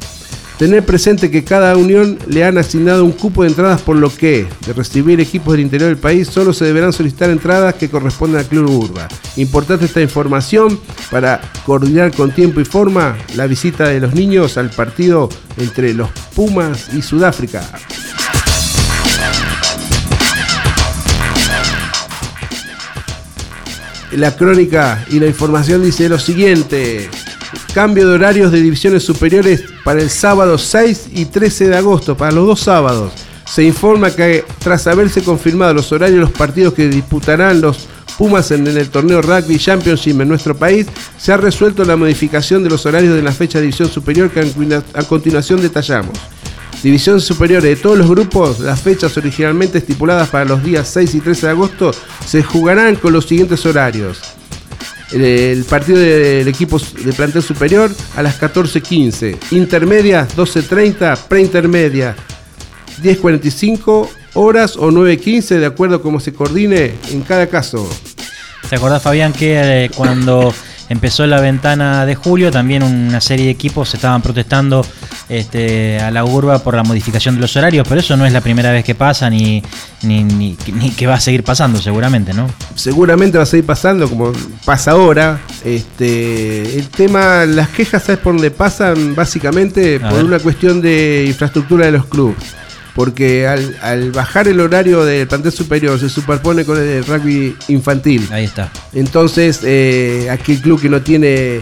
Tener 0.57 0.85
presente 0.85 1.29
que 1.29 1.43
cada 1.43 1.75
unión 1.75 2.17
le 2.27 2.45
han 2.45 2.57
asignado 2.57 3.03
un 3.03 3.11
cupo 3.11 3.43
de 3.43 3.49
entradas 3.49 3.81
por 3.81 3.97
lo 3.97 4.09
que, 4.09 4.47
de 4.65 4.71
recibir 4.71 5.19
equipos 5.19 5.51
del 5.51 5.61
interior 5.61 5.89
del 5.89 5.97
país, 5.97 6.29
solo 6.29 6.53
se 6.53 6.63
deberán 6.63 6.93
solicitar 6.93 7.29
entradas 7.29 7.73
que 7.75 7.89
corresponden 7.89 8.39
al 8.39 8.45
Club 8.45 8.69
Urba. 8.69 9.09
Importante 9.35 9.83
esta 9.83 10.01
información 10.01 10.79
para 11.11 11.41
coordinar 11.65 12.13
con 12.13 12.31
tiempo 12.31 12.61
y 12.61 12.65
forma 12.65 13.17
la 13.35 13.47
visita 13.47 13.89
de 13.89 13.99
los 13.99 14.13
niños 14.13 14.57
al 14.57 14.69
partido 14.69 15.27
entre 15.57 15.93
los 15.93 16.09
Pumas 16.33 16.93
y 16.93 17.01
Sudáfrica. 17.01 17.61
La 24.15 24.35
crónica 24.35 25.05
y 25.09 25.19
la 25.19 25.27
información 25.27 25.83
dice 25.83 26.07
lo 26.07 26.17
siguiente. 26.17 27.09
Cambio 27.73 28.07
de 28.07 28.15
horarios 28.15 28.51
de 28.51 28.61
divisiones 28.61 29.03
superiores 29.03 29.63
para 29.83 30.01
el 30.01 30.09
sábado 30.09 30.57
6 30.57 31.09
y 31.13 31.25
13 31.25 31.69
de 31.69 31.77
agosto, 31.77 32.15
para 32.15 32.31
los 32.31 32.47
dos 32.47 32.61
sábados. 32.61 33.11
Se 33.45 33.63
informa 33.63 34.11
que 34.11 34.45
tras 34.59 34.87
haberse 34.87 35.21
confirmado 35.21 35.73
los 35.73 35.91
horarios 35.91 36.15
de 36.15 36.21
los 36.21 36.31
partidos 36.31 36.73
que 36.73 36.87
disputarán 36.87 37.61
los 37.61 37.87
Pumas 38.17 38.51
en, 38.51 38.65
el 38.65 38.89
torneo 38.89 39.21
Rugby 39.21 39.57
Championship 39.57 40.21
en 40.21 40.29
nuestro 40.29 40.55
país, 40.55 40.87
se 41.17 41.33
ha 41.33 41.37
resuelto 41.37 41.83
la 41.83 41.97
modificación 41.97 42.63
de 42.63 42.69
los 42.69 42.85
horarios 42.85 43.13
de 43.13 43.21
la 43.21 43.33
fecha 43.33 43.57
de 43.57 43.63
división 43.63 43.89
superior 43.89 44.31
que 44.31 44.39
a 44.93 45.03
continuación 45.03 45.61
detallamos. 45.61 46.17
División 46.84 47.19
superior 47.19 47.64
de 47.64 47.76
todos 47.76 47.97
los 47.97 48.10
grupos, 48.10 48.60
las 48.60 48.81
fechas 48.81 49.18
originalmente 49.18 49.80
estipuladas 49.80 50.30
para 50.30 50.45
los 50.45 50.64
días 50.64 50.88
6 50.88 51.15
y 51.15 51.19
13 51.19 51.47
de 51.47 51.52
agosto 51.52 51.91
se 52.26 52.43
jugarán 52.43 52.95
con 52.95 53.14
los 53.14 53.26
siguientes 53.26 53.65
horarios. 53.65 54.19
El, 55.11 55.23
el 55.23 55.64
partido 55.65 55.99
del 55.99 56.47
equipo 56.47 56.80
de 56.80 57.14
plantel 57.14 57.41
superior 57.41 57.91
a 58.15 58.22
las 58.22 58.39
14.15, 58.39 59.38
intermedia 59.52 60.27
12.30, 60.35 61.18
preintermedia 61.27 62.15
10.45 63.02 64.10
horas 64.35 64.77
o 64.77 64.91
9.15 64.91 65.60
de 65.60 65.65
acuerdo 65.65 65.95
a 65.95 66.02
cómo 66.02 66.19
se 66.19 66.34
coordine 66.34 66.93
en 67.11 67.22
cada 67.22 67.47
caso. 67.47 67.88
¿Te 68.69 68.76
acordás, 68.76 69.02
Fabián, 69.02 69.34
que 69.34 69.85
eh, 69.85 69.91
cuando 69.95 70.53
empezó 70.89 71.26
la 71.27 71.39
ventana 71.39 72.06
de 72.06 72.15
julio, 72.15 72.52
también 72.52 72.84
una 72.84 73.22
serie 73.22 73.45
de 73.45 73.52
equipos 73.52 73.93
estaban 73.93 74.22
protestando 74.22 74.85
este, 75.30 75.99
a 75.99 76.11
la 76.11 76.23
urba 76.26 76.60
por 76.60 76.76
la 76.76 76.84
modificación 76.84 77.35
de 77.35 77.41
los 77.41 77.56
horarios? 77.56 77.88
Pero 77.88 77.99
eso 78.02 78.15
no 78.18 78.26
es 78.26 78.34
la 78.34 78.41
primera 78.41 78.72
vez 78.72 78.84
que 78.85 78.95
pasa, 78.95 79.30
ni, 79.30 79.61
ni, 80.03 80.23
ni- 80.23 80.57
ni 80.73 80.89
que 80.91 81.07
va 81.07 81.15
a 81.15 81.19
seguir 81.19 81.43
pasando, 81.43 81.81
seguramente, 81.81 82.34
¿no? 82.34 82.47
Seguramente 82.76 83.38
va 83.38 83.43
a 83.43 83.47
seguir 83.47 83.65
pasando 83.65 84.10
como 84.10 84.31
pasa 84.65 84.91
ahora. 84.91 85.39
Este, 85.64 86.77
el 86.77 86.88
tema, 86.89 87.45
las 87.45 87.69
quejas, 87.69 88.03
¿sabes 88.03 88.19
por 88.22 88.34
dónde 88.34 88.52
pasan? 88.52 89.15
Básicamente 89.15 89.97
A 89.97 90.10
por 90.10 90.18
ver. 90.18 90.26
una 90.26 90.39
cuestión 90.39 90.81
de 90.81 91.26
infraestructura 91.27 91.85
de 91.85 91.91
los 91.93 92.06
clubes. 92.06 92.38
porque 92.95 93.45
al, 93.45 93.76
al 93.81 94.11
bajar 94.14 94.47
el 94.47 94.60
horario 94.61 95.03
del 95.03 95.27
plantel 95.27 95.52
superior 95.52 95.99
se 95.99 96.07
superpone 96.10 96.64
con 96.64 96.77
el 96.77 96.85
del 96.85 97.06
rugby 97.06 97.53
infantil. 97.68 98.26
Ahí 98.31 98.45
está. 98.45 98.72
Entonces, 98.93 99.60
eh, 99.64 100.30
aquel 100.31 100.61
club 100.61 100.80
que 100.81 100.88
no 100.88 101.02
tiene 101.02 101.61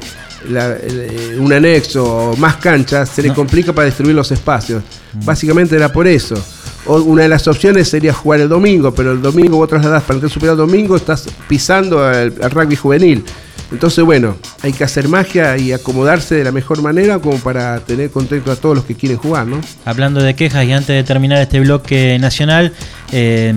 la- 0.50 0.74
el- 0.76 1.38
un 1.40 1.52
anexo 1.54 2.04
o 2.32 2.38
más 2.38 2.58
canchas, 2.58 3.10
se 3.10 3.22
le 3.22 3.34
complica 3.34 3.74
para 3.74 3.86
distribuir 3.86 4.16
los 4.16 4.32
espacios. 4.32 4.84
Básicamente 5.26 5.76
era 5.76 5.92
por 5.92 6.08
eso. 6.08 6.36
O 6.86 6.98
una 7.02 7.24
de 7.24 7.30
las 7.30 7.48
opciones 7.48 7.88
sería 7.88 8.14
jugar 8.14 8.42
el 8.42 8.50
domingo, 8.50 8.94
pero 8.94 9.14
el 9.14 9.22
domingo 9.22 9.58
vos 9.58 9.70
trasladás 9.70 10.04
para 10.04 10.20
el 10.20 10.30
superior 10.30 10.58
domingo, 10.58 10.96
estás 10.98 11.26
pisando 11.48 12.04
al, 12.04 12.34
al 12.42 12.52
rugby 12.52 12.76
juvenil. 12.76 13.24
Entonces, 13.72 14.04
bueno, 14.04 14.36
hay 14.62 14.72
que 14.72 14.84
hacer 14.84 15.08
magia 15.08 15.58
y 15.58 15.72
acomodarse 15.72 16.36
de 16.36 16.44
la 16.44 16.52
mejor 16.52 16.82
manera 16.84 17.18
como 17.18 17.40
para 17.40 17.80
tener 17.80 18.12
contento 18.12 18.52
a 18.52 18.56
todos 18.56 18.76
los 18.76 18.86
que 18.86 18.94
quieren 18.94 19.18
jugar, 19.18 19.48
¿no? 19.48 19.62
Hablando 19.86 20.22
de 20.22 20.36
quejas 20.36 20.66
y 20.66 20.74
antes 20.74 20.90
de 20.96 21.04
terminar 21.04 21.42
este 21.42 21.60
bloque 21.60 22.20
nacional, 22.20 22.74
eh, 23.12 23.52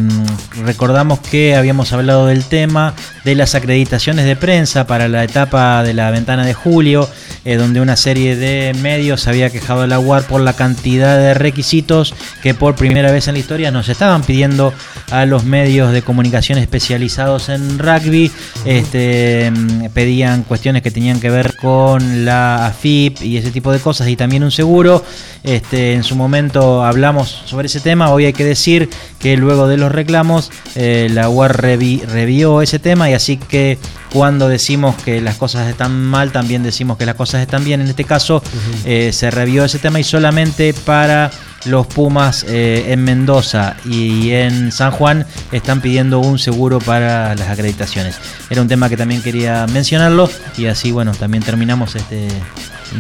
recordamos 0.65 1.19
que 1.19 1.55
habíamos 1.57 1.93
hablado 1.93 2.27
del 2.29 2.45
tema 2.45 2.95
de 3.27 3.35
las 3.35 3.57
acreditaciones 3.57 4.25
de 4.25 4.37
prensa 4.37 4.87
para 4.87 5.09
la 5.09 5.25
etapa 5.25 5.83
de 5.83 5.93
la 5.95 6.13
ventana 6.13 6.47
de 6.47 6.55
julio, 6.55 7.11
eh, 7.45 7.57
donde 7.57 7.81
una 7.81 7.97
serie 7.97 8.37
de 8.37 8.73
medios 8.81 9.27
había 9.27 9.51
quejado 9.51 9.83
a 9.83 9.87
la 9.89 9.99
UAR 9.99 10.23
por 10.23 10.41
la 10.41 10.53
cantidad 10.53 11.19
de 11.19 11.35
requisitos 11.35 12.15
que 12.41 12.55
por 12.55 12.77
primera 12.77 13.11
vez 13.11 13.27
en 13.27 13.35
la 13.35 13.41
historia 13.41 13.73
nos 13.73 13.89
estaban 13.89 14.23
pidiendo 14.23 14.73
a 15.11 15.27
los 15.27 15.43
medios 15.45 15.93
de 15.93 16.03
comunicación 16.03 16.59
especializados 16.59 17.49
en 17.49 17.81
rugby. 17.81 18.31
Este, 18.65 19.51
mm, 19.51 19.87
pedían 19.93 20.45
cuestiones 20.45 20.83
que 20.83 20.93
tenían 20.93 21.19
que 21.19 21.31
ver 21.31 21.57
con 21.57 22.25
la 22.25 22.67
AFIP 22.67 23.23
y 23.23 23.37
ese 23.39 23.51
tipo 23.51 23.73
de 23.73 23.81
cosas 23.81 24.07
y 24.09 24.15
también 24.17 24.45
un 24.45 24.53
seguro. 24.53 25.05
Este, 25.43 25.95
en 25.95 26.05
su 26.05 26.15
momento 26.17 26.85
hablamos 26.85 27.43
sobre 27.47 27.67
ese 27.67 27.81
tema. 27.81 28.11
Hoy 28.11 28.27
hay 28.27 28.33
que 28.33 28.45
decir 28.45 28.89
que 29.19 29.37
luego 29.37 29.67
de 29.67 29.77
los 29.77 29.91
reclamos 29.91 30.51
eh, 30.77 31.09
la 31.13 31.29
UAR 31.29 31.61
revi- 31.61 32.03
revió 32.05 32.63
ese 32.63 32.79
tema 32.79 33.11
y 33.11 33.15
así 33.17 33.37
que 33.37 33.79
cuando 34.13 34.49
decimos 34.49 34.95
que 35.03 35.21
las 35.21 35.37
cosas 35.37 35.69
están 35.69 36.05
mal 36.05 36.33
también 36.33 36.63
decimos 36.63 36.97
que 36.97 37.07
las 37.07 37.17
cosas 37.17 37.43
están 37.43 37.65
bien. 37.65 37.81
En 37.81 37.89
este 37.89 38.05
caso 38.05 38.43
eh, 38.85 39.11
se 39.13 39.31
revió 39.31 39.65
ese 39.65 39.79
tema 39.79 39.99
y 40.01 40.05
solamente 40.05 40.73
para 40.73 41.31
los 41.67 41.87
Pumas 41.87 42.45
eh, 42.49 42.87
en 42.89 43.05
Mendoza 43.05 43.77
y 43.85 44.31
en 44.31 44.73
San 44.73 44.93
Juan 44.93 45.27
están 45.53 45.81
pidiendo 45.81 46.21
un 46.21 46.39
seguro 46.39 46.79
para 46.79 47.35
las 47.35 47.49
acreditaciones. 47.49 48.17
Era 48.51 48.63
un 48.63 48.69
tema 48.69 48.89
que 48.89 48.97
también 48.97 49.23
quería 49.23 49.67
mencionarlo 49.67 50.31
y 50.57 50.67
así, 50.67 50.93
bueno, 50.93 51.13
también 51.13 51.43
terminamos 51.43 51.97
este 51.97 52.29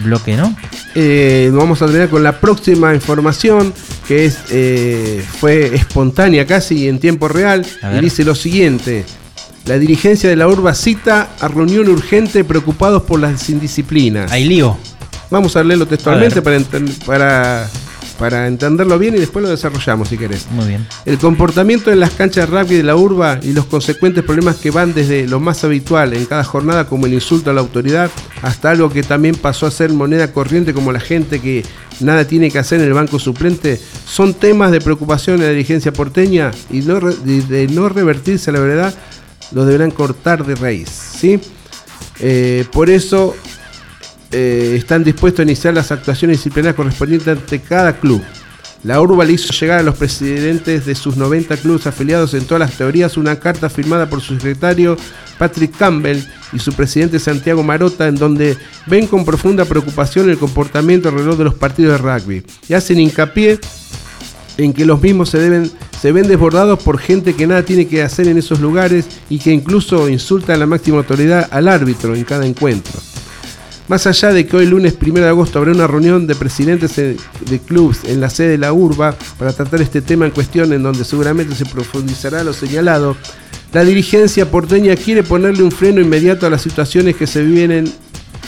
bloque, 0.04 0.36
¿no? 0.36 0.54
Eh, 0.94 1.50
vamos 1.52 1.80
a 1.82 1.86
terminar 1.86 2.08
con 2.08 2.22
la 2.22 2.40
próxima 2.40 2.94
información 2.94 3.72
que 4.06 4.26
es 4.26 4.38
eh, 4.50 5.24
fue 5.38 5.74
espontánea 5.74 6.46
casi 6.46 6.88
en 6.88 6.98
tiempo 6.98 7.28
real 7.28 7.66
y 7.96 8.00
dice 8.00 8.24
lo 8.24 8.34
siguiente. 8.34 9.04
La 9.66 9.78
dirigencia 9.78 10.30
de 10.30 10.36
la 10.36 10.46
urba 10.46 10.74
cita 10.74 11.30
a 11.40 11.48
reunión 11.48 11.88
urgente 11.88 12.44
preocupados 12.44 13.02
por 13.02 13.18
las 13.20 13.48
indisciplinas. 13.50 14.30
Hay 14.30 14.44
lío. 14.44 14.76
Vamos 15.30 15.56
a 15.56 15.64
leerlo 15.64 15.86
textualmente 15.86 16.38
A 16.38 16.42
para, 16.42 16.56
enten- 16.56 17.04
para, 17.04 17.68
para 18.16 18.46
entenderlo 18.46 18.96
bien 18.96 19.16
y 19.16 19.18
después 19.18 19.42
lo 19.42 19.48
desarrollamos 19.50 20.08
si 20.08 20.16
querés. 20.16 20.46
Muy 20.52 20.66
bien. 20.68 20.86
El 21.04 21.18
comportamiento 21.18 21.90
en 21.90 21.98
las 21.98 22.12
canchas 22.12 22.48
de 22.48 22.56
rugby 22.60 22.76
de 22.76 22.84
la 22.84 22.94
urba 22.94 23.40
y 23.42 23.52
los 23.52 23.64
consecuentes 23.64 24.22
problemas 24.22 24.54
que 24.54 24.70
van 24.70 24.94
desde 24.94 25.26
lo 25.26 25.40
más 25.40 25.64
habitual 25.64 26.14
en 26.14 26.26
cada 26.26 26.44
jornada 26.44 26.86
como 26.86 27.06
el 27.06 27.14
insulto 27.14 27.50
a 27.50 27.52
la 27.52 27.60
autoridad 27.60 28.08
hasta 28.42 28.70
algo 28.70 28.88
que 28.88 29.02
también 29.02 29.34
pasó 29.34 29.66
a 29.66 29.72
ser 29.72 29.92
moneda 29.92 30.32
corriente 30.32 30.72
como 30.72 30.92
la 30.92 31.00
gente 31.00 31.40
que 31.40 31.64
nada 31.98 32.24
tiene 32.24 32.52
que 32.52 32.60
hacer 32.60 32.78
en 32.80 32.86
el 32.86 32.92
banco 32.92 33.18
suplente 33.18 33.80
son 34.06 34.34
temas 34.34 34.70
de 34.70 34.80
preocupación 34.80 35.40
de 35.40 35.46
la 35.46 35.50
dirigencia 35.50 35.92
porteña 35.92 36.52
y 36.70 36.82
no 36.82 37.00
de, 37.00 37.66
no 37.72 37.88
revertirse 37.88 38.52
la 38.52 38.60
verdad 38.60 38.94
los 39.52 39.66
deberán 39.66 39.90
cortar 39.90 40.44
de 40.44 40.54
raíz. 40.54 40.88
¿sí? 40.88 41.40
Eh, 42.20 42.64
por 42.72 42.90
eso 42.90 43.36
eh, 44.30 44.74
están 44.76 45.04
dispuestos 45.04 45.40
a 45.40 45.42
iniciar 45.44 45.74
las 45.74 45.92
actuaciones 45.92 46.38
disciplinarias 46.38 46.76
correspondientes 46.76 47.28
ante 47.28 47.60
cada 47.60 47.98
club. 47.98 48.22
La 48.82 49.00
Urba 49.00 49.24
le 49.24 49.32
hizo 49.32 49.52
llegar 49.52 49.80
a 49.80 49.82
los 49.82 49.96
presidentes 49.96 50.86
de 50.86 50.94
sus 50.94 51.16
90 51.16 51.56
clubes 51.56 51.86
afiliados 51.86 52.34
en 52.34 52.44
todas 52.44 52.60
las 52.60 52.78
teorías 52.78 53.16
una 53.16 53.36
carta 53.36 53.68
firmada 53.68 54.08
por 54.08 54.20
su 54.20 54.34
secretario 54.34 54.96
Patrick 55.38 55.76
Campbell 55.76 56.22
y 56.52 56.58
su 56.58 56.72
presidente 56.72 57.18
Santiago 57.18 57.62
Marota 57.62 58.06
en 58.06 58.14
donde 58.14 58.56
ven 58.86 59.06
con 59.06 59.24
profunda 59.24 59.64
preocupación 59.64 60.30
el 60.30 60.38
comportamiento 60.38 61.08
alrededor 61.08 61.36
de 61.36 61.44
los 61.44 61.54
partidos 61.54 62.00
de 62.00 62.06
rugby 62.06 62.44
y 62.68 62.74
hacen 62.74 63.00
hincapié 63.00 63.58
en 64.56 64.72
que 64.72 64.84
los 64.84 65.00
mismos 65.00 65.30
se, 65.30 65.38
deben, 65.38 65.70
se 66.06 66.12
ven 66.12 66.28
desbordados 66.28 66.80
por 66.84 66.98
gente 66.98 67.34
que 67.34 67.48
nada 67.48 67.64
tiene 67.64 67.88
que 67.88 68.00
hacer 68.00 68.28
en 68.28 68.38
esos 68.38 68.60
lugares 68.60 69.06
y 69.28 69.40
que 69.40 69.50
incluso 69.50 70.08
insulta 70.08 70.54
a 70.54 70.56
la 70.56 70.64
máxima 70.64 70.98
autoridad 70.98 71.48
al 71.50 71.66
árbitro 71.66 72.14
en 72.14 72.22
cada 72.22 72.46
encuentro. 72.46 72.92
Más 73.88 74.06
allá 74.06 74.32
de 74.32 74.46
que 74.46 74.56
hoy 74.56 74.66
lunes 74.66 74.96
1 75.04 75.14
de 75.14 75.26
agosto 75.26 75.58
habrá 75.58 75.72
una 75.72 75.88
reunión 75.88 76.28
de 76.28 76.36
presidentes 76.36 76.94
de 76.94 77.58
clubes 77.58 78.04
en 78.04 78.20
la 78.20 78.30
sede 78.30 78.50
de 78.50 78.58
la 78.58 78.72
urba 78.72 79.16
para 79.36 79.52
tratar 79.52 79.82
este 79.82 80.00
tema 80.00 80.26
en 80.26 80.30
cuestión 80.30 80.72
en 80.72 80.84
donde 80.84 81.04
seguramente 81.04 81.56
se 81.56 81.66
profundizará 81.66 82.44
lo 82.44 82.52
señalado, 82.52 83.16
la 83.72 83.82
dirigencia 83.82 84.48
porteña 84.48 84.94
quiere 84.94 85.24
ponerle 85.24 85.64
un 85.64 85.72
freno 85.72 86.00
inmediato 86.00 86.46
a 86.46 86.50
las 86.50 86.62
situaciones 86.62 87.16
que 87.16 87.26
se 87.26 87.42
vienen 87.42 87.92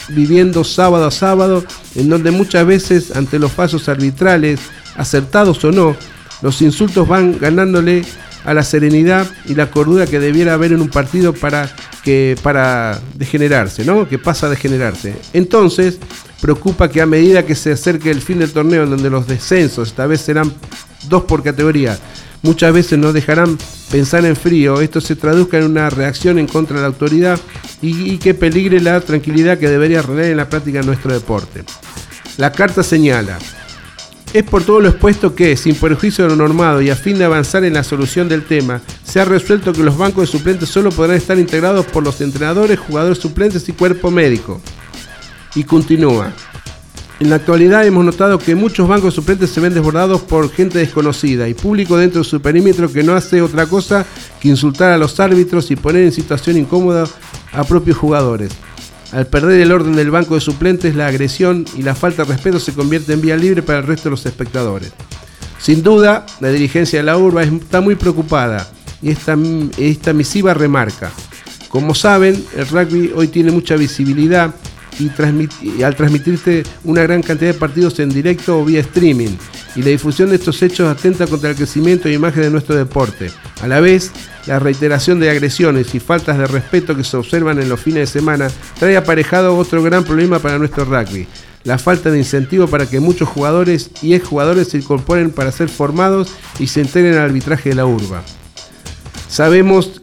viviendo 0.07 0.63
sábado 0.63 1.07
a 1.07 1.11
sábado, 1.11 1.65
en 1.95 2.07
donde 2.07 2.31
muchas 2.31 2.65
veces 2.65 3.17
ante 3.17 3.37
los 3.37 3.51
fallos 3.51 3.89
arbitrales, 3.89 4.61
acertados 4.95 5.61
o 5.65 5.73
no, 5.73 5.97
los 6.41 6.61
insultos 6.61 7.07
van 7.07 7.37
ganándole 7.39 8.03
a 8.45 8.53
la 8.53 8.63
serenidad 8.63 9.27
y 9.45 9.55
la 9.55 9.69
cordura 9.69 10.07
que 10.07 10.19
debiera 10.19 10.53
haber 10.53 10.71
en 10.71 10.81
un 10.81 10.89
partido 10.89 11.33
para 11.33 11.69
que 12.03 12.37
para 12.41 12.99
degenerarse, 13.15 13.83
¿no? 13.83 14.07
Que 14.07 14.17
pasa 14.17 14.47
a 14.47 14.49
degenerarse. 14.49 15.15
Entonces, 15.33 15.99
preocupa 16.41 16.89
que 16.89 17.01
a 17.01 17.05
medida 17.05 17.45
que 17.45 17.55
se 17.55 17.73
acerque 17.73 18.09
el 18.09 18.21
fin 18.21 18.39
del 18.39 18.51
torneo, 18.51 18.85
donde 18.85 19.09
los 19.09 19.27
descensos 19.27 19.89
esta 19.89 20.07
vez 20.07 20.21
serán 20.21 20.53
dos 21.09 21.23
por 21.23 21.43
categoría, 21.43 21.97
muchas 22.41 22.73
veces 22.73 22.97
nos 22.97 23.13
dejarán 23.13 23.57
pensar 23.91 24.25
en 24.25 24.35
frío, 24.35 24.79
esto 24.79 25.01
se 25.01 25.15
traduzca 25.15 25.57
en 25.57 25.65
una 25.65 25.89
reacción 25.89 26.39
en 26.39 26.47
contra 26.47 26.77
de 26.77 26.81
la 26.81 26.87
autoridad 26.87 27.39
y, 27.81 28.13
y 28.13 28.17
que 28.17 28.33
peligre 28.33 28.79
la 28.79 29.01
tranquilidad 29.01 29.57
que 29.57 29.67
debería 29.67 30.01
reinar 30.01 30.25
en 30.25 30.37
la 30.37 30.49
práctica 30.49 30.79
de 30.79 30.85
nuestro 30.85 31.11
deporte. 31.11 31.63
La 32.37 32.53
carta 32.53 32.83
señala, 32.83 33.37
es 34.33 34.43
por 34.43 34.63
todo 34.63 34.79
lo 34.79 34.89
expuesto 34.89 35.33
que, 35.33 35.57
sin 35.57 35.75
perjuicio 35.75 36.25
de 36.25 36.29
lo 36.29 36.35
normado 36.35 36.81
y 36.81 36.89
a 36.89 36.95
fin 36.95 37.17
de 37.17 37.25
avanzar 37.25 37.63
en 37.63 37.73
la 37.73 37.83
solución 37.83 38.29
del 38.29 38.43
tema, 38.43 38.81
se 39.03 39.19
ha 39.19 39.25
resuelto 39.25 39.73
que 39.73 39.83
los 39.83 39.97
bancos 39.97 40.23
de 40.23 40.37
suplentes 40.37 40.69
solo 40.69 40.91
podrán 40.91 41.17
estar 41.17 41.37
integrados 41.39 41.85
por 41.87 42.03
los 42.03 42.21
entrenadores, 42.21 42.79
jugadores 42.79 43.17
suplentes 43.17 43.67
y 43.69 43.73
cuerpo 43.73 44.11
médico. 44.11 44.61
Y 45.55 45.63
continúa. 45.63 46.31
En 47.19 47.29
la 47.29 47.35
actualidad 47.35 47.85
hemos 47.85 48.05
notado 48.05 48.39
que 48.39 48.55
muchos 48.55 48.87
bancos 48.87 49.15
suplentes 49.15 49.49
se 49.49 49.59
ven 49.59 49.73
desbordados 49.73 50.21
por 50.21 50.49
gente 50.49 50.77
desconocida 50.77 51.49
y 51.49 51.53
público 51.53 51.97
dentro 51.97 52.21
de 52.21 52.29
su 52.29 52.39
perímetro 52.39 52.89
que 52.89 53.03
no 53.03 53.13
hace 53.13 53.41
otra 53.41 53.65
cosa 53.65 54.05
que 54.39 54.47
insultar 54.47 54.91
a 54.91 54.97
los 54.97 55.19
árbitros 55.19 55.69
y 55.71 55.75
poner 55.75 56.03
en 56.03 56.13
situación 56.13 56.57
incómoda 56.57 57.05
a 57.51 57.63
propios 57.65 57.97
jugadores. 57.97 58.51
Al 59.11 59.27
perder 59.27 59.59
el 59.61 59.71
orden 59.71 59.95
del 59.95 60.11
banco 60.11 60.35
de 60.35 60.41
suplentes, 60.41 60.95
la 60.95 61.07
agresión 61.07 61.65
y 61.75 61.81
la 61.81 61.95
falta 61.95 62.23
de 62.23 62.33
respeto 62.33 62.59
se 62.59 62.73
convierte 62.73 63.13
en 63.13 63.21
vía 63.21 63.35
libre 63.35 63.63
para 63.63 63.79
el 63.79 63.87
resto 63.87 64.05
de 64.05 64.11
los 64.11 64.25
espectadores. 64.25 64.91
Sin 65.59 65.81
duda, 65.83 66.25
la 66.39 66.49
dirigencia 66.49 66.99
de 66.99 67.05
la 67.05 67.17
urba 67.17 67.43
está 67.43 67.81
muy 67.81 67.95
preocupada 67.95 68.67
y 69.01 69.09
esta, 69.09 69.37
esta 69.77 70.13
misiva 70.13 70.53
remarca. 70.53 71.11
Como 71.69 71.95
saben, 71.95 72.43
el 72.55 72.67
rugby 72.67 73.11
hoy 73.15 73.27
tiene 73.27 73.51
mucha 73.51 73.75
visibilidad 73.75 74.53
y, 74.99 75.11
y 75.61 75.83
al 75.83 75.95
transmitirse 75.95 76.63
una 76.83 77.03
gran 77.03 77.23
cantidad 77.23 77.53
de 77.53 77.59
partidos 77.59 77.99
en 77.99 78.09
directo 78.09 78.59
o 78.59 78.65
vía 78.65 78.81
streaming, 78.81 79.37
y 79.75 79.81
la 79.81 79.89
difusión 79.89 80.29
de 80.29 80.35
estos 80.35 80.61
hechos 80.61 80.89
atenta 80.89 81.27
contra 81.27 81.49
el 81.49 81.55
crecimiento 81.55 82.07
e 82.07 82.13
imagen 82.13 82.43
de 82.43 82.49
nuestro 82.49 82.75
deporte. 82.75 83.31
A 83.61 83.67
la 83.67 83.79
vez, 83.79 84.11
la 84.45 84.59
reiteración 84.59 85.19
de 85.19 85.29
agresiones 85.29 85.93
y 85.93 85.99
faltas 85.99 86.37
de 86.37 86.47
respeto 86.47 86.95
que 86.95 87.03
se 87.03 87.17
observan 87.17 87.59
en 87.59 87.69
los 87.69 87.79
fines 87.79 88.11
de 88.11 88.19
semana 88.19 88.49
trae 88.79 88.97
aparejado 88.97 89.55
otro 89.57 89.83
gran 89.83 90.03
problema 90.03 90.39
para 90.39 90.57
nuestro 90.57 90.85
rugby, 90.85 91.27
la 91.63 91.77
falta 91.77 92.09
de 92.09 92.17
incentivo 92.17 92.67
para 92.67 92.85
que 92.85 92.99
muchos 92.99 93.29
jugadores 93.29 93.91
y 94.01 94.13
exjugadores 94.13 94.69
se 94.69 94.77
incorporen 94.77 95.31
para 95.31 95.51
ser 95.51 95.69
formados 95.69 96.29
y 96.57 96.67
se 96.67 96.81
integren 96.81 97.13
al 97.13 97.25
arbitraje 97.25 97.69
de 97.69 97.75
la 97.75 97.85
urba. 97.85 98.23
Sabemos 99.27 99.98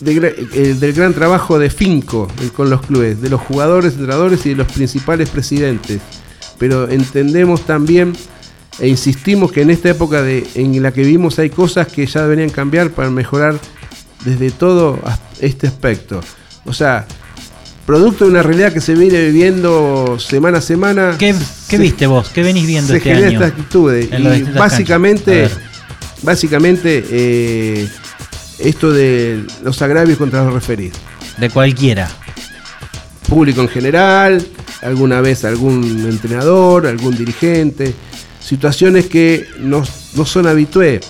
de 0.00 0.46
eh, 0.52 0.74
del 0.78 0.92
gran 0.92 1.14
trabajo 1.14 1.58
de 1.58 1.70
Finco 1.70 2.28
eh, 2.42 2.50
con 2.54 2.68
los 2.70 2.82
clubes, 2.82 3.20
de 3.22 3.28
los 3.30 3.40
jugadores, 3.40 3.92
entrenadores 3.94 4.44
y 4.46 4.50
de 4.50 4.56
los 4.56 4.70
principales 4.70 5.30
presidentes, 5.30 6.00
pero 6.58 6.88
entendemos 6.88 7.62
también 7.62 8.12
e 8.78 8.88
insistimos 8.88 9.52
que 9.52 9.62
en 9.62 9.70
esta 9.70 9.88
época 9.90 10.20
de, 10.22 10.46
en 10.54 10.82
la 10.82 10.92
que 10.92 11.00
vivimos 11.02 11.38
hay 11.38 11.48
cosas 11.50 11.86
que 11.88 12.04
ya 12.06 12.22
deberían 12.22 12.50
cambiar 12.50 12.90
para 12.90 13.08
mejorar 13.10 13.58
desde 14.24 14.50
todo 14.50 14.98
este 15.40 15.66
aspecto. 15.66 16.20
O 16.66 16.74
sea, 16.74 17.06
producto 17.86 18.24
de 18.24 18.30
una 18.32 18.42
realidad 18.42 18.72
que 18.74 18.80
se 18.82 18.94
viene 18.94 19.24
viviendo 19.26 20.18
semana 20.18 20.58
a 20.58 20.60
semana. 20.60 21.14
¿Qué, 21.18 21.34
qué 21.68 21.76
se- 21.76 21.82
viste 21.82 22.06
vos? 22.06 22.28
¿Qué 22.30 22.42
venís 22.42 22.66
viendo 22.66 22.90
se 22.92 22.98
este 22.98 23.08
genera 23.10 23.28
año? 23.28 23.36
en 23.38 24.24
las 24.24 24.38
Y 24.40 24.42
básicamente, 24.58 25.48
básicamente 26.22 27.04
eh, 27.08 27.88
esto 28.58 28.90
de 28.92 29.44
los 29.62 29.80
agravios 29.82 30.18
contra 30.18 30.44
los 30.44 30.52
referidos. 30.54 30.98
De 31.38 31.50
cualquiera. 31.50 32.08
Público 33.28 33.60
en 33.60 33.68
general, 33.68 34.46
alguna 34.82 35.20
vez 35.20 35.44
algún 35.44 36.06
entrenador, 36.08 36.86
algún 36.86 37.16
dirigente. 37.16 37.92
Situaciones 38.40 39.06
que 39.06 39.46
no, 39.58 39.82
no 40.14 40.24
son 40.24 40.46
habitué. 40.46 41.00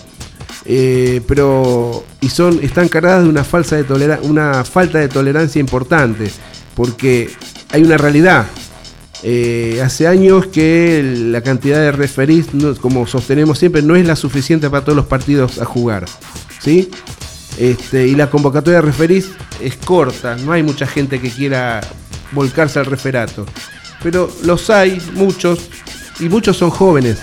eh, 0.68 1.20
pero 1.28 2.04
y 2.20 2.28
son 2.28 2.58
están 2.62 2.88
cargadas 2.88 3.22
de 3.22 3.28
una 3.28 3.44
falsa 3.44 3.76
de 3.76 3.84
tolera- 3.84 4.18
una 4.22 4.64
falta 4.64 4.98
de 4.98 5.08
tolerancia 5.08 5.60
importante 5.60 6.28
porque 6.74 7.30
hay 7.72 7.82
una 7.82 7.96
realidad 7.96 8.46
Eh, 9.22 9.80
hace 9.82 10.06
años 10.06 10.46
que 10.48 11.02
la 11.32 11.40
cantidad 11.40 11.78
de 11.78 11.90
referís, 11.90 12.52
no- 12.52 12.74
como 12.76 13.06
sostenemos 13.06 13.58
siempre, 13.58 13.80
no 13.80 13.96
es 13.96 14.06
la 14.06 14.14
suficiente 14.14 14.68
para 14.68 14.84
todos 14.84 14.94
los 14.96 15.06
partidos 15.06 15.58
a 15.58 15.64
jugar. 15.64 16.04
¿sí? 16.60 16.90
Este, 17.58 18.06
y 18.06 18.14
la 18.14 18.28
convocatoria 18.28 18.80
de 18.80 18.86
referís 18.86 19.30
es 19.60 19.76
corta, 19.76 20.36
no 20.36 20.52
hay 20.52 20.62
mucha 20.62 20.86
gente 20.86 21.20
que 21.20 21.30
quiera 21.30 21.80
volcarse 22.32 22.78
al 22.78 22.86
referato. 22.86 23.46
Pero 24.02 24.30
los 24.44 24.68
hay, 24.70 25.00
muchos, 25.14 25.70
y 26.20 26.28
muchos 26.28 26.56
son 26.56 26.70
jóvenes. 26.70 27.18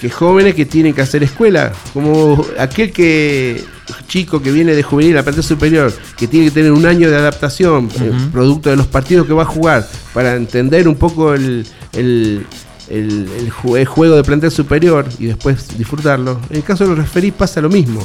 Que 0.00 0.10
jóvenes 0.10 0.56
que 0.56 0.66
tienen 0.66 0.92
que 0.92 1.02
hacer 1.02 1.22
escuela, 1.22 1.72
como 1.92 2.44
aquel 2.58 2.90
que 2.92 3.62
chico 4.08 4.42
que 4.42 4.50
viene 4.50 4.74
de 4.74 4.82
juvenil 4.82 5.16
a 5.16 5.22
parte 5.22 5.42
superior, 5.44 5.92
que 6.16 6.26
tiene 6.26 6.46
que 6.46 6.50
tener 6.52 6.72
un 6.72 6.84
año 6.86 7.08
de 7.08 7.14
adaptación, 7.16 7.88
eh, 8.00 8.10
producto 8.32 8.70
de 8.70 8.76
los 8.76 8.88
partidos 8.88 9.26
que 9.28 9.32
va 9.32 9.42
a 9.42 9.46
jugar, 9.46 9.88
para 10.12 10.34
entender 10.34 10.88
un 10.88 10.96
poco 10.96 11.34
el, 11.34 11.64
el- 11.92 12.44
el- 12.90 13.28
el 13.38 13.52
ju- 13.52 13.78
el 13.78 13.86
juego 13.86 14.16
de 14.16 14.24
plantel 14.24 14.50
superior 14.50 15.06
y 15.20 15.26
después 15.26 15.78
disfrutarlo. 15.78 16.40
En 16.50 16.56
el 16.56 16.62
caso 16.64 16.82
de 16.84 16.90
los 16.90 16.98
referís 16.98 17.32
pasa 17.32 17.60
lo 17.60 17.68
mismo. 17.70 18.04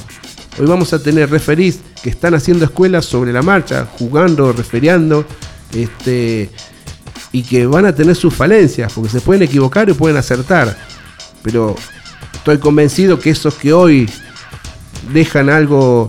Hoy 0.59 0.65
vamos 0.65 0.91
a 0.93 0.99
tener 0.99 1.29
referís 1.29 1.79
que 2.01 2.09
están 2.09 2.34
haciendo 2.34 2.65
escuelas 2.65 3.05
sobre 3.05 3.31
la 3.31 3.41
marcha, 3.41 3.88
jugando, 3.99 4.51
referiando, 4.53 5.25
este, 5.73 6.49
y 7.31 7.43
que 7.43 7.67
van 7.67 7.85
a 7.85 7.93
tener 7.93 8.15
sus 8.15 8.34
falencias, 8.34 8.91
porque 8.93 9.09
se 9.09 9.21
pueden 9.21 9.43
equivocar 9.43 9.88
y 9.89 9.93
pueden 9.93 10.17
acertar. 10.17 10.75
Pero 11.43 11.75
estoy 12.34 12.57
convencido 12.57 13.19
que 13.19 13.29
esos 13.29 13.53
que 13.53 13.71
hoy 13.71 14.09
dejan 15.13 15.49
algo 15.49 16.07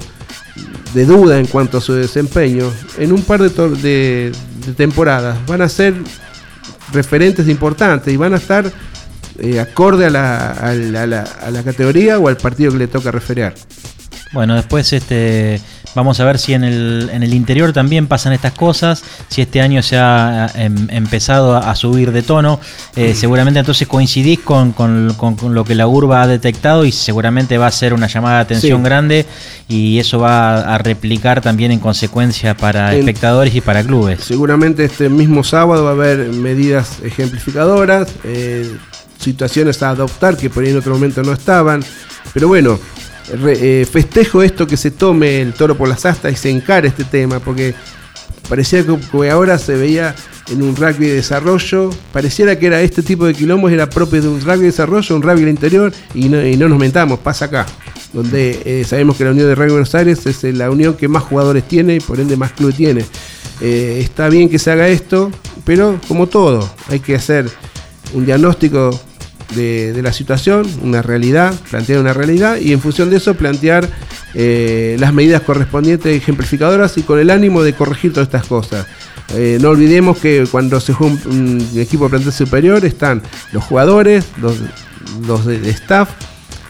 de 0.95 1.05
duda 1.05 1.39
en 1.39 1.47
cuanto 1.47 1.79
a 1.79 1.81
su 1.83 1.93
desempeño, 1.93 2.73
en 2.97 3.13
un 3.13 3.23
par 3.23 3.43
de, 3.43 4.33
temporadas 4.77 5.39
van 5.47 5.61
a 5.61 5.69
ser 5.69 5.95
referentes 6.93 7.47
importantes 7.49 8.13
y 8.13 8.17
van 8.17 8.33
a 8.33 8.39
estar 8.39 8.73
eh, 9.41 9.61
acorde 9.61 10.07
a 10.07 10.11
la, 10.11 10.51
a 10.53 10.73
la- 10.75 11.03
a 11.03 11.07
la- 11.07 11.23
a 11.23 11.51
la 11.51 11.63
categoría 11.63 12.19
o 12.19 12.29
al 12.29 12.39
partido 12.39 12.73
que 12.73 12.79
le 12.79 12.89
toca 12.89 13.11
referear. 13.11 13.55
Bueno, 14.33 14.55
después 14.55 14.93
este 14.93 15.61
vamos 15.95 16.21
a 16.21 16.25
ver 16.25 16.39
si 16.39 16.53
en 16.55 16.63
el, 16.65 17.11
en 17.13 17.23
el 17.23 17.33
interior 17.35 17.73
también 17.73 18.07
pasan 18.07 18.33
estas 18.33 18.53
cosas, 18.53 19.03
si 19.29 19.41
este 19.41 19.61
año 19.61 19.83
se 19.83 19.97
ha 19.97 20.49
em, 20.55 20.87
empezado 20.91 21.57
a, 21.57 21.71
a 21.71 21.75
subir 21.75 22.13
de 22.13 22.23
tono. 22.23 22.61
Eh, 22.95 23.15
seguramente 23.15 23.59
entonces 23.59 23.89
coincidís 23.89 24.39
con, 24.41 24.73
con- 24.73 25.15
con- 25.15 25.35
con 25.35 25.55
lo 25.55 25.65
que 25.65 25.75
la 25.75 25.87
urba 25.89 26.23
ha 26.23 26.27
detectado 26.27 26.85
y 26.85 26.93
seguramente 26.93 27.59
va 27.59 27.67
a 27.69 27.73
ser 27.73 27.95
una 27.95 28.07
llamada 28.07 28.37
de 28.37 28.43
atención 28.43 28.79
Sí. 28.81 28.85
grande 28.85 29.27
y 29.67 29.99
eso 29.99 30.19
va 30.21 30.75
a 30.75 30.79
replicar 30.79 31.41
también 31.41 31.73
en 31.73 31.81
consecuencia 31.81 32.55
para 32.57 32.93
En- 32.93 33.01
espectadores 33.01 33.55
y 33.55 33.61
para 33.63 33.83
clubes. 33.83 34.21
Seguramente 34.23 34.85
este 34.85 35.09
mismo 35.09 35.43
sábado 35.43 35.85
va 35.85 35.91
a 35.91 35.95
haber 35.95 36.29
medidas 36.29 36.99
ejemplificadoras, 37.03 38.09
eh, 38.25 38.71
situaciones 39.19 39.83
a 39.83 39.91
adoptar 39.91 40.37
que 40.37 40.49
por 40.51 40.63
ahí 40.63 40.71
en 40.71 40.77
otro 40.79 40.93
momento 40.95 41.23
no 41.23 41.33
estaban. 41.33 41.83
Pero 42.35 42.47
bueno, 42.47 42.79
re- 43.37 43.83
eh, 43.83 43.85
festejo 43.87 44.43
esto 44.43 44.67
que 44.67 44.77
se 44.77 44.91
tome 44.91 45.41
el 45.41 45.53
toro 45.53 45.77
por 45.77 45.89
las 45.89 46.05
astas 46.07 46.33
y 46.33 46.37
se 46.37 46.51
encare 46.51 46.89
este 46.89 47.05
tema, 47.05 47.41
porque 47.41 47.75
parecía 48.49 48.85
que, 48.85 49.31
ahora 49.31 49.59
se 49.59 49.75
veía 49.75 50.15
en 50.51 50.63
un 50.63 50.75
rugby 50.75 51.07
de 51.09 51.15
desarrollo, 51.15 51.91
pareciera 52.13 52.59
que 52.59 52.67
era 52.67 52.81
este 52.81 53.03
tipo 53.03 53.27
de 53.27 53.35
quilombos, 53.35 53.71
era 53.71 53.91
propio 53.91 54.23
de 54.23 54.29
un 54.29 54.41
rugby 54.41 54.61
de 54.61 54.67
desarrollo, 54.67 55.15
un 55.17 55.23
rugby 55.23 55.41
del 55.41 55.51
interior, 55.51 55.93
y 56.15 56.29
no, 56.29 56.69
nos 56.69 56.79
mentamos, 56.79 57.19
pasa 57.19 57.45
acá, 57.45 57.67
donde 58.15 58.63
eh, 58.65 58.85
sabemos 58.89 59.17
que 59.17 59.25
la 59.25 59.33
Unión 59.33 59.47
de 59.47 59.55
Rugby 59.55 59.71
Buenos 59.73 59.95
Aires 59.95 60.25
es 60.25 60.43
eh, 60.45 60.53
la 60.55 60.71
unión 60.71 60.95
que 60.95 61.09
más 61.09 61.23
jugadores 61.25 61.69
tiene 61.69 61.97
y 61.97 62.01
por 62.01 62.19
ende 62.19 62.37
más 62.37 62.53
club 62.53 62.73
tiene. 62.75 63.05
Está 63.61 64.29
bien 64.29 64.49
que 64.49 64.59
se 64.59 64.71
haga 64.71 64.87
esto, 64.87 65.33
pero 65.65 66.01
como 66.07 66.29
todo, 66.29 66.71
hay 66.89 67.01
que 67.01 67.17
hacer 67.17 67.51
un 68.15 68.25
diagnóstico 68.25 68.99
de, 69.55 70.01
la 70.03 70.13
situación, 70.13 70.67
una 70.83 71.03
realidad, 71.03 71.55
plantear 71.71 72.01
una 72.01 72.13
realidad 72.13 72.59
y 72.59 72.73
en 72.73 72.81
función 72.81 73.11
de 73.11 73.17
eso 73.17 73.35
plantear 73.35 73.89
eh, 74.35 74.97
las 74.99 75.13
medidas 75.13 75.43
correspondientes 75.43 76.17
ejemplificadoras 76.17 76.97
y 76.99 77.03
con 77.03 77.19
el 77.19 77.31
ánimo 77.31 77.63
de 77.63 77.73
corregir 77.73 78.13
todas 78.13 78.29
estas 78.29 78.47
cosas. 78.47 78.87
Eh, 79.35 79.59
no 79.61 79.71
olvidemos 79.71 80.19
que 80.19 80.47
cuando 80.51 80.81
se 80.81 80.93
juega 80.93 81.17
un, 81.27 81.67
equipo 81.77 82.05
de 82.05 82.11
plantel 82.11 82.33
superior 82.33 82.85
están 82.85 83.23
los 83.53 83.65
jugadores, 83.65 84.27
los, 84.41 84.57
los 85.27 85.45
de, 85.45 85.61
de 85.61 85.71
staff, 85.71 86.11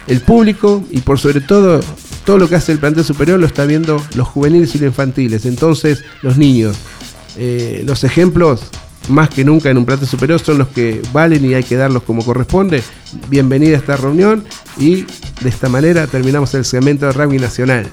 el 0.06 0.20
público 0.20 0.84
y 0.90 1.00
por 1.00 1.18
sobre 1.18 1.40
todo 1.40 1.80
todo 2.28 2.36
lo 2.36 2.46
que 2.46 2.56
hace 2.56 2.72
el 2.72 2.78
plantel 2.78 3.04
superior 3.04 3.40
lo 3.40 3.46
está 3.46 3.64
viendo 3.64 4.04
los 4.14 4.28
juveniles 4.28 4.74
y 4.74 4.78
los 4.78 4.88
infantiles, 4.88 5.46
entonces 5.46 6.04
los 6.20 6.36
niños. 6.36 6.76
Eh, 7.38 7.84
los 7.86 8.04
ejemplos 8.04 8.64
más 9.08 9.30
que 9.30 9.44
nunca 9.44 9.70
en 9.70 9.78
un 9.78 9.86
plantel 9.86 10.08
superior 10.08 10.40
son 10.40 10.58
los 10.58 10.68
que 10.68 11.02
valen 11.12 11.44
y 11.44 11.54
hay 11.54 11.64
que 11.64 11.76
darlos 11.76 12.02
como 12.02 12.24
corresponde. 12.24 12.82
Bienvenida 13.28 13.76
a 13.76 13.80
esta 13.80 13.96
reunión 13.96 14.44
y 14.78 15.06
de 15.40 15.48
esta 15.48 15.68
manera 15.68 16.06
terminamos 16.06 16.54
el 16.54 16.64
segmento 16.64 17.06
de 17.06 17.12
rugby 17.12 17.38
nacional. 17.38 17.90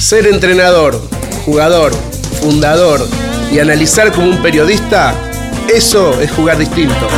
Ser 0.00 0.26
entrenador, 0.26 0.98
jugador, 1.44 1.92
fundador 2.40 3.00
y 3.52 3.58
analizar 3.58 4.10
como 4.12 4.30
un 4.30 4.42
periodista, 4.42 5.14
eso 5.74 6.18
es 6.20 6.30
jugar 6.30 6.56
distinto. 6.56 7.08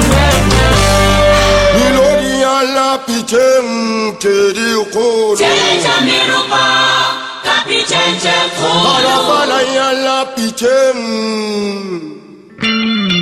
Mm. 12.63 13.21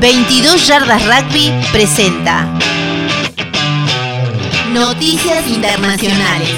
22 0.00 0.66
Yardas 0.66 1.02
Rugby 1.06 1.52
presenta 1.70 2.48
Noticias 4.72 5.46
Internacionales. 5.46 6.48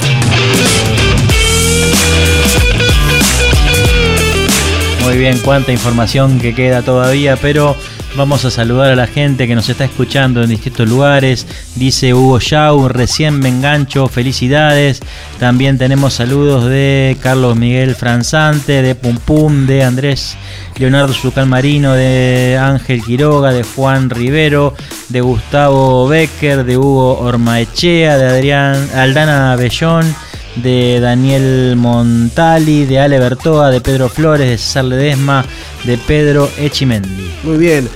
Muy 5.02 5.18
bien, 5.18 5.38
cuánta 5.40 5.72
información 5.72 6.38
que 6.40 6.54
queda 6.54 6.80
todavía, 6.82 7.36
pero 7.36 7.76
vamos 8.16 8.44
a 8.44 8.50
saludar 8.50 8.92
a 8.92 8.96
la 8.96 9.06
gente 9.06 9.46
que 9.46 9.54
nos 9.54 9.68
está 9.68 9.84
escuchando 9.84 10.42
en 10.42 10.50
distintos 10.50 10.88
lugares. 10.88 11.46
Dice 11.74 12.14
Hugo 12.14 12.38
Yau, 12.38 12.88
recién 12.88 13.38
me 13.38 13.48
engancho, 13.48 14.08
felicidades. 14.08 15.00
También 15.38 15.78
tenemos 15.78 16.14
saludos 16.14 16.66
de 16.66 17.16
Carlos 17.22 17.56
Miguel 17.56 17.94
Franzante, 17.94 18.82
de 18.82 18.94
Pum 18.94 19.16
Pum, 19.16 19.66
de 19.66 19.84
Andrés 19.84 20.36
Leonardo 20.76 21.12
Zucal 21.12 21.46
Marino, 21.46 21.92
de 21.94 22.58
Ángel 22.60 23.02
Quiroga, 23.02 23.52
de 23.52 23.62
Juan 23.62 24.10
Rivero, 24.10 24.74
de 25.08 25.20
Gustavo 25.20 26.08
Becker, 26.08 26.64
de 26.64 26.76
Hugo 26.76 27.18
Ormaechea, 27.20 28.18
de 28.18 28.26
Adrián 28.26 28.88
Aldana 28.94 29.56
Bellón 29.56 30.14
de 30.56 31.00
Daniel 31.00 31.76
Montali, 31.76 32.84
de 32.84 33.00
Ale 33.00 33.18
Bertoa, 33.18 33.70
de 33.70 33.80
Pedro 33.80 34.08
Flores, 34.08 34.48
de 34.48 34.58
César 34.58 34.84
Ledesma, 34.84 35.44
de 35.84 35.98
Pedro 35.98 36.48
Echimendi. 36.58 37.30
Muy 37.42 37.58
bien. 37.58 37.88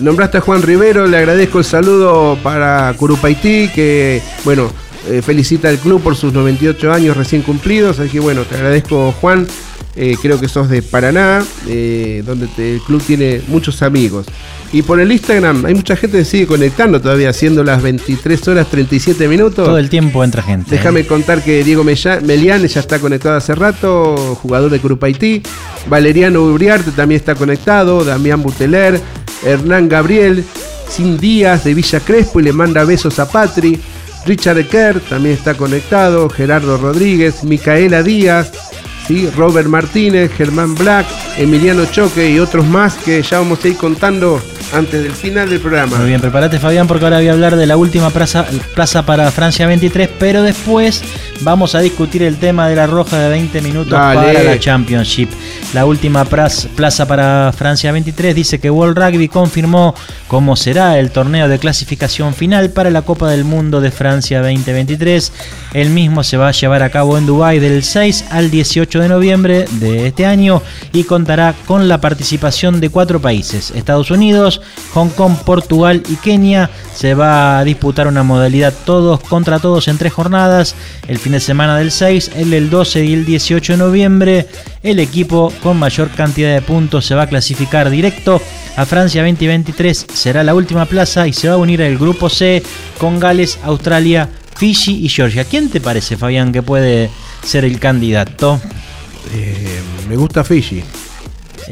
Nombraste 0.00 0.38
a 0.38 0.40
Juan 0.40 0.62
Rivero, 0.62 1.06
le 1.06 1.18
agradezco 1.18 1.58
el 1.58 1.64
saludo 1.64 2.38
para 2.42 2.94
Curupaití, 2.96 3.68
que 3.74 4.22
bueno, 4.44 4.70
eh, 5.08 5.20
felicita 5.20 5.68
al 5.68 5.78
club 5.78 6.00
por 6.00 6.16
sus 6.16 6.32
98 6.32 6.92
años 6.92 7.16
recién 7.16 7.42
cumplidos. 7.42 7.98
Así 7.98 8.10
que 8.10 8.20
bueno, 8.20 8.42
te 8.42 8.54
agradezco 8.54 9.12
Juan. 9.20 9.46
Eh, 9.94 10.16
creo 10.22 10.40
que 10.40 10.48
sos 10.48 10.70
de 10.70 10.80
Paraná, 10.80 11.44
eh, 11.68 12.22
donde 12.24 12.46
te- 12.46 12.74
el 12.76 12.80
club 12.80 13.02
tiene 13.06 13.42
muchos 13.48 13.82
amigos. 13.82 14.24
Y 14.72 14.80
por 14.80 14.98
el 15.00 15.12
Instagram 15.12 15.66
hay 15.66 15.74
mucha 15.74 15.96
gente 15.96 16.16
que 16.16 16.24
sigue 16.24 16.46
conectando 16.46 16.98
todavía, 16.98 17.28
haciendo 17.28 17.62
las 17.62 17.82
23 17.82 18.48
horas 18.48 18.68
37 18.70 19.28
minutos. 19.28 19.66
Todo 19.66 19.76
el 19.76 19.90
tiempo 19.90 20.24
entra 20.24 20.42
gente. 20.42 20.70
Déjame 20.70 21.00
¿eh? 21.00 21.06
contar 21.06 21.42
que 21.42 21.62
Diego 21.62 21.84
Melián 21.84 22.66
ya 22.66 22.80
está 22.80 22.98
conectado 22.98 23.36
hace 23.36 23.54
rato, 23.54 24.38
jugador 24.40 24.70
de 24.70 24.78
Curupaití. 24.80 25.42
Valeriano 25.88 26.40
Uriarte 26.42 26.90
también 26.92 27.18
está 27.20 27.34
conectado. 27.34 28.02
Damián 28.02 28.42
Buteler, 28.42 28.98
Hernán 29.44 29.90
Gabriel, 29.90 30.42
Sin 30.88 31.18
Díaz 31.18 31.64
de 31.64 31.74
Villa 31.74 32.00
Crespo 32.00 32.40
y 32.40 32.44
le 32.44 32.52
manda 32.54 32.84
besos 32.84 33.18
a 33.18 33.28
Patri. 33.30 33.78
Richard 34.24 34.66
Kerr 34.68 35.00
también 35.00 35.34
está 35.34 35.52
conectado. 35.54 36.30
Gerardo 36.30 36.78
Rodríguez, 36.78 37.44
Micaela 37.44 38.02
Díaz, 38.02 38.52
¿sí? 39.06 39.28
Robert 39.30 39.68
Martínez, 39.68 40.32
Germán 40.32 40.74
Black, 40.74 41.06
Emiliano 41.36 41.84
Choque 41.86 42.30
y 42.30 42.38
otros 42.38 42.66
más 42.66 42.96
que 42.96 43.22
ya 43.22 43.38
vamos 43.38 43.64
a 43.64 43.68
ir 43.68 43.76
contando 43.76 44.40
antes 44.72 45.02
del 45.02 45.12
final 45.12 45.48
del 45.48 45.60
programa. 45.60 45.98
Muy 45.98 46.08
bien, 46.08 46.20
prepárate 46.20 46.58
Fabián 46.58 46.86
porque 46.86 47.04
ahora 47.04 47.18
voy 47.18 47.28
a 47.28 47.32
hablar 47.32 47.56
de 47.56 47.66
la 47.66 47.76
última 47.76 48.10
plaza, 48.10 48.46
plaza 48.74 49.04
para 49.04 49.30
Francia 49.30 49.66
23, 49.66 50.08
pero 50.18 50.42
después 50.42 51.02
vamos 51.40 51.74
a 51.74 51.80
discutir 51.80 52.22
el 52.22 52.36
tema 52.36 52.68
de 52.68 52.76
la 52.76 52.86
roja 52.86 53.18
de 53.18 53.28
20 53.28 53.60
minutos 53.60 53.92
Dale. 53.92 54.32
para 54.32 54.42
la 54.42 54.58
Championship. 54.58 55.28
La 55.74 55.86
última 55.86 56.24
plaza 56.24 57.06
para 57.06 57.52
Francia 57.56 57.92
23 57.92 58.34
dice 58.34 58.60
que 58.60 58.70
World 58.70 58.98
Rugby 58.98 59.28
confirmó 59.28 59.94
cómo 60.28 60.56
será 60.56 60.98
el 60.98 61.10
torneo 61.10 61.48
de 61.48 61.58
clasificación 61.58 62.34
final 62.34 62.70
para 62.70 62.90
la 62.90 63.02
Copa 63.02 63.30
del 63.30 63.44
Mundo 63.44 63.80
de 63.80 63.90
Francia 63.90 64.40
2023. 64.40 65.32
El 65.74 65.90
mismo 65.90 66.24
se 66.24 66.36
va 66.36 66.48
a 66.48 66.52
llevar 66.52 66.82
a 66.82 66.90
cabo 66.90 67.18
en 67.18 67.26
Dubái 67.26 67.58
del 67.58 67.82
6 67.82 68.26
al 68.30 68.50
18 68.50 69.00
de 69.00 69.08
noviembre 69.08 69.66
de 69.72 70.06
este 70.06 70.26
año 70.26 70.62
y 70.92 71.04
contará 71.04 71.54
con 71.66 71.88
la 71.88 72.00
participación 72.00 72.80
de 72.80 72.90
cuatro 72.90 73.20
países, 73.20 73.70
Estados 73.72 74.10
Unidos, 74.10 74.61
Hong 74.94 75.10
Kong, 75.10 75.36
Portugal 75.44 76.02
y 76.08 76.16
Kenia. 76.16 76.70
Se 76.94 77.14
va 77.14 77.58
a 77.58 77.64
disputar 77.64 78.06
una 78.06 78.22
modalidad 78.22 78.74
todos 78.84 79.20
contra 79.20 79.58
todos 79.58 79.88
en 79.88 79.98
tres 79.98 80.12
jornadas, 80.12 80.74
el 81.08 81.18
fin 81.18 81.32
de 81.32 81.40
semana 81.40 81.76
del 81.78 81.90
6, 81.90 82.32
el 82.36 82.50
del 82.50 82.70
12 82.70 83.04
y 83.04 83.12
el 83.14 83.24
18 83.24 83.72
de 83.74 83.78
noviembre. 83.78 84.46
El 84.82 84.98
equipo 84.98 85.52
con 85.62 85.78
mayor 85.78 86.10
cantidad 86.10 86.52
de 86.52 86.62
puntos 86.62 87.06
se 87.06 87.14
va 87.14 87.22
a 87.22 87.28
clasificar 87.28 87.88
directo 87.90 88.40
a 88.76 88.86
Francia 88.86 89.22
2023, 89.22 90.06
será 90.14 90.42
la 90.42 90.54
última 90.54 90.86
plaza 90.86 91.28
y 91.28 91.32
se 91.32 91.48
va 91.48 91.54
a 91.54 91.58
unir 91.58 91.82
al 91.82 91.98
grupo 91.98 92.28
C 92.28 92.62
con 92.98 93.20
Gales, 93.20 93.58
Australia, 93.64 94.28
Fiji 94.56 95.04
y 95.04 95.08
Georgia. 95.08 95.44
¿Quién 95.44 95.68
te 95.70 95.80
parece, 95.80 96.16
Fabián, 96.16 96.52
que 96.52 96.62
puede 96.62 97.10
ser 97.44 97.64
el 97.64 97.78
candidato? 97.78 98.60
Eh, 99.34 99.80
me 100.08 100.16
gusta 100.16 100.44
Fiji. 100.44 100.82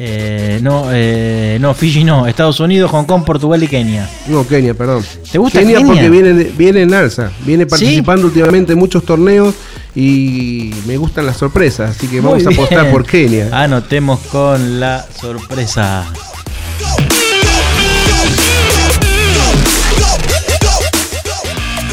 Eh, 0.03 0.57
no, 0.63 0.87
eh, 0.91 1.59
no, 1.61 1.75
Fiji 1.75 2.03
no. 2.03 2.25
Estados 2.25 2.59
Unidos, 2.59 2.89
Hong 2.89 3.05
Kong, 3.05 3.23
Portugal 3.23 3.61
y 3.61 3.67
Kenia. 3.67 4.09
No, 4.29 4.47
Kenia, 4.47 4.73
perdón. 4.73 5.05
¿Te 5.31 5.37
gusta 5.37 5.59
Kenia? 5.59 5.77
Kenia? 5.77 5.93
porque 5.93 6.09
viene, 6.09 6.43
viene 6.57 6.81
en 6.81 6.93
alza. 6.95 7.31
Viene 7.45 7.67
participando 7.67 8.25
últimamente 8.25 8.73
en 8.73 8.79
muchos 8.79 9.05
torneos 9.05 9.53
y 9.93 10.73
me 10.87 10.97
gustan 10.97 11.27
las 11.27 11.37
sorpresas. 11.37 11.95
Así 11.95 12.07
que 12.07 12.19
vamos 12.19 12.43
a 12.47 12.49
apostar 12.49 12.89
por 12.89 13.05
Kenia. 13.05 13.49
Anotemos 13.51 14.21
con 14.21 14.79
la 14.79 15.05
sorpresa. 15.19 16.11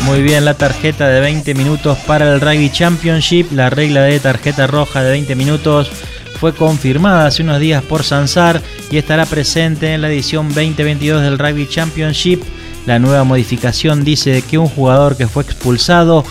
Muy 0.07 0.23
bien, 0.23 0.47
la 0.47 0.55
tarjeta 0.55 1.09
de 1.09 1.21
20 1.21 1.53
minutos 1.53 1.99
para 2.07 2.33
el 2.33 2.41
Rugby 2.41 2.71
Championship. 2.71 3.53
La 3.53 3.69
regla 3.69 4.05
de 4.05 4.19
tarjeta 4.19 4.67
roja 4.67 5.03
de 5.03 5.11
20 5.11 5.35
minutos 5.35 5.91
fue 6.39 6.55
confirmada 6.55 7.27
hace 7.27 7.43
unos 7.43 7.59
días 7.59 7.83
por 7.83 8.05
Sansar 8.05 8.63
y 8.91 8.97
estará 8.97 9.27
presente 9.27 9.93
en 9.93 10.03
la 10.03 10.09
edición 10.09 10.49
2022 10.49 11.23
del 11.23 11.39
Rugby 11.39 11.67
Championship. 11.69 12.43
La 12.87 12.99
nueva 12.99 13.25
modificación 13.25 14.05
dice 14.05 14.43
que 14.49 14.57
un 14.57 14.69
jugador 14.69 15.17
que 15.17 15.27
fue 15.27 15.43
expulsado 15.43 16.25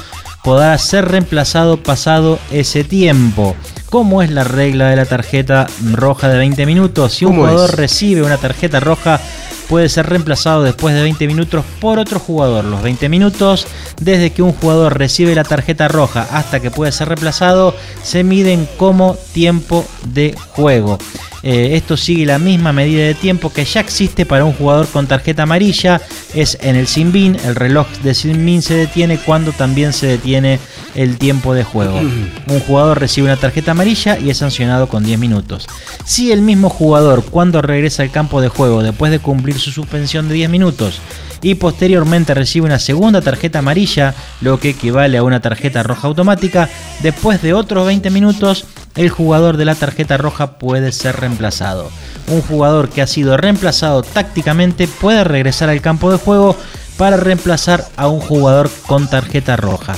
podrá 0.44 0.78
ser 0.78 1.10
reemplazado 1.10 1.84
pasado 1.84 2.40
ese 2.52 2.84
tiempo. 2.86 3.56
¿Cómo 3.90 4.22
es 4.22 4.30
la 4.32 4.44
regla 4.44 4.90
de 4.90 4.98
la 4.98 5.06
tarjeta 5.06 5.66
roja 5.94 6.28
de 6.28 6.38
20 6.38 6.66
minutos? 6.66 7.14
Si 7.14 7.26
un 7.26 7.32
¿Cómo 7.32 7.44
jugador 7.44 7.70
es? 7.70 7.76
recibe 7.78 8.22
una 8.22 8.38
tarjeta 8.38 8.82
roja, 8.82 9.22
puede 9.70 9.88
ser 9.88 10.08
reemplazado 10.08 10.64
después 10.64 10.94
de 10.94 11.02
20 11.04 11.26
minutos 11.28 11.64
por 11.80 11.98
otro 11.98 12.20
jugador. 12.20 12.66
Los 12.66 12.82
20 12.82 13.08
minutos, 13.08 13.66
desde 14.02 14.32
que 14.32 14.42
un 14.42 14.52
jugador 14.52 14.98
recibe 14.98 15.36
la 15.36 15.46
tarjeta 15.46 15.88
roja 15.88 16.28
hasta 16.32 16.60
que 16.60 16.70
puede 16.70 16.92
ser 16.92 17.08
reemplazado, 17.08 17.74
se 18.04 18.26
miden 18.26 18.68
como 18.78 19.16
tiempo 19.34 19.86
de 20.06 20.36
juego. 20.52 20.98
Eh, 21.44 21.76
esto 21.76 21.98
sigue 21.98 22.26
la 22.26 22.40
misma 22.40 22.74
medida 22.74 23.06
de 23.06 23.14
tiempo 23.14 23.52
que 23.52 23.64
ya 23.64 23.80
existe 23.80 24.26
para 24.26 24.46
un 24.46 24.54
jugador 24.54 24.88
con 24.88 25.08
tarjeta 25.08 25.44
amarilla. 25.44 26.02
Es 26.34 26.58
en 26.62 26.76
el 26.76 26.88
sin 26.88 27.12
bin. 27.12 27.38
El 27.46 27.56
reloj 27.56 27.88
de 28.04 28.14
sin 28.14 28.46
bin 28.46 28.62
se 28.62 28.76
detiene 28.76 29.18
cuando 29.18 29.52
también 29.52 29.94
se 29.94 30.08
detiene 30.08 30.60
el 30.96 31.18
tiempo 31.18 31.54
de 31.54 31.64
juego. 31.64 32.00
Un 32.00 32.60
jugador 32.66 33.00
recibe 33.00 33.28
una 33.28 33.38
tarjeta 33.38 33.72
amarilla 33.72 34.18
y 34.18 34.30
es 34.30 34.38
sancionado 34.38 34.88
con 34.88 35.04
10 35.04 35.20
minutos. 35.20 35.68
Si 36.06 36.32
el 36.32 36.42
mismo 36.42 36.70
jugador 36.70 37.24
cuando 37.24 37.62
regresa 37.62 38.04
al 38.04 38.12
campo 38.12 38.42
de 38.42 38.50
juego 38.50 38.84
después 38.84 39.12
de 39.12 39.20
cumplir 39.20 39.60
su 39.60 39.72
suspensión 39.72 40.28
de 40.28 40.36
10 40.36 40.50
minutos 40.50 41.02
y 41.42 41.56
posteriormente 41.56 42.34
recibe 42.34 42.66
una 42.66 42.80
segunda 42.80 43.22
tarjeta 43.22 43.60
amarilla, 43.60 44.16
lo 44.42 44.60
que 44.60 44.70
equivale 44.70 45.18
a 45.18 45.24
una 45.24 45.40
tarjeta 45.40 45.84
roja 45.84 46.08
automática, 46.08 46.70
después 47.02 47.42
de 47.42 47.54
otros 47.54 47.86
20 47.86 48.10
minutos 48.10 48.66
el 48.98 49.10
jugador 49.10 49.58
de 49.58 49.66
la 49.66 49.76
tarjeta 49.76 50.18
roja 50.18 50.58
puede 50.58 50.92
ser 50.92 51.16
reemplazado. 51.16 51.90
Un 52.28 52.42
jugador 52.42 52.90
que 52.90 53.02
ha 53.02 53.08
sido 53.08 53.38
reemplazado 53.38 54.04
tácticamente 54.04 54.88
puede 54.88 55.24
regresar 55.24 55.70
al 55.70 55.82
campo 55.82 56.12
de 56.12 56.18
juego 56.18 56.58
para 56.98 57.16
reemplazar 57.16 57.86
a 57.96 58.08
un 58.08 58.20
jugador 58.20 58.70
con 58.88 59.08
tarjeta 59.08 59.56
roja. 59.56 59.96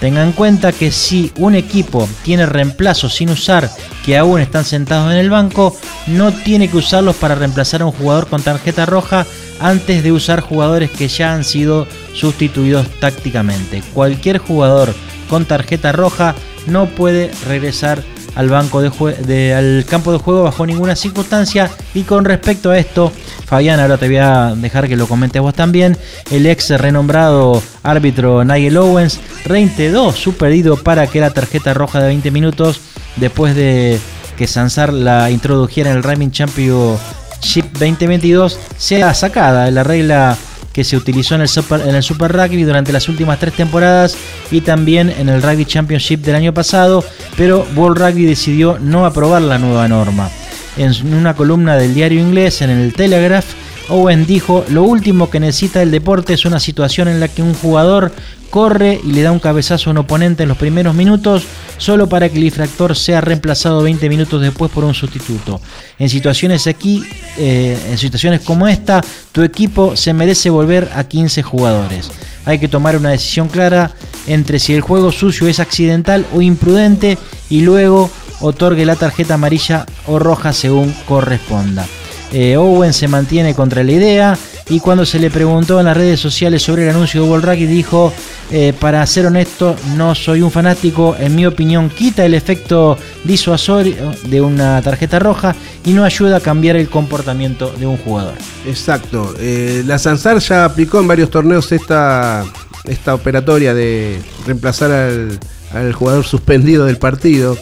Tenga 0.00 0.22
en 0.22 0.32
cuenta 0.32 0.72
que 0.72 0.92
si 0.92 1.32
un 1.36 1.54
equipo 1.54 2.08
tiene 2.22 2.46
reemplazos 2.46 3.14
sin 3.14 3.30
usar 3.30 3.68
que 4.04 4.16
aún 4.16 4.40
están 4.40 4.64
sentados 4.64 5.10
en 5.12 5.18
el 5.18 5.28
banco, 5.28 5.76
no 6.06 6.32
tiene 6.32 6.70
que 6.70 6.76
usarlos 6.76 7.16
para 7.16 7.34
reemplazar 7.34 7.82
a 7.82 7.86
un 7.86 7.92
jugador 7.92 8.28
con 8.28 8.40
tarjeta 8.40 8.86
roja 8.86 9.26
antes 9.60 10.04
de 10.04 10.12
usar 10.12 10.40
jugadores 10.40 10.90
que 10.90 11.08
ya 11.08 11.34
han 11.34 11.42
sido 11.44 11.86
sustituidos 12.14 12.88
tácticamente. 13.00 13.82
Cualquier 13.92 14.38
jugador 14.38 14.94
con 15.28 15.44
tarjeta 15.44 15.90
roja 15.90 16.36
no 16.66 16.86
puede 16.86 17.32
regresar 17.46 18.02
al 18.34 18.48
banco 18.48 18.80
de, 18.80 18.90
de- 19.26 19.54
al 19.54 19.84
campo 19.88 20.12
de 20.12 20.18
juego 20.18 20.44
bajo 20.44 20.66
ninguna 20.66 20.94
circunstancia. 20.96 21.70
Y 21.94 22.02
con 22.02 22.24
respecto 22.24 22.70
a 22.70 22.78
esto 22.78 23.12
Fabián 23.46 23.80
ahora 23.80 23.96
te 23.98 24.06
voy 24.06 24.18
a 24.18 24.54
dejar 24.56 24.88
que 24.88 24.96
lo 24.96 25.06
comentes 25.06 25.40
vos 25.42 25.54
también. 25.54 25.96
El 26.30 26.46
ex 26.46 26.70
renombrado 26.78 27.62
árbitro 27.82 28.44
Nigel 28.44 28.76
Owens 28.76 29.20
reiteró 29.44 30.12
su 30.12 30.34
pedido 30.34 30.76
para 30.76 31.06
que 31.06 31.20
la 31.20 31.30
tarjeta 31.30 31.74
roja 31.74 32.00
de 32.00 32.08
20 32.08 32.30
minutos 32.30 32.80
después 33.16 33.54
de 33.56 33.98
que 34.36 34.46
Sansar 34.46 34.92
la 34.92 35.30
introdujera 35.30 35.90
en 35.90 35.96
el 35.96 36.02
Rhyming 36.04 36.30
Championship 36.30 37.64
2022 37.72 38.58
sea 38.76 39.12
sacada. 39.14 39.64
De 39.64 39.70
la 39.72 39.82
regla 39.82 40.36
que 40.72 40.84
se 40.84 40.96
utilizó 40.96 41.34
en 41.34 41.42
el, 41.42 41.48
Super, 41.48 41.80
en 41.80 41.94
el 41.94 42.02
Super 42.02 42.32
Rugby 42.32 42.62
durante 42.62 42.92
las 42.92 43.08
últimas 43.08 43.38
tres 43.38 43.54
temporadas 43.54 44.16
y 44.50 44.60
también 44.60 45.10
en 45.10 45.28
el 45.28 45.42
Rugby 45.42 45.64
Championship 45.64 46.20
del 46.20 46.36
año 46.36 46.54
pasado, 46.54 47.04
pero 47.36 47.66
World 47.74 47.98
Rugby 47.98 48.26
decidió 48.26 48.78
no 48.78 49.04
aprobar 49.06 49.42
la 49.42 49.58
nueva 49.58 49.88
norma. 49.88 50.30
En 50.76 50.92
una 51.12 51.34
columna 51.34 51.76
del 51.76 51.94
diario 51.94 52.20
inglés 52.20 52.62
en 52.62 52.70
el 52.70 52.92
Telegraph, 52.92 53.46
Owen 53.88 54.26
dijo, 54.26 54.64
lo 54.68 54.82
último 54.82 55.30
que 55.30 55.40
necesita 55.40 55.82
el 55.82 55.90
deporte 55.90 56.34
es 56.34 56.44
una 56.44 56.60
situación 56.60 57.08
en 57.08 57.20
la 57.20 57.28
que 57.28 57.42
un 57.42 57.54
jugador 57.54 58.12
corre 58.50 59.00
y 59.04 59.12
le 59.12 59.22
da 59.22 59.32
un 59.32 59.38
cabezazo 59.38 59.90
a 59.90 59.92
un 59.92 59.98
oponente 59.98 60.42
en 60.42 60.48
los 60.48 60.58
primeros 60.58 60.94
minutos 60.94 61.44
solo 61.76 62.08
para 62.08 62.28
que 62.28 62.38
el 62.38 62.44
infractor 62.44 62.96
sea 62.96 63.20
reemplazado 63.20 63.82
20 63.82 64.08
minutos 64.08 64.40
después 64.40 64.70
por 64.70 64.84
un 64.84 64.94
sustituto. 64.94 65.60
En 65.98 66.08
situaciones 66.08 66.66
aquí, 66.66 67.02
eh, 67.36 67.78
en 67.90 67.98
situaciones 67.98 68.40
como 68.40 68.66
esta, 68.68 69.02
tu 69.32 69.42
equipo 69.42 69.96
se 69.96 70.12
merece 70.12 70.50
volver 70.50 70.90
a 70.94 71.04
15 71.04 71.42
jugadores. 71.42 72.10
Hay 72.44 72.58
que 72.58 72.68
tomar 72.68 72.96
una 72.96 73.10
decisión 73.10 73.48
clara 73.48 73.92
entre 74.26 74.58
si 74.58 74.74
el 74.74 74.80
juego 74.80 75.12
sucio 75.12 75.48
es 75.48 75.60
accidental 75.60 76.26
o 76.34 76.42
imprudente 76.42 77.18
y 77.50 77.60
luego 77.60 78.10
otorgue 78.40 78.86
la 78.86 78.96
tarjeta 78.96 79.34
amarilla 79.34 79.86
o 80.06 80.18
roja 80.18 80.52
según 80.52 80.94
corresponda. 81.06 81.86
Eh, 82.32 82.56
Owen 82.56 82.92
se 82.92 83.08
mantiene 83.08 83.54
contra 83.54 83.82
la 83.82 83.92
idea 83.92 84.38
y 84.68 84.80
cuando 84.80 85.06
se 85.06 85.18
le 85.18 85.30
preguntó 85.30 85.78
en 85.80 85.86
las 85.86 85.96
redes 85.96 86.20
sociales 86.20 86.62
sobre 86.62 86.84
el 86.84 86.90
anuncio 86.90 87.24
de 87.24 87.40
Rugby 87.40 87.66
dijo, 87.66 88.12
eh, 88.50 88.74
para 88.78 89.04
ser 89.06 89.26
honesto, 89.26 89.76
no 89.96 90.14
soy 90.14 90.42
un 90.42 90.50
fanático, 90.50 91.16
en 91.18 91.34
mi 91.34 91.46
opinión 91.46 91.88
quita 91.88 92.26
el 92.26 92.34
efecto 92.34 92.98
disuasorio 93.24 94.12
de 94.24 94.40
una 94.42 94.82
tarjeta 94.82 95.18
roja 95.18 95.56
y 95.86 95.92
no 95.92 96.04
ayuda 96.04 96.36
a 96.36 96.40
cambiar 96.40 96.76
el 96.76 96.90
comportamiento 96.90 97.72
de 97.78 97.86
un 97.86 97.96
jugador. 97.96 98.34
Exacto. 98.66 99.34
Eh, 99.40 99.82
la 99.86 99.98
Sansar 99.98 100.38
ya 100.38 100.66
aplicó 100.66 101.00
en 101.00 101.08
varios 101.08 101.30
torneos 101.30 101.72
esta, 101.72 102.44
esta 102.84 103.14
operatoria 103.14 103.72
de 103.72 104.20
reemplazar 104.44 104.90
al, 104.92 105.92
jugador 105.94 106.24
suspendido 106.24 106.84
del 106.84 106.98
partido. 106.98 107.56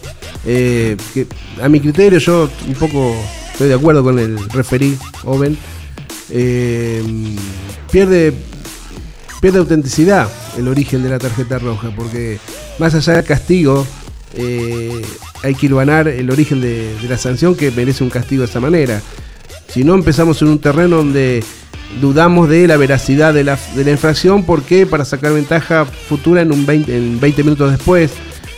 A 1.63 1.69
mi 1.69 1.81
criterio 1.81 2.19
yo 2.21 2.49
un 2.69 2.75
poco 2.75 3.17
estoy 3.57 3.69
de 3.69 3.75
acuerdo 3.75 4.05
con 4.05 4.19
el 4.19 4.39
referí 4.51 4.99
Owen. 5.25 5.57
Eh, 6.29 7.03
pierde, 7.91 8.35
pierde 9.41 9.61
autenticidad 9.61 10.29
el 10.59 10.69
origen 10.69 11.03
de 11.03 11.09
la 11.09 11.19
tarjeta 11.19 11.59
roja, 11.59 11.91
porque 11.97 12.39
más 12.79 12.95
allá 12.95 13.15
del 13.15 13.25
castigo, 13.25 13.87
eh, 14.35 15.01
hay 15.43 15.55
que 15.55 15.67
ilvanar 15.67 16.07
el 16.07 16.31
origen 16.31 16.61
de, 16.61 16.95
la 17.09 17.17
sanción 17.17 17.55
que 17.55 17.71
merece 17.71 18.05
un 18.05 18.11
castigo 18.11 18.43
de 18.43 18.51
esa 18.51 18.61
manera. 18.61 19.01
Si 19.69 19.85
no 19.85 19.95
empezamos 19.95 20.43
en 20.43 20.49
un 20.49 20.59
terreno 20.59 20.99
donde 20.99 21.43
dudamos 22.03 22.51
de 22.51 22.67
la 22.67 22.77
veracidad 22.77 23.33
de 23.33 23.45
la, 23.45 23.59
de 23.75 23.85
la 23.85 23.91
infracción 23.93 24.45
porque 24.45 24.85
para 24.85 25.07
sacar 25.07 25.33
ventaja 25.33 25.87
futura 25.87 26.43
en, 26.43 26.53
un 26.53 26.67
20, 26.67 26.95
en 26.95 27.21
20 27.21 27.43
minutos 27.43 27.71
después. 27.71 28.13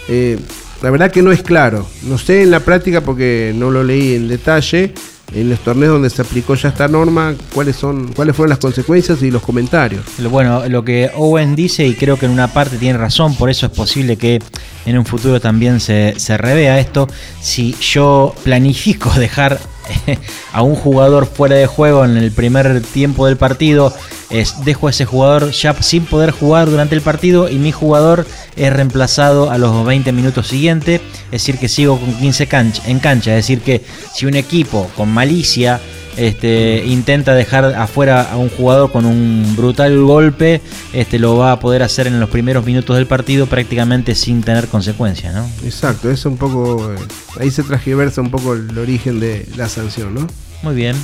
Eh, 0.08 0.40
la 0.82 0.90
verdad 0.90 1.10
que 1.10 1.22
no 1.22 1.32
es 1.32 1.42
claro. 1.42 1.86
No 2.02 2.18
sé 2.18 2.42
en 2.42 2.50
la 2.50 2.60
práctica 2.60 3.00
porque 3.00 3.52
no 3.55 3.70
lo 3.70 3.82
leí 3.82 4.14
en 4.14 4.28
detalle. 4.28 4.94
En 5.34 5.50
los 5.50 5.60
torneos 5.60 5.92
donde 5.92 6.09
se 6.09 6.22
aplicó 6.22 6.55
ya 6.55 6.70
esta 6.70 6.88
norma, 6.88 7.34
cuáles 7.52 7.76
son, 7.76 8.14
cuáles 8.14 8.34
fueron 8.34 8.48
las 8.48 8.59
consecuencias 8.60 9.22
y 9.22 9.30
los 9.30 9.42
comentarios. 9.42 10.02
Bueno, 10.30 10.66
lo 10.70 10.82
que 10.82 11.10
Owen 11.14 11.55
dice, 11.55 11.86
y 11.86 11.94
creo 11.94 12.18
que 12.18 12.24
en 12.24 12.32
una 12.32 12.48
parte 12.48 12.78
tiene 12.78 12.96
razón, 12.96 13.36
por 13.36 13.50
eso 13.50 13.66
es 13.66 13.72
posible 13.72 14.16
que 14.16 14.40
en 14.86 14.96
un 14.96 15.05
futuro 15.05 15.38
también 15.38 15.80
se, 15.80 16.14
se 16.16 16.38
revea 16.38 16.80
esto. 16.80 17.09
Si 17.42 17.74
yo 17.78 18.34
planifico 18.42 19.10
dejar 19.18 19.60
a 20.52 20.62
un 20.62 20.74
jugador 20.74 21.27
fuera 21.27 21.56
de 21.56 21.66
juego 21.66 22.05
en 22.05 22.16
el 22.16 22.32
primer 22.32 22.81
tiempo 22.82 23.27
del 23.27 23.36
partido, 23.36 23.93
es, 24.31 24.65
dejo 24.65 24.89
a 24.89 24.90
ese 24.90 25.05
jugador 25.05 25.51
ya 25.51 25.74
sin 25.82 26.05
poder 26.05 26.31
jugar 26.31 26.69
durante 26.70 26.94
el 26.94 27.01
partido 27.01 27.48
y 27.48 27.56
mi 27.56 27.73
jugador 27.73 28.27
es 28.56 28.73
reemplazado 28.73 29.51
a 29.51 29.59
los 29.59 29.85
20 29.85 30.12
minutos 30.12 30.48
siguientes, 30.48 31.01
es 31.27 31.31
decir 31.31 31.59
que 31.59 31.69
sigo 31.69 31.98
con 31.98 32.15
15 32.15 32.47
cancha, 32.47 32.82
en 32.86 32.98
cancha, 32.98 33.31
es 33.31 33.47
decir 33.47 33.60
que 33.60 33.85
si 34.15 34.27
un 34.27 34.35
equipo 34.35 34.90
con 34.97 35.09
malicia 35.10 35.81
este, 36.19 36.85
intenta 36.85 37.35
dejar 37.35 37.65
afuera 37.77 38.23
a 38.23 38.36
un 38.36 38.49
jugador 38.49 38.90
con 38.90 39.07
un 39.07 39.55
brutal 39.57 39.97
golpe, 40.03 40.61
este, 40.93 41.19
lo 41.19 41.36
va 41.36 41.53
a 41.53 41.61
poder 41.61 41.82
hacer 41.82 42.09
en 42.09 42.19
los 42.19 42.28
primeros 42.28 42.66
minutos 42.66 42.97
del 42.97 43.07
partido 43.07 43.47
prácticamente 43.47 44.15
sin 44.15 44.43
tener 44.43 44.66
consecuencias, 44.66 45.35
¿no? 45.35 45.49
Exacto, 45.65 46.11
es 46.11 46.24
un 46.27 46.36
poco, 46.36 46.93
eh, 46.93 46.97
ahí 47.40 47.51
se 47.51 47.62
transgiversa 47.62 48.20
un 48.20 48.31
poco 48.31 48.55
el 48.55 48.77
origen 48.77 49.20
de 49.20 49.47
la 49.57 49.69
sanción, 49.69 50.15
¿no? 50.15 50.27
Muy 50.62 50.74
bien. 50.74 50.97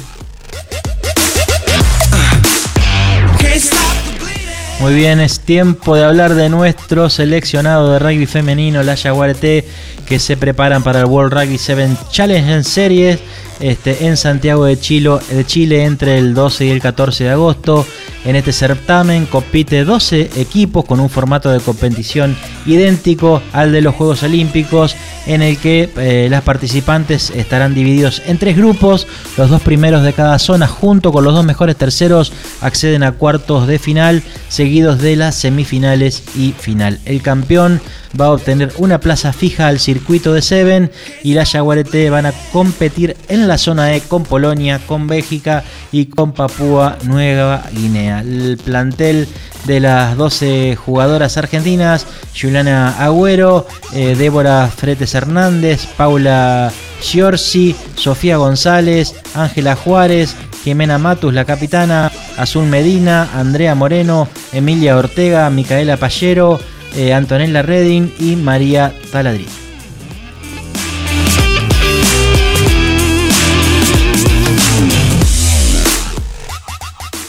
Muy 4.81 4.95
bien, 4.95 5.21
es 5.21 5.41
tiempo 5.41 5.95
de 5.97 6.05
hablar 6.05 6.35
de 6.35 6.49
nuestro 6.49 7.09
seleccionado 7.09 7.93
de 7.93 7.99
rugby 8.01 8.27
femenino, 8.27 8.83
la 8.83 8.97
Yaguareté, 8.97 9.65
que 10.05 10.19
se 10.19 10.37
preparan 10.37 10.83
para 10.83 11.01
el 11.01 11.07
World 11.07 11.33
Rugby 11.33 11.57
7 11.57 11.89
Challenge 12.11 12.53
en 12.53 12.65
series 12.65 13.21
este, 13.61 14.07
en 14.07 14.17
Santiago 14.17 14.65
de 14.65 14.79
Chile, 14.79 15.11
de 15.31 15.45
Chile 15.45 15.85
entre 15.85 16.19
el 16.19 16.35
12 16.35 16.67
y 16.67 16.71
el 16.71 16.81
14 16.81 17.25
de 17.25 17.31
agosto. 17.31 17.87
En 18.25 18.37
este 18.37 18.53
certamen 18.53 19.27
compite 19.27 19.85
12 19.85 20.31
equipos 20.37 20.87
con 20.87 20.99
un 20.99 21.11
formato 21.11 21.51
de 21.51 21.61
competición 21.61 22.35
idéntico 22.65 23.43
al 23.53 23.71
de 23.71 23.83
los 23.83 23.95
Juegos 23.95 24.23
Olímpicos, 24.23 24.97
en 25.27 25.43
el 25.43 25.59
que 25.59 25.91
eh, 25.97 26.29
las 26.31 26.43
participantes 26.43 27.31
estarán 27.31 27.75
divididos 27.75 28.23
en 28.27 28.39
tres 28.39 28.57
grupos. 28.57 29.07
Los 29.37 29.51
dos 29.51 29.61
primeros 29.61 30.03
de 30.03 30.15
cada 30.15 30.39
zona, 30.39 30.67
junto 30.67 31.13
con 31.13 31.25
los 31.25 31.35
dos 31.35 31.45
mejores 31.45 31.77
terceros, 31.77 32.33
acceden 32.63 33.03
a 33.03 33.13
cuartos 33.13 33.67
de 33.67 33.79
final, 33.79 34.23
seguidos 34.49 35.01
de 35.01 35.17
las 35.17 35.35
semifinales 35.35 36.23
y 36.35 36.53
final. 36.53 37.01
El 37.05 37.21
campeón 37.21 37.81
va 38.21 38.27
a 38.27 38.33
obtener 38.33 38.73
una 38.79 39.01
plaza 39.01 39.33
fija 39.33 39.69
al 39.69 39.81
circuito 39.81 40.33
de 40.33 40.43
Seven 40.43 40.91
y 41.23 41.35
las 41.35 41.53
Yaguareté 41.53 42.11
van 42.11 42.27
a 42.27 42.33
competir 42.53 43.17
en 43.29 43.49
la 43.49 43.59
zona 43.59 43.95
E 43.95 44.01
con 44.01 44.25
Polonia, 44.25 44.81
con 44.87 45.07
Bélgica 45.07 45.65
y 45.93 46.07
con 46.07 46.33
Papúa 46.33 46.99
Nueva 47.05 47.65
Guinea. 47.73 48.21
El 48.21 48.59
plantel 48.63 49.29
de 49.67 49.81
las 49.81 50.17
12 50.17 50.77
jugadoras 50.77 51.37
argentinas, 51.37 52.07
Juliana 52.39 52.97
Agüero, 52.99 53.67
eh, 53.93 54.15
Débora 54.17 54.69
Fretes 54.69 55.15
Hernández, 55.15 55.87
Paula 55.97 56.73
Giorgi, 57.01 57.75
Sofía 57.97 58.37
González, 58.37 59.15
Ángela 59.35 59.77
Juárez, 59.77 60.37
Jimena 60.65 60.99
Matus, 60.99 61.35
la 61.35 61.45
capitana, 61.45 62.11
Azul 62.39 62.65
Medina, 62.65 63.29
Andrea 63.35 63.75
Moreno, 63.75 64.29
Emilia 64.53 64.97
Ortega, 64.97 65.49
Micaela 65.51 65.99
Pallero, 65.99 66.59
eh, 66.97 67.13
Antonella 67.13 67.63
Redding 67.63 68.13
y 68.19 68.37
María 68.37 68.93
Taladrí. 69.11 69.47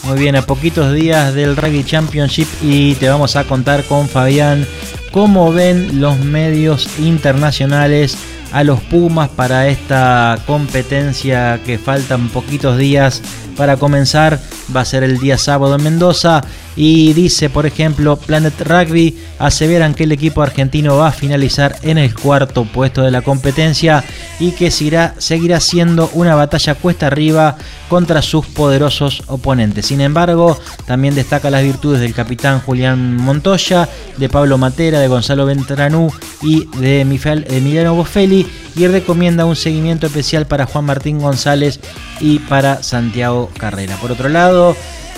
Muy 0.04 0.20
bien, 0.20 0.36
a 0.36 0.42
poquitos 0.42 0.92
días 0.94 1.34
del 1.34 1.56
Rugby 1.56 1.82
Championship 1.82 2.46
y 2.62 2.94
te 2.94 3.08
vamos 3.08 3.34
a 3.34 3.42
contar 3.42 3.82
con 3.84 4.08
Fabián 4.08 4.64
cómo 5.10 5.52
ven 5.52 6.00
los 6.00 6.18
medios 6.20 6.88
internacionales 7.00 8.16
a 8.52 8.62
los 8.62 8.80
Pumas 8.82 9.28
para 9.28 9.66
esta 9.66 10.38
competencia 10.46 11.60
que 11.66 11.78
faltan 11.78 12.28
poquitos 12.28 12.78
días 12.78 13.20
para 13.56 13.78
comenzar. 13.78 14.38
Va 14.74 14.80
a 14.80 14.84
ser 14.84 15.02
el 15.02 15.18
día 15.18 15.38
sábado 15.38 15.74
en 15.76 15.82
Mendoza. 15.82 16.42
Y 16.76 17.14
dice, 17.14 17.48
por 17.48 17.64
ejemplo, 17.64 18.16
Planet 18.16 18.60
Rugby 18.60 19.16
aseveran 19.38 19.94
que 19.94 20.04
el 20.04 20.12
equipo 20.12 20.42
argentino 20.42 20.98
va 20.98 21.08
a 21.08 21.12
finalizar 21.12 21.76
en 21.82 21.96
el 21.96 22.14
cuarto 22.14 22.64
puesto 22.64 23.02
de 23.02 23.10
la 23.10 23.22
competencia 23.22 24.04
y 24.38 24.52
que 24.52 24.70
seguirá, 24.70 25.14
siendo 25.60 26.10
una 26.12 26.34
batalla 26.34 26.74
cuesta 26.74 27.06
arriba 27.06 27.56
contra 27.88 28.20
sus 28.20 28.44
poderosos 28.46 29.22
oponentes. 29.26 29.86
Sin 29.86 30.02
embargo, 30.02 30.58
también 30.86 31.14
destaca 31.14 31.50
las 31.50 31.62
virtudes 31.62 32.00
del 32.00 32.12
capitán 32.14 32.60
Julián 32.60 33.16
Montoya, 33.16 33.88
de 34.18 34.28
Pablo 34.28 34.58
Matera, 34.58 35.00
de 35.00 35.08
Gonzalo 35.08 35.46
Ventranú 35.46 36.12
y 36.42 36.66
de 36.78 37.00
Emiliano 37.00 37.94
Boffelli 37.94 38.46
y 38.74 38.86
recomienda 38.86 39.46
un 39.46 39.56
seguimiento 39.56 40.06
especial 40.06 40.46
para 40.46 40.66
Juan 40.66 40.84
Martín 40.84 41.18
González 41.18 41.80
y 42.20 42.40
para 42.40 42.82
Santiago 42.82 43.50
Carrera. 43.56 43.96
Por 43.96 44.12
otro 44.12 44.28
lado, 44.28 44.55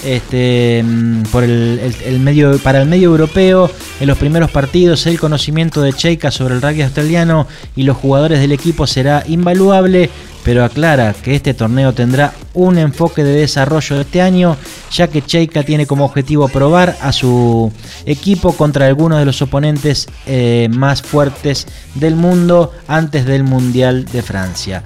este, 0.05 0.82
mm, 0.85 1.23
por 1.24 1.44
el, 1.44 2.20
medio, 2.20 2.59
para 2.59 2.81
el 2.82 2.89
medio 2.89 3.10
europeo, 3.10 3.70
en 4.01 4.06
los 4.06 4.19
primeros 4.19 4.51
partidos 4.51 5.06
el 5.06 5.19
conocimiento 5.19 5.82
de 5.82 5.93
Cheika 5.93 6.31
sobre 6.31 6.55
el 6.55 6.62
rugby 6.62 6.82
australiano 6.82 7.47
y 7.74 7.82
los 7.82 7.97
jugadores 7.97 8.40
del 8.40 8.52
equipo 8.52 8.86
será 8.86 9.24
invaluable, 9.27 10.10
pero 10.44 10.65
aclara 10.65 11.15
que 11.15 11.35
este 11.35 11.52
torneo 11.52 11.93
tendrá 11.93 12.32
un 12.55 12.78
enfoque 12.78 13.24
de 13.24 13.32
desarrollo 13.40 13.97
de 13.97 14.02
este 14.02 14.23
año, 14.23 14.56
ya 14.93 15.09
que 15.09 15.23
Cheika 15.23 15.62
tiene 15.62 15.86
como 15.86 16.05
objetivo 16.05 16.48
probar 16.48 16.97
a 17.02 17.12
su 17.12 17.73
equipo 18.06 18.52
contra 18.52 18.86
algunos 18.86 19.19
de 19.19 19.24
los 19.24 19.43
oponentes 19.43 20.06
eh, 20.27 20.69
más 20.70 21.02
fuertes 21.02 21.66
del 21.94 22.15
mundo 22.15 22.73
antes 22.86 23.27
del 23.27 23.44
Mundial 23.44 24.05
de 24.06 24.23
Francia. 24.23 24.82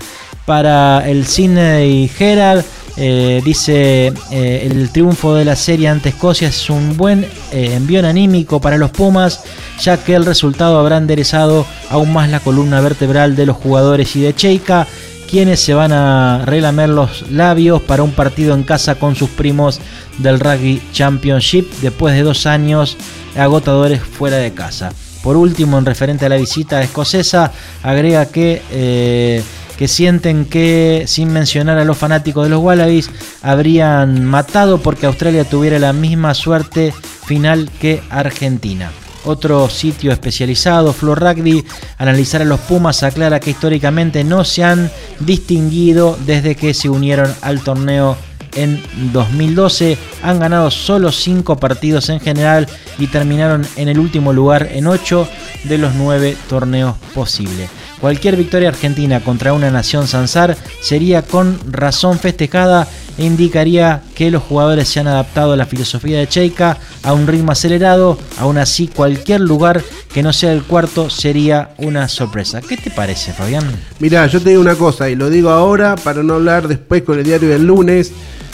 Para 0.46 1.08
el 1.08 1.24
Sydney 1.24 2.10
Herald, 2.18 2.64
eh, 2.96 3.40
dice 3.42 4.12
eh, 4.30 4.68
el 4.70 4.90
triunfo 4.90 5.34
de 5.34 5.46
la 5.46 5.56
serie 5.56 5.88
ante 5.88 6.10
Escocia 6.10 6.48
es 6.48 6.68
un 6.68 6.96
buen 6.96 7.24
eh, 7.50 7.74
envío 7.74 8.06
anímico 8.06 8.60
para 8.60 8.76
los 8.76 8.90
Pumas, 8.90 9.44
ya 9.80 9.96
que 9.96 10.14
el 10.14 10.26
resultado 10.26 10.78
habrá 10.78 10.98
enderezado 10.98 11.64
aún 11.88 12.12
más 12.12 12.28
la 12.28 12.40
columna 12.40 12.80
vertebral 12.80 13.34
de 13.34 13.46
los 13.46 13.56
jugadores 13.56 14.14
y 14.16 14.20
de 14.20 14.34
Cheika, 14.34 14.86
quienes 15.30 15.60
se 15.60 15.72
van 15.72 15.92
a 15.92 16.42
relamer 16.44 16.90
los 16.90 17.30
labios 17.30 17.80
para 17.80 18.02
un 18.02 18.12
partido 18.12 18.54
en 18.54 18.62
casa 18.62 18.96
con 18.96 19.16
sus 19.16 19.30
primos 19.30 19.80
del 20.18 20.38
Rugby 20.38 20.82
Championship 20.92 21.64
después 21.80 22.14
de 22.14 22.22
dos 22.22 22.44
años 22.44 22.98
agotadores 23.34 24.02
fuera 24.02 24.36
de 24.36 24.52
casa. 24.52 24.92
Por 25.22 25.38
último, 25.38 25.78
en 25.78 25.86
referente 25.86 26.26
a 26.26 26.28
la 26.28 26.36
visita 26.36 26.82
escocesa, 26.82 27.52
agrega 27.82 28.26
que 28.26 29.42
que 29.82 29.88
sienten 29.88 30.44
que, 30.44 31.06
sin 31.08 31.32
mencionar 31.32 31.76
a 31.76 31.84
los 31.84 31.98
fanáticos 31.98 32.44
de 32.44 32.50
los 32.50 32.62
Wallabies, 32.62 33.10
habrían 33.42 34.24
matado 34.24 34.78
porque 34.80 35.06
Australia 35.06 35.42
tuviera 35.42 35.80
la 35.80 35.92
misma 35.92 36.34
suerte 36.34 36.94
final 37.26 37.68
que 37.80 38.00
Argentina. 38.08 38.92
Otro 39.24 39.68
sitio 39.68 40.12
especializado, 40.12 40.92
Floor 40.92 41.18
Rugby, 41.18 41.64
analizar 41.98 42.42
a 42.42 42.44
los 42.44 42.60
Pumas 42.60 43.02
aclara 43.02 43.40
que 43.40 43.50
históricamente 43.50 44.22
no 44.22 44.44
se 44.44 44.62
han 44.62 44.88
distinguido 45.18 46.16
desde 46.26 46.54
que 46.54 46.74
se 46.74 46.88
unieron 46.88 47.34
al 47.40 47.60
torneo 47.64 48.16
en 48.54 48.80
2012. 49.12 49.98
Han 50.22 50.38
ganado 50.38 50.70
solo 50.70 51.10
5 51.10 51.56
partidos 51.56 52.08
en 52.08 52.20
general 52.20 52.68
y 53.00 53.08
terminaron 53.08 53.66
en 53.74 53.88
el 53.88 53.98
último 53.98 54.32
lugar 54.32 54.68
en 54.70 54.86
8 54.86 55.28
de 55.64 55.78
los 55.78 55.92
9 55.94 56.36
torneos 56.48 56.94
posibles. 57.14 57.68
Cualquier 58.02 58.34
victoria 58.34 58.68
argentina 58.68 59.20
contra 59.20 59.52
una 59.52 59.70
nación 59.70 60.08
Sansar 60.08 60.56
sería 60.80 61.22
con 61.22 61.56
razón 61.70 62.18
festejada 62.18 62.88
e 63.16 63.24
indicaría 63.24 64.02
que 64.16 64.32
los 64.32 64.42
jugadores 64.42 64.88
se 64.88 64.98
han 64.98 65.06
adaptado 65.06 65.52
a 65.52 65.56
la 65.56 65.66
filosofía 65.66 66.18
de 66.18 66.26
Cheika 66.26 66.78
a 67.04 67.12
un 67.12 67.28
ritmo 67.28 67.52
acelerado. 67.52 68.18
Aún 68.38 68.58
así, 68.58 68.88
cualquier 68.88 69.40
lugar 69.40 69.84
que 70.12 70.24
no 70.24 70.32
sea 70.32 70.52
el 70.52 70.64
cuarto 70.64 71.10
sería 71.10 71.74
una 71.78 72.08
sorpresa. 72.08 72.60
¿Qué 72.60 72.76
te 72.76 72.90
parece, 72.90 73.32
Fabián? 73.32 73.70
Mirá, 74.00 74.26
yo 74.26 74.40
te 74.40 74.50
digo 74.50 74.62
una 74.62 74.74
cosa 74.74 75.08
y 75.08 75.14
lo 75.14 75.30
digo 75.30 75.50
ahora 75.50 75.94
para 75.94 76.24
no 76.24 76.34
hablar 76.34 76.66
después 76.66 77.04
con 77.04 77.20
el 77.20 77.24
diario 77.24 77.50
del 77.50 77.64
lunes. 77.64 78.10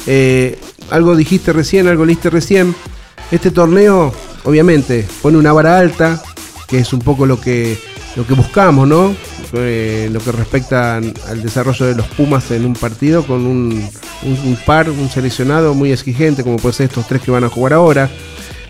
Eh, 0.07 0.59
algo 0.91 1.17
dijiste 1.17 1.55
recién, 1.55 1.89
algo 1.89 2.05
leíste 2.05 2.29
recién. 2.29 2.75
Este 3.31 3.51
torneo, 3.51 4.13
obviamente, 4.45 5.09
pone 5.23 5.39
una 5.39 5.55
vara 5.55 5.79
alta, 5.79 6.23
que 6.67 6.81
es 6.81 6.93
un 6.93 7.01
poco 7.01 7.25
lo 7.25 7.41
que, 7.41 7.79
lo 8.19 8.27
que 8.27 8.35
buscamos, 8.35 8.87
¿no? 8.87 9.15
Eh, 9.53 10.11
lo 10.13 10.19
que 10.19 10.33
respecta 10.33 10.97
al 10.97 11.41
desarrollo 11.43 11.87
de 11.87 11.95
los 11.95 12.07
Pumas 12.09 12.51
en 12.51 12.67
un 12.67 12.75
partido 12.75 13.25
con 13.25 13.47
un 13.47 13.89
par, 14.67 14.91
un 14.91 15.09
seleccionado 15.09 15.73
muy 15.73 15.93
exigente, 15.93 16.43
como 16.43 16.57
puede 16.57 16.75
ser 16.75 16.87
estos 16.87 17.07
tres 17.07 17.23
que 17.23 17.31
van 17.31 17.45
a 17.45 17.49
jugar 17.49 17.73
ahora. 17.75 18.11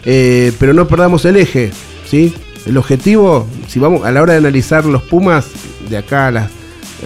Eh, 0.04 0.52
pero 0.60 0.74
no 0.74 0.86
perdamos 0.86 1.24
el 1.24 1.36
eje, 1.36 1.72
¿sí? 2.06 2.34
El 2.66 2.76
objetivo, 2.76 3.48
si 3.68 3.78
vamos 3.78 4.04
a 4.04 4.12
la 4.12 4.20
hora 4.22 4.34
de 4.34 4.38
analizar 4.40 4.84
los 4.84 5.02
Pumas, 5.02 5.46
de 5.88 5.96
acá 5.96 6.26
a 6.26 6.30
las, 6.30 6.50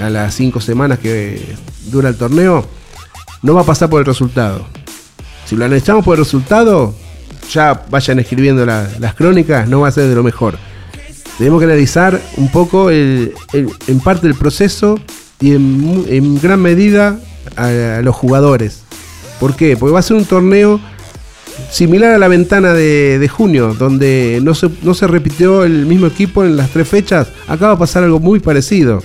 a 0.02 0.10
las 0.10 0.34
cinco 0.34 0.60
semanas 0.60 0.98
que 0.98 1.40
dura 1.92 2.08
el 2.08 2.16
torneo, 2.16 2.66
no 3.42 3.54
va 3.54 3.60
a 3.62 3.64
pasar 3.64 3.88
por 3.88 4.00
el 4.00 4.06
resultado. 4.06 4.66
Si 5.46 5.54
lo 5.54 5.64
analizamos 5.64 6.04
por 6.04 6.18
el 6.18 6.24
resultado, 6.24 6.92
ya 7.52 7.84
vayan 7.88 8.18
escribiendo 8.18 8.66
la- 8.66 8.88
las 8.98 9.14
crónicas, 9.14 9.68
no 9.68 9.80
va 9.80 9.88
a 9.88 9.92
ser 9.92 10.08
de 10.08 10.14
lo 10.16 10.24
mejor. 10.24 10.58
Tenemos 11.38 11.60
que 11.60 11.64
analizar 11.64 12.20
un 12.36 12.50
poco 12.50 12.90
en 12.90 13.32
parte 14.04 14.26
el 14.26 14.34
proceso 14.34 14.98
y 15.42 15.54
en, 15.54 16.40
gran 16.40 16.60
medida 16.60 17.18
a, 17.56 18.00
los 18.02 18.14
jugadores. 18.14 18.84
¿Por 19.40 19.56
qué? 19.56 19.76
Porque 19.76 19.92
va 19.92 19.98
a 19.98 20.02
ser 20.02 20.16
un 20.16 20.24
torneo 20.24 20.80
similar 21.70 22.12
a 22.12 22.18
la 22.18 22.28
ventana 22.28 22.72
de, 22.72 23.18
de 23.18 23.28
junio, 23.28 23.74
donde 23.74 24.38
no 24.42 24.54
se, 24.54 24.70
no 24.82 24.94
se 24.94 25.06
repitió 25.08 25.64
el 25.64 25.84
mismo 25.86 26.06
equipo 26.06 26.44
en 26.44 26.56
las 26.56 26.70
tres 26.70 26.88
fechas. 26.88 27.28
Acá 27.48 27.66
va 27.66 27.72
a 27.72 27.78
pasar 27.78 28.04
algo 28.04 28.20
muy 28.20 28.38
parecido. 28.38 29.02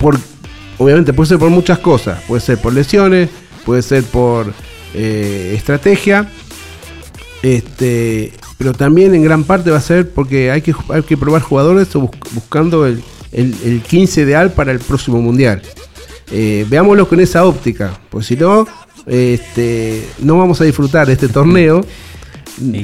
Por, 0.00 0.18
obviamente 0.78 1.12
puede 1.12 1.28
ser 1.28 1.38
por 1.38 1.50
muchas 1.50 1.78
cosas. 1.78 2.20
Puede 2.26 2.40
ser 2.40 2.58
por 2.58 2.72
lesiones, 2.72 3.30
puede 3.64 3.82
ser 3.82 4.02
por 4.02 4.52
eh, 4.94 5.54
estrategia. 5.56 6.28
Este, 7.42 8.32
pero 8.58 8.72
también 8.72 9.14
en 9.14 9.22
gran 9.22 9.44
parte 9.44 9.70
va 9.70 9.78
a 9.78 9.80
ser 9.80 10.10
porque 10.10 10.50
hay 10.50 10.62
que, 10.62 10.74
hay 10.88 11.02
que 11.02 11.16
probar 11.16 11.42
jugadores 11.42 11.92
bus- 11.94 12.10
buscando 12.32 12.86
el, 12.86 13.02
el, 13.32 13.54
el 13.64 13.82
15 13.82 14.22
ideal 14.22 14.52
para 14.52 14.72
el 14.72 14.78
próximo 14.78 15.20
mundial. 15.20 15.62
Eh, 16.30 16.64
veámoslo 16.68 17.08
con 17.08 17.20
esa 17.20 17.44
óptica, 17.44 17.98
pues 18.10 18.26
si 18.26 18.36
no, 18.36 18.66
este, 19.06 20.04
no 20.20 20.38
vamos 20.38 20.60
a 20.60 20.64
disfrutar 20.64 21.06
de 21.06 21.12
este 21.12 21.28
torneo, 21.28 21.84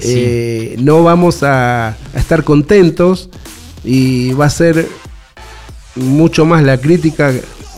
eh, 0.02 0.76
no 0.78 1.02
vamos 1.04 1.42
a, 1.42 1.88
a 1.90 1.96
estar 2.18 2.44
contentos 2.44 3.30
y 3.84 4.32
va 4.32 4.46
a 4.46 4.50
ser 4.50 4.86
mucho 5.96 6.44
más 6.44 6.62
la 6.62 6.78
crítica 6.78 7.32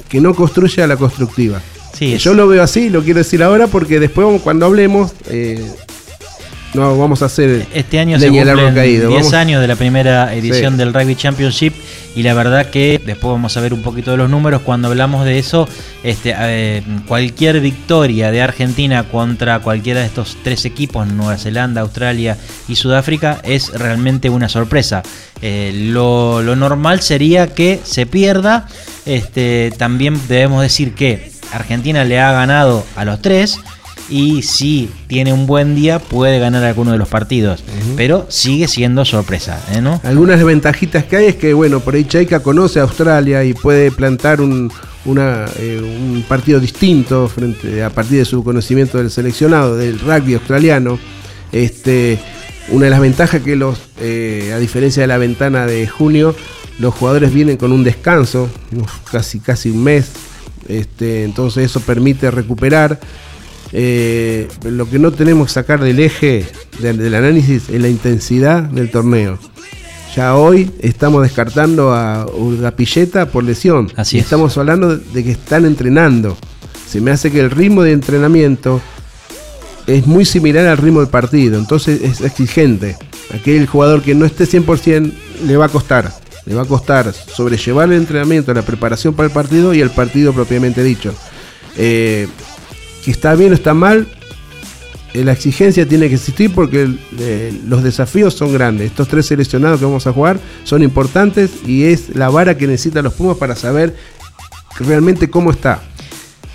que 0.09 0.21
no 0.21 0.35
construye 0.35 0.83
a 0.83 0.87
la 0.87 0.97
constructiva. 0.97 1.61
Sí, 1.97 2.17
Yo 2.19 2.35
lo 2.35 2.49
veo 2.49 2.63
así, 2.63 2.89
lo 2.91 3.03
quiero 3.03 3.19
decir 3.19 3.43
ahora 3.43 3.67
porque 3.69 4.01
después 4.01 4.41
cuando 4.43 4.67
hablemos 4.67 5.13
eh, 5.29 5.65
no 6.75 6.97
vamos 6.99 7.23
a 7.23 7.27
hacer 7.27 7.67
Este 7.75 7.99
año 7.99 8.19
se 8.19 8.29
cumplen 8.29 8.75
caído. 8.75 9.09
10 9.09 9.21
Vamos- 9.23 9.35
años 9.35 9.61
de 9.61 9.67
la 9.69 9.77
primera 9.77 10.35
edición 10.35 10.73
Sí. 10.75 10.79
del 10.79 10.95
Rugby 10.95 11.15
Championship 11.17 11.75
y 12.15 12.23
la 12.23 12.35
verdad 12.35 12.67
que 12.71 13.01
después 13.05 13.33
vamos 13.33 13.57
a 13.57 13.61
ver 13.61 13.73
un 13.75 13.83
poquito 13.83 14.11
de 14.13 14.17
los 14.17 14.31
números 14.31 14.63
cuando 14.63 14.89
hablamos 14.89 15.25
de 15.25 15.39
eso. 15.39 15.69
Este, 16.03 16.35
eh, 16.37 16.83
cualquier 17.07 17.61
victoria 17.61 18.31
de 18.31 18.43
Argentina 18.43 19.05
contra 19.05 19.59
cualquiera 19.61 20.01
de 20.01 20.07
estos 20.07 20.37
tres 20.43 20.65
equipos, 20.65 21.07
Nueva 21.07 21.37
Zelanda, 21.39 21.81
Australia 21.83 22.37
y 22.69 22.77
Sudáfrica, 22.77 23.41
es 23.45 23.71
realmente 23.73 24.31
una 24.31 24.49
sorpresa. 24.49 25.03
Eh, 25.41 25.73
lo, 25.93 26.43
lo 26.43 26.57
normal 26.57 27.01
sería 27.03 27.49
que 27.49 27.81
se 27.85 28.07
pierda. 28.07 28.67
Este, 29.07 29.73
también 29.77 30.19
debemos 30.29 30.63
decir 30.63 30.95
que 30.95 31.33
Argentina 31.53 32.05
le 32.05 32.19
ha 32.21 32.33
ganado 32.33 32.85
a 32.97 33.05
los 33.05 33.21
tres 33.21 33.59
y 34.09 34.43
si 34.43 34.91
tiene 35.07 35.33
un 35.33 35.47
buen 35.47 35.75
día 35.75 35.99
puede 35.99 36.39
ganar 36.39 36.65
alguno 36.65 36.93
de 36.93 36.99
los 36.99 37.09
partidos, 37.09 37.63
pero 37.97 38.27
sigue 38.29 38.69
siendo 38.69 39.05
sorpresa, 39.05 39.61
¿eh, 39.73 39.81
¿no? 39.81 40.01
Algunas 40.05 40.39
desventajitas 40.39 41.05
que 41.05 41.17
hay 41.17 41.27
es 41.27 41.37
que, 41.37 41.55
bueno, 41.55 41.81
por 41.81 41.95
ahí 41.95 42.05
Chaika 42.05 42.41
conoce 42.41 42.81
a 42.81 42.83
Australia 42.83 43.45
y 43.45 43.55
puede 43.55 43.91
plantar 43.91 44.41
un, 44.41 44.71
una, 45.05 45.47
eh, 45.59 45.81
un 45.81 46.25
partido 46.29 46.61
distinto 46.61 47.29
frente 47.29 47.83
a 47.83 47.91
partir 47.91 48.19
de 48.19 48.25
su 48.25 48.45
conocimiento 48.45 48.99
del 48.99 49.11
seleccionado, 49.11 49.77
del 49.77 49.99
rugby 49.99 50.35
australiano. 50.35 50.99
Este, 51.53 52.19
una 52.69 52.85
de 52.85 52.91
las 52.91 53.01
ventajas 53.01 53.43
que 53.43 53.57
los, 53.57 53.79
eh, 54.01 54.53
a 54.55 54.59
diferencia 54.59 55.03
de 55.03 55.07
la 55.07 55.19
ventana 55.19 55.67
de 55.67 55.87
junio, 55.87 56.35
los 56.79 56.95
jugadores 56.95 57.33
vienen 57.33 57.57
con 57.57 57.73
un 57.73 57.85
descanso, 57.85 58.49
casi, 59.11 59.41
casi 59.41 59.71
un 59.71 59.83
mes. 59.83 60.11
Este, 60.69 61.25
entonces 61.25 61.65
eso 61.65 61.81
permite 61.81 62.31
recuperar. 62.31 63.01
Eh, 63.73 64.49
lo 64.65 64.89
que 64.89 64.99
no 64.99 65.13
tenemos 65.13 65.49
que 65.49 65.55
sacar 65.55 65.81
del 65.81 65.99
eje 65.99 66.47
del, 66.81 66.99
del 66.99 67.15
análisis 67.15 67.69
es 67.69 67.81
la 67.81 67.89
intensidad 67.89 68.63
del 68.63 68.91
torneo. 68.91 69.39
Ya 70.15 70.37
hoy 70.37 70.71
estamos 70.81 71.23
descartando 71.23 71.95
a 71.95 72.27
Urdapilleta 72.27 73.27
por 73.27 73.45
lesión. 73.45 73.91
Así 73.97 74.19
es. 74.19 74.25
estamos 74.25 74.59
hablando 74.59 74.99
de 74.99 75.25
que 75.25 75.31
están 75.31 75.65
entrenando. 75.65 76.37
Se 76.87 77.01
me 77.01 77.11
hace 77.11 77.31
que 77.31 77.41
el 77.41 77.51
ritmo 77.51 77.83
de 77.83 77.93
entrenamiento 77.93 78.83
es 79.87 80.07
muy 80.07 80.27
similar 80.27 80.67
al 80.67 80.77
ritmo 80.77 81.01
del 81.01 81.09
partido. 81.09 81.59
Entonces 81.59 82.03
es 82.03 82.21
exigente. 82.21 82.99
Aquel 83.33 83.67
jugador 83.67 84.03
que 84.03 84.15
no 84.15 84.27
esté 84.27 84.45
100% 84.45 85.13
le 85.47 85.57
va 85.57 85.67
a 85.67 85.71
costar. 85.71 86.13
Le 86.45 86.55
va 86.55 86.63
a 86.63 86.67
costar 86.67 87.11
sobrellevar 87.13 87.91
el 87.91 87.99
entrenamiento, 87.99 88.53
la 88.53 88.63
preparación 88.63 89.15
para 89.15 89.29
el 89.29 89.33
partido 89.33 89.73
y 89.73 89.81
el 89.81 89.91
partido 89.91 90.35
propiamente 90.35 90.83
dicho. 90.83 91.15
Eh, 91.79 92.29
está 93.11 93.35
bien 93.35 93.53
o 93.53 93.55
está 93.55 93.75
mal, 93.75 94.07
eh, 95.15 95.25
la 95.25 95.33
exigencia 95.33 95.87
tiene 95.89 96.09
que 96.09 96.15
existir 96.15 96.53
porque 96.55 96.89
eh, 97.19 97.61
los 97.67 97.83
desafíos 97.83 98.35
son 98.35 98.53
grandes. 98.53 98.87
Estos 98.87 99.09
tres 99.09 99.27
seleccionados 99.27 99.79
que 99.79 99.85
vamos 99.85 100.07
a 100.07 100.13
jugar 100.13 100.39
son 100.65 100.83
importantes 100.83 101.51
y 101.67 101.85
es 101.85 102.15
la 102.15 102.31
vara 102.31 102.57
que 102.57 102.67
necesitan 102.67 103.05
los 103.05 103.15
Pumas 103.15 103.37
para 103.37 103.55
saber 103.57 103.95
realmente 104.81 105.29
cómo 105.29 105.51
está. 105.51 105.81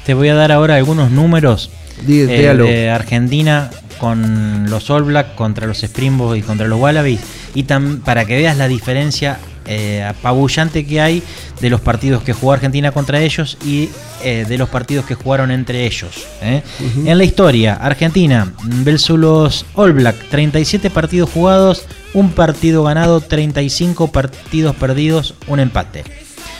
Te 0.06 0.14
voy 0.14 0.30
a 0.30 0.36
dar 0.36 0.52
ahora 0.52 0.76
algunos 0.76 1.11
números 1.11 1.69
Dí- 2.06 2.22
eh, 2.30 2.56
de 2.56 2.90
Argentina 2.90 3.69
con 3.99 4.69
los 4.69 4.90
All 4.90 5.03
Black 5.03 5.36
contra 5.36 5.68
los 5.68 5.84
Springboks 5.84 6.38
y 6.38 6.41
contra 6.41 6.68
los 6.68 6.80
Wallabies 6.80 7.19
y 7.56 7.64
para 7.64 8.26
que 8.26 8.36
veas 8.38 8.56
la 8.57 8.68
diferencia 8.68 9.40
eh, 9.68 10.03
apabullante 10.03 10.85
que 10.85 11.02
hay 11.02 11.23
de 11.61 11.69
los 11.69 11.81
partidos 11.81 12.23
que 12.23 12.34
jugó 12.34 12.53
Argentina 12.53 12.91
contra 12.91 13.22
ellos 13.22 13.57
y 13.65 13.89
eh, 14.23 14.45
de 14.48 14.57
los 14.57 14.69
partidos 14.69 15.06
que 15.06 15.15
jugaron 15.15 15.52
entre 15.52 15.85
ellos. 15.85 16.26
¿eh? 16.41 16.61
En 17.06 17.18
la 17.18 17.23
historia, 17.23 17.73
Argentina 17.76 18.52
versus 18.64 19.18
los 19.19 19.65
All 19.76 19.94
Black, 19.94 20.15
37 20.30 20.89
partidos 20.89 21.30
jugados, 21.30 21.84
un 22.14 22.31
partido 22.31 22.84
ganado, 22.84 23.22
35 23.22 24.11
partidos 24.11 24.76
perdidos, 24.76 25.34
un 25.48 25.60
empate. 25.60 26.03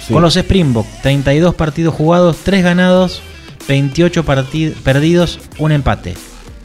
Sí. 0.06 0.14
Con 0.14 0.22
los 0.22 0.36
Springboks, 0.38 1.02
32 1.02 1.56
partidos 1.56 1.94
jugados, 1.94 2.38
3 2.44 2.64
ganados, 2.64 3.22
28 3.68 4.24
parti- 4.24 4.74
perdidos, 4.84 5.40
un 5.60 5.72
empate. 5.72 6.16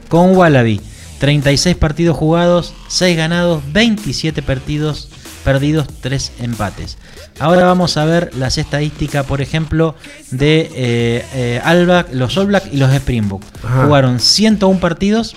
Con 0.09 0.37
Wallaby, 0.37 0.81
36 1.19 1.77
partidos 1.77 2.17
jugados, 2.17 2.73
6 2.89 3.17
ganados, 3.17 3.63
27 3.73 4.43
partidos 4.43 5.09
perdidos, 5.45 5.87
3 6.01 6.33
empates. 6.41 6.99
Ahora 7.39 7.65
vamos 7.65 7.97
a 7.97 8.05
ver 8.05 8.31
las 8.37 8.59
estadísticas, 8.59 9.27
por 9.27 9.41
ejemplo, 9.41 9.95
de 10.31 10.71
eh, 10.75 11.25
eh, 11.35 11.61
All 11.65 11.85
Black- 11.87 12.13
los 12.13 12.37
All 12.37 12.47
Black 12.47 12.65
y 12.73 12.77
los 12.77 12.93
Springboks. 12.93 13.47
Ajá. 13.65 13.85
Jugaron 13.85 14.21
101 14.21 14.81
partidos, 14.81 15.35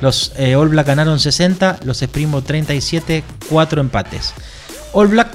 los 0.00 0.32
eh, 0.36 0.56
All 0.56 0.68
Black 0.68 0.86
ganaron 0.86 1.20
60, 1.20 1.80
los 1.84 2.02
Springboks 2.02 2.46
37, 2.46 3.22
4 3.48 3.80
empates. 3.80 4.32
All 4.92 5.08
Black 5.08 5.34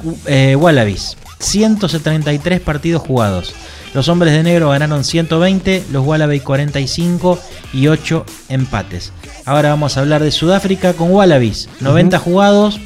Wallabies, 0.57 1.17
173 1.39 2.59
partidos 2.61 3.01
jugados. 3.01 3.53
Los 3.93 4.07
hombres 4.07 4.33
de 4.33 4.43
negro 4.43 4.69
ganaron 4.69 5.03
120, 5.03 5.83
los 5.91 6.05
Wallabies 6.05 6.43
45 6.43 7.39
y 7.73 7.87
8 7.87 8.25
empates. 8.49 9.11
Ahora 9.45 9.69
vamos 9.69 9.97
a 9.97 10.01
hablar 10.01 10.21
de 10.23 10.31
Sudáfrica 10.31 10.93
con 10.93 11.11
Wallabies, 11.11 11.69
90 11.79 12.17
Ujú. 12.17 12.25
jugados. 12.31 12.79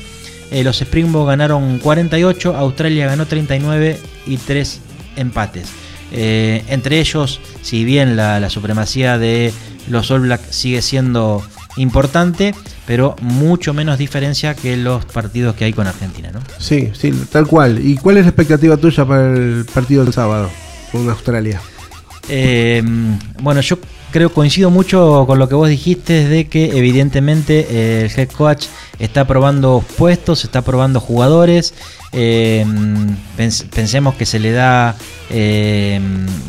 Eh, 0.53 0.63
los 0.63 0.81
Springboks 0.81 1.27
ganaron 1.27 1.80
48, 1.80 2.55
Australia 2.55 3.07
ganó 3.07 3.25
39 3.25 3.99
y 4.27 4.38
3 4.38 4.81
empates. 5.15 5.67
Eh, 6.11 6.63
entre 6.67 6.99
ellos, 6.99 7.41
si 7.63 7.84
bien 7.84 8.15
la, 8.15 8.39
la 8.39 8.51
supremacía 8.51 9.17
de 9.17 9.51
los 9.89 10.11
All 10.11 10.21
Black 10.21 10.41
sigue 10.51 10.84
siendo 10.84 11.43
importante, 11.77 12.53
pero 12.85 13.15
mucho 13.19 13.73
menos 13.73 13.97
diferencia 13.97 14.53
que 14.53 14.77
los 14.77 15.05
partidos 15.05 15.55
que 15.55 15.65
hay 15.65 15.73
con 15.73 15.88
Argentina, 15.88 16.30
¿no? 16.31 16.39
Sí, 16.59 16.91
sí, 16.93 17.11
tal 17.31 17.47
cual. 17.47 17.84
¿Y 17.84 17.95
cuál 17.95 18.17
es 18.17 18.25
la 18.25 18.30
expectativa 18.30 18.77
tuya 18.77 19.05
para 19.05 19.34
el 19.34 19.65
partido 19.73 20.03
del 20.03 20.13
sábado 20.13 20.51
con 20.91 21.09
Australia? 21.09 21.59
Eh, 22.30 22.84
bueno, 23.41 23.61
yo 23.61 23.80
creo 24.14 24.31
coincido 24.34 24.69
mucho 24.69 25.26
con 25.27 25.38
lo 25.40 25.49
que 25.49 25.56
vos 25.56 25.68
dijiste 25.68 26.30
de 26.30 26.48
que 26.48 26.77
evidentemente 26.77 27.68
eh, 27.69 28.06
el 28.06 28.18
head 28.19 28.30
coach 28.30 28.68
está 28.99 29.26
probando 29.27 29.84
puestos, 29.98 30.45
está 30.45 30.61
probando 30.61 31.02
jugadores. 31.02 31.73
eh, 32.14 32.64
pens- 33.38 33.65
pensemos 33.69 34.15
que 34.15 34.26
se 34.26 34.40
le 34.40 34.52
da 34.52 34.95
eh, 35.30 35.99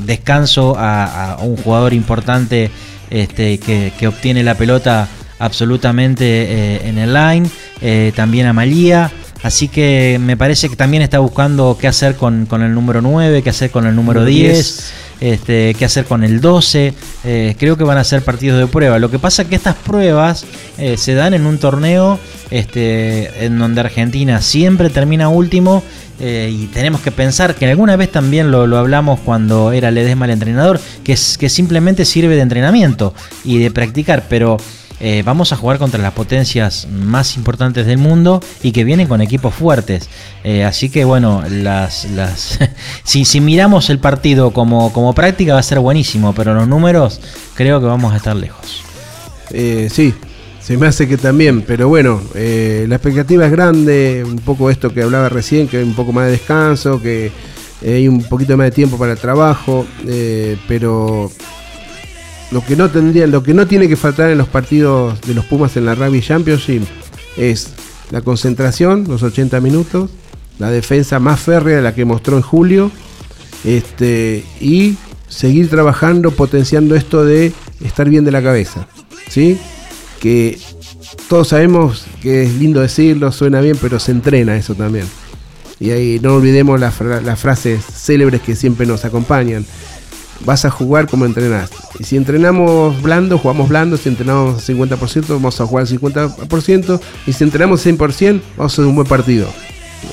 descanso 0.07 0.77
a, 0.79 1.33
a 1.33 1.37
un 1.39 1.57
jugador 1.57 1.93
importante 1.95 2.71
este, 3.11 3.59
que, 3.59 3.93
que 3.99 4.07
obtiene 4.09 4.43
la 4.45 4.55
pelota 4.57 5.09
absolutamente 5.39 6.25
eh, 6.25 6.89
en 6.89 6.99
el 6.99 7.13
line, 7.15 8.13
también 8.15 8.47
a 8.47 8.53
Malía. 8.53 9.11
Así 9.43 9.69
que 9.69 10.19
me 10.21 10.37
parece 10.39 10.71
que 10.71 10.77
también 10.77 11.03
está 11.03 11.19
buscando 11.19 11.77
qué 11.79 11.87
hacer 11.87 12.17
con, 12.17 12.47
con 12.47 12.63
el 12.63 12.73
número 12.75 13.03
9, 13.03 13.43
qué 13.43 13.51
hacer 13.51 13.71
con 13.71 13.87
el 13.87 13.95
número 13.95 14.21
Número 14.21 14.25
10. 14.25 14.53
10. 14.55 14.93
Este, 15.25 15.73
qué 15.73 15.87
hacer 15.87 16.05
con 16.05 16.23
el 16.23 16.43
12. 16.43 16.93
Eh, 17.25 17.57
creo 17.59 17.79
que 17.79 17.85
van 17.85 17.97
a 17.97 18.05
ser 18.05 18.23
partidos 18.23 18.59
de 18.59 18.67
prueba. 18.67 18.99
Lo 18.99 19.11
que 19.11 19.19
pasa 19.19 19.43
es 19.43 19.49
que 19.49 19.57
estas 19.57 19.75
pruebas 19.75 20.45
eh, 20.77 20.99
se 20.99 21.15
dan 21.15 21.33
en 21.33 21.47
un 21.47 21.57
torneo 21.57 22.19
este, 22.51 23.47
en 23.47 23.59
donde 23.59 23.81
Argentina 23.81 24.43
siempre 24.43 24.91
termina 24.91 25.31
último. 25.31 25.83
eh, 26.21 26.51
y 26.53 26.67
tenemos 26.67 27.01
que 27.01 27.11
pensar 27.11 27.55
que 27.55 27.67
alguna 27.67 27.97
vez 27.97 28.13
también 28.13 28.51
lo, 28.51 28.67
lo 28.67 28.77
hablamos 28.77 29.19
cuando 29.21 29.73
era 29.73 29.91
Ledesma 29.91 30.27
el 30.27 30.33
entrenador, 30.33 30.79
que, 31.03 31.15
es, 31.15 31.39
que 31.39 31.49
simplemente 31.49 32.05
sirve 32.05 32.37
de 32.37 32.43
entrenamiento 32.43 33.15
y 33.45 33.59
de 33.59 33.71
practicar, 33.71 34.27
pero 34.29 34.59
eh, 35.07 35.23
vamos 35.23 35.53
a 35.53 35.57
jugar 35.57 35.77
contra 35.77 36.01
las 36.01 36.15
potencias 36.15 36.89
más 36.91 37.37
importantes 37.37 37.85
del 37.85 37.99
mundo 37.99 38.41
y 38.63 38.73
que 38.73 38.85
vienen 38.85 39.07
con 39.07 39.21
equipos 39.21 39.55
fuertes. 39.55 40.09
Eh, 40.45 40.65
así 40.65 40.89
que 40.89 41.05
bueno, 41.05 41.43
las, 41.47 42.07
las 42.07 42.59
si, 43.05 43.27
si 43.27 43.43
miramos 43.43 43.91
el 43.91 43.99
partido 43.99 44.53
como, 44.53 44.95
como 44.95 45.13
práctica 45.13 45.53
va 45.53 45.61
a 45.61 45.63
ser 45.63 45.79
buenísimo, 45.81 46.35
pero 46.35 46.55
los 46.55 46.67
números 46.67 47.21
creo 47.55 47.81
que 47.81 47.87
vamos 47.87 48.15
a 48.15 48.17
estar 48.17 48.35
lejos. 48.35 48.83
Eh, 49.51 49.91
sí, 49.93 50.15
se 50.59 50.79
me 50.79 50.87
hace 50.87 51.07
que 51.07 51.19
también, 51.19 51.61
pero 51.61 51.87
bueno, 51.87 52.23
la 52.33 52.95
expectativa 52.95 53.45
es 53.45 53.53
grande, 53.53 54.25
un 54.25 54.37
poco 54.37 54.71
esto 54.71 54.89
que 54.89 55.03
hablaba 55.03 55.29
recién, 55.29 55.69
que 55.69 55.77
hay 55.77 55.83
un 55.83 55.95
poco 55.95 56.15
más 56.15 56.25
de 56.25 56.31
descanso, 56.31 56.99
que 57.03 57.31
hay 57.83 58.09
un 58.09 58.23
poquito 58.23 58.57
más 58.57 58.69
de 58.69 58.71
tiempo 58.71 58.97
para 58.97 59.13
el 59.13 59.19
trabajo, 59.19 59.85
pero 60.67 61.31
lo 62.55 62.65
que 62.65 62.75
no 62.77 62.89
tendría, 62.89 63.27
lo 63.27 63.43
que 63.43 63.53
no 63.53 63.67
tiene 63.67 63.89
que 63.89 63.97
faltar 63.97 64.31
en 64.31 64.39
los 64.39 64.49
partidos 64.49 65.21
de 65.23 65.35
los 65.35 65.45
Pumas 65.45 65.77
en 65.77 65.85
la 65.85 65.95
Rugby 65.95 66.23
Championship 66.23 66.83
es 67.37 67.71
la 68.11 68.23
concentración, 68.23 69.05
los 69.09 69.23
80 69.23 69.61
minutos, 69.61 70.09
la 70.59 70.71
defensa 70.71 71.19
más 71.19 71.41
férrea 71.41 71.77
de 71.77 71.83
la 71.83 71.95
que 71.95 72.05
mostró 72.05 72.37
en 72.37 72.43
julio, 72.43 72.91
este, 73.65 74.45
y 74.61 74.97
seguir 75.29 75.69
trabajando, 75.69 76.31
potenciando 76.31 76.95
esto 76.95 77.25
de 77.25 77.53
estar 77.85 78.09
bien 78.09 78.25
de 78.25 78.31
la 78.31 78.43
cabeza. 78.43 78.87
¿Sí? 79.29 79.59
Que 80.21 80.59
todos 81.29 81.49
sabemos 81.49 82.05
que 82.23 82.45
es 82.45 82.55
lindo 82.55 82.81
decirlo, 82.81 83.33
suena 83.33 83.61
bien, 83.61 83.77
pero 83.81 83.99
se 83.99 84.13
entrena 84.13 84.57
eso 84.57 84.75
también. 84.75 85.07
Y 85.81 85.91
ahí 85.91 86.21
no 86.23 86.35
olvidemos 86.35 86.79
las, 86.79 86.95
fra- 86.95 87.21
las 87.21 87.41
frases 87.41 87.83
célebres 87.85 88.43
que 88.43 88.55
siempre 88.55 88.87
nos 88.87 89.05
acompañan. 89.05 89.67
Vas 90.45 90.65
a 90.65 90.71
jugar 90.71 91.09
como 91.09 91.25
entrenás. 91.25 91.71
Y 91.99 92.05
si 92.05 92.17
entrenamos 92.17 93.01
blando, 93.03 93.39
jugamos 93.39 93.69
blando. 93.69 93.97
Si 93.97 94.09
entrenamos 94.09 94.69
50%, 94.69 95.27
vamos 95.29 95.61
a 95.61 95.67
jugar 95.67 95.87
al 95.87 95.99
50%. 95.99 97.01
Y 97.27 97.33
si 97.33 97.45
entrenamos 97.45 97.85
100%, 97.87 98.41
vamos 98.57 98.73
a 98.73 98.75
hacer 98.75 98.85
un 98.85 98.95
buen 98.95 99.07
partido 99.07 99.49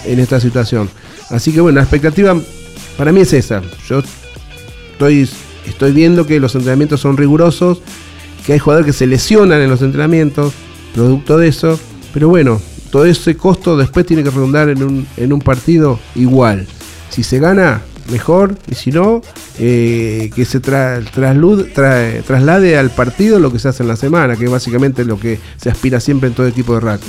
en 0.06 0.19
esta 0.19 0.39
situación. 0.39 0.89
Así 1.30 1.52
que 1.52 1.61
bueno, 1.61 1.77
la 1.77 1.84
expectativa 1.84 2.35
para 2.98 3.11
mí 3.11 3.22
es 3.22 3.34
esa. 3.34 3.61
Yo 3.88 4.02
estoy, 4.91 5.27
estoy 5.65 5.91
viendo 5.91 6.26
que 6.26 6.39
los 6.39 6.56
entrenamientos 6.56 7.02
son 7.02 7.18
rigurosos, 7.18 7.81
que 8.45 8.53
hay 8.53 8.60
jugadores 8.60 8.85
que 8.85 8.93
se 8.93 9.07
lesionan 9.07 9.61
en 9.61 9.69
los 9.69 9.81
entrenamientos, 9.81 10.53
producto 10.93 11.38
de 11.38 11.48
eso. 11.48 11.80
Pero 12.14 12.30
bueno, 12.30 12.61
todo 12.91 13.06
ese 13.06 13.38
costo 13.38 13.77
después 13.77 14.06
tiene 14.06 14.23
que 14.23 14.30
redundar 14.30 14.69
en 14.69 14.84
un, 14.84 15.07
en 15.18 15.34
un 15.34 15.39
partido 15.39 15.99
igual. 16.15 16.68
Si 17.10 17.23
se 17.23 17.39
gana, 17.39 17.81
mejor, 18.12 18.56
y 18.70 18.76
si 18.76 18.92
no, 18.92 19.22
eh, 19.60 20.30
que 20.36 20.46
se 20.46 20.62
tra- 20.62 21.04
traslade 22.24 22.78
al 22.78 22.90
partido 22.92 23.40
lo 23.40 23.52
que 23.52 23.60
se 23.60 23.70
hace 23.70 23.84
en 23.84 23.90
la 23.90 23.96
semana, 23.96 24.36
que 24.36 24.46
es 24.46 24.52
básicamente 24.52 25.06
lo 25.06 25.20
que 25.20 25.40
se 25.58 25.70
aspira 25.70 26.00
siempre 26.00 26.30
en 26.30 26.36
todo 26.36 26.48
equipo 26.48 26.74
de 26.76 26.80
rugby. 26.82 27.08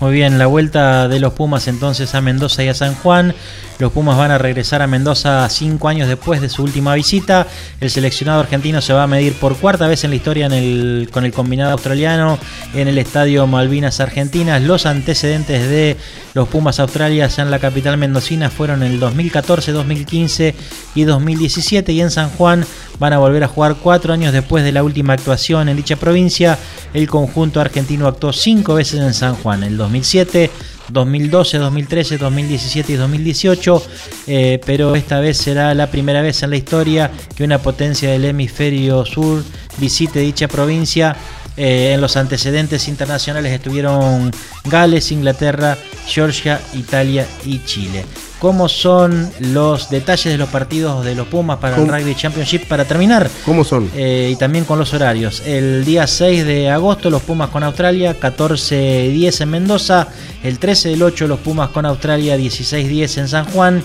Muy 0.00 0.12
bien, 0.12 0.38
la 0.38 0.46
vuelta 0.46 1.08
de 1.08 1.20
los 1.20 1.34
Pumas 1.34 1.68
entonces 1.68 2.14
a 2.14 2.22
Mendoza 2.22 2.64
y 2.64 2.68
a 2.68 2.74
San 2.74 2.94
Juan. 2.94 3.34
Los 3.78 3.92
Pumas 3.92 4.16
van 4.16 4.30
a 4.30 4.38
regresar 4.38 4.80
a 4.82 4.86
Mendoza 4.86 5.46
cinco 5.48 5.88
años 5.88 6.08
después 6.08 6.40
de 6.40 6.48
su 6.48 6.62
última 6.62 6.94
visita. 6.94 7.46
El 7.80 7.90
seleccionado 7.90 8.40
argentino 8.40 8.80
se 8.80 8.92
va 8.94 9.02
a 9.04 9.06
medir 9.06 9.34
por 9.34 9.56
cuarta 9.56 9.86
vez 9.88 10.04
en 10.04 10.10
la 10.10 10.16
historia 10.16 10.46
en 10.46 10.52
el- 10.52 11.08
con 11.10 11.24
el 11.24 11.32
combinado 11.32 11.72
australiano 11.72 12.38
en 12.74 12.88
el 12.88 12.96
estadio 12.98 13.46
Malvinas 13.46 14.00
Argentinas. 14.00 14.62
Los 14.62 14.84
antecedentes 14.86 15.68
de 15.68 15.96
los 16.34 16.48
Pumas 16.48 16.78
Australia 16.80 17.28
en 17.36 17.50
la 17.50 17.58
capital 17.58 17.96
mendocina 17.96 18.50
fueron 18.50 18.82
en 18.82 18.92
el 18.92 19.00
2014, 19.00 19.72
2015 19.72 20.54
y 20.94 21.04
2017. 21.04 21.92
Y 21.92 22.00
en 22.02 22.10
San 22.10 22.28
Juan 22.30 22.64
van 22.98 23.14
a 23.14 23.18
volver 23.18 23.44
a 23.44 23.48
jugar 23.48 23.76
cuatro 23.82 24.12
años 24.12 24.32
después 24.34 24.62
de 24.62 24.72
la 24.72 24.82
última 24.82 25.14
actuación 25.14 25.70
en 25.70 25.76
dicha 25.76 25.96
provincia. 25.96 26.58
El 26.92 27.08
conjunto 27.08 27.62
argentino 27.62 28.06
actuó 28.06 28.32
cinco 28.34 28.74
veces 28.74 29.00
en 29.00 29.14
San 29.14 29.36
Juan, 29.36 29.62
el 29.64 29.78
2007, 29.90 30.50
2012, 30.90 31.58
2013, 31.58 32.18
2017 32.18 32.92
y 32.92 32.96
2018, 32.96 33.82
eh, 34.28 34.60
pero 34.64 34.94
esta 34.94 35.18
vez 35.18 35.36
será 35.36 35.74
la 35.74 35.90
primera 35.90 36.22
vez 36.22 36.42
en 36.44 36.50
la 36.50 36.56
historia 36.56 37.10
que 37.34 37.42
una 37.42 37.58
potencia 37.58 38.10
del 38.10 38.24
hemisferio 38.24 39.04
sur 39.04 39.42
visite 39.78 40.20
dicha 40.20 40.46
provincia. 40.46 41.16
Eh, 41.56 41.92
en 41.92 42.00
los 42.00 42.16
antecedentes 42.16 42.86
internacionales 42.86 43.52
estuvieron 43.52 44.30
Gales, 44.64 45.10
Inglaterra, 45.10 45.76
Georgia, 46.06 46.60
Italia 46.74 47.26
y 47.44 47.62
Chile. 47.64 48.04
¿Cómo 48.40 48.70
son 48.70 49.30
los 49.40 49.90
detalles 49.90 50.32
de 50.32 50.38
los 50.38 50.48
partidos 50.48 51.04
de 51.04 51.14
los 51.14 51.26
Pumas 51.28 51.58
para 51.58 51.76
el. 51.76 51.86
Rugby 51.86 52.14
Championship? 52.14 52.66
Para 52.66 52.86
terminar, 52.86 53.30
¿Cómo 53.44 53.64
son? 53.64 53.90
eh, 53.94 54.30
y 54.32 54.36
también 54.36 54.64
con 54.64 54.78
los 54.78 54.94
horarios. 54.94 55.42
El 55.44 55.84
día 55.84 56.06
6 56.06 56.46
de 56.46 56.70
agosto 56.70 57.10
los 57.10 57.20
Pumas 57.22 57.50
con 57.50 57.62
Australia, 57.62 58.16
14.10 58.18 59.42
en 59.42 59.50
Mendoza. 59.50 60.08
El 60.42 60.58
13 60.58 60.88
del 60.88 61.02
8 61.02 61.26
los 61.28 61.40
Pumas 61.40 61.68
con 61.68 61.84
Australia, 61.84 62.36
16.10 62.38 63.18
en 63.18 63.28
San 63.28 63.44
Juan. 63.46 63.82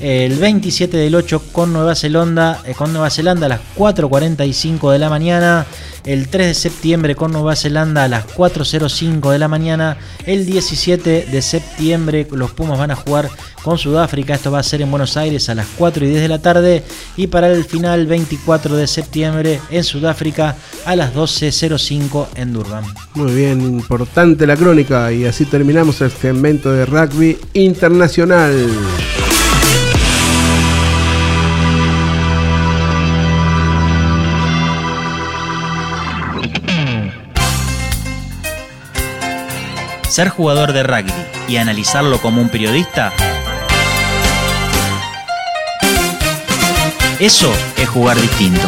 El 0.00 0.38
27 0.38 0.96
del 0.96 1.14
8 1.14 1.42
con 1.52 1.72
Nueva 1.72 1.94
Zelanda, 1.94 2.60
eh, 2.66 2.74
con 2.74 2.92
Nueva 2.92 3.10
Zelanda 3.10 3.46
a 3.46 3.48
las 3.48 3.60
4.45 3.76 4.92
de 4.92 4.98
la 4.98 5.08
mañana. 5.08 5.66
El 6.04 6.28
3 6.28 6.48
de 6.48 6.54
septiembre 6.54 7.14
con 7.16 7.32
Nueva 7.32 7.56
Zelanda 7.56 8.04
a 8.04 8.08
las 8.08 8.26
4.05 8.26 9.30
de 9.30 9.38
la 9.38 9.48
mañana. 9.48 9.96
El 10.26 10.44
17 10.44 11.26
de 11.30 11.42
septiembre 11.42 12.26
los 12.30 12.52
Pumas 12.52 12.78
van 12.78 12.90
a 12.90 12.96
jugar 12.96 13.30
con 13.62 13.78
Sudáfrica. 13.78 14.34
Esto 14.34 14.50
va 14.50 14.58
a 14.58 14.62
ser 14.62 14.82
en 14.82 14.90
Buenos 14.90 15.16
Aires 15.16 15.48
a 15.48 15.54
las 15.54 15.66
4 15.78 16.04
y 16.04 16.08
10 16.10 16.22
de 16.22 16.28
la 16.28 16.40
tarde. 16.40 16.84
Y 17.16 17.28
para 17.28 17.50
el 17.50 17.64
final 17.64 18.06
24 18.06 18.76
de 18.76 18.86
septiembre 18.86 19.60
en 19.70 19.84
Sudáfrica 19.84 20.56
a 20.84 20.94
las 20.96 21.14
12.05 21.14 22.26
en 22.36 22.52
Durban. 22.52 22.84
Muy 23.14 23.32
bien, 23.32 23.62
importante 23.62 24.46
la 24.46 24.56
crónica 24.56 25.10
y 25.10 25.24
así 25.24 25.46
terminamos 25.46 26.02
el 26.02 26.10
segmento 26.10 26.70
de 26.70 26.84
rugby 26.84 27.38
internacional. 27.54 28.52
Ser 40.14 40.28
jugador 40.28 40.72
de 40.72 40.84
rugby 40.84 41.12
y 41.48 41.56
analizarlo 41.56 42.22
como 42.22 42.40
un 42.40 42.48
periodista, 42.48 43.12
eso 47.18 47.52
es 47.76 47.88
jugar 47.88 48.20
distinto. 48.20 48.62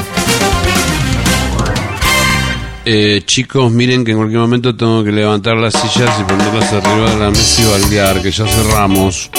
Eh, 2.85 3.23
chicos, 3.24 3.70
miren 3.70 4.05
que 4.05 4.10
en 4.10 4.16
cualquier 4.16 4.40
momento 4.40 4.74
tengo 4.74 5.05
que 5.05 5.12
levantar 5.12 5.56
las 5.56 5.74
sillas 5.74 6.10
y 6.20 6.24
ponerlas 6.24 6.73
arriba 6.73 7.10
de 7.10 7.16
la 7.16 7.31
mesa 7.31 7.62
y 7.62 7.70
baldear, 7.70 8.23
que 8.23 8.32
ya 8.32 8.44
cerramos. 8.44 9.31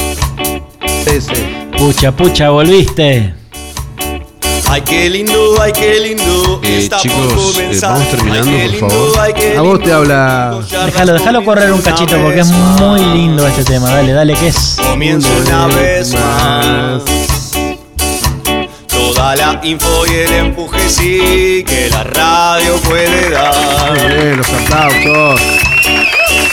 Pucha, 1.78 2.16
pucha, 2.16 2.50
volviste. 2.52 3.37
Ay, 4.70 4.82
qué 4.82 5.10
lindo, 5.10 5.62
ay, 5.62 5.72
qué 5.72 6.00
lindo. 6.00 6.60
Eh, 6.62 6.90
chicos, 7.02 7.58
eh, 7.58 7.80
vamos 7.82 8.10
terminando, 8.10 8.52
por 8.80 8.90
favor. 8.90 9.20
A 9.58 9.62
vos 9.62 9.82
te 9.82 9.94
habla. 9.94 10.60
Déjalo, 10.86 11.14
déjalo 11.14 11.46
correr 11.46 11.72
un 11.72 11.82
cachito 11.82 12.18
porque 12.22 12.42
es 12.42 12.48
muy 12.52 13.00
lindo 13.00 13.48
este 13.48 13.64
tema. 13.64 13.90
Dale, 13.90 14.12
dale, 14.12 14.34
que 14.34 14.50
es. 14.50 14.78
Comienzo 14.90 15.30
una 15.46 15.68
vez 15.68 16.14
más. 16.14 17.04
Toda 18.88 19.36
la 19.38 19.60
info 19.64 20.06
y 20.06 20.16
el 20.16 20.34
empuje 20.34 20.90
sí 20.90 21.64
que 21.66 21.90
la 21.90 22.04
radio 22.04 22.76
puede 22.82 23.30
dar. 23.30 23.54
Muy 23.92 24.16
bien, 24.16 24.38
los 24.38 24.50
aplausos. 24.50 25.42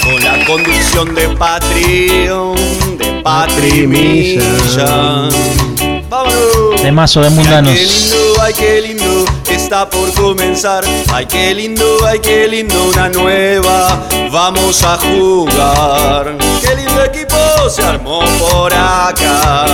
Con 0.04 0.22
la 0.22 0.44
conducción 0.44 1.14
de 1.14 1.28
Patreon, 1.30 2.54
de 2.98 3.22
Patri 3.22 3.86
Millán. 3.86 5.30
Patrimilla. 5.30 5.73
Vámonos. 6.08 6.80
Temazo 6.82 7.20
de 7.20 7.26
Ay, 7.26 7.32
qué 7.32 7.40
mundanos. 7.40 7.72
lindo, 7.72 8.42
ay, 8.42 8.54
qué 8.54 8.80
lindo, 8.80 9.24
está 9.50 9.88
por 9.88 10.12
comenzar. 10.14 10.84
Ay, 11.12 11.26
qué 11.26 11.54
lindo, 11.54 11.84
ay, 12.06 12.18
qué 12.20 12.46
lindo, 12.46 12.84
una 12.84 13.08
nueva. 13.08 14.06
Vamos 14.30 14.82
a 14.82 14.98
jugar. 14.98 16.36
Qué 16.60 16.76
lindo 16.76 17.04
equipo 17.04 17.36
se 17.70 17.82
armó 17.82 18.20
por 18.38 18.72
acá. 18.72 19.66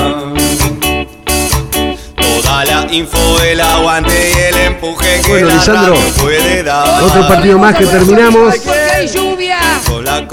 Toda 2.16 2.64
la 2.64 2.86
info, 2.90 3.42
el 3.42 3.60
aguante 3.60 4.32
y 4.34 4.38
el 4.38 4.56
empuje 4.66 5.20
que 5.22 5.30
Bueno, 5.30 5.48
la 5.48 5.54
Lisandro, 5.54 5.94
radio 5.94 6.12
puede 6.20 6.62
dar. 6.62 7.02
Otro 7.02 7.28
partido 7.28 7.58
más 7.58 7.74
que 7.76 7.86
terminamos. 7.86 8.54
Con 9.86 10.04
la. 10.04 10.26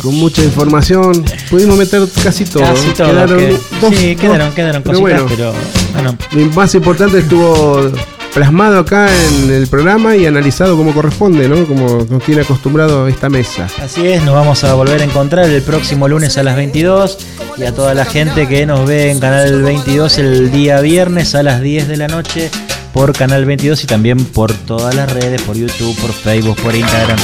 Con 0.00 0.14
mucha 0.16 0.42
información. 0.42 1.24
Pudimos 1.48 1.76
meter 1.76 2.02
casi 2.22 2.44
todo. 2.44 2.62
Casi 2.62 2.88
todo, 2.90 3.08
Quedaron 3.08 3.38
que- 3.38 3.56
dos- 3.80 3.94
sí, 3.96 4.16
quedaron, 4.16 4.46
dos- 4.48 4.54
quedaron 4.54 4.82
pero 4.82 4.98
cositas, 5.00 5.22
bueno, 5.22 5.26
pero 5.36 5.54
bueno, 5.92 6.18
Lo 6.32 6.52
más 6.54 6.74
importante 6.74 7.18
estuvo 7.18 7.90
plasmado 8.34 8.78
acá 8.78 9.08
en 9.28 9.50
el 9.52 9.66
programa 9.66 10.14
y 10.16 10.24
analizado 10.26 10.76
como 10.76 10.94
corresponde, 10.94 11.48
¿no? 11.48 11.64
Como 11.66 12.06
nos 12.08 12.22
tiene 12.22 12.42
acostumbrado 12.42 13.08
esta 13.08 13.28
mesa. 13.28 13.66
Así 13.82 14.06
es, 14.06 14.22
nos 14.22 14.34
vamos 14.34 14.62
a 14.62 14.74
volver 14.74 15.00
a 15.00 15.04
encontrar 15.04 15.46
el 15.46 15.62
próximo 15.62 16.06
lunes 16.06 16.38
a 16.38 16.44
las 16.44 16.54
22 16.54 17.18
y 17.56 17.64
a 17.64 17.74
toda 17.74 17.92
la 17.94 18.04
gente 18.04 18.46
que 18.46 18.66
nos 18.66 18.86
ve 18.86 19.10
en 19.10 19.18
Canal 19.18 19.62
22 19.62 20.18
el 20.18 20.52
día 20.52 20.80
viernes 20.80 21.34
a 21.34 21.42
las 21.42 21.60
10 21.60 21.88
de 21.88 21.96
la 21.96 22.06
noche 22.06 22.50
por 22.92 23.12
Canal 23.12 23.44
22 23.44 23.84
y 23.84 23.86
también 23.86 24.24
por 24.24 24.52
todas 24.52 24.94
las 24.94 25.12
redes, 25.12 25.42
por 25.42 25.56
YouTube, 25.56 25.96
por 26.00 26.12
Facebook, 26.12 26.56
por 26.56 26.74
Instagram. 26.74 27.18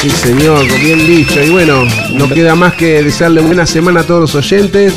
Sí, 0.00 0.10
señor, 0.10 0.66
bien 0.80 1.06
dicho. 1.06 1.42
Y 1.42 1.50
bueno, 1.50 1.84
no 2.12 2.28
queda 2.28 2.54
más 2.54 2.74
que 2.74 3.02
desearle 3.02 3.40
buena 3.40 3.66
semana 3.66 4.00
a 4.00 4.04
todos 4.04 4.20
los 4.20 4.34
oyentes. 4.34 4.94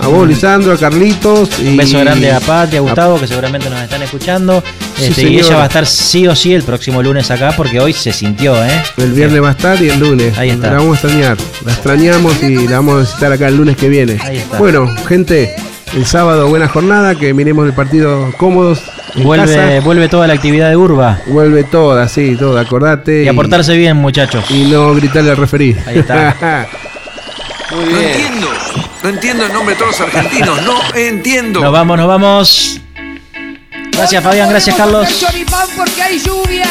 A 0.00 0.08
vos, 0.08 0.28
Lisandro, 0.28 0.72
a 0.72 0.76
Carlitos. 0.76 1.48
Y... 1.58 1.68
Un 1.68 1.76
beso 1.78 1.98
grande 1.98 2.30
a 2.30 2.38
Pati, 2.40 2.76
a 2.76 2.80
Gustavo, 2.80 3.18
que 3.18 3.26
seguramente 3.26 3.70
nos 3.70 3.80
están 3.80 4.02
escuchando. 4.02 4.62
Sí, 4.96 5.04
Este, 5.04 5.22
y 5.22 5.38
ella 5.38 5.56
va 5.56 5.64
a 5.64 5.66
estar 5.66 5.86
sí 5.86 6.26
o 6.26 6.36
sí 6.36 6.52
el 6.52 6.62
próximo 6.62 7.02
lunes 7.02 7.30
acá 7.30 7.54
porque 7.56 7.80
hoy 7.80 7.92
se 7.92 8.12
sintió, 8.12 8.62
¿eh? 8.62 8.82
El 8.98 9.12
viernes 9.12 9.42
va 9.42 9.48
a 9.48 9.52
estar 9.52 9.82
y 9.82 9.88
el 9.88 9.98
lunes. 9.98 10.36
Ahí 10.38 10.50
está. 10.50 10.70
La 10.70 10.78
vamos 10.78 11.02
a 11.02 11.06
extrañar. 11.06 11.36
La 11.64 11.72
extrañamos 11.72 12.42
y 12.42 12.68
la 12.68 12.76
vamos 12.76 12.94
a 12.96 13.00
visitar 13.00 13.32
acá 13.32 13.48
el 13.48 13.56
lunes 13.56 13.76
que 13.76 13.88
viene. 13.88 14.18
Ahí 14.22 14.36
está. 14.36 14.58
Bueno, 14.58 14.86
gente, 15.06 15.54
el 15.94 16.06
sábado 16.06 16.48
buena 16.48 16.68
jornada, 16.68 17.14
que 17.14 17.32
miremos 17.34 17.66
el 17.66 17.72
partido 17.72 18.32
cómodos. 18.36 18.82
Vuelve, 19.16 19.54
casa. 19.54 19.80
vuelve 19.80 20.08
toda 20.08 20.26
la 20.26 20.34
actividad 20.34 20.68
de 20.68 20.76
Urba. 20.76 21.20
Vuelve 21.26 21.64
toda, 21.64 22.08
sí, 22.08 22.36
toda, 22.36 22.62
acordate. 22.62 23.24
Y 23.24 23.28
a 23.28 23.34
portarse 23.34 23.76
bien, 23.76 23.96
muchachos. 23.96 24.50
Y 24.50 24.64
no 24.64 24.94
gritarle 24.94 25.30
al 25.30 25.36
referí. 25.36 25.76
Ahí 25.86 25.98
está. 25.98 26.68
No 27.68 27.80
entiendo. 28.00 28.48
No 29.02 29.08
entiendo 29.08 29.46
el 29.46 29.52
nombre 29.52 29.74
de 29.74 29.80
todos 29.80 29.98
los 29.98 30.08
argentinos. 30.08 30.62
No 30.62 30.78
entiendo. 30.94 31.60
Nos 31.60 31.72
vamos, 31.72 31.96
nos 31.98 32.06
vamos. 32.06 32.80
Gracias 33.92 34.22
Fabián, 34.22 34.48
gracias 34.48 34.76
Carlos. 34.76 35.20
choripán 35.20 35.66
porque 35.76 36.02
hay 36.02 36.18
lluvia. 36.18 36.68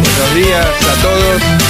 Buenos 0.00 0.34
días 0.34 0.66
a 0.66 1.02
todos. 1.02 1.69